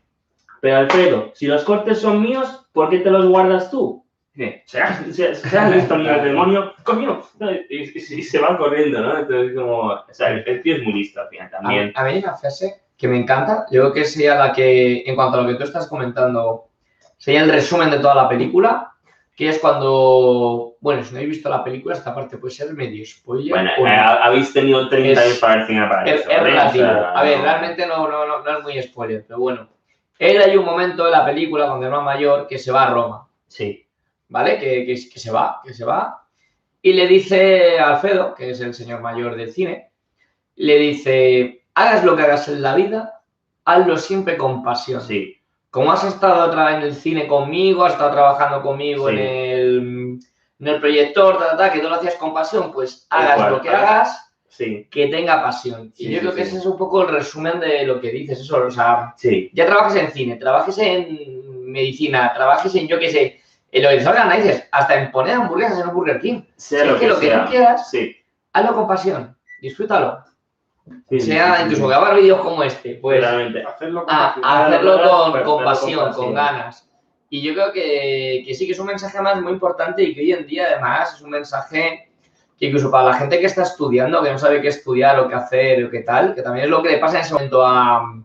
pero 0.63 0.77
Alfredo, 0.79 1.31
si 1.35 1.47
los 1.47 1.63
cortes 1.65 1.99
son 2.01 2.23
míos, 2.23 2.67
¿por 2.73 2.89
qué 2.89 3.01
te 3.01 3.11
los 3.11 3.27
guardas 3.27 3.71
tú? 3.71 4.03
Dice, 4.35 4.63
¿serás, 4.67 5.05
serás, 5.15 5.39
serás 5.41 5.71
listo, 5.77 5.97
niño 5.99 6.13
del 6.13 6.25
demonio? 6.25 6.73
¡Coño! 6.85 7.23
Y, 7.69 7.77
y- 7.83 7.93
y 7.97 8.23
se 8.23 8.39
va 8.39 8.57
corriendo, 8.57 9.01
¿no? 9.01 9.19
Entonces, 9.19 9.55
como, 9.55 9.79
o 9.91 10.05
sea, 10.11 10.31
el, 10.31 10.43
el 10.47 10.63
tío 10.63 10.77
es 10.77 10.83
muy 10.83 10.95
listo 10.95 11.21
al 11.21 11.29
final 11.29 11.49
A, 11.49 11.51
también. 11.51 11.93
a 11.95 12.05
mí 12.05 12.11
hay 12.13 12.19
una 12.19 12.35
frase 12.37 12.81
que 12.97 13.09
me 13.09 13.19
encanta. 13.19 13.67
Yo 13.71 13.83
creo 13.83 13.93
que 13.93 14.05
sería 14.05 14.35
la 14.37 14.53
que, 14.53 15.03
en 15.07 15.15
cuanto 15.17 15.39
a 15.39 15.43
lo 15.43 15.49
que 15.49 15.55
tú 15.57 15.65
estás 15.65 15.87
comentando, 15.87 16.69
sería 17.19 17.43
el 17.43 17.51
resumen 17.51 17.91
de 17.91 17.99
toda 17.99 18.15
la 18.15 18.29
película. 18.29 18.89
Que 19.35 19.49
es 19.49 19.59
cuando, 19.59 20.75
bueno, 20.81 21.03
si 21.03 21.13
no 21.13 21.17
habéis 21.19 21.37
visto 21.37 21.49
la 21.49 21.65
película, 21.65 21.95
esta 21.95 22.15
parte 22.15 22.37
puede 22.37 22.53
ser 22.55 22.73
medio 22.75 23.05
spoiler. 23.07 23.51
Bueno, 23.55 23.71
o 23.79 23.83
no. 23.83 23.89
eh, 23.89 23.97
habéis 23.97 24.53
tenido 24.53 24.89
30 24.89 25.13
Es- 25.13 25.19
años 25.27 25.39
para 25.39 25.61
el 25.63 25.67
cine 25.67 25.87
para 25.89 26.05
Es, 26.05 26.21
eso. 26.21 26.31
es. 26.31 26.39
O 26.39 26.45
relativo. 26.45 26.87
a 26.87 27.23
ver, 27.23 27.41
realmente 27.41 27.87
no, 27.87 28.09
no, 28.09 28.27
no, 28.27 28.43
no 28.43 28.59
es 28.59 28.63
muy 28.63 28.83
spoiler, 28.83 29.25
pero 29.27 29.41
bueno. 29.41 29.69
Él 30.19 30.41
hay 30.41 30.57
un 30.57 30.65
momento 30.67 31.07
en 31.07 31.13
la 31.13 31.25
película, 31.25 31.67
cuando 31.67 31.87
es 31.87 31.93
más 31.93 32.05
mayor, 32.05 32.47
que 32.47 32.59
se 32.59 32.71
va 32.73 32.85
a 32.85 32.91
Roma, 32.91 33.27
Sí, 33.49 33.82
¿vale? 34.33 34.59
Que, 34.59 34.85
que, 34.87 34.95
que 35.11 35.19
se 35.21 35.31
va, 35.31 35.61
que 35.63 35.75
se 35.75 35.85
va. 35.85 36.25
Y 36.81 36.95
le 36.95 37.07
dice 37.07 37.79
a 37.79 37.91
Alfredo, 37.95 38.35
que 38.35 38.51
es 38.51 38.61
el 38.61 38.75
señor 38.75 39.01
mayor 39.01 39.37
del 39.37 39.53
cine, 39.53 39.91
le 40.57 40.79
dice, 40.79 41.65
hagas 41.75 42.03
lo 42.05 42.17
que 42.17 42.23
hagas 42.23 42.49
en 42.49 42.61
la 42.63 42.75
vida, 42.75 43.21
hazlo 43.65 43.97
siempre 43.97 44.37
con 44.37 44.63
pasión. 44.65 45.01
sí, 45.03 45.37
Como 45.71 45.93
has 45.93 46.03
estado 46.05 46.47
otra 46.47 46.65
vez 46.67 46.77
en 46.77 46.83
el 46.83 46.95
cine 46.95 47.27
conmigo, 47.29 47.85
has 47.85 47.93
estado 47.93 48.11
trabajando 48.13 48.63
conmigo 48.63 49.09
Sí. 49.09 49.15
en, 49.15 49.21
el, 49.21 50.19
en 50.59 50.67
el 50.67 50.81
proyector, 50.81 51.39
ta, 51.39 51.51
ta, 51.51 51.57
ta, 51.57 51.73
que 51.73 51.79
tú 51.81 51.89
lo 51.89 51.95
hacías 51.95 52.17
con 52.17 52.35
pasión, 52.35 52.73
pues 52.73 53.07
hagas 53.11 53.51
lo 53.51 53.61
que 53.61 53.69
hagas, 53.69 54.33
sí, 54.49 54.89
que 54.91 55.07
tenga 55.09 55.41
pasión. 55.43 55.93
Y 55.97 56.11
yo 56.11 56.19
creo 56.21 56.35
que 56.35 56.43
ese 56.43 56.57
es 56.59 56.67
un 56.67 56.77
poco 56.77 57.03
el 57.03 57.09
resumen 57.15 57.61
de 57.61 57.85
lo 57.85 58.01
que 58.01 58.11
dices, 58.11 58.41
eso, 58.41 58.67
o 58.67 58.71
sea, 58.71 59.15
sí. 59.17 59.51
ya 59.55 59.67
trabajes 59.67 60.03
en 60.03 60.11
cine, 60.11 60.37
trabajes 60.37 60.77
en 60.79 61.71
medicina, 61.71 62.33
trabajes 62.35 62.75
en, 62.75 62.89
yo 62.89 62.99
qué 62.99 63.11
sé, 63.11 63.42
en 63.73 63.83
lo 63.83 63.89
que 63.89 63.97
te 63.97 64.05
salga 64.05 64.21
las 64.27 64.29
narices, 64.39 64.69
hasta 64.71 64.95
en 65.03 65.11
poner 65.11 65.35
hamburguesas 65.35 65.81
en 65.81 65.89
un 65.89 65.95
Burger 65.95 66.21
King. 66.21 66.43
Sea 66.57 66.83
Si 66.83 66.87
lo 66.89 66.95
es 66.95 67.01
que 67.01 67.07
que 67.07 67.13
lo 67.13 67.19
que 67.21 67.27
sea. 67.27 67.45
tú 67.45 67.51
quieras, 67.51 67.91
Sí, 67.91 68.17
hazlo 68.53 68.75
con 68.75 68.87
pasión, 68.87 69.37
disfrútalo. 69.61 70.23
sí, 71.11 71.21
sea 71.21 71.57
sí, 71.57 71.63
incluso 71.63 71.83
sí. 71.85 71.89
grabar 71.89 72.15
vídeos 72.17 72.41
como 72.41 72.63
este, 72.63 72.95
pues 72.97 73.21
Realmente. 73.21 73.63
Hacerlo 73.65 74.05
con 74.05 74.15
a, 74.15 74.29
hacerlo 74.67 75.43
con, 75.45 75.65
pasión, 75.65 76.13
con 76.13 76.35
ganas. 76.35 76.89
Y 77.31 77.41
yo 77.41 77.55
creo 77.55 77.73
que, 77.73 78.43
que 78.47 78.55
sí 78.55 78.67
que 78.67 78.73
es 78.73 78.79
un 78.79 78.87
mensaje 78.87 79.19
más 79.23 79.41
muy 79.41 79.53
importante 79.53 80.03
y 80.03 80.15
que 80.15 80.21
hoy 80.21 80.33
en 80.33 80.47
día 80.47 80.67
además 80.67 81.15
es 81.15 81.23
un 81.23 81.31
mensaje 81.31 82.11
que 82.59 82.67
incluso 82.67 82.91
para 82.91 83.09
la 83.09 83.15
gente 83.15 83.41
que 83.41 83.47
está 83.47 83.63
estudiando, 83.63 84.23
que 84.23 84.31
no 84.31 84.39
sabe 84.39 84.61
qué 84.61 84.69
estudiar 84.69 85.19
o 85.19 85.29
qué 85.29 85.35
hacer 85.35 85.83
o 85.85 85.91
qué 85.91 86.01
tal, 86.01 86.35
que 86.35 86.43
también 86.43 86.65
es 86.67 86.71
lo 86.71 86.83
que 86.83 86.91
le 86.91 86.99
pasa 86.99 87.17
en 87.17 87.23
ese 87.25 87.33
momento 87.33 87.65
a- 87.67 88.23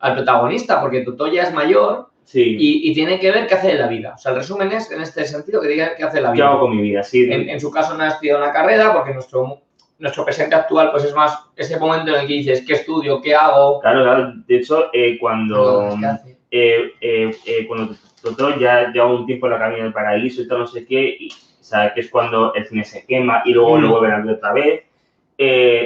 al 0.00 0.14
protagonista, 0.14 0.78
porque 0.82 1.00
Toto 1.00 1.26
ya 1.28 1.44
es 1.44 1.54
mayor 1.54 2.10
Sí. 2.24 2.56
y, 2.58 2.90
y 2.90 2.94
tiene 2.94 3.20
que 3.20 3.30
ver 3.30 3.46
qué 3.46 3.54
hace 3.54 3.72
en 3.72 3.78
la 3.80 3.86
vida. 3.86 4.14
O 4.14 4.18
sea, 4.18 4.32
el 4.32 4.38
resumen 4.38 4.72
es 4.72 4.90
en 4.90 5.00
este 5.02 5.24
sentido 5.26 5.60
que 5.60 5.68
diga 5.68 5.94
qué 5.96 6.04
hace 6.04 6.20
la 6.20 6.30
¿Qué 6.30 6.36
vida. 6.36 6.48
hago 6.48 6.60
con 6.60 6.76
mi 6.76 6.82
vida? 6.82 7.02
Sí, 7.02 7.30
En, 7.30 7.48
en 7.48 7.60
su 7.60 7.70
caso 7.70 7.94
no 7.96 8.02
ha 8.04 8.08
estudiado 8.08 8.42
una 8.42 8.52
carrera 8.52 8.92
porque 8.94 9.12
nuestro, 9.14 9.60
nuestro 9.98 10.24
presente 10.24 10.54
actual 10.54 10.90
pues 10.90 11.04
es 11.04 11.14
más 11.14 11.38
ese 11.54 11.78
momento 11.78 12.14
en 12.14 12.22
el 12.22 12.26
que 12.26 12.32
dices 12.34 12.64
qué 12.66 12.72
estudio, 12.74 13.20
qué 13.20 13.34
hago, 13.34 13.78
claro, 13.80 14.02
claro. 14.02 14.32
De 14.46 14.56
hecho, 14.56 14.86
eh, 14.92 15.18
cuando, 15.20 15.88
hace. 16.04 16.36
eh, 16.50 16.90
eh, 17.00 17.66
cuando 17.68 17.94
Totó 18.22 18.58
ya 18.58 18.90
lleva 18.90 19.06
un 19.06 19.26
tiempo 19.26 19.46
en 19.46 19.52
la 19.52 19.58
cabina 19.58 19.84
del 19.84 19.92
paraíso 19.92 20.40
y 20.40 20.48
todo 20.48 20.60
no 20.60 20.66
sé 20.66 20.86
qué, 20.86 21.14
y, 21.20 21.28
o 21.28 21.62
sea, 21.62 21.92
que 21.92 22.00
es 22.00 22.08
cuando 22.10 22.54
el 22.54 22.66
cine 22.66 22.82
se 22.84 23.04
quema 23.04 23.42
y 23.44 23.52
luego 23.52 23.76
Mm. 23.78 23.82
lo 23.82 23.90
vuelven 23.90 24.12
a 24.12 24.18
ver 24.24 24.34
otra 24.36 24.52
vez. 24.54 24.82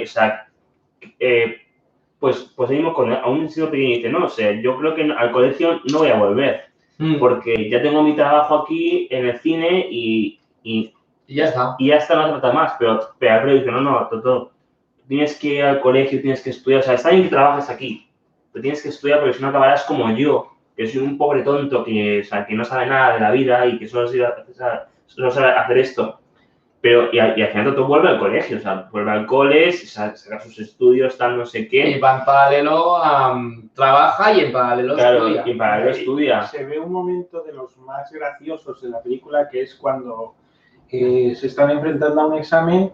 O 0.03 0.07
sea, 0.07 0.47
eh, 1.19 1.57
pues, 2.19 2.51
pues 2.55 2.69
seguimos 2.69 2.93
con 2.95 3.11
a 3.13 3.27
un 3.27 3.49
sido 3.49 3.71
pequeño 3.71 3.89
y 3.89 3.97
dice, 3.97 4.09
no, 4.09 4.25
o 4.25 4.29
sea, 4.29 4.51
yo 4.61 4.77
creo 4.77 4.95
que 4.95 5.03
al 5.03 5.31
colegio 5.31 5.81
no 5.91 5.99
voy 5.99 6.09
a 6.09 6.17
volver, 6.17 6.69
Mm, 6.99 7.17
porque 7.17 7.69
ya 7.69 7.81
tengo 7.81 8.03
mi 8.03 8.13
trabajo 8.15 8.55
aquí 8.59 9.07
en 9.09 9.25
el 9.27 9.39
cine 9.39 9.87
y, 9.89 10.39
y 10.63 10.93
y 11.27 11.35
ya 11.35 11.45
está. 11.45 11.75
y 11.77 11.87
ya 11.87 11.97
está, 11.97 12.15
no 12.15 12.29
trata 12.39 12.51
más, 12.51 12.73
pero, 12.79 12.99
pero 13.19 13.53
dice, 13.53 13.71
no, 13.71 13.81
no, 13.81 14.07
Toto, 14.09 14.51
tienes 15.07 15.37
que 15.37 15.47
ir 15.47 15.63
al 15.63 15.79
colegio, 15.79 16.21
tienes 16.21 16.41
que 16.41 16.49
estudiar, 16.49 16.81
o 16.81 16.83
sea, 16.83 16.95
está 16.95 17.11
bien 17.11 17.23
que 17.23 17.29
trabajes 17.29 17.69
aquí, 17.69 18.09
pero 18.51 18.63
tienes 18.63 18.81
que 18.81 18.89
estudiar 18.89 19.19
porque 19.19 19.35
si 19.35 19.41
no 19.41 19.49
acabarás 19.49 19.83
como 19.83 20.11
yo, 20.17 20.51
que 20.75 20.87
soy 20.87 21.01
un 21.01 21.17
pobre 21.17 21.43
tonto 21.43 21.83
que, 21.85 22.21
o 22.21 22.23
sea, 22.23 22.45
que 22.45 22.55
no 22.55 22.65
sabe 22.65 22.87
nada 22.87 23.13
de 23.13 23.19
la 23.19 23.31
vida 23.31 23.65
y 23.67 23.77
que 23.77 23.87
solo 23.87 24.07
sabe, 24.07 24.33
solo 25.05 25.31
sabe 25.31 25.51
hacer 25.51 25.77
esto. 25.77 26.18
Pero, 26.81 27.09
y, 27.11 27.19
al- 27.19 27.37
y 27.37 27.41
al 27.41 27.49
final 27.49 27.65
Toto 27.65 27.87
vuelve 27.87 28.07
al 28.07 28.19
colegio, 28.19 28.55
o 28.57 28.59
sea, 28.61 28.87
vuelve 28.91 29.11
al 29.11 29.25
cole, 29.25 29.71
sa- 29.73 30.15
saca 30.15 30.39
sus 30.39 30.59
estudios, 30.59 31.17
tal, 31.17 31.37
no 31.37 31.45
sé 31.45 31.59
Y 31.59 31.67
qué. 31.67 31.99
va 31.99 32.19
en 32.19 32.25
paralelo 32.25 32.95
am, 33.03 33.69
trabaja 33.75 34.31
y 34.33 34.39
en 34.45 34.51
paralelo 34.53 34.95
Claro, 34.95 35.27
estudia. 35.27 35.43
y 35.45 35.57
para 35.57 35.81
él 35.83 35.89
estudia. 35.89 36.43
Se 36.43 36.63
ve 36.63 36.79
un 36.79 36.91
momento 36.91 37.41
de 37.43 37.51
los 37.51 37.75
más 37.79 38.09
graciosos 38.11 38.81
de 38.81 38.89
la 38.89 39.01
película 39.01 39.49
que 39.49 39.63
es 39.63 39.75
cuando 39.75 40.35
eh, 40.89 41.35
se 41.35 41.47
están 41.47 41.69
enfrentando 41.69 42.21
a 42.21 42.27
un 42.27 42.37
examen 42.37 42.91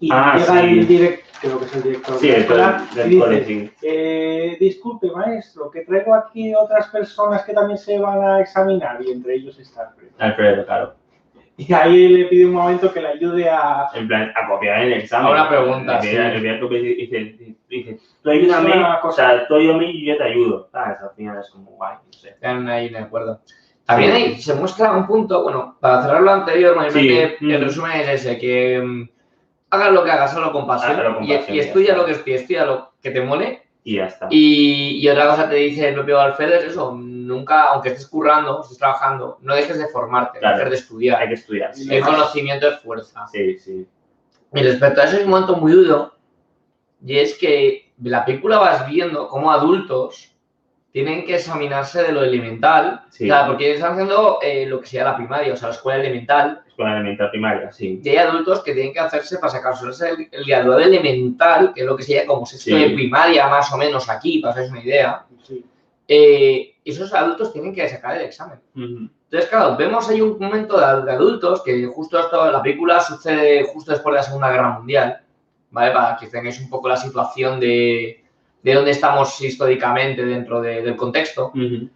y 0.00 0.08
Ah, 0.12 0.34
llega 0.38 0.60
sí. 0.62 0.68
el 0.78 0.86
director, 0.86 1.24
creo 1.40 1.58
que 1.58 1.64
es 1.64 1.74
el 1.76 1.82
director 1.82 2.16
Sí, 2.18 2.26
de 2.28 2.32
la 2.32 2.36
del, 2.36 2.42
escuela, 2.42 2.88
del 2.94 3.06
y 3.06 3.08
dice, 3.10 3.20
cole, 3.26 3.44
sí. 3.44 3.70
eh, 3.82 4.56
disculpe 4.60 5.10
maestro, 5.10 5.70
que 5.70 5.80
traigo 5.80 6.14
aquí 6.14 6.54
otras 6.54 6.86
personas 6.88 7.42
que 7.44 7.52
también 7.52 7.78
se 7.78 7.98
van 7.98 8.22
a 8.22 8.40
examinar 8.40 9.02
y 9.02 9.10
entre 9.10 9.34
ellos 9.34 9.58
está 9.58 9.88
Alfredo. 9.88 10.12
Alfredo, 10.18 10.64
claro. 10.66 10.94
Y 11.68 11.72
ahí 11.72 12.08
le 12.08 12.24
pide 12.26 12.46
un 12.46 12.52
momento 12.54 12.92
que 12.92 13.00
le 13.00 13.08
ayude 13.08 13.48
a... 13.48 13.86
En 13.94 14.08
plan, 14.08 14.32
a 14.34 14.48
copiar 14.48 14.82
el 14.82 14.92
examen. 14.94 15.28
Ahora 15.28 15.48
pregunta, 15.48 15.96
Le 15.96 16.02
sí. 16.02 16.08
pide- 16.08 16.32
le 16.34 16.40
pide 16.40 16.60
copie 16.60 16.78
y 16.80 16.94
dice, 17.06 17.56
dice, 17.68 17.98
tú 18.22 18.30
ayúdame, 18.30 18.72
una 18.76 18.98
o 19.00 19.12
sea, 19.12 19.46
tú 19.46 19.54
ayúdame 19.54 19.90
y 19.92 20.04
yo 20.06 20.16
te 20.16 20.24
ayudo. 20.24 20.68
¿Sabes? 20.72 20.98
Al 21.00 21.10
final 21.16 21.38
es 21.38 21.50
como 21.50 21.70
guay, 21.72 21.94
no 22.04 22.12
sé. 22.12 22.30
Están 22.30 22.68
ahí 22.68 22.88
de 22.88 22.98
acuerdo. 22.98 23.40
También 23.86 24.12
ahí 24.12 24.40
se 24.40 24.54
muestra 24.54 24.92
un 24.92 25.06
punto, 25.06 25.42
bueno, 25.44 25.76
para 25.80 26.02
cerrar 26.02 26.22
lo 26.22 26.30
anterior, 26.32 26.74
mayormente 26.74 27.36
Sí. 27.38 27.44
el 27.52 27.60
Mm. 27.60 27.64
resumen 27.64 27.92
es 28.00 28.08
ese, 28.08 28.38
que 28.38 28.80
mm, 28.82 29.08
hagas 29.70 29.92
lo 29.92 30.02
que 30.04 30.10
hagas, 30.10 30.32
solo 30.32 30.50
con 30.52 30.66
pasión, 30.66 30.96
con 31.14 31.22
y, 31.24 31.36
pasión, 31.36 31.54
y 31.54 31.58
ya 31.58 31.64
estudia 31.64 31.94
lo 31.96 32.04
que 32.06 32.12
estudia, 32.12 32.36
estudia 32.36 32.64
lo 32.64 32.92
que 33.02 33.10
te 33.10 33.20
mole, 33.20 33.62
Y 33.84 33.96
ya 33.96 34.06
está. 34.06 34.26
y, 34.30 34.98
y 35.02 35.08
otra 35.08 35.26
cosa 35.28 35.48
te 35.50 35.56
dice 35.56 35.88
el 35.88 35.94
propio 35.94 36.18
Alfredo 36.18 36.54
es 36.54 36.64
eso, 36.64 36.92
nunca, 37.26 37.64
aunque 37.70 37.90
estés 37.90 38.06
currando, 38.06 38.60
estés 38.62 38.78
trabajando, 38.78 39.38
no 39.42 39.54
dejes 39.54 39.78
de 39.78 39.88
formarte, 39.88 40.38
Claro. 40.38 40.56
no 40.56 40.64
dejes 40.64 40.70
de 40.80 40.84
estudiar, 40.84 41.20
Hay 41.22 41.28
que 41.28 41.34
estudiar. 41.34 41.74
Sí. 41.74 41.88
el 41.94 42.02
conocimiento 42.02 42.68
es 42.68 42.78
fuerza. 42.80 43.26
Sí, 43.32 43.58
sí. 43.58 43.86
Y 44.52 44.62
respecto 44.62 45.00
a 45.00 45.04
eso 45.04 45.16
hay 45.16 45.24
un 45.24 45.30
momento 45.30 45.56
muy 45.56 45.72
duro, 45.72 46.14
y 47.04 47.18
es 47.18 47.36
que 47.38 47.92
de 47.96 48.10
la 48.10 48.24
película 48.24 48.58
vas 48.58 48.88
viendo 48.88 49.28
cómo 49.28 49.50
adultos 49.50 50.30
tienen 50.92 51.24
que 51.26 51.34
examinarse 51.34 52.04
de 52.04 52.12
lo 52.12 52.22
elemental, 52.22 53.02
Sí. 53.10 53.24
claro, 53.24 53.48
porque 53.48 53.72
están 53.74 53.92
haciendo 53.94 54.38
eh, 54.42 54.64
lo 54.66 54.80
que 54.80 54.86
sea 54.86 55.04
la 55.04 55.16
primaria, 55.16 55.52
o 55.52 55.56
sea, 55.56 55.68
la 55.68 55.74
escuela 55.74 56.00
elemental, 56.00 56.62
Escuela 56.68 56.92
elemental 56.94 57.30
primaria, 57.30 57.72
sí. 57.72 58.00
y 58.02 58.08
hay 58.10 58.16
adultos 58.16 58.62
que 58.62 58.74
tienen 58.74 58.92
que 58.92 59.00
hacerse 59.00 59.38
para 59.38 59.50
sacarse 59.52 60.08
el, 60.08 60.28
el 60.30 60.44
graduado 60.44 60.80
elemental, 60.80 61.72
que 61.74 61.80
es 61.80 61.86
lo 61.86 61.96
que 61.96 62.04
sería 62.04 62.26
como 62.26 62.46
sexto 62.46 62.70
Sí. 62.70 62.80
de 62.80 62.90
primaria, 62.90 63.48
más 63.48 63.72
o 63.72 63.76
menos 63.76 64.08
aquí, 64.08 64.38
para 64.38 64.52
haceros 64.52 64.70
una 64.70 64.82
idea, 64.84 65.24
Sí. 65.42 65.64
eh, 66.06 66.73
esos 66.84 67.12
adultos 67.14 67.52
tienen 67.52 67.74
que 67.74 67.88
sacar 67.88 68.16
el 68.16 68.22
examen. 68.22 68.58
Ujú. 68.76 69.08
Entonces, 69.24 69.48
claro, 69.50 69.76
vemos 69.76 70.08
ahí 70.08 70.20
un 70.20 70.38
momento 70.38 70.78
de, 70.78 71.02
de 71.04 71.12
adultos 71.12 71.62
que 71.62 71.86
justo 71.86 72.18
esto, 72.20 72.50
la 72.50 72.62
película 72.62 73.00
sucede 73.00 73.64
justo 73.64 73.90
después 73.92 74.12
de 74.12 74.18
la 74.18 74.22
Segunda 74.22 74.50
Guerra 74.50 74.70
Mundial, 74.78 75.20
¿vale? 75.70 75.90
Para 75.92 76.16
que 76.16 76.26
tengáis 76.28 76.60
un 76.60 76.68
poco 76.68 76.88
la 76.88 76.96
situación 76.96 77.58
de, 77.58 78.22
de 78.62 78.74
dónde 78.74 78.90
estamos 78.92 79.40
históricamente 79.40 80.24
dentro 80.24 80.60
de- 80.60 80.82
del 80.82 80.96
contexto. 80.96 81.48
Ujú. 81.48 81.88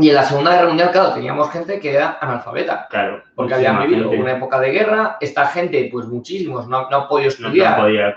Y 0.00 0.10
en 0.10 0.14
la 0.14 0.22
Segunda 0.22 0.52
Guerra 0.52 0.68
Mundial, 0.68 0.90
claro, 0.92 1.14
teníamos 1.14 1.50
gente 1.50 1.80
que 1.80 1.92
era 1.94 2.18
analfabeta, 2.20 2.86
Claro. 2.88 3.20
porque 3.34 3.54
habían 3.54 3.80
vivido 3.82 4.08
gente. 4.10 4.22
una 4.22 4.32
época 4.36 4.60
de 4.60 4.70
guerra. 4.70 5.16
Esta 5.20 5.46
gente, 5.48 5.88
pues 5.90 6.06
muchísimos, 6.06 6.68
no, 6.68 6.88
no 6.88 6.96
han 6.96 7.08
podido 7.08 7.30
No, 7.30 7.40
no 7.40 7.46
estudiar 7.48 7.80
podía 7.80 8.14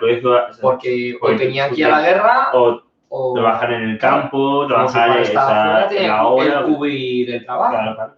porque 0.61 1.15
o 1.15 1.19
porque 1.22 1.38
tenían 1.45 1.72
que 1.74 1.80
ir 1.80 1.86
a 1.88 1.89
la 1.89 2.01
guerra 2.01 2.49
o 2.53 2.84
o 3.14 3.34
trabajar 3.34 3.74
en 3.74 3.89
el 3.89 3.99
campo, 3.99 4.66
trabajar 4.68 5.18
en 5.18 5.24
esa, 5.24 5.89
en 5.91 6.07
la 6.07 6.22
el 7.36 7.45
trabajo. 7.45 7.74
Claro, 7.74 7.95
claro. 7.95 8.14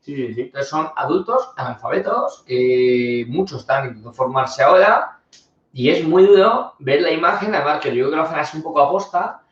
Sí, 0.00 0.16
sí, 0.16 0.34
sí. 0.34 0.40
Entonces 0.40 0.70
son 0.70 0.88
adultos 0.96 1.50
analfabetos, 1.56 2.44
que 2.46 3.26
muchos 3.28 3.60
están 3.60 3.84
intentando 3.84 4.14
formarse 4.14 4.62
ahora 4.62 5.18
y 5.70 5.90
es 5.90 6.02
muy 6.02 6.24
duro 6.24 6.72
ver 6.78 7.02
la 7.02 7.10
imagen, 7.10 7.54
además 7.54 7.80
que 7.80 7.94
yo 7.94 8.04
creo 8.04 8.10
que 8.10 8.16
lo 8.16 8.22
hacen 8.22 8.38
así 8.38 8.56
un 8.56 8.62
poco 8.62 8.80
aposta, 8.80 9.42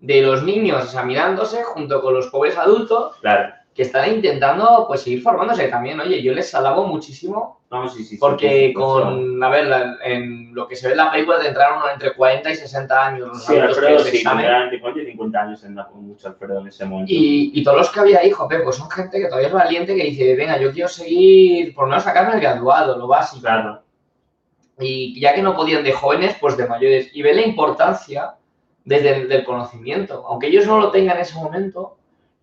de 0.00 0.22
los 0.22 0.42
niños 0.42 0.84
examinándose 0.84 1.62
junto 1.62 2.00
con 2.00 2.14
los 2.14 2.28
pobres 2.28 2.56
adultos 2.56 3.16
Claro. 3.20 3.52
Que 3.76 3.82
están 3.82 4.10
intentando 4.10 4.86
pues 4.88 5.02
seguir 5.02 5.20
formándose 5.22 5.68
también. 5.68 6.00
Oye, 6.00 6.22
yo 6.22 6.32
les 6.32 6.54
alabo 6.54 6.86
muchísimo 6.86 7.60
No, 7.70 7.86
sí, 7.88 7.98
sí, 7.98 8.04
sí, 8.04 8.16
porque 8.16 8.72
por 8.74 9.02
supuesto. 9.02 9.20
con, 9.20 9.44
a 9.44 9.48
ver, 9.50 9.66
la- 9.66 9.96
en 10.02 10.54
lo 10.54 10.66
que 10.66 10.74
se 10.76 10.86
ve 10.86 10.92
en 10.92 10.98
la 10.98 11.10
película 11.12 11.38
tendrán 11.38 11.74
entre 11.92 12.14
40 12.14 12.50
y 12.50 12.56
60 12.56 13.06
años 13.06 13.28
los 13.28 13.44
Sí, 13.44 13.54
Alfredo 13.58 13.98
sí, 13.98 14.16
examen. 14.16 14.44
tendrá 14.46 14.64
entre 14.64 14.80
40 14.80 15.02
y 15.02 15.06
50 15.12 15.42
años 15.42 15.64
en 15.64 15.74
la, 15.76 15.86
con 15.86 16.06
mucho 16.06 16.28
Alfredo 16.28 16.60
en 16.60 16.68
ese 16.68 16.84
momento. 16.86 17.12
Y, 17.12 17.50
y 17.54 17.62
todos 17.62 17.76
los 17.76 17.90
que 17.90 18.00
había 18.00 18.20
ahí, 18.20 18.30
joder, 18.30 18.64
pues 18.64 18.76
son 18.76 18.88
gente 18.90 19.18
que 19.20 19.26
todavía 19.26 19.48
es 19.48 19.52
valiente, 19.54 19.94
que 19.94 20.04
dice, 20.04 20.34
venga, 20.36 20.58
yo 20.58 20.72
quiero 20.72 20.88
seguir, 20.88 21.74
por 21.74 21.84
lo 21.84 21.90
menos 21.90 22.04
sacarme 22.04 22.34
el 22.34 22.40
graduado, 22.40 22.96
lo 22.96 23.06
básico. 23.06 23.42
Claro. 23.42 23.82
Y 24.78 25.20
ya 25.20 25.34
que 25.34 25.42
no 25.42 25.54
podían 25.54 25.84
de 25.84 25.92
jóvenes, 25.92 26.36
pues 26.40 26.56
de 26.56 26.66
mayores. 26.66 27.10
Y 27.14 27.22
ve 27.22 27.34
la 27.34 27.42
importancia 27.42 28.34
desde 28.84 29.16
el 29.16 29.28
del 29.28 29.44
conocimiento. 29.44 30.24
Aunque 30.28 30.46
ellos 30.48 30.66
no 30.66 30.78
lo 30.78 30.90
tengan 30.90 31.16
en 31.16 31.22
ese 31.22 31.34
momento. 31.34 31.96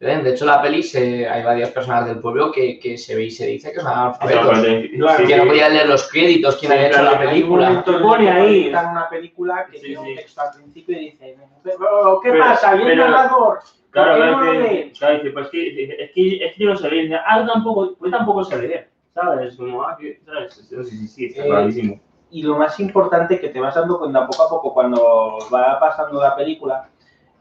De 0.03 0.29
hecho 0.31 0.45
la 0.45 0.61
peli 0.61 0.83
se, 0.83 1.27
hay 1.27 1.43
varias 1.43 1.69
personas 1.71 2.05
del 2.05 2.19
pueblo 2.19 2.51
que, 2.51 2.79
que 2.79 2.97
se 2.97 3.15
ve 3.15 3.25
y 3.25 3.31
se 3.31 3.47
dice 3.47 3.71
que 3.71 3.79
son 3.79 3.91
analfabetos. 3.91 4.59
Claro, 4.97 5.27
que 5.27 5.37
no 5.37 5.45
podían 5.45 5.73
leer 5.73 5.87
los 5.87 6.09
créditos, 6.11 6.57
quién 6.57 6.71
Sí, 6.71 6.77
había 6.77 6.89
hecho 6.89 7.03
la 7.03 7.11
Hay 7.11 7.15
un 7.25 7.29
película. 7.31 7.67
en 7.69 7.75
el 7.95 8.01
Pone 8.01 8.29
ahí. 8.31 8.45
proyectan 8.45 8.91
una 8.91 9.09
película 9.09 9.65
que 9.71 9.77
Sí, 9.77 9.85
tiene 9.85 9.99
un 9.99 10.05
sí. 10.07 10.15
texto 10.15 10.41
al 10.41 10.53
principio 10.55 10.97
y 10.97 11.05
dice, 11.11 11.37
"Pero, 11.63 12.19
¿qué 12.23 12.31
Pero- 12.31 12.43
pasa? 12.43 12.75
¿Y 12.75 12.79
el 12.81 12.85
pero- 12.87 13.07
narrador? 13.09 13.59
Claro, 13.91 14.11
¿Por 14.11 14.21
qué 14.21 14.27
claro, 14.27 14.51
que, 14.51 14.73
lee?". 14.73 14.91
claro, 14.97 15.15
dice, 15.15 15.29
pues 15.31 15.47
que, 15.49 15.57
dice, 15.57 15.95
es 16.03 16.11
que, 16.13 16.45
es 16.45 16.55
que 16.55 16.63
yo 16.63 16.69
no 16.71 16.75
sé 16.77 16.89
leer. 16.89 17.19
Ah, 17.27 17.39
yo 17.41 17.51
tampoco, 17.53 17.95
yo 18.03 18.09
tampoco 18.11 18.43
sé 18.43 18.57
leer. 18.61 18.89
¿Sabes? 19.13 19.55
Como, 19.55 19.83
ah, 19.83 19.95
que, 19.99 20.19
¿sabes? 20.25 20.55
Sí, 20.55 20.83
sí, 20.85 21.07
sí, 21.07 21.25
está 21.27 21.43
Eh, 21.43 21.47
clarísimo. 21.47 21.99
y 22.31 22.41
lo 22.41 22.57
más 22.57 22.79
importante 22.79 23.39
que 23.39 23.49
te 23.49 23.59
vas 23.59 23.75
dando 23.75 23.99
cuenta 23.99 24.25
poco 24.25 24.43
a 24.43 24.49
poco 24.49 24.73
cuando 24.73 25.37
va 25.53 25.79
pasando 25.79 26.19
la 26.19 26.35
película, 26.35 26.89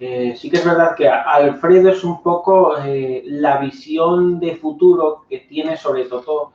eh, 0.05 0.35
sí 0.37 0.51
que 0.51 0.57
es 0.57 0.65
verdad 0.65 0.95
que 0.97 1.09
Alfredo 1.09 1.91
es 1.91 2.03
un 2.05 2.23
poco 2.23 2.77
eh, 2.85 3.23
la 3.27 3.59
visión 3.59 4.41
de 4.41 4.57
futuro 4.57 5.25
que 5.29 5.39
tiene 5.41 5.77
sobre 5.77 6.05
Totó, 6.07 6.53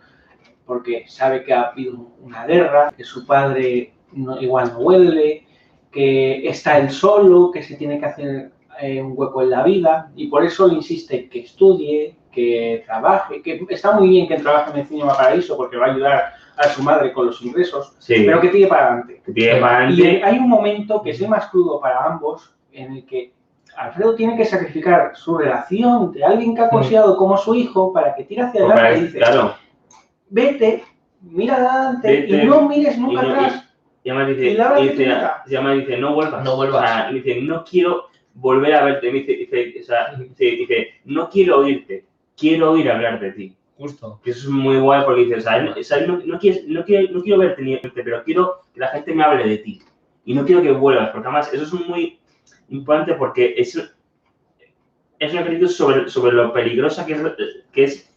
porque 0.65 1.05
sabe 1.07 1.43
que 1.43 1.53
ha 1.53 1.69
habido 1.69 1.95
una 2.21 2.45
guerra, 2.45 2.91
que 2.95 3.03
su 3.03 3.25
padre 3.25 3.93
no- 4.11 4.41
igual 4.41 4.73
no 4.73 4.79
vuelve, 4.79 5.45
que 5.91 6.47
está 6.47 6.77
él 6.77 6.89
solo, 6.89 7.51
que 7.51 7.63
se 7.63 7.75
tiene 7.75 7.99
que 7.99 8.05
hacer 8.05 8.51
eh, 8.81 9.01
un 9.01 9.13
hueco 9.15 9.41
en 9.41 9.49
la 9.49 9.63
vida, 9.63 10.11
y 10.15 10.27
por 10.27 10.43
eso 10.43 10.67
le 10.67 10.75
insiste 10.75 11.29
que 11.29 11.39
estudie, 11.39 12.15
que 12.31 12.83
trabaje, 12.85 13.41
que 13.41 13.65
está 13.69 13.93
muy 13.97 14.09
bien 14.09 14.27
que 14.27 14.37
trabaje 14.37 14.71
en 14.71 14.77
el 14.79 14.85
Cinema 14.85 15.15
Paraíso 15.17 15.57
porque 15.57 15.77
va 15.77 15.87
a 15.87 15.91
ayudar 15.93 16.33
a 16.57 16.63
su 16.69 16.83
madre 16.83 17.11
con 17.13 17.25
los 17.27 17.41
ingresos, 17.41 17.95
Sí, 17.99 18.15
pero 18.25 18.39
que 18.41 18.49
tire 18.49 18.67
para 18.67 18.87
adelante. 18.87 19.21
que 19.25 19.31
tiene 19.31 19.59
para 19.61 19.89
Y 19.89 19.93
adelante. 20.01 20.23
hay 20.23 20.37
un 20.37 20.49
momento 20.49 21.01
que 21.01 21.11
es 21.11 21.21
el 21.21 21.29
más 21.29 21.47
crudo 21.47 21.79
para 21.79 22.03
ambos, 22.05 22.53
en 22.71 22.91
el 22.97 23.05
que 23.07 23.33
Alfredo 23.77 24.15
tiene 24.15 24.35
que 24.35 24.45
sacrificar 24.45 25.11
su 25.15 25.37
relación 25.37 26.11
de 26.11 26.23
alguien 26.23 26.55
que 26.55 26.61
ha 26.61 26.69
considerado 26.69 27.15
como 27.17 27.37
su 27.37 27.53
hijo 27.55 27.93
para 27.93 28.15
que 28.15 28.23
tire 28.23 28.41
hacia 28.41 28.61
adelante 28.65 28.97
y 28.97 29.01
dice, 29.03 29.17
Claro. 29.19 29.55
vete, 30.29 30.83
mira 31.21 31.55
adelante 31.55 32.07
Vete, 32.11 32.43
y 32.43 32.45
no 32.45 32.67
mires 32.67 32.97
nunca 32.97 33.23
y 33.23 33.27
no- 33.27 33.33
atrás. 33.33 33.63
Y 34.03 34.09
además 34.09 34.27
dice, 34.29 34.45
Y 34.45 34.53
la 34.55 34.63
verdad 34.69 34.83
y 34.83 34.87
que 34.87 34.91
dice, 34.93 35.05
nunca. 35.07 35.43
y 35.47 35.55
además 35.55 35.77
dice, 35.77 35.97
no 35.97 36.13
vuelvas. 36.15 36.43
No 36.43 36.55
vuelvas. 36.55 36.83
O 36.83 36.87
sea, 36.87 37.11
dice, 37.11 37.41
no 37.41 37.63
quiero 37.65 38.05
volver 38.35 38.73
a 38.75 38.83
verte. 38.85 39.11
Dice, 39.11 39.33
dice, 39.33 39.73
o 39.81 39.83
sea, 39.83 40.13
dice, 40.17 40.45
dice, 40.45 40.87
no 41.05 41.29
quiero 41.29 41.59
oírte, 41.59 42.05
quiero 42.37 42.71
oír 42.71 42.89
hablar 42.89 43.19
de 43.19 43.31
ti. 43.33 43.57
Justo. 43.77 44.19
Que 44.23 44.31
eso 44.31 44.47
es 44.47 44.53
muy 44.53 44.77
guay 44.79 45.03
porque 45.05 45.21
dice, 45.25 45.35
o 45.35 45.41
sea, 45.41 45.61
no, 45.61 45.71
o 45.71 45.83
sea, 45.83 45.99
no, 46.07 46.19
no 46.25 46.39
quieres- 46.39 46.65
no 46.67 46.83
quiero, 46.83 47.11
no 47.13 47.21
quiero 47.21 47.39
verte 47.39 47.61
ni 47.61 47.73
verte, 47.73 48.01
pero 48.03 48.23
quiero 48.23 48.61
que 48.73 48.79
la 48.79 48.87
gente 48.87 49.13
me 49.13 49.23
hable 49.23 49.45
de 49.47 49.57
ti. 49.57 49.81
Y 50.25 50.33
no 50.33 50.45
quiero 50.45 50.61
que 50.61 50.71
vuelvas, 50.71 51.09
porque 51.11 51.27
además 51.27 51.53
eso 51.53 51.63
es 51.63 51.73
muy 51.87 52.16
importante 52.69 53.13
porque 53.13 53.55
es, 53.57 53.75
es 55.19 55.33
un 55.33 55.39
ejercicio 55.39 55.67
sobre, 55.69 56.09
sobre 56.09 56.33
lo 56.33 56.53
peligrosa 56.53 57.05
que 57.05 57.13
es, 57.13 57.21
que 57.71 57.83
es 57.83 58.13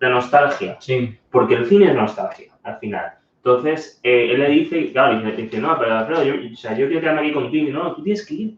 la 0.00 0.08
nostalgia 0.10 0.76
Sí. 0.80 1.16
porque 1.30 1.54
el 1.54 1.66
cine 1.66 1.88
es 1.88 1.94
nostalgia, 1.94 2.52
al 2.62 2.78
final. 2.78 3.14
Entonces, 3.38 4.00
eh, 4.02 4.28
él 4.32 4.40
le 4.40 4.48
dice, 4.48 4.90
claro, 4.92 5.18
dice, 5.20 5.36
dice, 5.42 5.58
no, 5.58 5.76
pero 5.78 5.98
Alfredo, 5.98 6.24
yo, 6.24 6.34
o 6.52 6.56
sea, 6.56 6.72
yo 6.76 6.86
quiero 6.86 7.02
quedarme 7.02 7.20
aquí 7.22 7.32
contigo. 7.32 7.70
No, 7.72 7.94
tú 7.94 8.02
tienes 8.02 8.24
que 8.24 8.34
ir. 8.34 8.56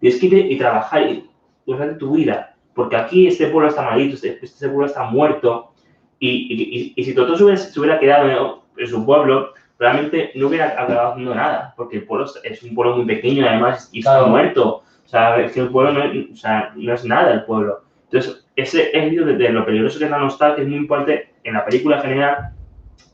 Tienes 0.00 0.20
que 0.20 0.26
ir 0.26 0.52
y 0.52 0.58
trabajar 0.58 1.08
y 1.08 1.30
usar 1.64 1.96
tu 1.96 2.14
vida. 2.14 2.54
Porque 2.74 2.96
aquí 2.96 3.26
este 3.28 3.46
pueblo 3.46 3.68
está 3.70 3.82
malito, 3.82 4.14
este, 4.16 4.38
este 4.42 4.68
pueblo 4.68 4.84
está 4.86 5.04
muerto. 5.04 5.72
Y, 6.18 6.28
y, 6.28 6.62
y- 6.78 6.92
y 6.94 7.04
si 7.04 7.14
Totó 7.14 7.36
se 7.36 7.44
hubiera, 7.44 7.58
se 7.58 7.80
hubiera 7.80 7.98
quedado 7.98 8.64
en 8.76 8.86
su 8.86 9.06
pueblo, 9.06 9.54
realmente 9.82 10.30
no 10.34 10.46
hubiera 10.48 10.68
acabado 10.80 11.10
haciendo 11.10 11.34
nada. 11.34 11.74
Porque 11.76 11.96
el 11.98 12.04
pueblo 12.04 12.26
es- 12.26 12.40
es 12.44 12.62
un 12.62 12.74
pueblo 12.74 12.96
muy 12.96 13.04
pequeño, 13.06 13.46
además, 13.46 13.90
y 13.92 13.98
está 13.98 14.24
muerto. 14.26 14.82
O 15.04 15.08
sea, 15.08 15.38
es 15.40 15.52
que 15.52 15.60
el 15.60 15.68
pueblo 15.68 15.92
no 15.92 16.04
es, 16.04 16.30
o 16.32 16.36
sea, 16.36 16.72
no 16.74 16.94
es 16.94 17.04
nada 17.04 17.32
el 17.32 17.44
pueblo. 17.44 17.82
Entonces, 18.04 18.46
ese 18.56 18.90
ejercicio 18.96 19.26
de, 19.26 19.34
de 19.36 19.48
lo 19.50 19.64
peligroso 19.66 19.98
que 19.98 20.04
es 20.06 20.10
la 20.10 20.18
nostalgia 20.18 20.62
es 20.62 20.68
muy 20.68 20.78
importante 20.78 21.34
en 21.44 21.54
la 21.54 21.64
película 21.64 21.96
en 21.96 22.02
general, 22.02 22.36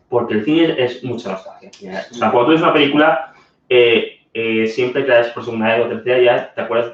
porque 0.08 0.34
el 0.34 0.44
cine 0.44 0.74
es 0.78 1.02
mucha 1.04 1.32
nostalgia. 1.32 1.70
O 2.10 2.14
sea, 2.14 2.30
cuando 2.30 2.46
tú 2.46 2.52
ves 2.52 2.62
una 2.62 2.72
película, 2.72 3.32
eh, 3.68 4.20
eh, 4.34 4.66
siempre 4.66 5.02
que 5.04 5.08
la 5.10 5.18
ves 5.18 5.28
por 5.28 5.44
segunda 5.44 5.68
vez 5.76 5.86
o 5.86 5.88
tercera 5.88 6.18
ya 6.20 6.54
te 6.54 6.60
acuerdas 6.60 6.92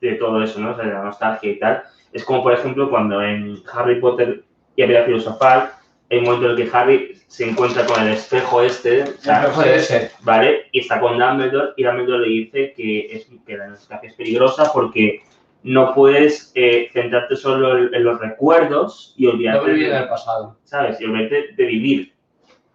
de 0.00 0.14
todo 0.14 0.42
eso, 0.42 0.58
¿no? 0.60 0.72
O 0.72 0.76
sea, 0.76 0.84
de 0.86 0.92
la 0.92 1.02
nostalgia 1.02 1.50
y 1.50 1.58
tal. 1.58 1.82
Es 2.12 2.24
como, 2.24 2.42
por 2.42 2.52
ejemplo, 2.52 2.88
cuando 2.90 3.22
en 3.22 3.56
Harry 3.72 4.00
Potter 4.00 4.42
y 4.76 4.86
la 4.86 5.04
filosofal, 5.04 5.70
hay 6.10 6.18
un 6.18 6.24
momento 6.24 6.46
en 6.46 6.50
el 6.50 6.56
que 6.56 6.76
Harry 6.76 7.16
se 7.28 7.48
encuentra 7.48 7.86
con 7.86 8.02
el 8.02 8.14
espejo 8.14 8.62
este, 8.62 9.06
¿sabes? 9.18 9.50
Espejo 9.50 9.62
de 9.62 9.76
ese. 9.76 10.10
¿vale? 10.22 10.66
Y 10.72 10.80
está 10.80 11.00
con 11.00 11.18
Dumbledore 11.18 11.72
y 11.76 11.84
Dumbledore 11.84 12.26
le 12.26 12.28
dice 12.28 12.74
que, 12.76 13.06
es, 13.12 13.28
que 13.46 13.56
la 13.56 13.68
nostalgia 13.68 14.08
es 14.08 14.16
peligrosa 14.16 14.72
porque 14.72 15.22
no 15.62 15.94
puedes 15.94 16.50
eh, 16.54 16.88
centrarte 16.92 17.36
solo 17.36 17.78
en, 17.78 17.94
en 17.94 18.04
los 18.04 18.18
recuerdos 18.18 19.14
y 19.16 19.26
No 19.26 19.32
olvidarte, 19.32 19.70
vivir 19.70 19.86
en 19.86 19.92
de, 19.92 19.98
el 19.98 20.08
pasado. 20.08 20.58
¿sabes? 20.64 21.00
Y 21.00 21.04
olvidarte 21.04 21.54
de 21.56 21.64
vivir 21.64 22.12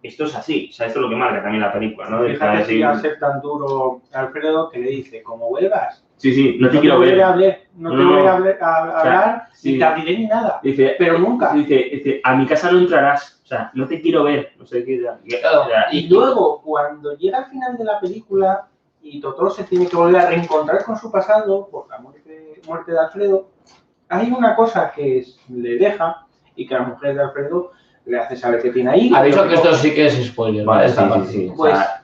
esto 0.02 0.24
es 0.24 0.34
así, 0.36 0.68
o 0.70 0.72
sea, 0.72 0.86
esto 0.86 1.00
es 1.00 1.02
lo 1.02 1.10
que 1.10 1.16
marca 1.16 1.42
también 1.42 1.62
la 1.62 1.72
película, 1.72 2.08
¿no? 2.08 2.22
De 2.22 2.34
Fíjate 2.34 2.64
si 2.66 2.80
va 2.80 2.92
a 2.92 3.00
ser 3.00 3.18
tan 3.18 3.40
duro 3.40 4.02
Alfredo 4.12 4.70
que 4.70 4.78
le 4.78 4.90
dice, 4.90 5.22
como 5.22 5.48
vuelvas, 5.48 6.05
Sí, 6.16 6.32
sí, 6.32 6.56
no 6.58 6.68
te 6.68 6.74
no 6.76 6.80
te 6.80 6.80
quiero 6.80 6.96
volveré 6.96 7.16
ver. 7.16 7.24
a 7.24 7.28
hablar, 7.28 7.58
no 7.76 7.90
te 7.90 7.96
No, 7.96 8.08
volveré 8.08 8.28
a 8.28 8.32
hablar, 8.34 8.58
a- 8.62 8.76
a 8.76 8.82
O 8.82 8.86
sea, 8.86 9.00
hablar, 9.00 9.48
sí. 9.52 9.72
ni 9.72 9.78
te 9.78 9.84
abriré 9.84 10.18
ni 10.18 10.26
nada. 10.26 10.60
Dice, 10.62 10.94
Pero 10.98 11.18
nunca. 11.18 11.52
Dice, 11.52 11.74
dice, 11.92 12.20
a 12.24 12.34
mi 12.36 12.46
casa 12.46 12.72
no 12.72 12.78
entrarás, 12.78 13.40
o 13.44 13.46
sea, 13.46 13.70
no 13.74 13.86
te 13.86 14.00
quiero 14.00 14.24
ver, 14.24 14.52
no 14.58 14.64
sé 14.66 14.84
qué. 14.84 14.98
Claro, 15.40 15.64
Y 15.92 16.08
luego, 16.08 16.62
cuando 16.62 17.16
llega 17.16 17.38
al 17.38 17.46
final 17.50 17.76
de 17.76 17.84
la 17.84 18.00
película 18.00 18.66
y 19.02 19.20
Totó 19.20 19.50
se 19.50 19.64
tiene 19.64 19.86
que 19.86 19.96
volver 19.96 20.20
a 20.22 20.28
reencontrar 20.30 20.84
con 20.84 20.96
su 20.96 21.12
pasado 21.12 21.68
por 21.70 21.88
la 21.90 21.98
muerte, 21.98 22.60
muerte 22.66 22.92
de 22.92 22.98
Alfredo, 22.98 23.50
hay 24.08 24.30
una 24.32 24.56
cosa 24.56 24.90
que 24.92 25.18
es- 25.18 25.38
le 25.50 25.76
deja 25.76 26.26
y 26.56 26.66
que 26.66 26.74
la 26.74 26.82
mujer 26.82 27.14
de 27.14 27.22
Alfredo 27.22 27.72
le 28.06 28.18
hace 28.18 28.36
saber 28.36 28.62
que 28.62 28.70
tiene 28.70 28.90
ahí. 28.90 29.12
Aviso 29.14 29.38
Pero 29.38 29.48
que 29.50 29.54
esto 29.56 29.74
sí 29.74 29.94
que 29.94 30.06
es 30.06 30.26
spoiler, 30.28 30.64
¿vale? 30.64 30.90
Vale, 30.94 31.24
sí, 31.26 31.30
sí, 31.32 31.38
sí. 31.38 31.48
o 31.52 31.56
Pues 31.56 31.76
sea, 31.76 32.02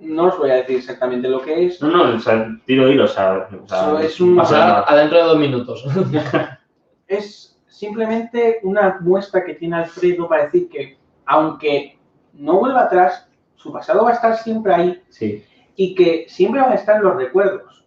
no 0.00 0.26
os 0.26 0.38
voy 0.38 0.50
a 0.50 0.54
decir 0.56 0.76
exactamente 0.76 1.28
lo 1.28 1.40
que 1.42 1.66
es. 1.66 1.82
no, 1.82 1.88
no, 1.88 2.16
o 2.16 2.20
sea, 2.20 2.48
tiro 2.66 2.88
hilo, 2.88 3.04
o 3.04 3.08
sea, 3.08 3.48
o 3.64 3.68
sea, 3.68 3.78
Eso 3.88 3.98
es 4.00 4.20
un- 4.20 4.38
adentro 4.40 5.18
de 5.18 5.24
dos 5.24 5.38
minutos. 5.38 5.84
Es 7.06 7.58
simplemente 7.66 8.60
una 8.62 8.98
muestra 9.00 9.44
que 9.44 9.54
tiene 9.54 9.76
Alfredo 9.76 10.28
para 10.28 10.44
decir 10.44 10.68
que, 10.68 10.98
aunque 11.26 11.98
no 12.34 12.58
vuelva 12.58 12.82
atrás, 12.82 13.28
su 13.56 13.72
pasado 13.72 14.04
va 14.04 14.10
a 14.10 14.14
estar 14.14 14.36
siempre 14.36 14.74
ahí 14.74 15.02
Sí, 15.08 15.42
y 15.74 15.94
que 15.94 16.26
siempre 16.28 16.60
van 16.60 16.72
a 16.72 16.76
estar 16.76 17.00
los 17.02 17.16
recuerdos 17.16 17.86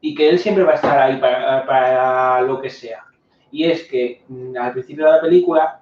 y 0.00 0.14
que 0.14 0.28
él 0.28 0.38
siempre 0.38 0.62
va 0.64 0.72
a 0.72 0.74
estar 0.74 0.98
ahí 0.98 1.16
para, 1.20 1.64
para 1.66 2.42
lo 2.42 2.60
que 2.60 2.70
sea. 2.70 3.04
Y 3.50 3.64
es 3.64 3.84
que 3.88 4.22
mm, 4.28 4.56
al 4.56 4.72
principio 4.72 5.06
de 5.06 5.12
la 5.12 5.20
película, 5.20 5.80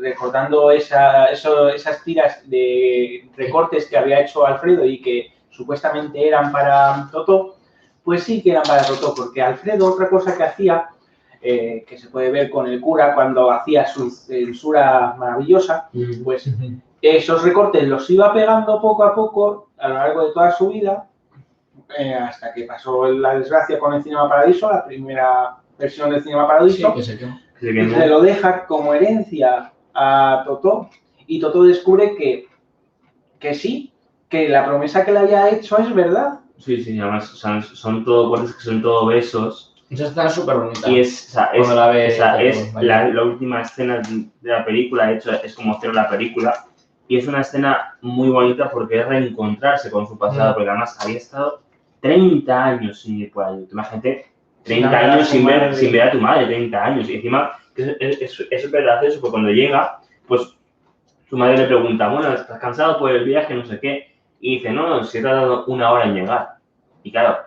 recordando 0.00 0.70
esa, 0.70 1.26
eso- 1.26 1.68
esas 1.68 2.02
tiras 2.04 2.48
de 2.48 3.28
recortes 3.36 3.86
que 3.86 3.96
había 3.98 4.20
hecho 4.20 4.46
Alfredo 4.46 4.84
y 4.84 5.00
que 5.00 5.32
supuestamente 5.50 6.26
eran 6.26 6.50
para 6.52 7.08
Toto, 7.10 7.56
pues 8.02 8.22
sí 8.24 8.42
que 8.42 8.50
eran 8.52 8.64
para 8.64 8.84
Toto, 8.84 9.14
porque 9.16 9.40
Alfredo 9.42 9.92
otra 9.92 10.08
cosa 10.08 10.36
que 10.36 10.42
hacía, 10.44 10.88
eh, 11.40 11.84
que 11.86 11.98
se 11.98 12.08
puede 12.08 12.30
ver 12.30 12.50
con 12.50 12.66
el 12.66 12.80
cura 12.80 13.14
cuando 13.14 13.50
hacía 13.50 13.86
su 13.86 14.10
censura 14.10 15.14
maravillosa, 15.18 15.88
pues 16.24 16.46
esos 17.02 17.42
recortes 17.42 17.84
los 17.86 18.08
iba 18.10 18.32
pegando 18.32 18.80
poco 18.80 19.04
a 19.04 19.14
poco 19.14 19.68
a 19.78 19.88
lo 19.88 19.94
largo 19.94 20.26
de 20.26 20.32
toda 20.32 20.50
su 20.52 20.68
vida, 20.70 21.06
eh, 21.98 22.14
hasta 22.14 22.52
que 22.54 22.64
pasó 22.64 23.10
la 23.10 23.38
desgracia 23.38 23.78
con 23.78 23.92
el 23.94 24.02
Cinema 24.02 24.28
Paradiso, 24.28 24.70
la 24.70 24.84
primera 24.84 25.56
versión 25.78 26.10
del 26.10 26.22
Cinema 26.22 26.46
Paradiso, 26.46 26.76
sí 27.02 27.18
que 27.18 27.53
no. 27.72 27.94
se 27.98 28.06
lo 28.06 28.20
deja 28.20 28.66
como 28.66 28.94
herencia 28.94 29.72
a 29.94 30.42
Totó, 30.46 30.90
y 31.26 31.40
Totó 31.40 31.64
descubre 31.64 32.14
que, 32.16 32.46
que 33.38 33.54
sí, 33.54 33.92
que 34.28 34.48
la 34.48 34.66
promesa 34.66 35.04
que 35.04 35.12
le 35.12 35.20
había 35.20 35.50
hecho 35.50 35.78
es 35.78 35.94
verdad. 35.94 36.40
Sí, 36.58 36.82
sí, 36.82 36.98
además 36.98 37.32
o 37.32 37.36
sea, 37.36 37.62
son 37.62 38.04
todo 38.04 38.30
cosas 38.30 38.54
que 38.54 38.62
son 38.62 38.82
todo 38.82 39.06
besos. 39.06 39.74
Esa 39.90 40.04
escena 40.06 40.26
es 40.26 40.32
súper 40.32 40.56
bonita. 40.56 40.90
Y 40.90 41.00
es, 41.00 41.28
o 41.28 41.32
sea, 41.32 41.44
es, 41.52 41.58
Cuando 41.66 41.76
la 41.76 41.88
ve 41.88 42.08
o 42.08 42.10
sea, 42.10 42.42
es 42.42 42.74
la, 42.74 43.08
la 43.08 43.22
última 43.22 43.60
escena 43.62 44.00
de 44.00 44.50
la 44.50 44.64
película, 44.64 45.06
de 45.06 45.16
hecho, 45.16 45.32
es 45.42 45.54
como 45.54 45.78
cierra 45.80 46.02
la 46.02 46.08
película. 46.08 46.64
Y 47.06 47.18
es 47.18 47.26
una 47.28 47.42
escena 47.42 47.96
muy 48.00 48.30
bonita 48.30 48.70
porque 48.70 49.00
es 49.00 49.06
reencontrarse 49.06 49.90
con 49.90 50.06
su 50.06 50.16
pasado, 50.18 50.52
Mm. 50.52 50.54
porque 50.54 50.70
además 50.70 50.98
había 51.04 51.18
estado 51.18 51.60
30 52.00 52.64
años 52.64 53.00
sin 53.02 53.20
ir 53.20 53.30
por 53.30 53.44
ahí. 53.44 53.66
Tú 53.66 53.72
Imagínate, 53.72 54.26
30 54.64 54.90
ver 54.90 54.98
a 55.10 55.12
años 55.14 55.28
sin 55.28 55.44
ver, 55.44 55.60
madre. 55.60 55.74
sin 55.74 55.92
ver 55.92 56.02
a 56.02 56.10
tu 56.10 56.20
madre, 56.20 56.46
30 56.46 56.84
años. 56.84 57.08
Y 57.08 57.16
encima, 57.16 57.52
es 57.76 57.96
es- 58.00 58.46
es- 58.50 58.70
gracioso 58.70 59.20
porque 59.20 59.30
cuando 59.32 59.50
llega, 59.50 59.98
pues 60.26 60.56
su 61.28 61.36
madre 61.36 61.58
le 61.58 61.66
pregunta, 61.66 62.08
bueno, 62.08 62.32
¿estás 62.32 62.58
cansado 62.58 62.98
por 62.98 63.10
el 63.10 63.24
viaje? 63.24 63.54
No 63.54 63.64
sé 63.64 63.78
qué. 63.80 64.14
Y 64.40 64.56
dice, 64.56 64.70
no, 64.70 64.88
no, 64.88 65.04
si 65.04 65.18
he 65.18 65.22
tardado 65.22 65.64
una 65.66 65.90
hora 65.90 66.04
en 66.04 66.14
llegar. 66.14 66.48
Y 67.02 67.10
claro, 67.10 67.38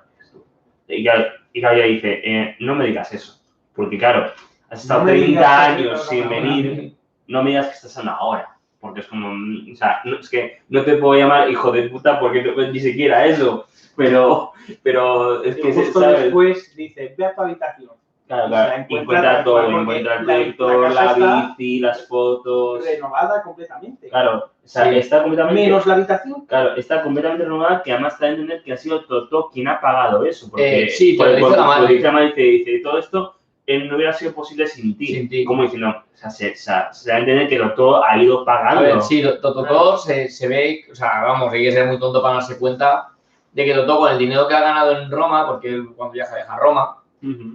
y 0.87 1.03
claro, 1.03 1.25
y 1.53 1.59
claro, 1.59 1.75
ella 1.77 1.85
dice, 1.85 2.21
eh, 2.23 2.55
no 2.59 2.75
me 2.75 2.85
digas 2.87 3.11
eso. 3.13 3.41
Porque 3.75 3.97
claro, 3.97 4.31
has 4.69 4.81
estado 4.81 5.01
No 5.01 5.05
me 5.05 5.11
30 5.13 5.27
digas 5.29 5.45
que 5.77 5.81
años 5.83 6.07
sin 6.07 6.29
venir, 6.29 6.93
no 7.27 7.43
me 7.43 7.49
digas 7.51 7.67
que 7.67 7.73
estás 7.73 7.97
a 7.97 8.01
una 8.01 8.19
hora. 8.21 8.49
Porque 8.79 8.99
es 9.01 9.07
como, 9.07 9.29
o 9.29 9.75
sea, 9.75 10.01
no, 10.05 10.19
es 10.19 10.29
que 10.29 10.59
no 10.69 10.83
te 10.83 10.97
puedo 10.97 11.19
llamar 11.19 11.49
hijo 11.49 11.71
de 11.71 11.89
puta 11.89 12.19
porque 12.19 12.43
no- 12.43 12.71
ni 12.71 12.79
siquiera 12.79 13.25
eso. 13.25 13.67
Pero, 13.97 14.51
pero 14.83 15.43
es 15.43 15.55
que, 15.55 15.69
y 15.69 15.73
justo 15.73 15.99
¿sabes? 15.99 16.21
después 16.23 16.75
dice, 16.75 17.15
ve 17.17 17.25
a 17.25 17.35
tu 17.35 17.41
habitación. 17.41 17.91
Claro, 18.27 18.47
claro, 18.49 18.69
se 18.75 18.81
encuentra 18.81 19.01
encuentra 19.19 19.43
todo, 19.45 19.79
encuentra 19.81 20.15
el 20.19 20.25
proyector, 20.25 20.91
la 20.91 21.17
la, 21.17 21.55
bici, 21.57 21.79
las 21.79 22.07
fotos. 22.07 22.83
Renovada 22.85 23.41
completamente. 23.41 24.09
Claro, 24.09 24.51
o 24.63 24.67
sea, 24.67 24.89
Sí. 24.89 24.97
está 24.97 25.21
completamente. 25.21 25.61
Menos 25.61 25.85
la 25.85 25.93
habitación. 25.93 26.45
Claro, 26.45 26.75
está 26.75 27.03
completamente 27.03 27.45
renovada, 27.45 27.81
que 27.83 27.91
además 27.93 28.13
está 28.15 28.25
a 28.25 28.29
entender 28.29 28.61
que 28.63 28.73
ha 28.73 28.77
sido 28.77 29.05
Toto 29.05 29.49
quien 29.53 29.69
ha 29.69 29.79
pagado 29.79 30.25
eso. 30.25 30.49
Porque, 30.49 30.83
Eh, 30.83 30.89
sí, 30.89 31.17
te 31.17 31.23
por- 31.23 31.39
por- 31.39 31.57
la 31.57 31.77
por- 31.77 31.87
dice 31.87 32.03
la 32.03 32.11
madre, 32.11 32.27
dice, 32.27 32.41
dice, 32.41 32.79
todo 32.83 32.97
esto 32.99 33.33
eh, 33.65 33.79
no 33.85 33.95
hubiera 33.95 34.11
sido 34.13 34.33
posible 34.33 34.67
sin 34.67 34.97
ti. 34.97 35.07
Sin 35.07 35.29
ti. 35.29 35.43
Como 35.45 35.63
diciendo, 35.63 35.89
o 35.89 36.17
sea, 36.17 36.29
se, 36.29 36.51
o 36.51 36.55
sea, 36.55 36.93
se 36.93 37.09
da 37.09 37.15
a 37.17 37.19
entender 37.19 37.47
que 37.47 37.57
Toto 37.57 38.03
ha 38.03 38.17
ido 38.17 38.43
pagando. 38.43 38.79
A 38.81 38.83
ver, 38.83 39.01
sí, 39.01 39.21
Totó 39.41 39.97
se, 39.97 40.27
se 40.29 40.47
ve, 40.49 40.81
o 40.91 40.95
sea, 40.95 41.21
vamos, 41.23 41.51
hay 41.53 41.63
que 41.63 41.71
ser 41.71 41.85
muy 41.87 41.97
tonto 41.99 42.21
para 42.21 42.35
darse 42.35 42.57
cuenta 42.59 43.07
de 43.51 43.65
que 43.65 43.73
Totó 43.73 43.97
con 43.99 44.11
el 44.11 44.17
dinero 44.17 44.47
que 44.47 44.53
ha 44.55 44.61
ganado 44.61 44.91
en 44.99 45.09
Roma, 45.09 45.47
porque 45.47 45.69
él 45.69 45.87
cuando 45.95 46.13
viaja 46.13 46.35
viaja 46.35 46.53
a 46.53 46.59
Roma, 46.59 46.97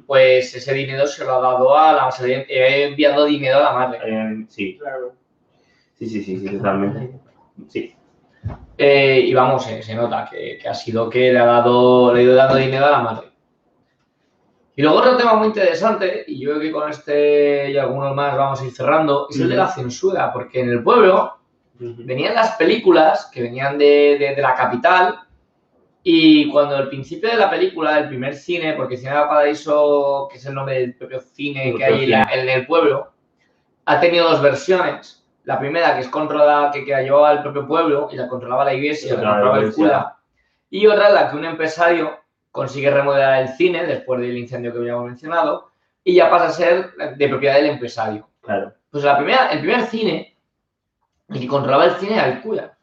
pues 0.07 0.55
ese 0.55 0.75
dinero 0.75 1.07
se 1.07 1.25
lo 1.25 1.35
ha 1.37 1.41
dado 1.41 1.79
a 1.79 1.93
la, 1.93 2.11
se 2.11 2.27
le 2.27 2.37
ha 2.63 2.77
enviado 2.87 3.25
dinero 3.25 3.59
a 3.59 3.63
la 3.63 3.73
madre. 3.73 3.99
Eh, 4.05 4.45
sí, 4.49 4.77
Claro. 4.81 5.13
sí, 5.99 6.07
sí, 6.09 6.23
sí, 6.23 6.39
sí, 6.41 6.57
totalmente. 6.57 7.21
Sí, 7.69 7.95
Eh, 8.77 9.21
y 9.25 9.33
vamos, 9.35 9.65
se, 9.65 9.83
se 9.83 9.95
nota 9.95 10.29
que, 10.29 10.59
que 10.61 10.69
ha 10.69 10.75
sido 10.75 11.09
que 11.09 11.33
le 11.33 11.39
ha 11.39 11.45
dado, 11.45 12.13
le 12.13 12.21
ha 12.21 12.23
ido 12.25 12.35
dando 12.35 12.57
dinero 12.57 12.87
a 12.87 12.91
la 12.91 12.99
madre. 12.99 13.29
Y 14.75 14.83
luego 14.83 14.99
otro 14.99 15.17
tema 15.17 15.35
muy 15.35 15.49
interesante, 15.49 16.25
y 16.27 16.41
yo 16.41 16.51
creo 16.51 16.61
que 16.63 16.73
con 16.73 16.91
este 16.91 17.71
y 17.71 17.77
algunos 17.77 18.15
más 18.15 18.37
vamos 18.37 18.61
a 18.61 18.65
ir 18.65 18.73
cerrando, 18.73 19.29
es 19.31 19.39
el 19.39 19.49
de 19.51 19.57
la 19.57 19.69
censura, 19.69 20.33
porque 20.33 20.61
en 20.61 20.71
el 20.71 20.83
pueblo 20.83 21.37
venían 21.79 22.35
las 22.35 22.53
películas 22.57 23.29
que 23.33 23.43
venían 23.43 23.77
de, 23.79 24.17
de- 24.19 24.35
de 24.35 24.43
la 24.43 24.55
capital 24.55 25.19
y 26.05 26.51
cuando 26.51 26.77
al 26.77 26.89
principio 26.89 27.31
de 27.31 27.37
la 27.37 27.49
película, 27.49 27.99
el 27.99 28.09
primer 28.09 28.35
cine, 28.35 28.73
porque 28.75 28.97
Cinema 28.97 29.29
Paraíso, 29.29 30.29
que 30.31 30.39
es 30.39 30.47
el 30.47 30.55
nombre 30.55 30.81
del 30.81 30.95
propio 30.97 31.21
cine 31.21 31.71
El 31.71 31.77
que 31.77 31.85
hay 31.85 32.13
en, 32.13 32.49
el 32.49 32.67
pueblo, 32.67 33.13
ha 33.85 34.01
tenido 34.01 34.29
dos 34.29 34.43
versiones. 34.43 35.25
La 35.45 35.59
primera, 35.59 35.95
que 35.95 36.01
es 36.01 36.09
controlada, 36.09 36.73
que, 36.73 36.85
que 36.85 37.03
llevaba 37.03 37.33
el 37.33 37.43
propio 37.43 37.67
pueblo 37.69 38.09
y 38.13 38.17
la 38.17 38.29
controlaba 38.29 38.65
la 38.65 38.75
iglesia, 38.75 39.11
Controlaba 39.11 39.39
la 39.39 39.43
controlaba 39.43 39.69
el 39.69 39.75
cura. 39.75 40.17
Y 40.71 40.87
otra, 40.87 41.11
la 41.11 41.31
que 41.31 41.37
un 41.37 41.45
empresario 41.45 42.19
consigue 42.51 42.91
remodelar 42.91 43.43
el 43.43 43.49
cine 43.51 43.87
después 43.87 44.21
del 44.21 44.37
incendio 44.37 44.73
que 44.73 44.79
habíamos 44.79 45.07
mencionado 45.07 45.71
y 46.03 46.15
ya 46.15 46.31
pasa 46.31 46.47
a 46.47 46.51
ser 46.51 46.93
de 47.17 47.29
propiedad 47.29 47.57
del 47.57 47.67
empresario. 47.67 48.29
claro. 48.41 48.73
Pues 48.91 49.05
la 49.05 49.17
primera, 49.17 49.47
el 49.47 49.61
primer 49.61 49.87
cine, 49.87 50.37
el 51.31 51.41
que 51.41 51.47
controlaba 51.47 51.87
el 51.87 51.93
cine 51.93 52.13
era 52.13 52.27
el 52.27 52.43
cura. 52.43 52.77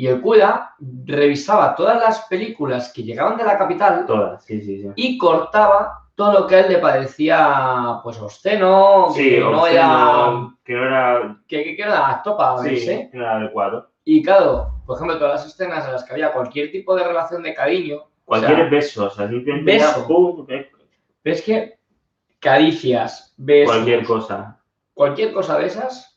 Y 0.00 0.06
el 0.06 0.22
cura 0.22 0.74
revisaba 1.04 1.74
todas 1.74 2.00
las 2.00 2.20
películas 2.22 2.90
que 2.90 3.02
llegaban 3.02 3.36
de 3.36 3.44
la 3.44 3.58
capital 3.58 4.06
Todas, 4.06 4.42
sí, 4.44 4.62
sí, 4.62 4.80
sí. 4.80 4.88
y 4.96 5.18
cortaba 5.18 6.04
todo 6.14 6.32
lo 6.40 6.46
que 6.46 6.54
a 6.54 6.60
él 6.60 6.72
le 6.72 6.78
parecía 6.78 8.00
pues 8.02 8.18
obsceno, 8.18 9.08
Sí, 9.14 9.28
que 9.28 9.40
no 9.40 9.66
era 9.66 10.48
que 10.64 10.72
no 10.72 10.84
era, 10.86 11.36
que, 11.46 11.76
que, 11.76 11.82
era 11.82 12.08
apto 12.08 12.34
para 12.34 12.62
sí, 12.62 12.70
verse. 12.70 13.08
que 13.12 13.18
no 13.18 13.24
era 13.24 13.36
adecuado. 13.36 13.90
Y 14.02 14.22
claro, 14.22 14.70
por 14.86 14.96
ejemplo, 14.96 15.18
todas 15.18 15.34
las 15.34 15.46
escenas 15.52 15.84
en 15.84 15.92
las 15.92 16.04
que 16.04 16.14
había 16.14 16.32
cualquier 16.32 16.72
tipo 16.72 16.94
de 16.96 17.04
relación 17.04 17.42
de 17.42 17.52
cariño, 17.54 18.04
Cualquier 18.24 18.52
o 18.52 18.56
sea, 18.56 18.68
beso, 18.70 19.06
o 19.06 19.10
sea, 19.10 19.28
simplemente 19.28 19.78
ya, 19.78 19.86
beso. 19.88 20.06
pum, 20.06 20.46
eh, 20.48 20.70
ves 21.22 21.42
que 21.42 21.78
caricias, 22.38 23.34
besos, 23.36 23.74
cualquier 23.74 24.04
cosa 24.04 24.56
cualquier 24.94 25.32
cosa 25.34 25.58
de 25.58 25.66
esas, 25.66 26.16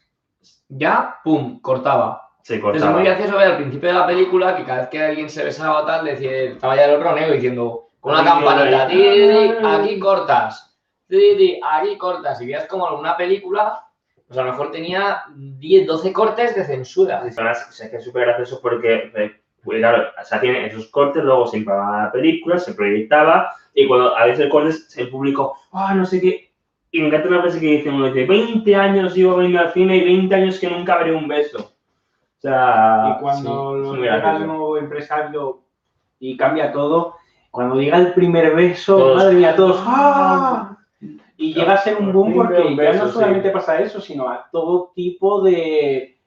ya, 0.69 1.17
pum, 1.23 1.59
cortaba. 1.59 2.22
Es 2.75 2.83
muy 2.91 3.03
gracioso 3.05 3.37
ver 3.37 3.47
al 3.47 3.57
principio 3.57 3.89
de 3.89 3.95
la 3.95 4.05
película 4.07 4.55
que 4.57 4.63
cada 4.65 4.79
vez 4.81 4.89
que 4.89 5.01
alguien 5.03 5.29
se 5.29 5.43
besaba 5.45 5.85
tal, 5.85 6.05
decía, 6.05 6.31
estaba 6.31 6.75
ya 6.75 6.85
el 6.85 6.95
otro 6.95 7.13
negro 7.15 7.33
diciendo 7.33 7.89
con 8.01 8.13
una 8.13 8.23
campanita, 8.45 8.83
no 8.83 8.89
"Ti, 8.89 9.01
hay- 9.07 9.19
ti, 9.19 9.53
ti, 9.59 9.65
aquí 9.79 9.99
cortas, 9.99 10.77
aquí 11.63 11.97
cortas. 11.97 12.41
Y 12.41 12.45
veías 12.45 12.65
como 12.67 12.87
en 12.89 12.95
una 12.99 13.15
película, 13.15 13.85
pues 14.27 14.37
a 14.37 14.43
lo 14.43 14.51
mejor 14.51 14.71
tenía 14.71 15.23
10, 15.35 15.87
12 15.87 16.11
cortes 16.11 16.53
de 16.55 16.65
censura. 16.65 17.21
Además, 17.39 17.65
o 17.69 17.71
sea, 17.71 17.89
que 17.89 17.97
es 17.97 18.03
súper 18.03 18.25
gracioso 18.25 18.59
porque, 18.61 19.11
eh, 19.15 19.31
pues, 19.63 19.79
claro, 19.79 20.09
o 20.21 20.25
sea, 20.25 20.41
tiene 20.41 20.65
esos 20.65 20.87
cortes, 20.87 21.23
luego 21.23 21.47
se 21.47 21.57
impagaba 21.59 22.05
la 22.05 22.11
película, 22.11 22.57
se 22.59 22.73
proyectaba, 22.73 23.55
y 23.73 23.87
cuando 23.87 24.15
a 24.17 24.25
veces 24.25 24.49
cortes, 24.49 24.97
el 24.97 25.09
público, 25.09 25.57
ah, 25.71 25.93
no 25.95 26.05
sé 26.05 26.19
qué, 26.19 26.51
y 26.91 26.99
me 26.99 27.07
encanta 27.07 27.29
una 27.29 27.41
frase 27.41 27.59
que 27.59 27.65
dice 27.67 27.89
uno, 27.89 28.07
dice, 28.07 28.25
20 28.25 28.75
años 28.75 29.15
llevo 29.15 29.37
veniendo 29.37 29.59
al 29.61 29.71
cine 29.71 29.95
y 29.97 30.03
20 30.03 30.35
años 30.35 30.59
que 30.59 30.69
nunca 30.69 30.97
veré 30.97 31.15
un 31.15 31.27
beso. 31.27 31.72
Sea, 32.43 33.15
Y 33.17 33.21
cuando 33.21 33.73
sí, 33.83 33.89
muy 33.89 33.97
llega 33.99 34.35
el 34.35 34.47
nuevo 34.47 34.77
empresario 34.77 35.61
y 36.19 36.35
cambia 36.35 36.73
todo, 36.73 37.15
cuando 37.51 37.75
llega 37.75 37.97
el 37.97 38.13
primer 38.13 38.53
beso, 38.53 38.97
Todos, 38.97 39.15
madre 39.23 39.35
mía, 39.35 39.55
todos 39.55 39.81
¡ah! 39.85 40.77
Y 41.37 41.53
llega 41.53 41.73
a 41.73 41.77
ser 41.77 41.95
un 41.97 42.11
boom 42.11 42.33
porque 42.33 42.75
ya 42.75 42.93
no 42.93 43.07
sí. 43.07 43.13
solamente 43.13 43.49
pasa 43.49 43.79
eso, 43.79 44.01
sino 44.01 44.27
a 44.27 44.47
todo 44.51 44.91
tipo 44.93 45.41
de, 45.41 46.17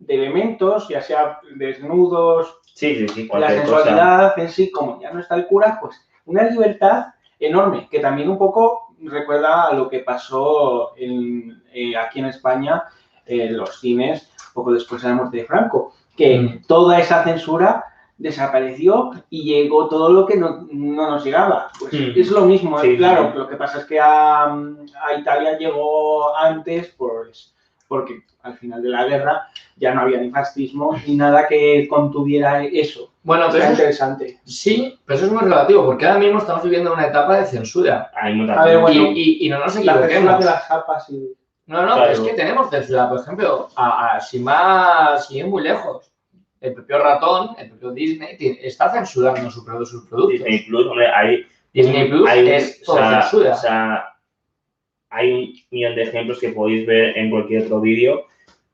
de 0.00 0.14
elementos, 0.14 0.88
ya 0.88 1.00
sea 1.00 1.38
desnudos, 1.56 2.58
Sí, 2.74 2.96
sí, 2.96 3.08
sí, 3.08 3.26
la 3.28 3.38
cosa. 3.38 3.48
sensualidad 3.50 4.38
en 4.38 4.48
sí, 4.48 4.70
como 4.72 5.00
ya 5.00 5.12
no 5.12 5.20
está 5.20 5.36
el 5.36 5.46
cura, 5.46 5.78
pues 5.80 6.04
una 6.24 6.42
libertad 6.44 7.06
enorme, 7.38 7.86
que 7.90 8.00
también 8.00 8.28
un 8.28 8.38
poco 8.38 8.94
recuerda 9.02 9.68
a 9.68 9.74
lo 9.74 9.88
que 9.88 10.00
pasó 10.00 10.92
en- 10.96 11.62
eh, 11.72 11.96
aquí 11.96 12.18
en 12.18 12.26
España, 12.26 12.84
en 13.26 13.56
los 13.56 13.80
cines, 13.80 14.29
poco 14.52 14.72
después 14.72 15.02
de 15.02 15.08
la 15.08 15.14
muerte 15.14 15.36
de 15.38 15.44
Franco, 15.44 15.92
que 16.16 16.38
Mm. 16.38 16.62
toda 16.66 16.98
esa 16.98 17.22
censura 17.24 17.84
desapareció 18.18 19.10
y 19.30 19.44
llegó 19.44 19.88
todo 19.88 20.10
lo 20.12 20.26
que 20.26 20.36
no, 20.36 20.66
no 20.70 21.10
nos 21.10 21.24
llegaba. 21.24 21.70
Pues 21.78 21.92
Mm. 21.92 22.12
es 22.16 22.30
lo 22.30 22.42
mismo, 22.42 22.78
Sí, 22.80 22.96
claro, 22.96 23.30
sí. 23.32 23.38
lo 23.38 23.48
que 23.48 23.56
pasa 23.56 23.78
es 23.80 23.84
que 23.86 23.98
a, 23.98 24.44
a 24.44 25.14
Italia 25.18 25.58
llegó 25.58 26.36
antes, 26.36 26.94
pues, 26.96 27.54
porque 27.88 28.20
al 28.42 28.54
final 28.54 28.82
de 28.82 28.88
la 28.90 29.04
guerra 29.04 29.48
ya 29.76 29.92
no 29.94 30.02
había 30.02 30.18
ni 30.18 30.30
fascismo 30.30 30.96
ni 31.06 31.16
nada 31.16 31.48
que 31.48 31.88
contuviera 31.88 32.62
eso. 32.64 33.10
Bueno, 33.22 33.46
pero 33.50 33.64
es- 33.64 33.70
interesante. 33.70 34.38
sí, 34.44 34.98
pero 35.04 35.16
eso 35.16 35.26
es 35.26 35.32
muy 35.32 35.42
relativo, 35.42 35.84
porque 35.84 36.06
ahora 36.06 36.20
mismo 36.20 36.38
estamos 36.38 36.62
viviendo 36.62 36.92
una 36.92 37.06
etapa 37.06 37.36
de 37.38 37.46
censura. 37.46 38.10
Hay 38.14 38.34
muchas 38.34 38.56
A 38.58 38.64
ver, 38.64 38.80
cosas. 38.80 38.96
bueno, 38.96 39.12
y, 39.12 39.20
y- 39.42 39.46
y 39.46 39.48
no 39.48 39.58
nos 39.58 39.74
La 39.76 39.92
equivoquemos. 39.94 40.38
de 40.38 40.44
las 40.44 40.68
zapas 40.68 41.08
y... 41.10 41.32
No, 41.70 41.86
no, 41.86 41.94
Claro. 41.94 42.10
es 42.12 42.20
que 42.20 42.32
tenemos 42.34 42.68
censura. 42.68 43.08
Por 43.08 43.20
ejemplo, 43.20 43.68
a, 43.76 44.16
a- 44.16 44.20
sin 44.20 44.42
más, 44.42 45.26
sin 45.28 45.38
ir 45.38 45.46
muy 45.46 45.62
lejos, 45.62 46.10
el 46.60 46.74
propio 46.74 46.98
ratón, 46.98 47.50
el 47.58 47.68
propio 47.70 47.92
Disney, 47.92 48.36
está 48.62 48.90
censurando 48.92 49.48
sus 49.50 49.64
productos. 49.64 50.28
Disney 50.30 50.58
Plus, 50.66 50.86
hombre, 50.86 51.06
hay, 51.14 51.46
Disney 51.72 52.08
Plus 52.08 52.28
hay 52.28 52.48
es 52.48 52.82
todo 52.82 52.96
o 52.96 52.98
sea, 52.98 53.22
censura. 53.22 53.52
o 53.52 53.56
sea, 53.56 54.04
hay 55.10 55.32
un 55.32 55.52
millón 55.70 55.94
de 55.94 56.02
ejemplos 56.02 56.38
que 56.40 56.48
podéis 56.50 56.86
ver 56.86 57.16
en 57.16 57.30
cualquier 57.30 57.64
otro 57.64 57.80
vídeo. 57.80 58.24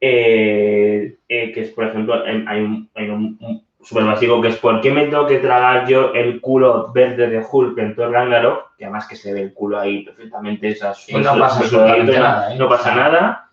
eh, 0.01 1.16
eh, 1.28 1.53
que 1.53 1.61
es, 1.62 1.70
por 1.70 1.86
ejemplo, 1.86 2.26
en- 2.26 2.47
hay 2.49 2.61
un, 2.61 2.90
hay 2.94 3.09
un, 3.09 3.65
súper 3.87 4.05
básico 4.05 4.41
que 4.43 4.49
es 4.49 4.57
¿por 4.57 4.80
qué 4.80 4.91
me 4.91 5.07
tengo 5.07 5.26
que 5.26 5.39
tragar 5.39 5.87
yo 5.87 6.12
el 6.12 6.41
culo 6.41 6.91
verde 6.93 7.28
de 7.28 7.45
Hulk 7.49 7.78
en 7.78 7.95
Thor 7.95 8.11
Ragnarok? 8.11 8.76
Que 8.76 8.84
además 8.84 9.07
que 9.07 9.14
se 9.16 9.32
ve 9.32 9.43
el 9.43 9.55
culo 9.55 9.78
ahí 9.78 10.05
perfectamente. 10.05 10.68
esas- 10.68 11.09
Y 11.09 11.14
no 11.14 11.39
pasa 11.39 11.61
absolutamente 11.61 12.18
nada, 12.18 12.53
¿eh? 12.53 12.59
No 12.59 12.68
pasa 12.68 12.95
nada. 12.95 13.51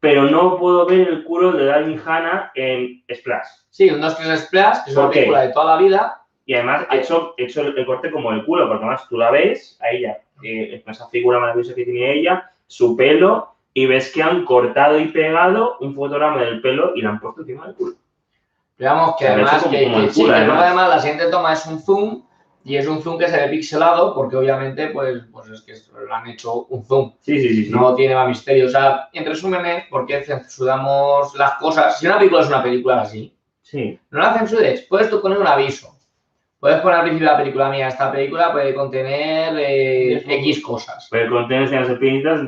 Pero 0.00 0.24
no 0.24 0.56
puedo 0.58 0.86
ver 0.86 1.08
el 1.08 1.24
culo 1.24 1.52
de 1.52 1.66
Dani 1.66 1.96
Hanna 2.04 2.50
en 2.54 3.02
Splash. 3.14 3.46
Sí, 3.68 3.90
un 3.90 4.00
2 4.00 4.16
3 4.16 4.40
Splash, 4.46 4.84
que 4.84 4.90
es 4.90 4.96
una 4.96 5.06
Ok. 5.06 5.12
película 5.12 5.40
de 5.42 5.52
toda 5.52 5.76
la 5.76 5.82
vida. 5.82 6.16
Y 6.46 6.54
además 6.54 6.86
he 6.90 6.96
hecho, 6.98 7.34
he 7.36 7.44
hecho 7.44 7.60
el, 7.60 7.86
corte 7.86 8.10
como 8.10 8.32
el 8.32 8.44
culo, 8.44 8.66
porque 8.66 8.82
además 8.84 9.06
tú 9.08 9.16
la 9.16 9.30
ves 9.30 9.78
a 9.80 9.90
ella, 9.90 10.18
eh, 10.42 10.82
esa 10.84 11.08
figura 11.10 11.38
maravillosa 11.38 11.74
que 11.74 11.84
tiene 11.84 12.12
ella, 12.12 12.50
su 12.66 12.96
pelo, 12.96 13.54
y 13.72 13.86
ves 13.86 14.10
que 14.12 14.22
han 14.22 14.44
cortado 14.44 14.98
y 14.98 15.04
pegado 15.08 15.76
un 15.78 15.94
fotograma 15.94 16.42
del 16.42 16.60
pelo 16.60 16.92
y 16.96 17.02
lo 17.02 17.10
han 17.10 17.20
puesto 17.20 17.42
encima 17.42 17.66
del 17.66 17.76
culo. 17.76 17.94
Digamos 18.80 19.14
que 19.18 19.28
además, 19.28 19.62
como- 19.62 19.70
que, 19.70 19.84
como 19.84 19.96
que 19.98 20.02
el 20.06 20.12
sí, 20.12 20.20
culo, 20.22 20.32
que 20.34 20.38
luego 20.40 20.52
además. 20.54 20.66
además 20.66 20.88
la 20.88 20.98
siguiente 21.00 21.26
toma 21.30 21.52
es 21.52 21.66
un 21.66 21.82
zoom 21.82 22.22
y 22.64 22.76
es 22.76 22.86
un 22.88 23.02
zoom 23.02 23.18
que 23.18 23.28
se 23.28 23.36
ve 23.36 23.48
pixelado 23.48 24.14
porque 24.14 24.36
obviamente 24.36 24.88
pues, 24.88 25.22
pues 25.30 25.48
es 25.50 25.60
que 25.62 25.74
lo 26.06 26.14
han 26.14 26.26
hecho 26.28 26.64
un 26.64 26.82
zoom. 26.84 27.12
Sí, 27.20 27.38
sí, 27.40 27.48
sí. 27.50 27.64
sí. 27.66 27.70
No 27.70 27.94
tiene 27.94 28.14
más 28.14 28.26
misterio. 28.28 28.66
O 28.66 28.70
sea, 28.70 29.08
en 29.12 29.24
resumen 29.26 29.64
es 29.66 29.84
por 29.86 30.06
qué 30.06 30.22
censuramos 30.24 31.34
las 31.36 31.52
cosas. 31.54 31.98
Si 31.98 32.06
una 32.06 32.18
película 32.18 32.40
es 32.42 32.48
una 32.48 32.62
película 32.62 33.02
así, 33.02 33.32
Sí, 33.62 33.96
no 34.10 34.18
la 34.18 34.34
censures. 34.36 34.82
Puedes 34.88 35.08
tú 35.10 35.20
poner 35.22 35.38
un 35.38 35.46
aviso. 35.46 35.94
Puedes 36.58 36.80
poner 36.80 36.96
al 36.98 37.02
principio 37.04 37.28
de 37.28 37.32
la 37.34 37.38
película 37.38 37.68
mía, 37.70 37.86
esta 37.88 38.10
película 38.10 38.50
puede 38.52 38.74
contener 38.74 39.54
eh. 39.58 40.24
X 40.26 40.60
cosas. 40.62 41.06
pero 41.10 41.30
contiene 41.30 41.64
escenas 41.64 41.88
explícitas 41.88 42.40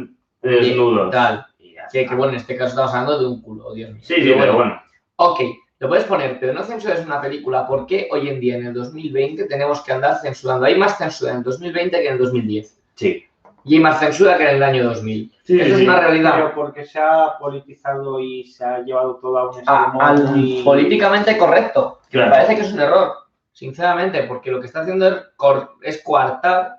de 0.43 0.51
desnudos. 0.51 1.11
Tal. 1.12 1.47
Que, 1.93 2.07
que 2.07 2.14
bueno, 2.14 2.33
en 2.33 2.39
este 2.41 2.57
caso 2.57 2.70
estamos 2.70 2.91
hablando 2.93 3.18
de 3.20 3.26
un 3.26 3.41
culo, 3.43 3.72
Dios 3.74 3.91
mío. 3.91 4.01
Sí, 4.03 4.14
sí, 4.16 4.33
pero 4.37 4.55
bueno. 4.55 4.83
Ok, 5.16 5.41
lo 5.83 5.89
puedes 5.89 6.05
poner, 6.05 6.39
pero 6.39 6.53
no 6.53 6.62
censures 6.62 7.05
una 7.05 7.20
película 7.20 7.66
porque 7.66 8.09
hoy 8.12 8.28
en 8.28 8.39
día, 8.39 8.57
en 8.57 8.66
el 8.66 8.72
2020, 8.74 9.47
tenemos 9.47 9.83
que 9.83 9.93
andar 9.93 10.18
censurando. 10.20 10.64
Hay 10.66 10.76
más 10.76 10.97
censura 10.97 11.33
en 11.33 11.39
el 11.39 11.43
2020 11.43 12.01
que 12.01 12.07
en 12.07 12.12
el 12.12 12.18
2010. 12.20 12.78
Sí. 12.95 13.24
Y 13.64 13.74
hay 13.74 13.80
más 13.80 13.99
censura 13.99 14.37
que 14.39 14.45
en 14.49 14.57
el 14.57 14.62
año 14.62 14.85
2000. 14.85 15.33
Sí, 15.43 15.61
Eso 15.61 15.76
sí, 15.76 15.83
es 15.83 15.89
una 15.89 15.99
realidad. 16.01 16.35
Pero 16.37 16.55
porque 16.55 16.85
se 16.85 17.01
ha 17.01 17.37
politizado 17.39 18.20
y 18.20 18.45
se 18.45 18.64
ha 18.64 18.78
llevado 18.80 19.16
todo 19.16 19.37
a 19.39 19.51
un 19.51 19.57
A- 19.57 19.59
extremo 19.61 20.03
al 20.03 20.24
muy- 20.37 20.62
políticamente 20.64 21.37
correcto. 21.37 21.99
Claro. 22.11 22.30
Me 22.30 22.37
parece 22.37 22.55
que 22.57 22.61
es 22.62 22.72
un 22.72 22.80
error, 22.80 23.12
sinceramente, 23.53 24.22
porque 24.24 24.51
lo 24.53 24.61
que 24.61 24.66
está 24.66 24.83
haciendo 24.83 25.09
es, 25.09 25.14
cor- 25.37 25.76
es 25.83 26.01
coartar 26.03 26.76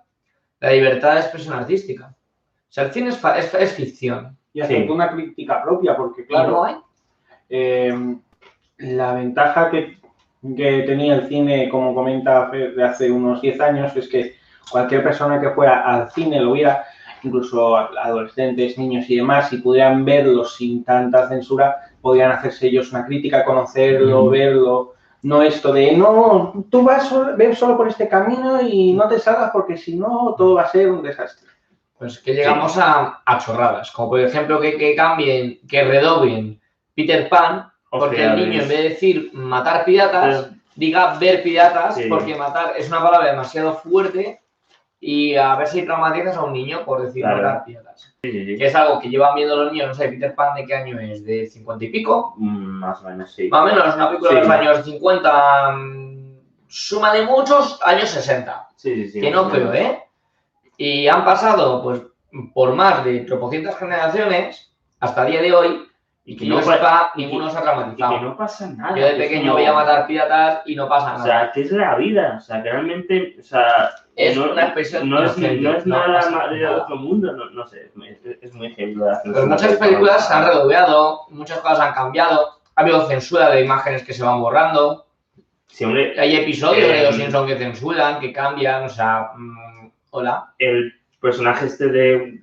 la 0.61 0.71
libertad 0.71 1.15
de 1.15 1.19
expresión 1.19 1.53
artística. 1.55 2.05
O 2.07 2.71
sea, 2.73 2.85
el 2.85 2.91
cine 2.93 3.09
es, 3.09 3.17
fa- 3.17 3.37
es- 3.37 3.53
es 3.53 3.73
ficción. 3.73 4.37
Y 4.53 4.61
hacerte 4.61 4.85
Sí. 4.85 4.89
una 4.89 5.11
crítica 5.11 5.61
propia, 5.61 5.95
porque 5.97 6.21
Y 6.21 6.25
claro, 6.25 6.51
no 6.51 6.63
hay. 6.63 6.75
eh, 7.49 8.15
la 8.83 9.13
ventaja 9.13 9.69
que, 9.69 9.97
que 10.55 10.83
tenía 10.83 11.15
el 11.15 11.27
cine, 11.27 11.69
como 11.69 11.95
comenta 11.95 12.49
de 12.49 12.83
hace 12.83 13.09
unos 13.09 13.41
10 13.41 13.59
años, 13.61 13.95
es 13.95 14.07
que 14.07 14.35
cualquier 14.69 15.03
persona 15.03 15.39
que 15.39 15.51
fuera 15.51 15.81
al 15.81 16.11
cine 16.11 16.41
lo 16.41 16.53
viera, 16.53 16.85
incluso 17.23 17.75
adolescentes, 17.77 18.77
niños 18.77 19.09
y 19.09 19.17
demás, 19.17 19.49
si 19.49 19.57
pudieran 19.57 20.03
verlo 20.03 20.43
sin 20.43 20.83
tanta 20.83 21.27
censura, 21.29 21.77
podrían 22.01 22.31
hacerse 22.31 22.67
ellos 22.67 22.91
una 22.91 23.05
crítica, 23.05 23.45
conocerlo, 23.45 24.29
verlo. 24.29 24.93
No 25.21 25.41
esto 25.41 25.71
de, 25.71 25.95
no, 25.95 26.65
tú 26.69 26.83
vas 26.83 27.07
solo, 27.07 27.37
ves 27.37 27.57
solo 27.57 27.77
por 27.77 27.87
este 27.87 28.09
camino 28.09 28.61
y 28.61 28.91
no 28.91 29.07
te 29.07 29.19
salgas 29.19 29.51
porque 29.51 29.77
si 29.77 29.95
no 29.95 30.35
todo 30.37 30.55
va 30.55 30.63
a 30.63 30.69
ser 30.69 30.91
un 30.91 31.01
desastre. 31.01 31.47
Pues 31.97 32.19
que 32.19 32.33
llegamos 32.33 32.77
a, 32.77 33.21
a 33.25 33.37
chorradas, 33.37 33.89
como 33.91 34.09
por 34.09 34.19
ejemplo 34.19 34.59
que, 34.59 34.75
que 34.77 34.93
cambien, 34.93 35.59
que 35.65 35.83
redoblen 35.85 36.59
Peter 36.93 37.29
Pan, 37.29 37.71
porque 37.99 38.23
el 38.23 38.35
niño 38.35 38.61
en 38.63 38.67
vez 38.67 38.77
de 38.77 38.89
decir 38.89 39.29
matar 39.33 39.85
piratas, 39.85 40.49
diga 40.75 41.17
ver 41.19 41.43
piratas, 41.43 41.95
Sí. 41.95 42.05
porque 42.09 42.35
matar 42.35 42.73
es 42.77 42.87
una 42.87 43.01
palabra 43.03 43.29
demasiado 43.31 43.75
fuerte 43.75 44.41
y 44.99 45.35
a 45.35 45.55
ver 45.55 45.67
si 45.67 45.83
traumatizas 45.83 46.37
a 46.37 46.43
un 46.43 46.53
niño 46.53 46.83
por 46.85 47.01
decir 47.03 47.21
Claro. 47.23 47.37
matar 47.43 47.65
piratas. 47.65 48.15
Sí, 48.23 48.31
sí, 48.31 48.45
sí. 48.45 48.57
Que 48.57 48.65
es 48.67 48.75
algo 48.75 48.99
que 48.99 49.09
llevan 49.09 49.35
viendo 49.35 49.55
los 49.61 49.71
niños, 49.71 49.89
no 49.89 49.93
sé, 49.93 50.07
Peter 50.07 50.33
Pan 50.33 50.55
de 50.55 50.65
qué 50.65 50.73
año 50.75 50.97
es, 50.99 51.23
de 51.25 51.45
50 51.45 51.85
y 51.85 51.89
pico, 51.89 52.33
Mm, 52.37 52.79
Más 52.79 53.01
o 53.01 53.09
menos, 53.09 53.31
sí. 53.33 53.49
más 53.49 53.61
o 53.61 53.65
menos, 53.65 53.95
una 53.95 54.07
película 54.07 54.31
de 54.31 54.37
Sí. 54.37 54.47
los 54.47 54.57
años 54.57 54.85
50, 54.85 55.71
mm, 55.73 56.37
suma 56.67 57.13
de 57.13 57.23
muchos, 57.25 57.79
años 57.83 58.09
60. 58.09 58.67
Sí, 58.75 58.95
sí, 58.95 59.09
sí. 59.11 59.21
Que 59.21 59.29
no 59.29 59.49
creo, 59.49 59.73
¿eh? 59.73 59.99
Y 60.77 61.07
han 61.07 61.23
pasado, 61.23 61.83
pues, 61.83 62.01
por 62.53 62.73
más 62.73 63.03
de 63.05 63.19
tropocientas 63.21 63.77
generaciones 63.77 64.73
hasta 64.99 65.25
el 65.25 65.31
día 65.33 65.41
de 65.41 65.53
hoy, 65.53 65.83
y 66.25 66.37
que 66.37 66.45
no 66.45 66.61
sepa, 66.61 67.11
y 67.15 67.19
que- 67.19 67.25
ninguno 67.25 67.49
se 67.49 67.57
ha 67.57 67.59
Y 67.59 67.63
traumatizado. 67.63 68.13
que 68.19 68.21
no 68.25 68.37
pasa 68.37 68.67
nada. 68.69 68.97
Yo 68.97 69.05
de 69.05 69.13
pequeño 69.15 69.41
como- 69.51 69.55
veía 69.55 69.73
matar 69.73 70.07
piratas 70.07 70.61
y 70.65 70.75
no 70.75 70.87
pasa 70.87 71.15
O 71.15 71.17
nada. 71.17 71.23
sea, 71.23 71.51
que 71.51 71.61
es 71.61 71.71
la 71.71 71.95
vida. 71.95 72.35
O 72.37 72.41
sea, 72.41 72.63
que 72.63 72.71
realmente, 72.71 73.35
o 73.39 73.43
sea, 73.43 73.89
Es 74.15 74.37
no, 74.37 74.51
una 74.51 74.63
expresión 74.65 75.09
no 75.09 75.19
no 75.19 75.25
es 75.25 75.37
nada 75.85 76.29
más 76.29 76.49
de 76.51 76.59
nada. 76.61 76.83
otro 76.83 76.95
mundo, 76.97 77.33
no, 77.33 77.49
no 77.49 77.65
sé, 77.67 77.85
es, 77.87 77.95
muy- 77.95 78.17
es 78.41 78.53
muy 78.53 78.73
heavy 78.75 78.95
lo 78.95 79.05
de 79.05 79.11
la 79.11 79.19
Pero 79.23 79.33
censura. 79.35 79.55
muchas 79.55 79.77
películas 79.77 80.27
se 80.27 80.33
han 80.33 80.45
redobleado, 80.45 81.21
muchas 81.29 81.59
cosas 81.59 81.79
han 81.79 81.93
cambiado, 81.93 82.47
ha 82.75 82.81
habido 82.81 83.05
censura 83.07 83.49
de 83.49 83.61
imágenes 83.65 84.03
que 84.05 84.13
se 84.13 84.23
van 84.23 84.39
borrando, 84.39 85.05
Sí, 85.67 85.85
hombre, 85.85 86.13
hay 86.19 86.35
episodios 86.35 86.87
de 86.87 87.01
Eh, 87.01 87.03
Los 87.05 87.15
Simpsons 87.15 87.47
que 87.47 87.57
censuran, 87.57 88.19
que 88.19 88.31
cambian, 88.31 88.83
o 88.83 88.89
sea, 88.89 89.31
mm, 89.35 89.89
hola. 90.11 90.53
el 90.59 90.93
personaje 91.19 91.65
este 91.65 91.87
de 91.87 92.42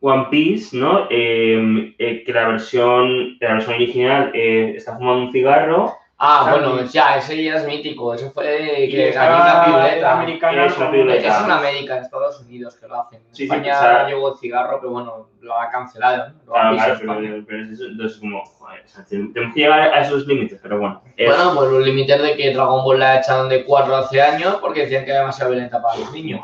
One 0.00 0.26
Piece, 0.30 0.76
¿no? 0.76 1.06
Eh, 1.10 1.94
eh, 1.98 2.22
que 2.24 2.32
la 2.32 2.48
versión, 2.48 3.36
la 3.40 3.54
versión 3.54 3.74
original 3.76 4.30
eh, 4.34 4.74
está 4.76 4.96
fumando 4.96 5.26
un 5.26 5.32
cigarro. 5.32 5.94
Ah, 6.18 6.46
Ah, 6.46 6.50
bueno, 6.50 6.78
sí. 6.78 6.94
ya, 6.94 7.18
ese 7.18 7.44
ya 7.44 7.56
es 7.56 7.66
mítico, 7.66 8.14
ese 8.14 8.30
fue 8.30 8.44
que 8.90 9.12
una 9.14 9.26
era 9.26 9.64
piruleta. 9.66 10.18
americana 10.18 10.64
Es 10.64 10.76
una. 10.78 11.14
Es 11.14 11.24
en 11.44 11.50
América, 11.50 11.96
en 11.98 12.02
Estados 12.04 12.40
Unidos 12.40 12.74
que 12.76 12.88
lo 12.88 13.02
hacen. 13.02 13.18
En 13.18 13.24
Sí, 13.34 13.36
sí, 13.36 13.42
España 13.44 13.76
o 13.76 13.80
sea- 13.82 14.06
llegó 14.08 14.32
el 14.32 14.38
cigarro, 14.38 14.78
pero 14.80 14.92
bueno, 14.92 15.28
lo 15.42 15.58
ha 15.58 15.68
cancelado. 15.70 16.28
¿no? 16.46 16.54
Lo 16.54 16.56
Ah, 16.56 16.70
visto 16.70 16.88
vale, 17.06 17.28
pero, 17.28 17.44
pero 17.46 17.62
es 17.64 17.70
eso, 17.72 17.84
entonces 17.84 18.18
como, 18.18 18.42
joder, 18.46 18.82
o 18.82 18.88
sea, 18.88 19.04
tenemos 19.04 19.54
que 19.54 19.60
llegar 19.60 19.80
a 19.92 20.00
esos 20.00 20.26
límites, 20.26 20.58
pero 20.62 20.78
bueno. 20.78 21.02
es- 21.18 21.28
Bueno, 21.28 21.52
pues 21.54 21.70
los 21.70 21.84
límites 21.84 22.22
de 22.22 22.34
que 22.34 22.54
Dragon 22.54 22.82
Ball 22.82 22.98
la 22.98 23.18
echaron 23.20 23.50
de 23.50 23.64
4 23.66 23.94
hace 23.96 24.22
años 24.22 24.56
porque 24.62 24.82
decían 24.82 25.04
que 25.04 25.10
era 25.10 25.20
demasiado 25.20 25.50
violenta 25.50 25.82
para 25.82 25.98
los 25.98 26.10
niños. 26.12 26.40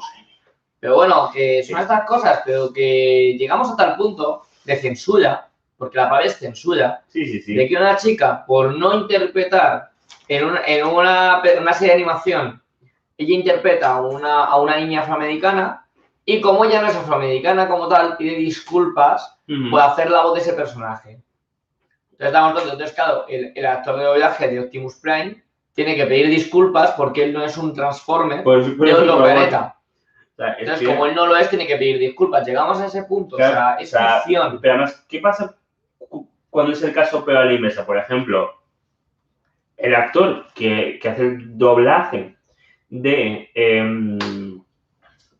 Pero 0.82 0.96
bueno, 0.96 1.30
que 1.32 1.62
son 1.62 1.78
estas 1.78 2.04
cosas, 2.04 2.40
pero 2.44 2.72
que 2.72 3.36
llegamos 3.38 3.70
a 3.70 3.76
tal 3.76 3.94
punto 3.94 4.42
de 4.64 4.74
censura, 4.74 5.48
porque 5.78 5.96
la 5.96 6.08
palabra 6.08 6.26
es 6.26 6.38
censura, 6.38 7.04
sí, 7.06 7.24
sí, 7.24 7.40
sí. 7.40 7.54
de 7.54 7.68
que 7.68 7.76
una 7.76 7.96
chica, 7.96 8.44
por 8.44 8.76
no 8.76 8.92
interpretar 8.92 9.90
en 10.26 10.44
una, 10.44 10.60
en 10.66 10.84
una, 10.84 11.40
una 11.60 11.72
serie 11.72 11.94
de 11.94 12.00
animación, 12.00 12.60
ella 13.16 13.32
interpreta 13.32 13.94
a 13.94 14.00
una, 14.00 14.42
a 14.42 14.60
una 14.60 14.76
niña 14.78 15.02
afroamericana 15.02 15.86
y 16.24 16.40
como 16.40 16.64
ella 16.64 16.82
no 16.82 16.88
es 16.88 16.96
afroamericana 16.96 17.68
como 17.68 17.86
tal, 17.86 18.16
pide 18.16 18.34
disculpas 18.34 19.38
Ujú. 19.48 19.70
por 19.70 19.80
hacer 19.82 20.10
la 20.10 20.24
voz 20.24 20.34
de 20.34 20.40
ese 20.40 20.54
personaje. 20.54 21.20
Entonces. 22.18 22.72
Entonces, 22.72 22.92
claro, 22.92 23.24
el, 23.28 23.52
el 23.54 23.66
actor 23.66 23.98
de 23.98 24.04
doblaje 24.04 24.48
de 24.48 24.58
Optimus 24.58 24.96
Prime 24.96 25.40
tiene 25.74 25.94
que 25.94 26.06
pedir 26.06 26.26
disculpas 26.26 26.90
porque 26.96 27.22
él 27.22 27.32
no 27.32 27.44
es 27.44 27.56
un 27.56 27.72
Transformer 27.72 28.42
Pues, 28.42 28.66
pues, 28.76 28.90
de 28.90 29.00
otro 29.00 29.22
planeta. 29.22 29.76
O 30.32 30.36
sea, 30.36 30.52
es 30.54 30.60
Entonces, 30.60 30.86
que- 30.88 30.92
como 30.94 31.06
él 31.06 31.14
no 31.14 31.26
lo 31.26 31.36
es, 31.36 31.48
tiene 31.50 31.66
que 31.66 31.76
pedir 31.76 31.98
disculpas. 31.98 32.46
Llegamos 32.46 32.80
a 32.80 32.86
ese 32.86 33.02
punto. 33.04 33.36
Claro, 33.36 33.52
o 33.52 33.54
sea, 33.54 33.74
es 33.80 33.88
o 33.94 33.96
sea, 33.98 34.20
ficción. 34.20 34.58
Pero 34.60 34.74
además, 34.74 35.04
¿qué 35.08 35.18
pasa? 35.20 35.56
cuando 36.50 36.72
es 36.72 36.82
el 36.82 36.92
caso 36.92 37.24
pero 37.24 37.38
a 37.38 37.44
la 37.46 37.54
inversa. 37.54 37.86
Por 37.86 37.96
ejemplo, 37.96 38.52
el 39.78 39.94
actor 39.94 40.48
que, 40.54 40.98
que 41.00 41.08
hace 41.08 41.22
el 41.22 41.56
doblaje 41.56 42.36
de, 42.90 43.48
em, 43.54 44.18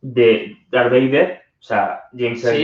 de 0.01 0.57
Darth 0.71 0.89
Vader, 0.91 1.42
o 1.63 1.65
sea, 1.65 2.03
James 2.11 2.43
Earl 2.43 2.57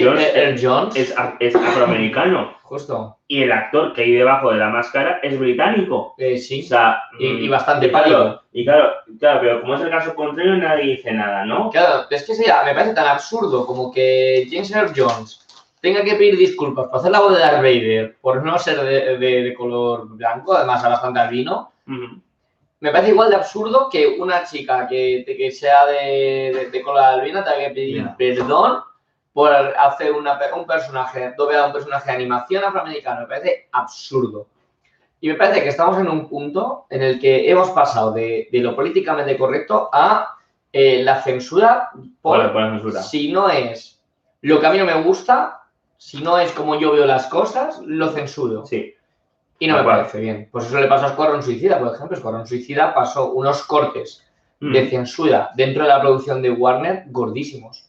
Sí, 0.60 0.66
Jones, 0.66 0.96
es, 0.98 1.16
es 1.40 1.56
afroamericano. 1.56 2.54
Justo. 2.64 3.18
Y 3.30 3.44
el 3.44 3.52
actor 3.54 3.94
que 3.94 4.02
hay 4.04 4.12
debajo 4.12 4.52
de 4.52 4.58
la 4.58 4.68
máscara 4.70 5.20
es 5.24 5.40
británico. 5.40 6.14
Eh, 6.18 6.36
O 6.36 6.38
sí. 6.38 6.62
sea, 6.64 7.02
Y, 7.18 7.28
mm, 7.30 7.44
y 7.44 7.48
bastante 7.48 7.88
y 7.88 7.90
claro, 7.90 8.04
pálido. 8.04 8.44
Y 8.52 8.66
claro, 8.66 8.90
claro, 9.20 9.40
pero 9.40 9.62
como 9.62 9.76
es 9.76 9.82
el 9.82 9.90
caso 9.90 10.14
contrario, 10.14 10.56
nadie 10.58 10.98
dice 10.98 11.12
nada, 11.14 11.46
¿no? 11.46 11.70
Claro, 11.70 12.08
es 12.10 12.24
que 12.26 12.34
me 12.38 12.74
parece 12.74 12.94
tan 12.94 13.08
absurdo 13.08 13.66
como 13.66 13.90
que 13.92 14.46
James 14.52 14.70
Earl 14.72 14.92
Jones 14.96 15.46
tenga 15.82 16.04
que 16.04 16.16
pedir 16.16 16.38
disculpas 16.38 16.88
por 16.88 17.00
hacer 17.00 17.12
la 17.12 17.22
voz 17.22 17.34
de 17.34 17.40
Darth 17.40 17.62
Vader, 17.62 18.18
por 18.20 18.44
no 18.44 18.60
ser 18.60 18.82
de, 18.82 19.18
de- 19.18 19.44
de 19.44 19.54
color 19.54 20.10
blanco, 20.10 20.54
además 20.54 20.84
a 20.84 20.90
bastante 20.90 21.22
albino. 21.22 21.72
Ujú. 21.88 22.22
Me 22.82 22.92
parece 22.92 23.12
igual 23.12 23.30
de 23.30 23.36
absurdo 23.38 23.90
que 23.92 24.08
una 24.20 24.44
chica 24.44 24.88
que, 24.88 25.24
que 25.26 25.52
sea 25.52 25.86
de, 25.86 26.52
de- 26.54 26.70
de 26.70 26.82
color 26.82 27.02
albino 27.04 27.44
tenga 27.44 27.58
que 27.60 27.70
pedir 27.74 28.06
perdón 28.18 28.82
por 29.34 29.52
hacer 29.54 30.12
una, 30.12 30.40
un 30.56 30.66
personaje, 30.66 31.34
doblar 31.38 31.60
a 31.62 31.66
un 31.68 31.74
personaje 31.74 32.10
de 32.10 32.16
animación 32.18 32.64
afroamericano. 32.64 33.22
Me 33.22 33.28
parece 33.28 33.68
absurdo. 33.72 34.48
Y 35.22 35.28
me 35.30 35.36
parece 35.36 35.62
que 35.64 35.70
estamos 35.70 35.98
en 36.00 36.08
un 36.10 36.28
punto 36.28 36.86
en 36.90 37.02
el 37.04 37.20
que 37.20 37.50
hemos 37.50 37.70
pasado 37.72 38.12
de, 38.12 38.48
de 38.52 38.60
lo 38.60 38.76
políticamente 38.76 39.38
correcto 39.38 39.90
a 39.92 40.36
eh, 40.72 41.04
la 41.04 41.22
censura 41.22 41.90
por, 42.22 42.42
Por, 42.42 42.54
por 42.54 42.62
la 42.62 42.70
censura. 42.72 43.02
si 43.04 43.32
no 43.32 43.50
es 43.50 44.00
lo 44.42 44.60
que 44.60 44.68
a 44.68 44.72
mí 44.72 44.78
no 44.78 44.86
me 44.86 45.02
gusta, 45.04 45.64
si 45.98 46.22
no 46.24 46.38
es 46.40 46.52
como 46.54 46.80
yo 46.80 46.94
veo 46.94 47.06
las 47.06 47.28
cosas, 47.28 47.82
lo 47.86 48.10
censuro. 48.12 48.66
Sí. 48.66 48.94
Y 49.60 49.68
no 49.68 49.74
me 49.74 49.82
acuerdo. 49.82 50.00
parece 50.02 50.20
bien. 50.22 50.48
Pues 50.52 50.66
eso 50.68 50.80
le 50.80 50.88
pasó 50.88 51.06
a 51.06 51.10
Escuadrón 51.10 51.44
Suicida, 51.44 51.78
por 51.80 51.94
ejemplo. 51.94 52.16
Escuadrón 52.16 52.48
Suicida 52.48 52.94
pasó 52.94 53.32
unos 53.34 53.64
cortes 53.64 54.26
Mm. 54.62 54.74
de 54.74 54.90
censura 54.90 55.52
dentro 55.56 55.84
de 55.84 55.88
la 55.88 56.02
producción 56.02 56.42
de 56.42 56.52
Warner 56.52 57.04
gordísimos. 57.08 57.89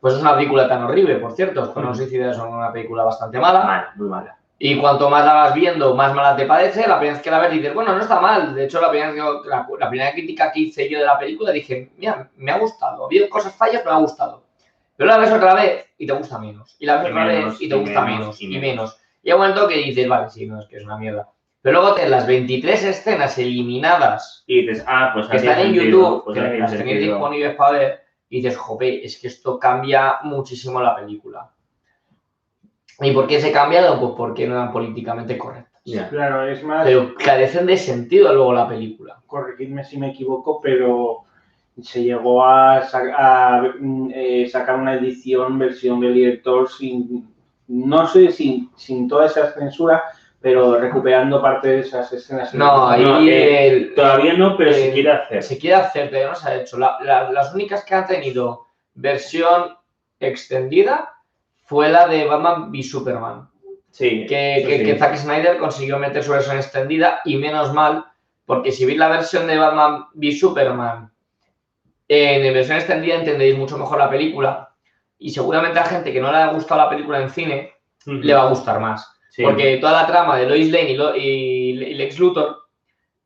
Pues 0.00 0.14
es 0.14 0.20
una 0.20 0.34
película 0.34 0.66
tan 0.68 0.82
horrible, 0.84 1.16
por 1.16 1.32
cierto. 1.32 1.62
Escuadrón 1.62 1.92
Mm. 1.92 1.96
Suicida 1.96 2.30
es 2.30 2.38
una 2.38 2.72
película 2.72 3.04
bastante 3.04 3.38
mala. 3.38 3.64
Mala, 3.64 3.92
muy 3.96 4.08
mala. 4.08 4.36
Y 4.58 4.78
cuanto 4.78 5.08
más 5.08 5.24
la 5.24 5.32
vas 5.34 5.54
viendo, 5.54 5.94
más 5.94 6.14
mala 6.14 6.36
te 6.36 6.44
parece. 6.46 6.86
La 6.86 6.98
primera 6.98 7.14
vez 7.14 7.22
que 7.22 7.30
la 7.30 7.38
ves 7.38 7.50
dices, 7.52 7.72
bueno, 7.74 7.94
no 7.94 8.00
está 8.00 8.20
mal. 8.20 8.54
De 8.54 8.64
hecho, 8.64 8.80
la 8.80 8.90
primera, 8.90 9.12
que- 9.12 9.48
la, 9.48 9.66
la 9.78 9.88
primera 9.88 10.12
crítica 10.12 10.52
que 10.52 10.60
hice 10.60 10.88
yo 10.88 10.98
de 10.98 11.04
la 11.06 11.18
película 11.18 11.50
dije, 11.52 11.92
mira, 11.96 12.28
me 12.36 12.50
ha 12.52 12.58
gustado. 12.58 13.02
Ha 13.04 13.06
habido 13.06 13.28
cosas 13.30 13.54
fallas, 13.54 13.80
pero 13.82 13.94
me 13.94 13.98
ha 14.00 14.02
gustado. 14.02 14.42
Pero 14.96 15.08
la 15.08 15.16
ves 15.18 15.32
otra 15.32 15.54
vez 15.54 15.86
y 15.96 16.06
te 16.06 16.12
gusta 16.12 16.38
menos. 16.38 16.76
Y 16.78 16.84
la 16.86 16.96
ves 16.96 17.06
Y 17.08 17.10
otra 17.10 17.24
menos, 17.24 17.52
vez 17.52 17.62
y 17.62 17.68
te 17.70 17.76
y 17.76 17.80
gusta 17.80 18.00
menos, 18.02 18.18
menos, 18.20 18.40
y 18.42 18.48
menos. 18.48 18.62
menos. 18.62 18.96
Y 19.22 19.30
hay 19.30 19.34
un 19.34 19.40
momento 19.40 19.68
que 19.68 19.76
dices, 19.76 20.08
vale, 20.08 20.28
sí, 20.30 20.46
no, 20.46 20.60
es 20.60 20.66
que 20.66 20.76
es 20.76 20.84
una 20.84 20.98
mierda. 20.98 21.28
Pero 21.62 21.80
luego 21.80 21.94
tienes 21.94 22.10
las 22.10 22.26
23 22.26 22.84
escenas 22.84 23.36
eliminadas 23.38 24.44
Y 24.46 24.62
dices, 24.66 24.84
ah, 24.86 25.10
pues 25.14 25.26
que 25.28 25.36
están 25.38 25.58
en 25.58 25.64
sentido, 25.74 25.84
YouTube, 25.84 26.24
pues 26.24 26.38
que 26.38 26.58
las 26.58 26.70
tenéis 26.72 27.00
disponibles 27.00 27.54
para 27.54 27.70
ver, 27.78 28.00
y 28.30 28.36
dices, 28.40 28.56
jope, 28.56 29.04
es 29.04 29.18
que 29.20 29.26
esto 29.28 29.58
cambia 29.58 30.20
muchísimo 30.22 30.80
la 30.80 30.96
película. 30.96 31.50
¿Y 33.00 33.12
por 33.12 33.26
qué 33.26 33.40
se 33.40 33.50
ha 33.50 33.52
cambiado? 33.52 33.98
Pues 34.00 34.12
porque 34.16 34.46
no 34.46 34.54
eran 34.54 34.72
políticamente 34.72 35.36
correctas. 35.38 35.82
Ya. 35.84 36.08
Claro, 36.10 36.46
es 36.46 36.62
más, 36.62 36.84
Pero 36.84 37.14
carecen 37.14 37.66
de 37.66 37.76
sentido 37.76 38.32
luego 38.34 38.52
la 38.52 38.68
película. 38.68 39.20
corregidme 39.26 39.82
si 39.84 39.98
me 39.98 40.10
equivoco, 40.10 40.60
pero 40.60 41.24
se 41.80 42.02
llegó 42.04 42.44
a, 42.44 42.82
sa- 42.82 43.14
a, 43.56 43.62
mm, 43.80 44.10
eh, 44.14 44.48
sacar 44.50 44.76
una 44.78 44.94
edición, 44.94 45.58
versión 45.58 45.98
del 46.00 46.14
director 46.14 46.68
sin, 46.68 47.32
no 47.68 48.06
sé, 48.06 48.30
sin, 48.30 48.70
sin 48.76 49.08
toda 49.08 49.26
esa 49.26 49.50
censura, 49.52 50.02
pero 50.40 50.78
recuperando 50.80 51.40
parte 51.42 51.68
de 51.68 51.80
esas 51.80 52.10
escenas. 52.12 52.54
No, 52.54 52.88
ahí 52.88 53.02
No, 53.02 53.20
eh, 53.20 53.66
el- 53.68 53.94
Todavía 53.94 54.32
no, 54.34 54.56
pero 54.56 54.72
se 54.72 54.88
Eh, 54.88 54.92
quiere 54.92 55.12
hacer. 55.12 55.42
se 55.42 55.58
quiere 55.58 55.76
hacer, 55.76 56.08
pero 56.10 56.30
no 56.30 56.34
se 56.34 56.48
ha 56.48 56.54
hecho. 56.56 56.78
La- 56.78 56.98
la- 57.02 57.30
las 57.30 57.54
únicas 57.54 57.84
que 57.84 57.94
han 57.94 58.06
tenido 58.06 58.66
versión 58.94 59.76
extendida 60.18 61.12
fue 61.66 61.88
la 61.90 62.06
de 62.08 62.24
Batman 62.24 62.70
v 62.70 62.82
Superman. 62.82 63.48
Sí. 63.92 64.24
que, 64.28 64.58
eso 64.58 64.68
que, 64.68 64.78
sí. 64.78 64.84
que 64.84 64.98
Zack 64.98 65.16
Snyder 65.16 65.58
consiguió 65.58 65.98
meter 65.98 66.22
su 66.22 66.30
versión 66.30 66.56
extendida 66.56 67.20
y 67.24 67.36
menos 67.38 67.72
mal, 67.74 68.04
porque 68.46 68.70
si 68.70 68.86
veis 68.86 68.96
la 68.98 69.08
versión 69.08 69.48
de 69.48 69.58
Batman 69.58 70.06
v 70.14 70.30
Superman 70.32 71.10
en 72.08 72.54
versión 72.54 72.76
extendida 72.78 73.16
entendéis 73.16 73.58
mucho 73.58 73.76
mejor 73.78 73.98
la 73.98 74.08
película 74.08 74.70
y 75.18 75.30
seguramente 75.30 75.80
a 75.80 75.84
gente 75.84 76.12
que 76.12 76.20
no 76.20 76.30
le 76.30 76.38
ha 76.38 76.46
gustado 76.52 76.80
la 76.82 76.88
película 76.88 77.20
en 77.20 77.30
cine 77.30 77.72
le 78.06 78.32
va 78.32 78.42
a 78.42 78.48
gustar 78.48 78.78
más. 78.78 79.12
Sí. 79.40 79.44
Porque 79.44 79.76
toda 79.78 80.02
la 80.02 80.06
trama 80.06 80.36
de 80.38 80.46
Lois 80.46 80.70
Lane 80.70 80.90
y, 80.90 80.96
Lo- 80.96 81.16
y 81.16 81.20
y 81.70 81.94
Lex 81.94 82.18
Luthor 82.18 82.56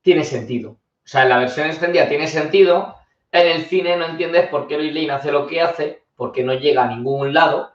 tiene 0.02 0.24
sentido. 0.24 0.70
O 0.72 0.78
sea, 1.06 1.22
en 1.22 1.28
la 1.30 1.38
versión 1.38 1.66
extendida 1.66 2.08
tiene 2.08 2.26
sentido. 2.26 2.94
En 3.32 3.46
el 3.48 3.62
cine 3.64 3.96
no 3.96 4.06
entiendes 4.06 4.48
por 4.48 4.66
qué 4.66 4.76
Lois 4.76 4.94
Lane 4.94 5.10
hace 5.10 5.32
lo 5.32 5.46
que 5.46 5.60
hace, 5.60 6.02
porque 6.16 6.42
no 6.44 6.54
llega 6.54 6.84
a 6.84 6.88
ningún 6.94 7.32
lado. 7.34 7.70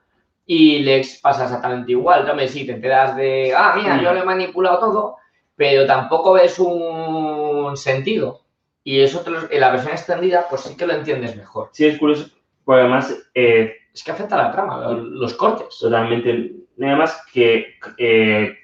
Y 0.45 0.79
Lex 0.79 1.19
pasa 1.21 1.43
exactamente 1.43 1.91
igual. 1.91 2.25
También 2.25 2.49
sí, 2.49 2.65
te 2.65 2.71
enteras 2.73 3.15
de, 3.15 3.53
ah, 3.55 3.73
mira, 3.75 4.01
yo 4.01 4.13
le 4.13 4.21
he 4.21 4.23
manipulado 4.23 4.79
todo, 4.79 5.17
pero 5.55 5.85
tampoco 5.85 6.33
ves 6.33 6.57
un 6.59 7.75
sentido. 7.77 8.41
Y 8.83 9.01
eso 9.01 9.19
te 9.19 9.29
lo- 9.29 9.51
en 9.51 9.59
la 9.59 9.69
versión 9.71 9.91
extendida, 9.93 10.45
pues 10.49 10.61
sí 10.61 10.75
que 10.75 10.87
lo 10.87 10.93
entiendes 10.93 11.35
mejor. 11.35 11.69
Sí, 11.73 11.85
es 11.85 11.99
curioso, 11.99 12.27
porque 12.63 12.81
además, 12.81 13.15
eh, 13.35 13.73
Es 13.93 14.03
que 14.03 14.11
afecta 14.11 14.35
a 14.39 14.43
la 14.43 14.51
trama, 14.51 14.87
los 14.91 15.33
cortes. 15.33 15.77
totalmente. 15.79 16.51
Nada 16.79 16.95
más 16.95 17.23
que 17.33 17.75
eh, 17.97 18.57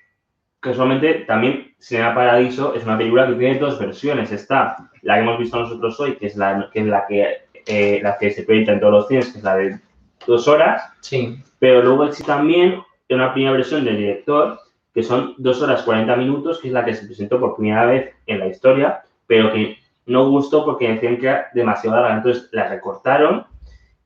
casualmente 0.59 1.25
también 1.27 1.73
Cinema 1.77 2.15
Paradiso 2.15 2.73
es 2.73 2.83
una 2.83 2.97
película 2.97 3.27
que 3.27 3.33
tiene 3.35 3.59
dos 3.59 3.77
versiones. 3.77 4.31
Está 4.31 4.89
la 5.01 5.15
que 5.15 5.19
hemos 5.21 5.37
visto 5.37 5.59
nosotros 5.59 5.99
hoy, 5.99 6.15
que 6.15 6.27
es 6.27 6.35
la 6.35 6.69
que, 6.73 6.79
es 6.79 6.85
la, 6.87 7.05
que, 7.07 7.37
eh, 7.67 7.99
la 8.01 8.17
que 8.17 8.31
se 8.31 8.43
proyecta 8.43 8.71
en 8.71 8.79
todos 8.79 8.93
los 8.93 9.07
cines, 9.07 9.31
que 9.31 9.37
es 9.37 9.43
la 9.43 9.55
de 9.57 9.79
dos 10.25 10.47
horas, 10.47 10.81
Sí. 11.01 11.37
pero 11.59 11.83
luego 11.83 12.05
existe 12.05 12.31
también 12.31 12.81
una 13.09 13.33
primera 13.33 13.51
versión 13.51 13.85
del 13.85 13.97
director, 13.97 14.59
que 14.93 15.03
son 15.03 15.35
dos 15.37 15.61
horas 15.61 15.83
40 15.83 16.15
minutos, 16.15 16.59
que 16.59 16.69
es 16.69 16.73
la 16.73 16.83
que 16.85 16.95
se 16.95 17.05
presentó 17.05 17.39
por 17.39 17.55
primera 17.55 17.85
vez 17.85 18.15
en 18.25 18.39
la 18.39 18.47
historia, 18.47 19.01
pero 19.27 19.51
que 19.51 19.77
no 20.07 20.29
gustó 20.29 20.63
porque 20.65 20.89
decían 20.89 21.17
que 21.17 21.27
era 21.27 21.47
demasiado 21.53 21.97
larga. 21.97 22.15
Entonces 22.17 22.49
la 22.53 22.69
recortaron 22.69 23.45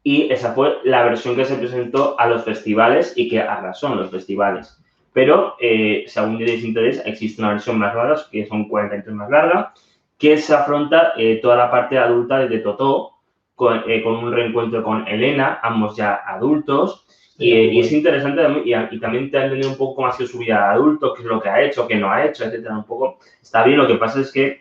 y 0.04 0.32
esa 0.32 0.54
fue 0.54 0.78
la 0.84 1.04
versión 1.04 1.36
que 1.36 1.46
se 1.46 1.56
presentó 1.56 2.20
a 2.20 2.28
los 2.28 2.44
festivales 2.44 3.14
y 3.16 3.30
que 3.30 3.42
arrasó 3.42 3.88
en 3.88 3.98
los 3.98 4.12
festivales. 4.12 4.78
Pero, 5.14 5.56
eh, 5.60 6.06
si 6.08 6.20
algún 6.20 6.38
día 6.38 6.48
tenéis 6.48 6.66
interés, 6.66 7.02
existe 7.06 7.42
una 7.42 7.52
versión 7.52 7.78
más 7.78 7.94
larga, 7.94 8.22
que 8.32 8.46
son 8.46 8.70
40 8.70 8.96
minutos 8.96 9.16
más 9.16 9.30
larga, 9.30 9.74
que 10.18 10.38
se 10.38 10.54
afronta 10.54 11.14
eh, 11.18 11.40
toda 11.42 11.56
la 11.56 11.72
parte 11.72 11.98
adulta 11.98 12.40
de 12.46 12.60
Totó, 12.60 13.12
con, 13.56 13.84
eh, 13.88 14.02
con 14.04 14.16
un 14.16 14.32
reencuentro 14.32 14.84
con 14.84 15.08
Elena, 15.08 15.60
ambos 15.64 15.96
ya 15.98 16.22
adultos, 16.26 17.06
y, 17.38 17.54
eh, 17.54 17.74
y 17.74 17.80
es 17.80 17.92
interesante 17.92 18.42
y, 18.66 19.00
también 19.00 19.32
te 19.32 19.38
ha 19.38 19.46
entendido 19.46 19.72
un 19.72 19.78
poco 19.78 19.96
cómo 19.96 20.08
ha 20.08 20.12
sido 20.12 20.28
su 20.28 20.40
vida 20.40 20.56
de 20.56 20.76
adulto, 20.76 21.14
qué 21.14 21.22
es 21.22 21.28
lo 21.28 21.42
que 21.42 21.50
ha 21.50 21.62
hecho, 21.62 21.88
qué 21.88 21.96
no 21.96 22.12
ha 22.12 22.26
hecho, 22.26 22.44
etcétera, 22.44 22.78
un 22.78 22.84
poco. 22.84 23.18
Está 23.42 23.64
bien, 23.64 23.78
lo 23.78 23.88
que 23.88 23.96
pasa 23.96 24.20
es 24.20 24.32
que 24.32 24.60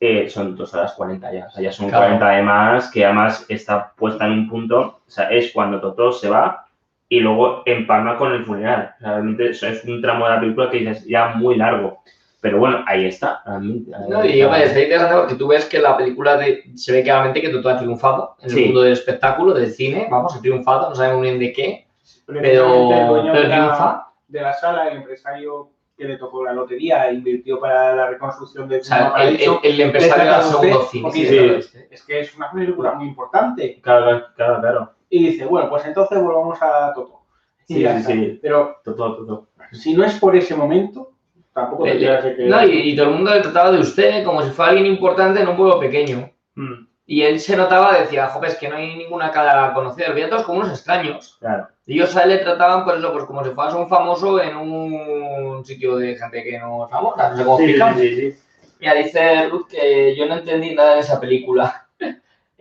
eh, 0.00 0.28
son 0.30 0.56
dos 0.56 0.72
horas 0.74 0.94
40 0.94 1.30
ya, 1.32 1.46
o 1.46 1.50
sea, 1.50 1.62
ya 1.62 1.70
son 1.72 1.88
Claro. 1.90 2.04
40 2.06 2.28
de 2.30 2.42
más, 2.42 2.90
que 2.90 3.04
además 3.04 3.44
está 3.48 3.92
puesta 3.94 4.24
en 4.26 4.32
un 4.32 4.48
punto, 4.48 4.80
o 5.06 5.10
sea, 5.10 5.28
es 5.30 5.52
cuando 5.52 5.78
Totó 5.80 6.10
se 6.12 6.30
va 6.30 6.66
y 7.08 7.20
luego 7.20 7.62
empalma 7.66 8.16
con 8.16 8.32
el 8.32 8.44
funeral. 8.44 8.94
O 8.96 9.00
sea, 9.00 9.10
realmente 9.12 9.50
eso 9.50 9.66
es 9.66 9.84
un 9.84 10.00
tramo 10.00 10.24
de 10.26 10.30
la 10.34 10.40
película 10.40 10.70
que 10.70 10.82
ya 10.84 10.90
es 10.92 11.04
ya 11.06 11.28
muy 11.34 11.56
largo. 11.56 11.98
Pero 12.40 12.58
bueno, 12.58 12.82
ahí 12.86 13.04
está. 13.04 13.42
realmente, 13.44 13.94
ahí 13.94 14.08
No, 14.08 14.24
y 14.24 14.42
hombre, 14.42 14.64
está 14.64 14.80
interesante 14.80 15.16
porque 15.16 15.34
tú 15.34 15.48
ves 15.48 15.66
que 15.66 15.78
la 15.78 15.94
película 15.98 16.36
de, 16.38 16.62
se 16.74 16.92
ve 16.92 17.02
claramente 17.02 17.42
que 17.42 17.50
Totó 17.50 17.68
ha 17.68 17.76
triunfado 17.78 18.36
en 18.38 18.44
el 18.46 18.50
Sí. 18.56 18.64
mundo 18.64 18.80
del 18.80 18.94
espectáculo, 18.94 19.52
del 19.52 19.70
cine, 19.70 20.08
vamos, 20.10 20.34
ha 20.34 20.40
triunfado, 20.40 20.88
no 20.88 20.94
sabemos 20.94 21.20
bien 21.20 21.38
de 21.38 21.52
qué, 21.52 21.86
pero, 22.26 22.88
pero 22.88 23.14
de 23.24 23.48
la- 23.48 23.56
triunfa. 23.66 24.06
de 24.28 24.40
la 24.40 24.52
sala, 24.54 24.88
el 24.88 24.96
empresario 24.98 25.68
que 26.00 26.08
le 26.08 26.16
tocó 26.16 26.42
la 26.44 26.52
lotería 26.54 27.08
e 27.08 27.14
invirtió 27.14 27.60
para 27.60 27.94
la 27.94 28.06
reconstrucción 28.08 28.68
del 28.68 28.80
O 28.80 28.84
sea, 28.84 28.96
Cinema 28.96 29.22
el, 29.24 29.40
el, 29.40 29.50
el 29.62 29.80
empresario 29.82 30.24
le 30.24 30.30
del 30.30 30.38
trata 30.40 30.48
a 30.48 30.50
segundo 30.60 30.82
cine. 30.86 31.10
sí, 31.12 31.26
sí. 31.62 31.78
es 31.90 32.02
que 32.04 32.20
es 32.20 32.34
una 32.36 32.50
película 32.50 32.92
muy 32.92 33.06
importante. 33.08 33.78
Claro, 33.82 34.22
claro, 34.34 34.60
claro. 34.60 34.92
Y 35.10 35.26
dice, 35.30 35.44
bueno, 35.44 35.68
pues 35.68 35.84
entonces 35.84 36.20
volvamos 36.22 36.58
a 36.62 36.92
Toto. 36.94 37.20
Sí, 37.66 37.86
sí. 38.06 38.38
Pero 38.42 38.76
Totó, 38.82 39.16
Totó. 39.16 39.48
si 39.72 39.92
no 39.94 40.04
es 40.04 40.14
por 40.18 40.34
ese 40.34 40.56
momento, 40.56 41.12
tampoco 41.52 41.84
El- 41.86 41.92
tendría 42.00 42.36
que... 42.36 42.44
No, 42.46 42.64
y, 42.64 42.90
y 42.90 42.96
todo 42.96 43.06
el 43.10 43.14
mundo 43.16 43.34
le 43.34 43.40
trataba 43.42 43.70
de 43.72 43.80
usted 43.80 44.24
como 44.24 44.42
si 44.42 44.50
fuera 44.50 44.70
alguien 44.72 44.86
importante 44.92 45.40
en 45.40 45.48
un 45.48 45.56
pueblo 45.56 45.78
pequeño. 45.78 46.30
Mm, 46.54 46.86
Y 47.10 47.24
él 47.24 47.40
se 47.40 47.56
notaba, 47.56 47.98
decía, 47.98 48.28
joder, 48.28 48.50
es 48.52 48.56
que 48.56 48.68
no 48.68 48.76
hay 48.76 48.94
ninguna 48.94 49.32
cara 49.32 49.64
a 49.64 49.74
conocer, 49.74 50.14
veía 50.14 50.30
todos 50.30 50.44
como 50.44 50.60
unos 50.60 50.70
extraños. 50.70 51.36
Claro. 51.40 51.66
Y 51.84 51.94
ellos 51.94 52.14
a 52.14 52.22
él 52.22 52.28
le 52.28 52.38
trataban, 52.38 52.84
pues 52.84 52.98
eso, 52.98 53.12
pues 53.12 53.24
como 53.24 53.42
si 53.42 53.50
fueras 53.50 53.74
un 53.74 53.88
famoso 53.88 54.40
en 54.40 54.56
un 54.56 55.64
sitio 55.64 55.96
de 55.96 56.14
gente 56.14 56.44
que 56.44 56.56
no 56.60 56.84
es 56.84 56.90
famosa, 56.92 57.30
no 57.30 57.36
sé 57.36 57.44
cómo 57.44 57.58
Sí, 57.58 57.74
sí, 57.96 58.14
sí. 58.14 58.38
Mira, 58.78 58.94
dice 58.94 59.48
Ruth 59.48 59.66
que 59.70 60.14
yo 60.14 60.26
no 60.26 60.36
entendí 60.36 60.72
nada 60.72 60.94
de 60.94 61.00
esa 61.00 61.20
película. 61.20 61.88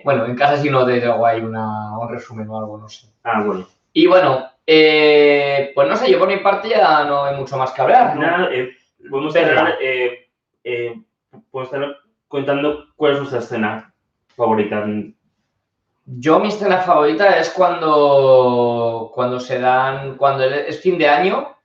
Bueno, 0.02 0.26
en 0.26 0.36
casa 0.38 0.56
sí 0.62 0.70
no 0.70 0.86
te 0.86 1.04
hago 1.04 1.26
ahí 1.26 1.42
una, 1.42 2.00
un 2.00 2.08
resumen 2.08 2.50
o 2.50 2.58
algo, 2.58 2.78
no 2.78 2.88
sé. 2.88 3.08
Ah, 3.22 3.44
bueno. 3.44 3.68
Y 3.92 4.08
bueno, 4.08 4.50
eh, 4.66 5.74
pues 5.76 5.90
no 5.90 5.98
sé, 5.98 6.10
yo 6.10 6.18
por 6.18 6.30
mi 6.30 6.38
parte 6.38 6.70
ya 6.70 7.04
no 7.04 7.26
hay 7.26 7.36
mucho 7.36 7.58
más 7.58 7.72
que 7.72 7.82
hablar. 7.82 8.16
¿no? 8.16 8.22
Nada, 8.22 8.50
eh, 8.50 8.70
podemos 9.10 9.36
eh, 9.36 10.30
eh, 10.64 10.96
estar 11.54 11.98
contando 12.30 12.86
cuál 12.96 13.12
es 13.12 13.20
vuestra 13.20 13.40
escena 13.40 13.89
favorita. 14.40 14.86
Yo 16.06 16.40
mi 16.40 16.48
escena 16.48 16.78
favorita 16.80 17.38
es 17.38 17.52
cuando, 17.52 19.12
cuando 19.14 19.40
se 19.40 19.60
dan, 19.60 20.18
cuando 20.18 20.44
es 20.46 20.82
fin 20.82 20.98
de 20.98 21.08
año, 21.08 21.56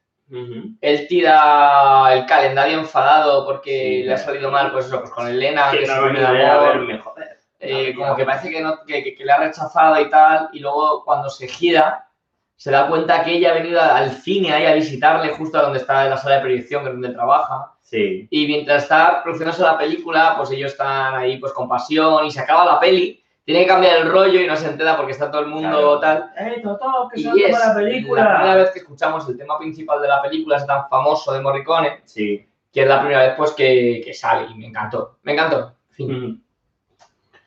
él 0.80 1.06
tira 1.08 2.12
el 2.12 2.26
calendario 2.26 2.78
enfadado 2.78 3.46
porque 3.46 3.70
Sí, 3.70 4.02
le 4.02 4.14
ha 4.14 4.18
salido 4.18 4.50
mal, 4.50 4.72
pues 4.72 4.86
eso, 4.86 4.98
pues 4.98 5.10
con 5.10 5.28
Elena, 5.28 5.70
que, 5.70 5.78
Que 5.78 5.86
se 5.86 5.92
a 5.92 5.96
amor, 5.98 6.68
verme, 6.68 6.98
joder. 6.98 7.38
eh, 7.60 7.94
como 7.94 8.16
que 8.16 8.24
parece 8.24 8.50
que, 8.50 8.60
no, 8.60 8.84
que, 8.84 9.16
le 9.18 9.32
ha 9.32 9.38
rechazado 9.38 10.00
y 10.00 10.10
tal, 10.10 10.50
y 10.52 10.58
luego 10.58 11.04
cuando 11.04 11.30
se 11.30 11.46
gira, 11.46 12.08
se 12.56 12.70
da 12.70 12.88
cuenta 12.88 13.22
que 13.24 13.32
ella 13.34 13.52
ha 13.52 13.54
venido 13.54 13.80
al 13.80 14.10
cine 14.10 14.52
ahí 14.52 14.66
a 14.66 14.74
visitarle 14.74 15.32
justo 15.34 15.58
a 15.58 15.62
donde 15.62 15.78
está 15.78 16.04
la 16.06 16.16
sala 16.18 16.36
de 16.36 16.42
proyección, 16.42 16.82
que 16.82 16.88
es 16.88 16.94
donde 16.94 17.10
trabaja, 17.14 17.73
Sí, 17.84 18.26
y 18.30 18.46
mientras 18.48 18.82
está 18.84 19.22
produciéndose 19.22 19.62
la 19.62 19.78
película, 19.78 20.34
pues 20.36 20.50
ellos 20.50 20.72
están 20.72 21.14
ahí 21.14 21.36
pues 21.38 21.52
con 21.52 21.68
pasión, 21.68 22.24
y 22.26 22.30
se 22.30 22.40
acaba 22.40 22.64
la 22.64 22.80
peli, 22.80 23.22
tiene 23.44 23.60
que 23.60 23.66
cambiar 23.68 23.98
el 24.00 24.10
rollo 24.10 24.40
y 24.40 24.46
no 24.46 24.56
se 24.56 24.66
entera 24.68 24.96
porque 24.96 25.12
está 25.12 25.30
todo 25.30 25.42
el 25.42 25.48
mundo 25.48 25.68
Claro. 25.68 26.00
tal. 26.00 26.30
¡Eh, 26.38 26.60
Totó, 26.62 27.08
que 27.12 27.20
Y 27.20 27.22
se 27.24 27.28
es 27.28 27.44
acaba 27.54 27.58
la 27.58 27.68
la 27.68 27.74
película! 27.74 28.34
primera 28.36 28.54
vez 28.56 28.70
que 28.70 28.78
escuchamos 28.80 29.28
el 29.28 29.36
tema 29.36 29.58
principal 29.58 30.00
de 30.00 30.08
la 30.08 30.22
película, 30.22 30.56
ese 30.56 30.66
tan 30.66 30.88
famoso 30.88 31.32
de 31.32 31.42
Morricone, 31.42 32.00
Sí. 32.04 32.44
que 32.72 32.80
es 32.82 32.88
la 32.88 33.00
primera 33.00 33.20
vez 33.20 33.34
pues 33.36 33.50
que, 33.52 34.00
que 34.04 34.14
sale 34.14 34.50
y 34.50 34.54
me 34.54 34.66
encantó. 34.68 35.18
Me 35.22 35.32
encantó. 35.34 35.74
Fin. 35.90 36.42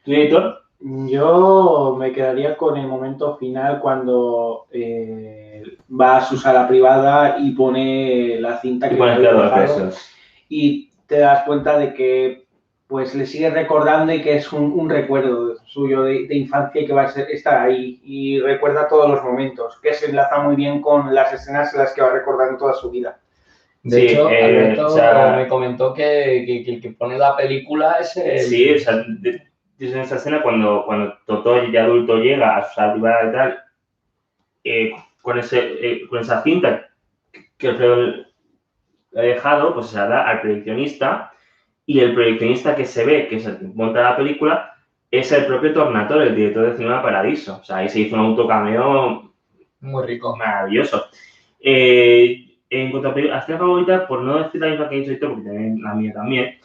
¿Tu 0.06 0.12
editor? 0.14 0.62
Yo 0.80 1.96
me 1.98 2.12
quedaría 2.12 2.56
con 2.56 2.78
el 2.78 2.88
momento 2.88 3.36
final 3.38 3.80
cuando 3.80 4.68
eh, 4.72 5.64
va 6.00 6.18
a 6.18 6.22
su 6.24 6.38
sala 6.38 6.68
privada 6.68 7.38
y 7.40 7.52
pone 7.52 8.38
la 8.40 8.60
cinta 8.60 8.86
Y 8.86 8.92
que 8.92 8.96
claro 8.98 9.20
los 9.22 9.44
dejado 9.44 9.62
besos. 9.62 10.12
Y 10.50 10.92
te 11.08 11.20
das 11.20 11.44
cuenta 11.44 11.78
de 11.78 11.94
que 11.94 12.46
pues 12.88 13.14
le 13.16 13.26
sigue 13.26 13.50
recordando 13.50 14.14
y 14.14 14.22
que 14.22 14.38
es 14.38 14.54
un, 14.54 14.72
un 14.72 14.90
recuerdo 14.90 15.58
suyo 15.66 16.04
de, 16.04 16.26
de 16.28 16.36
infancia 16.38 16.82
y 16.82 16.86
que 16.86 16.94
va 16.94 17.04
a 17.04 17.08
ser, 17.10 17.30
estar 17.32 17.60
ahí 17.66 18.00
y 18.04 18.40
recuerda 18.40 18.88
todos 18.88 19.10
los 19.10 19.22
momentos, 19.24 19.78
que 19.82 19.94
se 19.94 20.06
enlaza 20.10 20.40
muy 20.40 20.56
bien 20.56 20.82
con 20.82 21.14
las 21.14 21.34
escenas 21.34 21.74
en 21.74 21.80
las 21.80 21.94
que 21.94 22.02
va 22.02 22.12
recordando 22.12 22.58
toda 22.58 22.74
su 22.74 22.90
vida. 22.90 23.20
De 23.84 24.00
Sí, 24.00 24.08
hecho, 24.08 24.30
eh, 24.30 24.44
Alberto 24.44 24.86
o 24.88 24.90
sea- 24.90 25.36
me 25.36 25.48
comentó 25.50 25.94
que, 25.94 26.44
que- 26.46 26.64
que 26.64 26.72
el 26.76 26.82
que 26.82 26.92
pone 26.92 27.18
la 27.18 27.36
película 27.36 27.98
es 28.00 28.16
el... 28.18 28.40
Sí, 28.40 28.72
o 28.76 28.80
sea, 28.80 28.94
en 29.80 30.00
esa 30.00 30.16
escena 30.16 30.42
cuando, 30.42 30.84
cuando 30.86 31.14
Totó 31.26 31.62
ya 31.66 31.84
adulto 31.84 32.18
llega 32.18 32.58
a 32.58 32.64
su 32.70 32.94
privada 32.94 33.30
y 33.30 33.32
tal, 33.34 33.60
eh, 34.64 34.92
con, 35.22 35.38
ese, 35.40 35.60
eh, 35.82 36.08
con 36.10 36.20
esa 36.20 36.42
cinta 36.42 36.88
que 37.58 37.68
Alfredo 37.68 38.27
dejado, 39.22 39.74
pues 39.74 39.88
se 39.88 39.98
da 40.00 40.28
al 40.28 40.42
proyeccionista 40.42 41.32
y 41.86 42.00
el 42.00 42.14
proyeccionista 42.14 42.76
que 42.76 42.86
se 42.86 43.06
ve, 43.06 43.28
que 43.28 43.40
se 43.40 43.58
monta 43.74 44.02
la 44.02 44.18
película, 44.18 44.74
es 45.10 45.32
el 45.32 45.46
propio 45.46 45.74
Tornatore, 45.74 46.28
el 46.28 46.36
director 46.36 46.70
de 46.72 46.78
Cinema 46.78 47.02
Paradiso. 47.02 47.60
O 47.62 47.64
sea, 47.64 47.78
ahí 47.78 47.90
se 47.90 48.02
hizo 48.02 48.16
un 48.16 48.22
autocameo 48.22 49.32
Muy 49.80 50.06
rico. 50.06 50.36
maravilloso. 50.36 51.06
Eh, 51.60 52.44
en 52.70 52.92
cuanto 52.92 53.10
a 53.10 53.14
peli- 53.14 53.30
a 53.30 53.38
escena 53.40 53.58
favorita, 53.60 54.08
por 54.08 54.22
no 54.22 54.44
decir 54.44 54.60
la 54.62 54.68
misma 54.70 54.90
que 54.90 54.98
he 54.98 55.10
dicho 55.10 55.30
porque 55.30 55.44
también 55.44 55.82
la 55.82 55.94
mía 55.94 56.14
también, 56.14 56.56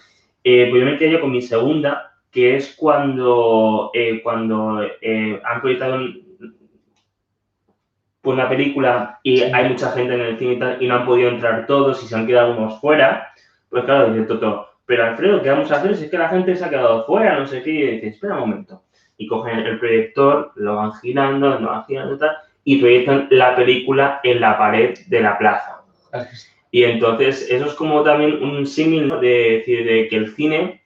eh, 0.45 0.67
pues 0.71 0.81
yo 0.83 0.87
me 0.91 0.99
quedé 0.99 1.21
con 1.21 1.31
mi 1.31 1.41
segunda, 1.41 2.13
que 2.33 2.57
es 2.57 2.75
cuando, 2.77 3.91
eh, 3.95 4.21
cuando 4.23 4.83
eh, 5.01 5.41
han 5.45 5.61
proyectado 5.61 5.97
un- 5.97 6.22
pues, 8.23 8.35
una 8.35 8.49
película 8.49 9.19
y 9.23 9.43
hay 9.43 9.69
mucha 9.69 9.91
gente 9.93 10.15
en 10.15 10.21
el 10.21 10.39
cine 10.39 10.53
y, 10.55 10.59
tal, 10.59 10.83
y 10.83 10.87
no 10.87 10.95
han 10.97 11.07
podido 11.07 11.29
entrar 11.29 11.67
todos 11.67 12.03
y 12.03 12.07
se 12.07 12.15
han 12.17 12.27
quedado 12.27 12.53
algunos 12.53 12.81
fuera, 12.81 13.33
pues 13.69 13.85
claro, 13.85 14.13
dice 14.13 14.27
Toto, 14.27 14.69
pero 14.87 15.05
Alfredo, 15.05 15.43
¿qué 15.43 15.51
vamos 15.51 15.71
a 15.71 15.77
hacer 15.77 15.97
si 15.97 16.05
es 16.05 16.11
que 16.11 16.19
la 16.19 16.29
gente 16.29 16.57
se 16.57 16.65
ha 16.65 16.71
quedado 16.71 17.05
fuera? 17.05 17.39
No 17.39 17.47
sé 17.47 17.63
qué, 17.63 17.71
y 17.71 17.91
dice, 17.93 18.09
espera 18.09 18.35
un 18.35 18.41
momento. 18.41 18.83
Y 19.17 19.27
cogen 19.27 19.59
el 19.61 19.79
proyector, 19.79 20.53
lo 20.57 20.77
van 20.77 20.93
girando, 20.95 21.59
lo 21.59 21.69
van 21.69 21.85
girando 21.85 22.15
y 22.15 22.19
tal, 22.19 22.37
y 22.65 22.81
proyectan 22.81 23.29
la 23.31 23.57
película 23.57 24.21
en 24.23 24.41
la 24.41 24.59
pared 24.59 24.99
de 25.07 25.21
la 25.21 25.39
plaza. 25.39 25.83
Y 26.71 26.85
entonces 26.85 27.49
eso 27.51 27.67
es 27.67 27.75
como 27.75 28.03
también 28.03 28.43
un 28.43 28.67
símil 28.67 29.09
de 29.21 29.59
decir 29.59 29.85
de 29.87 30.09
que 30.09 30.17
el 30.17 30.35
cine 30.35 30.83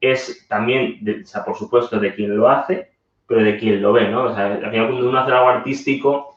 es 0.00 0.46
también, 0.48 0.98
de- 1.00 1.22
o 1.22 1.26
sea, 1.26 1.44
por 1.44 1.56
supuesto, 1.56 1.98
de 1.98 2.14
quien 2.14 2.36
lo 2.36 2.48
hace, 2.48 2.90
pero 3.26 3.42
de 3.42 3.56
quien 3.58 3.80
lo 3.82 3.92
ve, 3.92 4.08
¿no? 4.08 4.24
O 4.24 4.34
sea, 4.34 4.46
al 4.54 4.70
final 4.70 4.88
cuando 4.88 5.08
uno 5.08 5.18
hace 5.18 5.32
algo 5.32 5.48
artístico, 5.48 6.33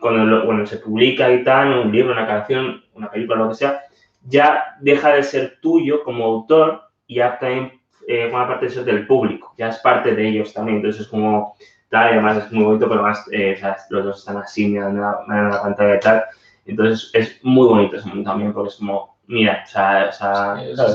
cuando 0.00 0.24
lo- 0.24 0.44
bueno, 0.46 0.66
se 0.66 0.78
publica 0.78 1.30
y 1.32 1.44
tal, 1.44 1.72
un 1.78 1.92
libro, 1.92 2.12
una 2.12 2.26
canción, 2.26 2.82
una 2.94 3.10
película, 3.10 3.38
lo 3.40 3.48
que 3.50 3.54
sea, 3.56 3.82
ya 4.26 4.76
deja 4.80 5.12
de 5.14 5.22
ser 5.22 5.58
tuyo 5.60 6.02
como 6.04 6.24
autor 6.24 6.82
y 7.06 7.16
ya 7.16 7.38
también 7.38 7.72
eh, 8.06 8.28
forma 8.30 8.48
parte 8.48 8.66
de 8.66 8.72
eso 8.72 8.84
del 8.84 9.06
público, 9.06 9.54
ya 9.56 9.68
es 9.68 9.78
parte 9.78 10.14
de 10.14 10.28
ellos 10.28 10.52
también, 10.52 10.78
entonces 10.78 11.02
es 11.02 11.08
como, 11.08 11.54
tal, 11.88 12.08
y 12.10 12.12
además 12.14 12.38
es 12.38 12.52
muy 12.52 12.64
bonito, 12.64 12.88
pero 12.88 13.00
además 13.00 13.24
eh, 13.30 13.54
o 13.56 13.60
sea, 13.60 13.76
los 13.90 14.04
dos 14.04 14.18
están 14.18 14.38
así 14.38 14.66
mirando 14.66 15.00
la, 15.00 15.18
mirando 15.28 15.56
la 15.56 15.62
pantalla 15.62 15.94
y 15.96 16.00
tal, 16.00 16.24
entonces 16.66 17.10
es 17.14 17.38
muy 17.42 17.66
bonito 17.68 17.96
ese 17.96 18.08
momento 18.08 18.30
también, 18.30 18.52
porque 18.52 18.68
es 18.70 18.76
como, 18.76 19.16
mira, 19.26 19.64
o 19.64 19.68
sea. 19.70 20.10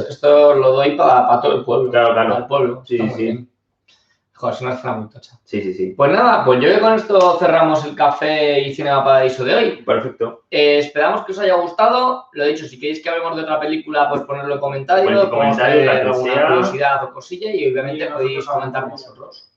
Esto 0.10 0.56
lo 0.56 0.72
doy 0.74 0.96
para 0.96 1.40
todo 1.42 1.60
el 1.60 1.66
pueblo. 1.66 1.92
Claro, 1.92 2.14
claro. 2.14 2.30
Para 2.30 2.42
el 2.42 2.48
pueblo. 2.48 2.84
Sí, 2.86 2.98
sí. 3.10 3.24
bien. 3.24 3.50
Joder, 4.38 4.54
es 4.56 4.62
una 4.62 4.74
escena 4.74 4.94
muy 4.96 5.10
tocha. 5.10 5.32
sí, 5.46 5.62
sí, 5.62 5.74
sí, 5.74 5.94
Pues 5.96 6.12
nada, 6.12 6.44
pues 6.44 6.58
yo 6.60 6.64
creo 6.68 6.76
que 6.76 6.82
con 6.82 6.94
esto 6.96 7.38
cerramos 7.40 7.86
el 7.86 7.96
café 7.96 8.60
y 8.60 8.76
Cinema 8.76 9.02
Paradiso 9.02 9.46
de 9.46 9.56
hoy. 9.56 9.72
perfecto. 9.84 10.44
Eh, 10.52 10.80
esperamos 10.80 11.24
que 11.26 11.32
os 11.32 11.40
haya 11.40 11.56
gustado. 11.56 12.28
Lo 12.34 12.44
dicho, 12.46 12.66
si 12.66 12.78
queréis 12.78 13.02
que 13.02 13.10
hablemos 13.10 13.38
de 13.38 13.44
otra 13.44 13.62
película, 13.62 14.10
pues 14.10 14.22
ponedlo 14.24 14.56
en 14.56 14.60
comentarios. 14.60 15.06
Podemos 15.06 15.30
comentarios, 15.30 15.88
alguna 16.06 16.48
curiosidad 16.48 17.04
o 17.06 17.14
cosilla 17.14 17.50
y 17.50 17.72
obviamente 17.72 18.04
Y 18.04 18.08
podéis 18.10 18.46
comentar 18.46 18.90
vosotros. 18.90 19.54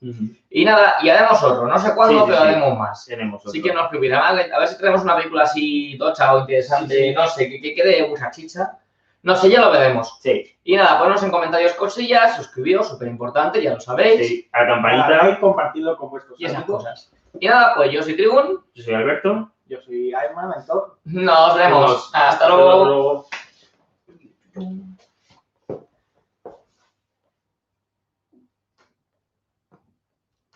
Y 0.48 0.64
nada, 0.64 0.94
y 1.02 1.08
haremos 1.08 1.42
otro. 1.42 1.66
No 1.66 1.76
sé 1.78 1.94
cuándo, 1.96 2.14
Sí, 2.14 2.20
sí, 2.20 2.24
pero 2.28 2.38
sí. 2.38 2.46
haremos 2.48 2.78
más. 2.78 3.04
Tenemos 3.04 3.46
Así 3.46 3.58
otro. 3.58 3.62
que 3.70 3.74
no 3.76 3.82
os 3.82 3.88
preocupéis. 3.88 4.14
A 4.14 4.32
ver 4.32 4.52
a 4.54 4.58
ver 4.60 4.68
si 4.68 4.78
traemos 4.78 5.02
una 5.02 5.16
película 5.16 5.42
así 5.42 5.96
tocha 5.98 6.34
o 6.34 6.38
interesante, 6.40 6.94
Sí, 6.94 7.08
sí. 7.08 7.14
no 7.14 7.26
sé, 7.26 7.48
que, 7.50 7.60
que 7.60 7.74
quede 7.74 8.06
mucha 8.08 8.30
chicha. 8.30 8.78
No 9.22 9.34
sé, 9.36 9.50
ya 9.50 9.60
lo 9.60 9.70
veremos. 9.72 10.18
Sí, 10.22 10.56
Y 10.64 10.76
nada, 10.76 10.98
ponnos 10.98 11.22
en 11.22 11.30
comentarios 11.30 11.72
cosillas, 11.74 12.36
suscribiros, 12.36 12.88
súper 12.88 13.08
importante, 13.08 13.60
ya 13.62 13.74
lo 13.74 13.80
sabéis. 13.80 14.26
sí, 14.28 14.48
a 14.52 14.62
la 14.62 14.66
campanita. 14.68 15.06
Para 15.08 15.40
compartirlo 15.40 15.96
con 15.96 16.10
vuestros 16.10 16.40
Y 16.40 16.44
esas 16.44 16.58
amigos. 16.58 16.84
cosas. 16.84 17.12
Y 17.40 17.46
nada, 17.48 17.74
pues 17.76 17.90
yo 17.90 18.02
soy 18.02 18.16
Tribun. 18.16 18.64
Yo 18.74 18.82
soy 18.84 18.94
Alberto. 18.94 19.50
Yo 19.66 19.80
soy 19.82 20.14
Ayman, 20.14 20.48
mentor. 20.50 20.98
Nos 21.04 21.56
vemos. 21.56 21.90
Nos- 21.90 22.10
Hasta 22.14 22.48
luego. 22.48 22.84
luego. 24.54 24.87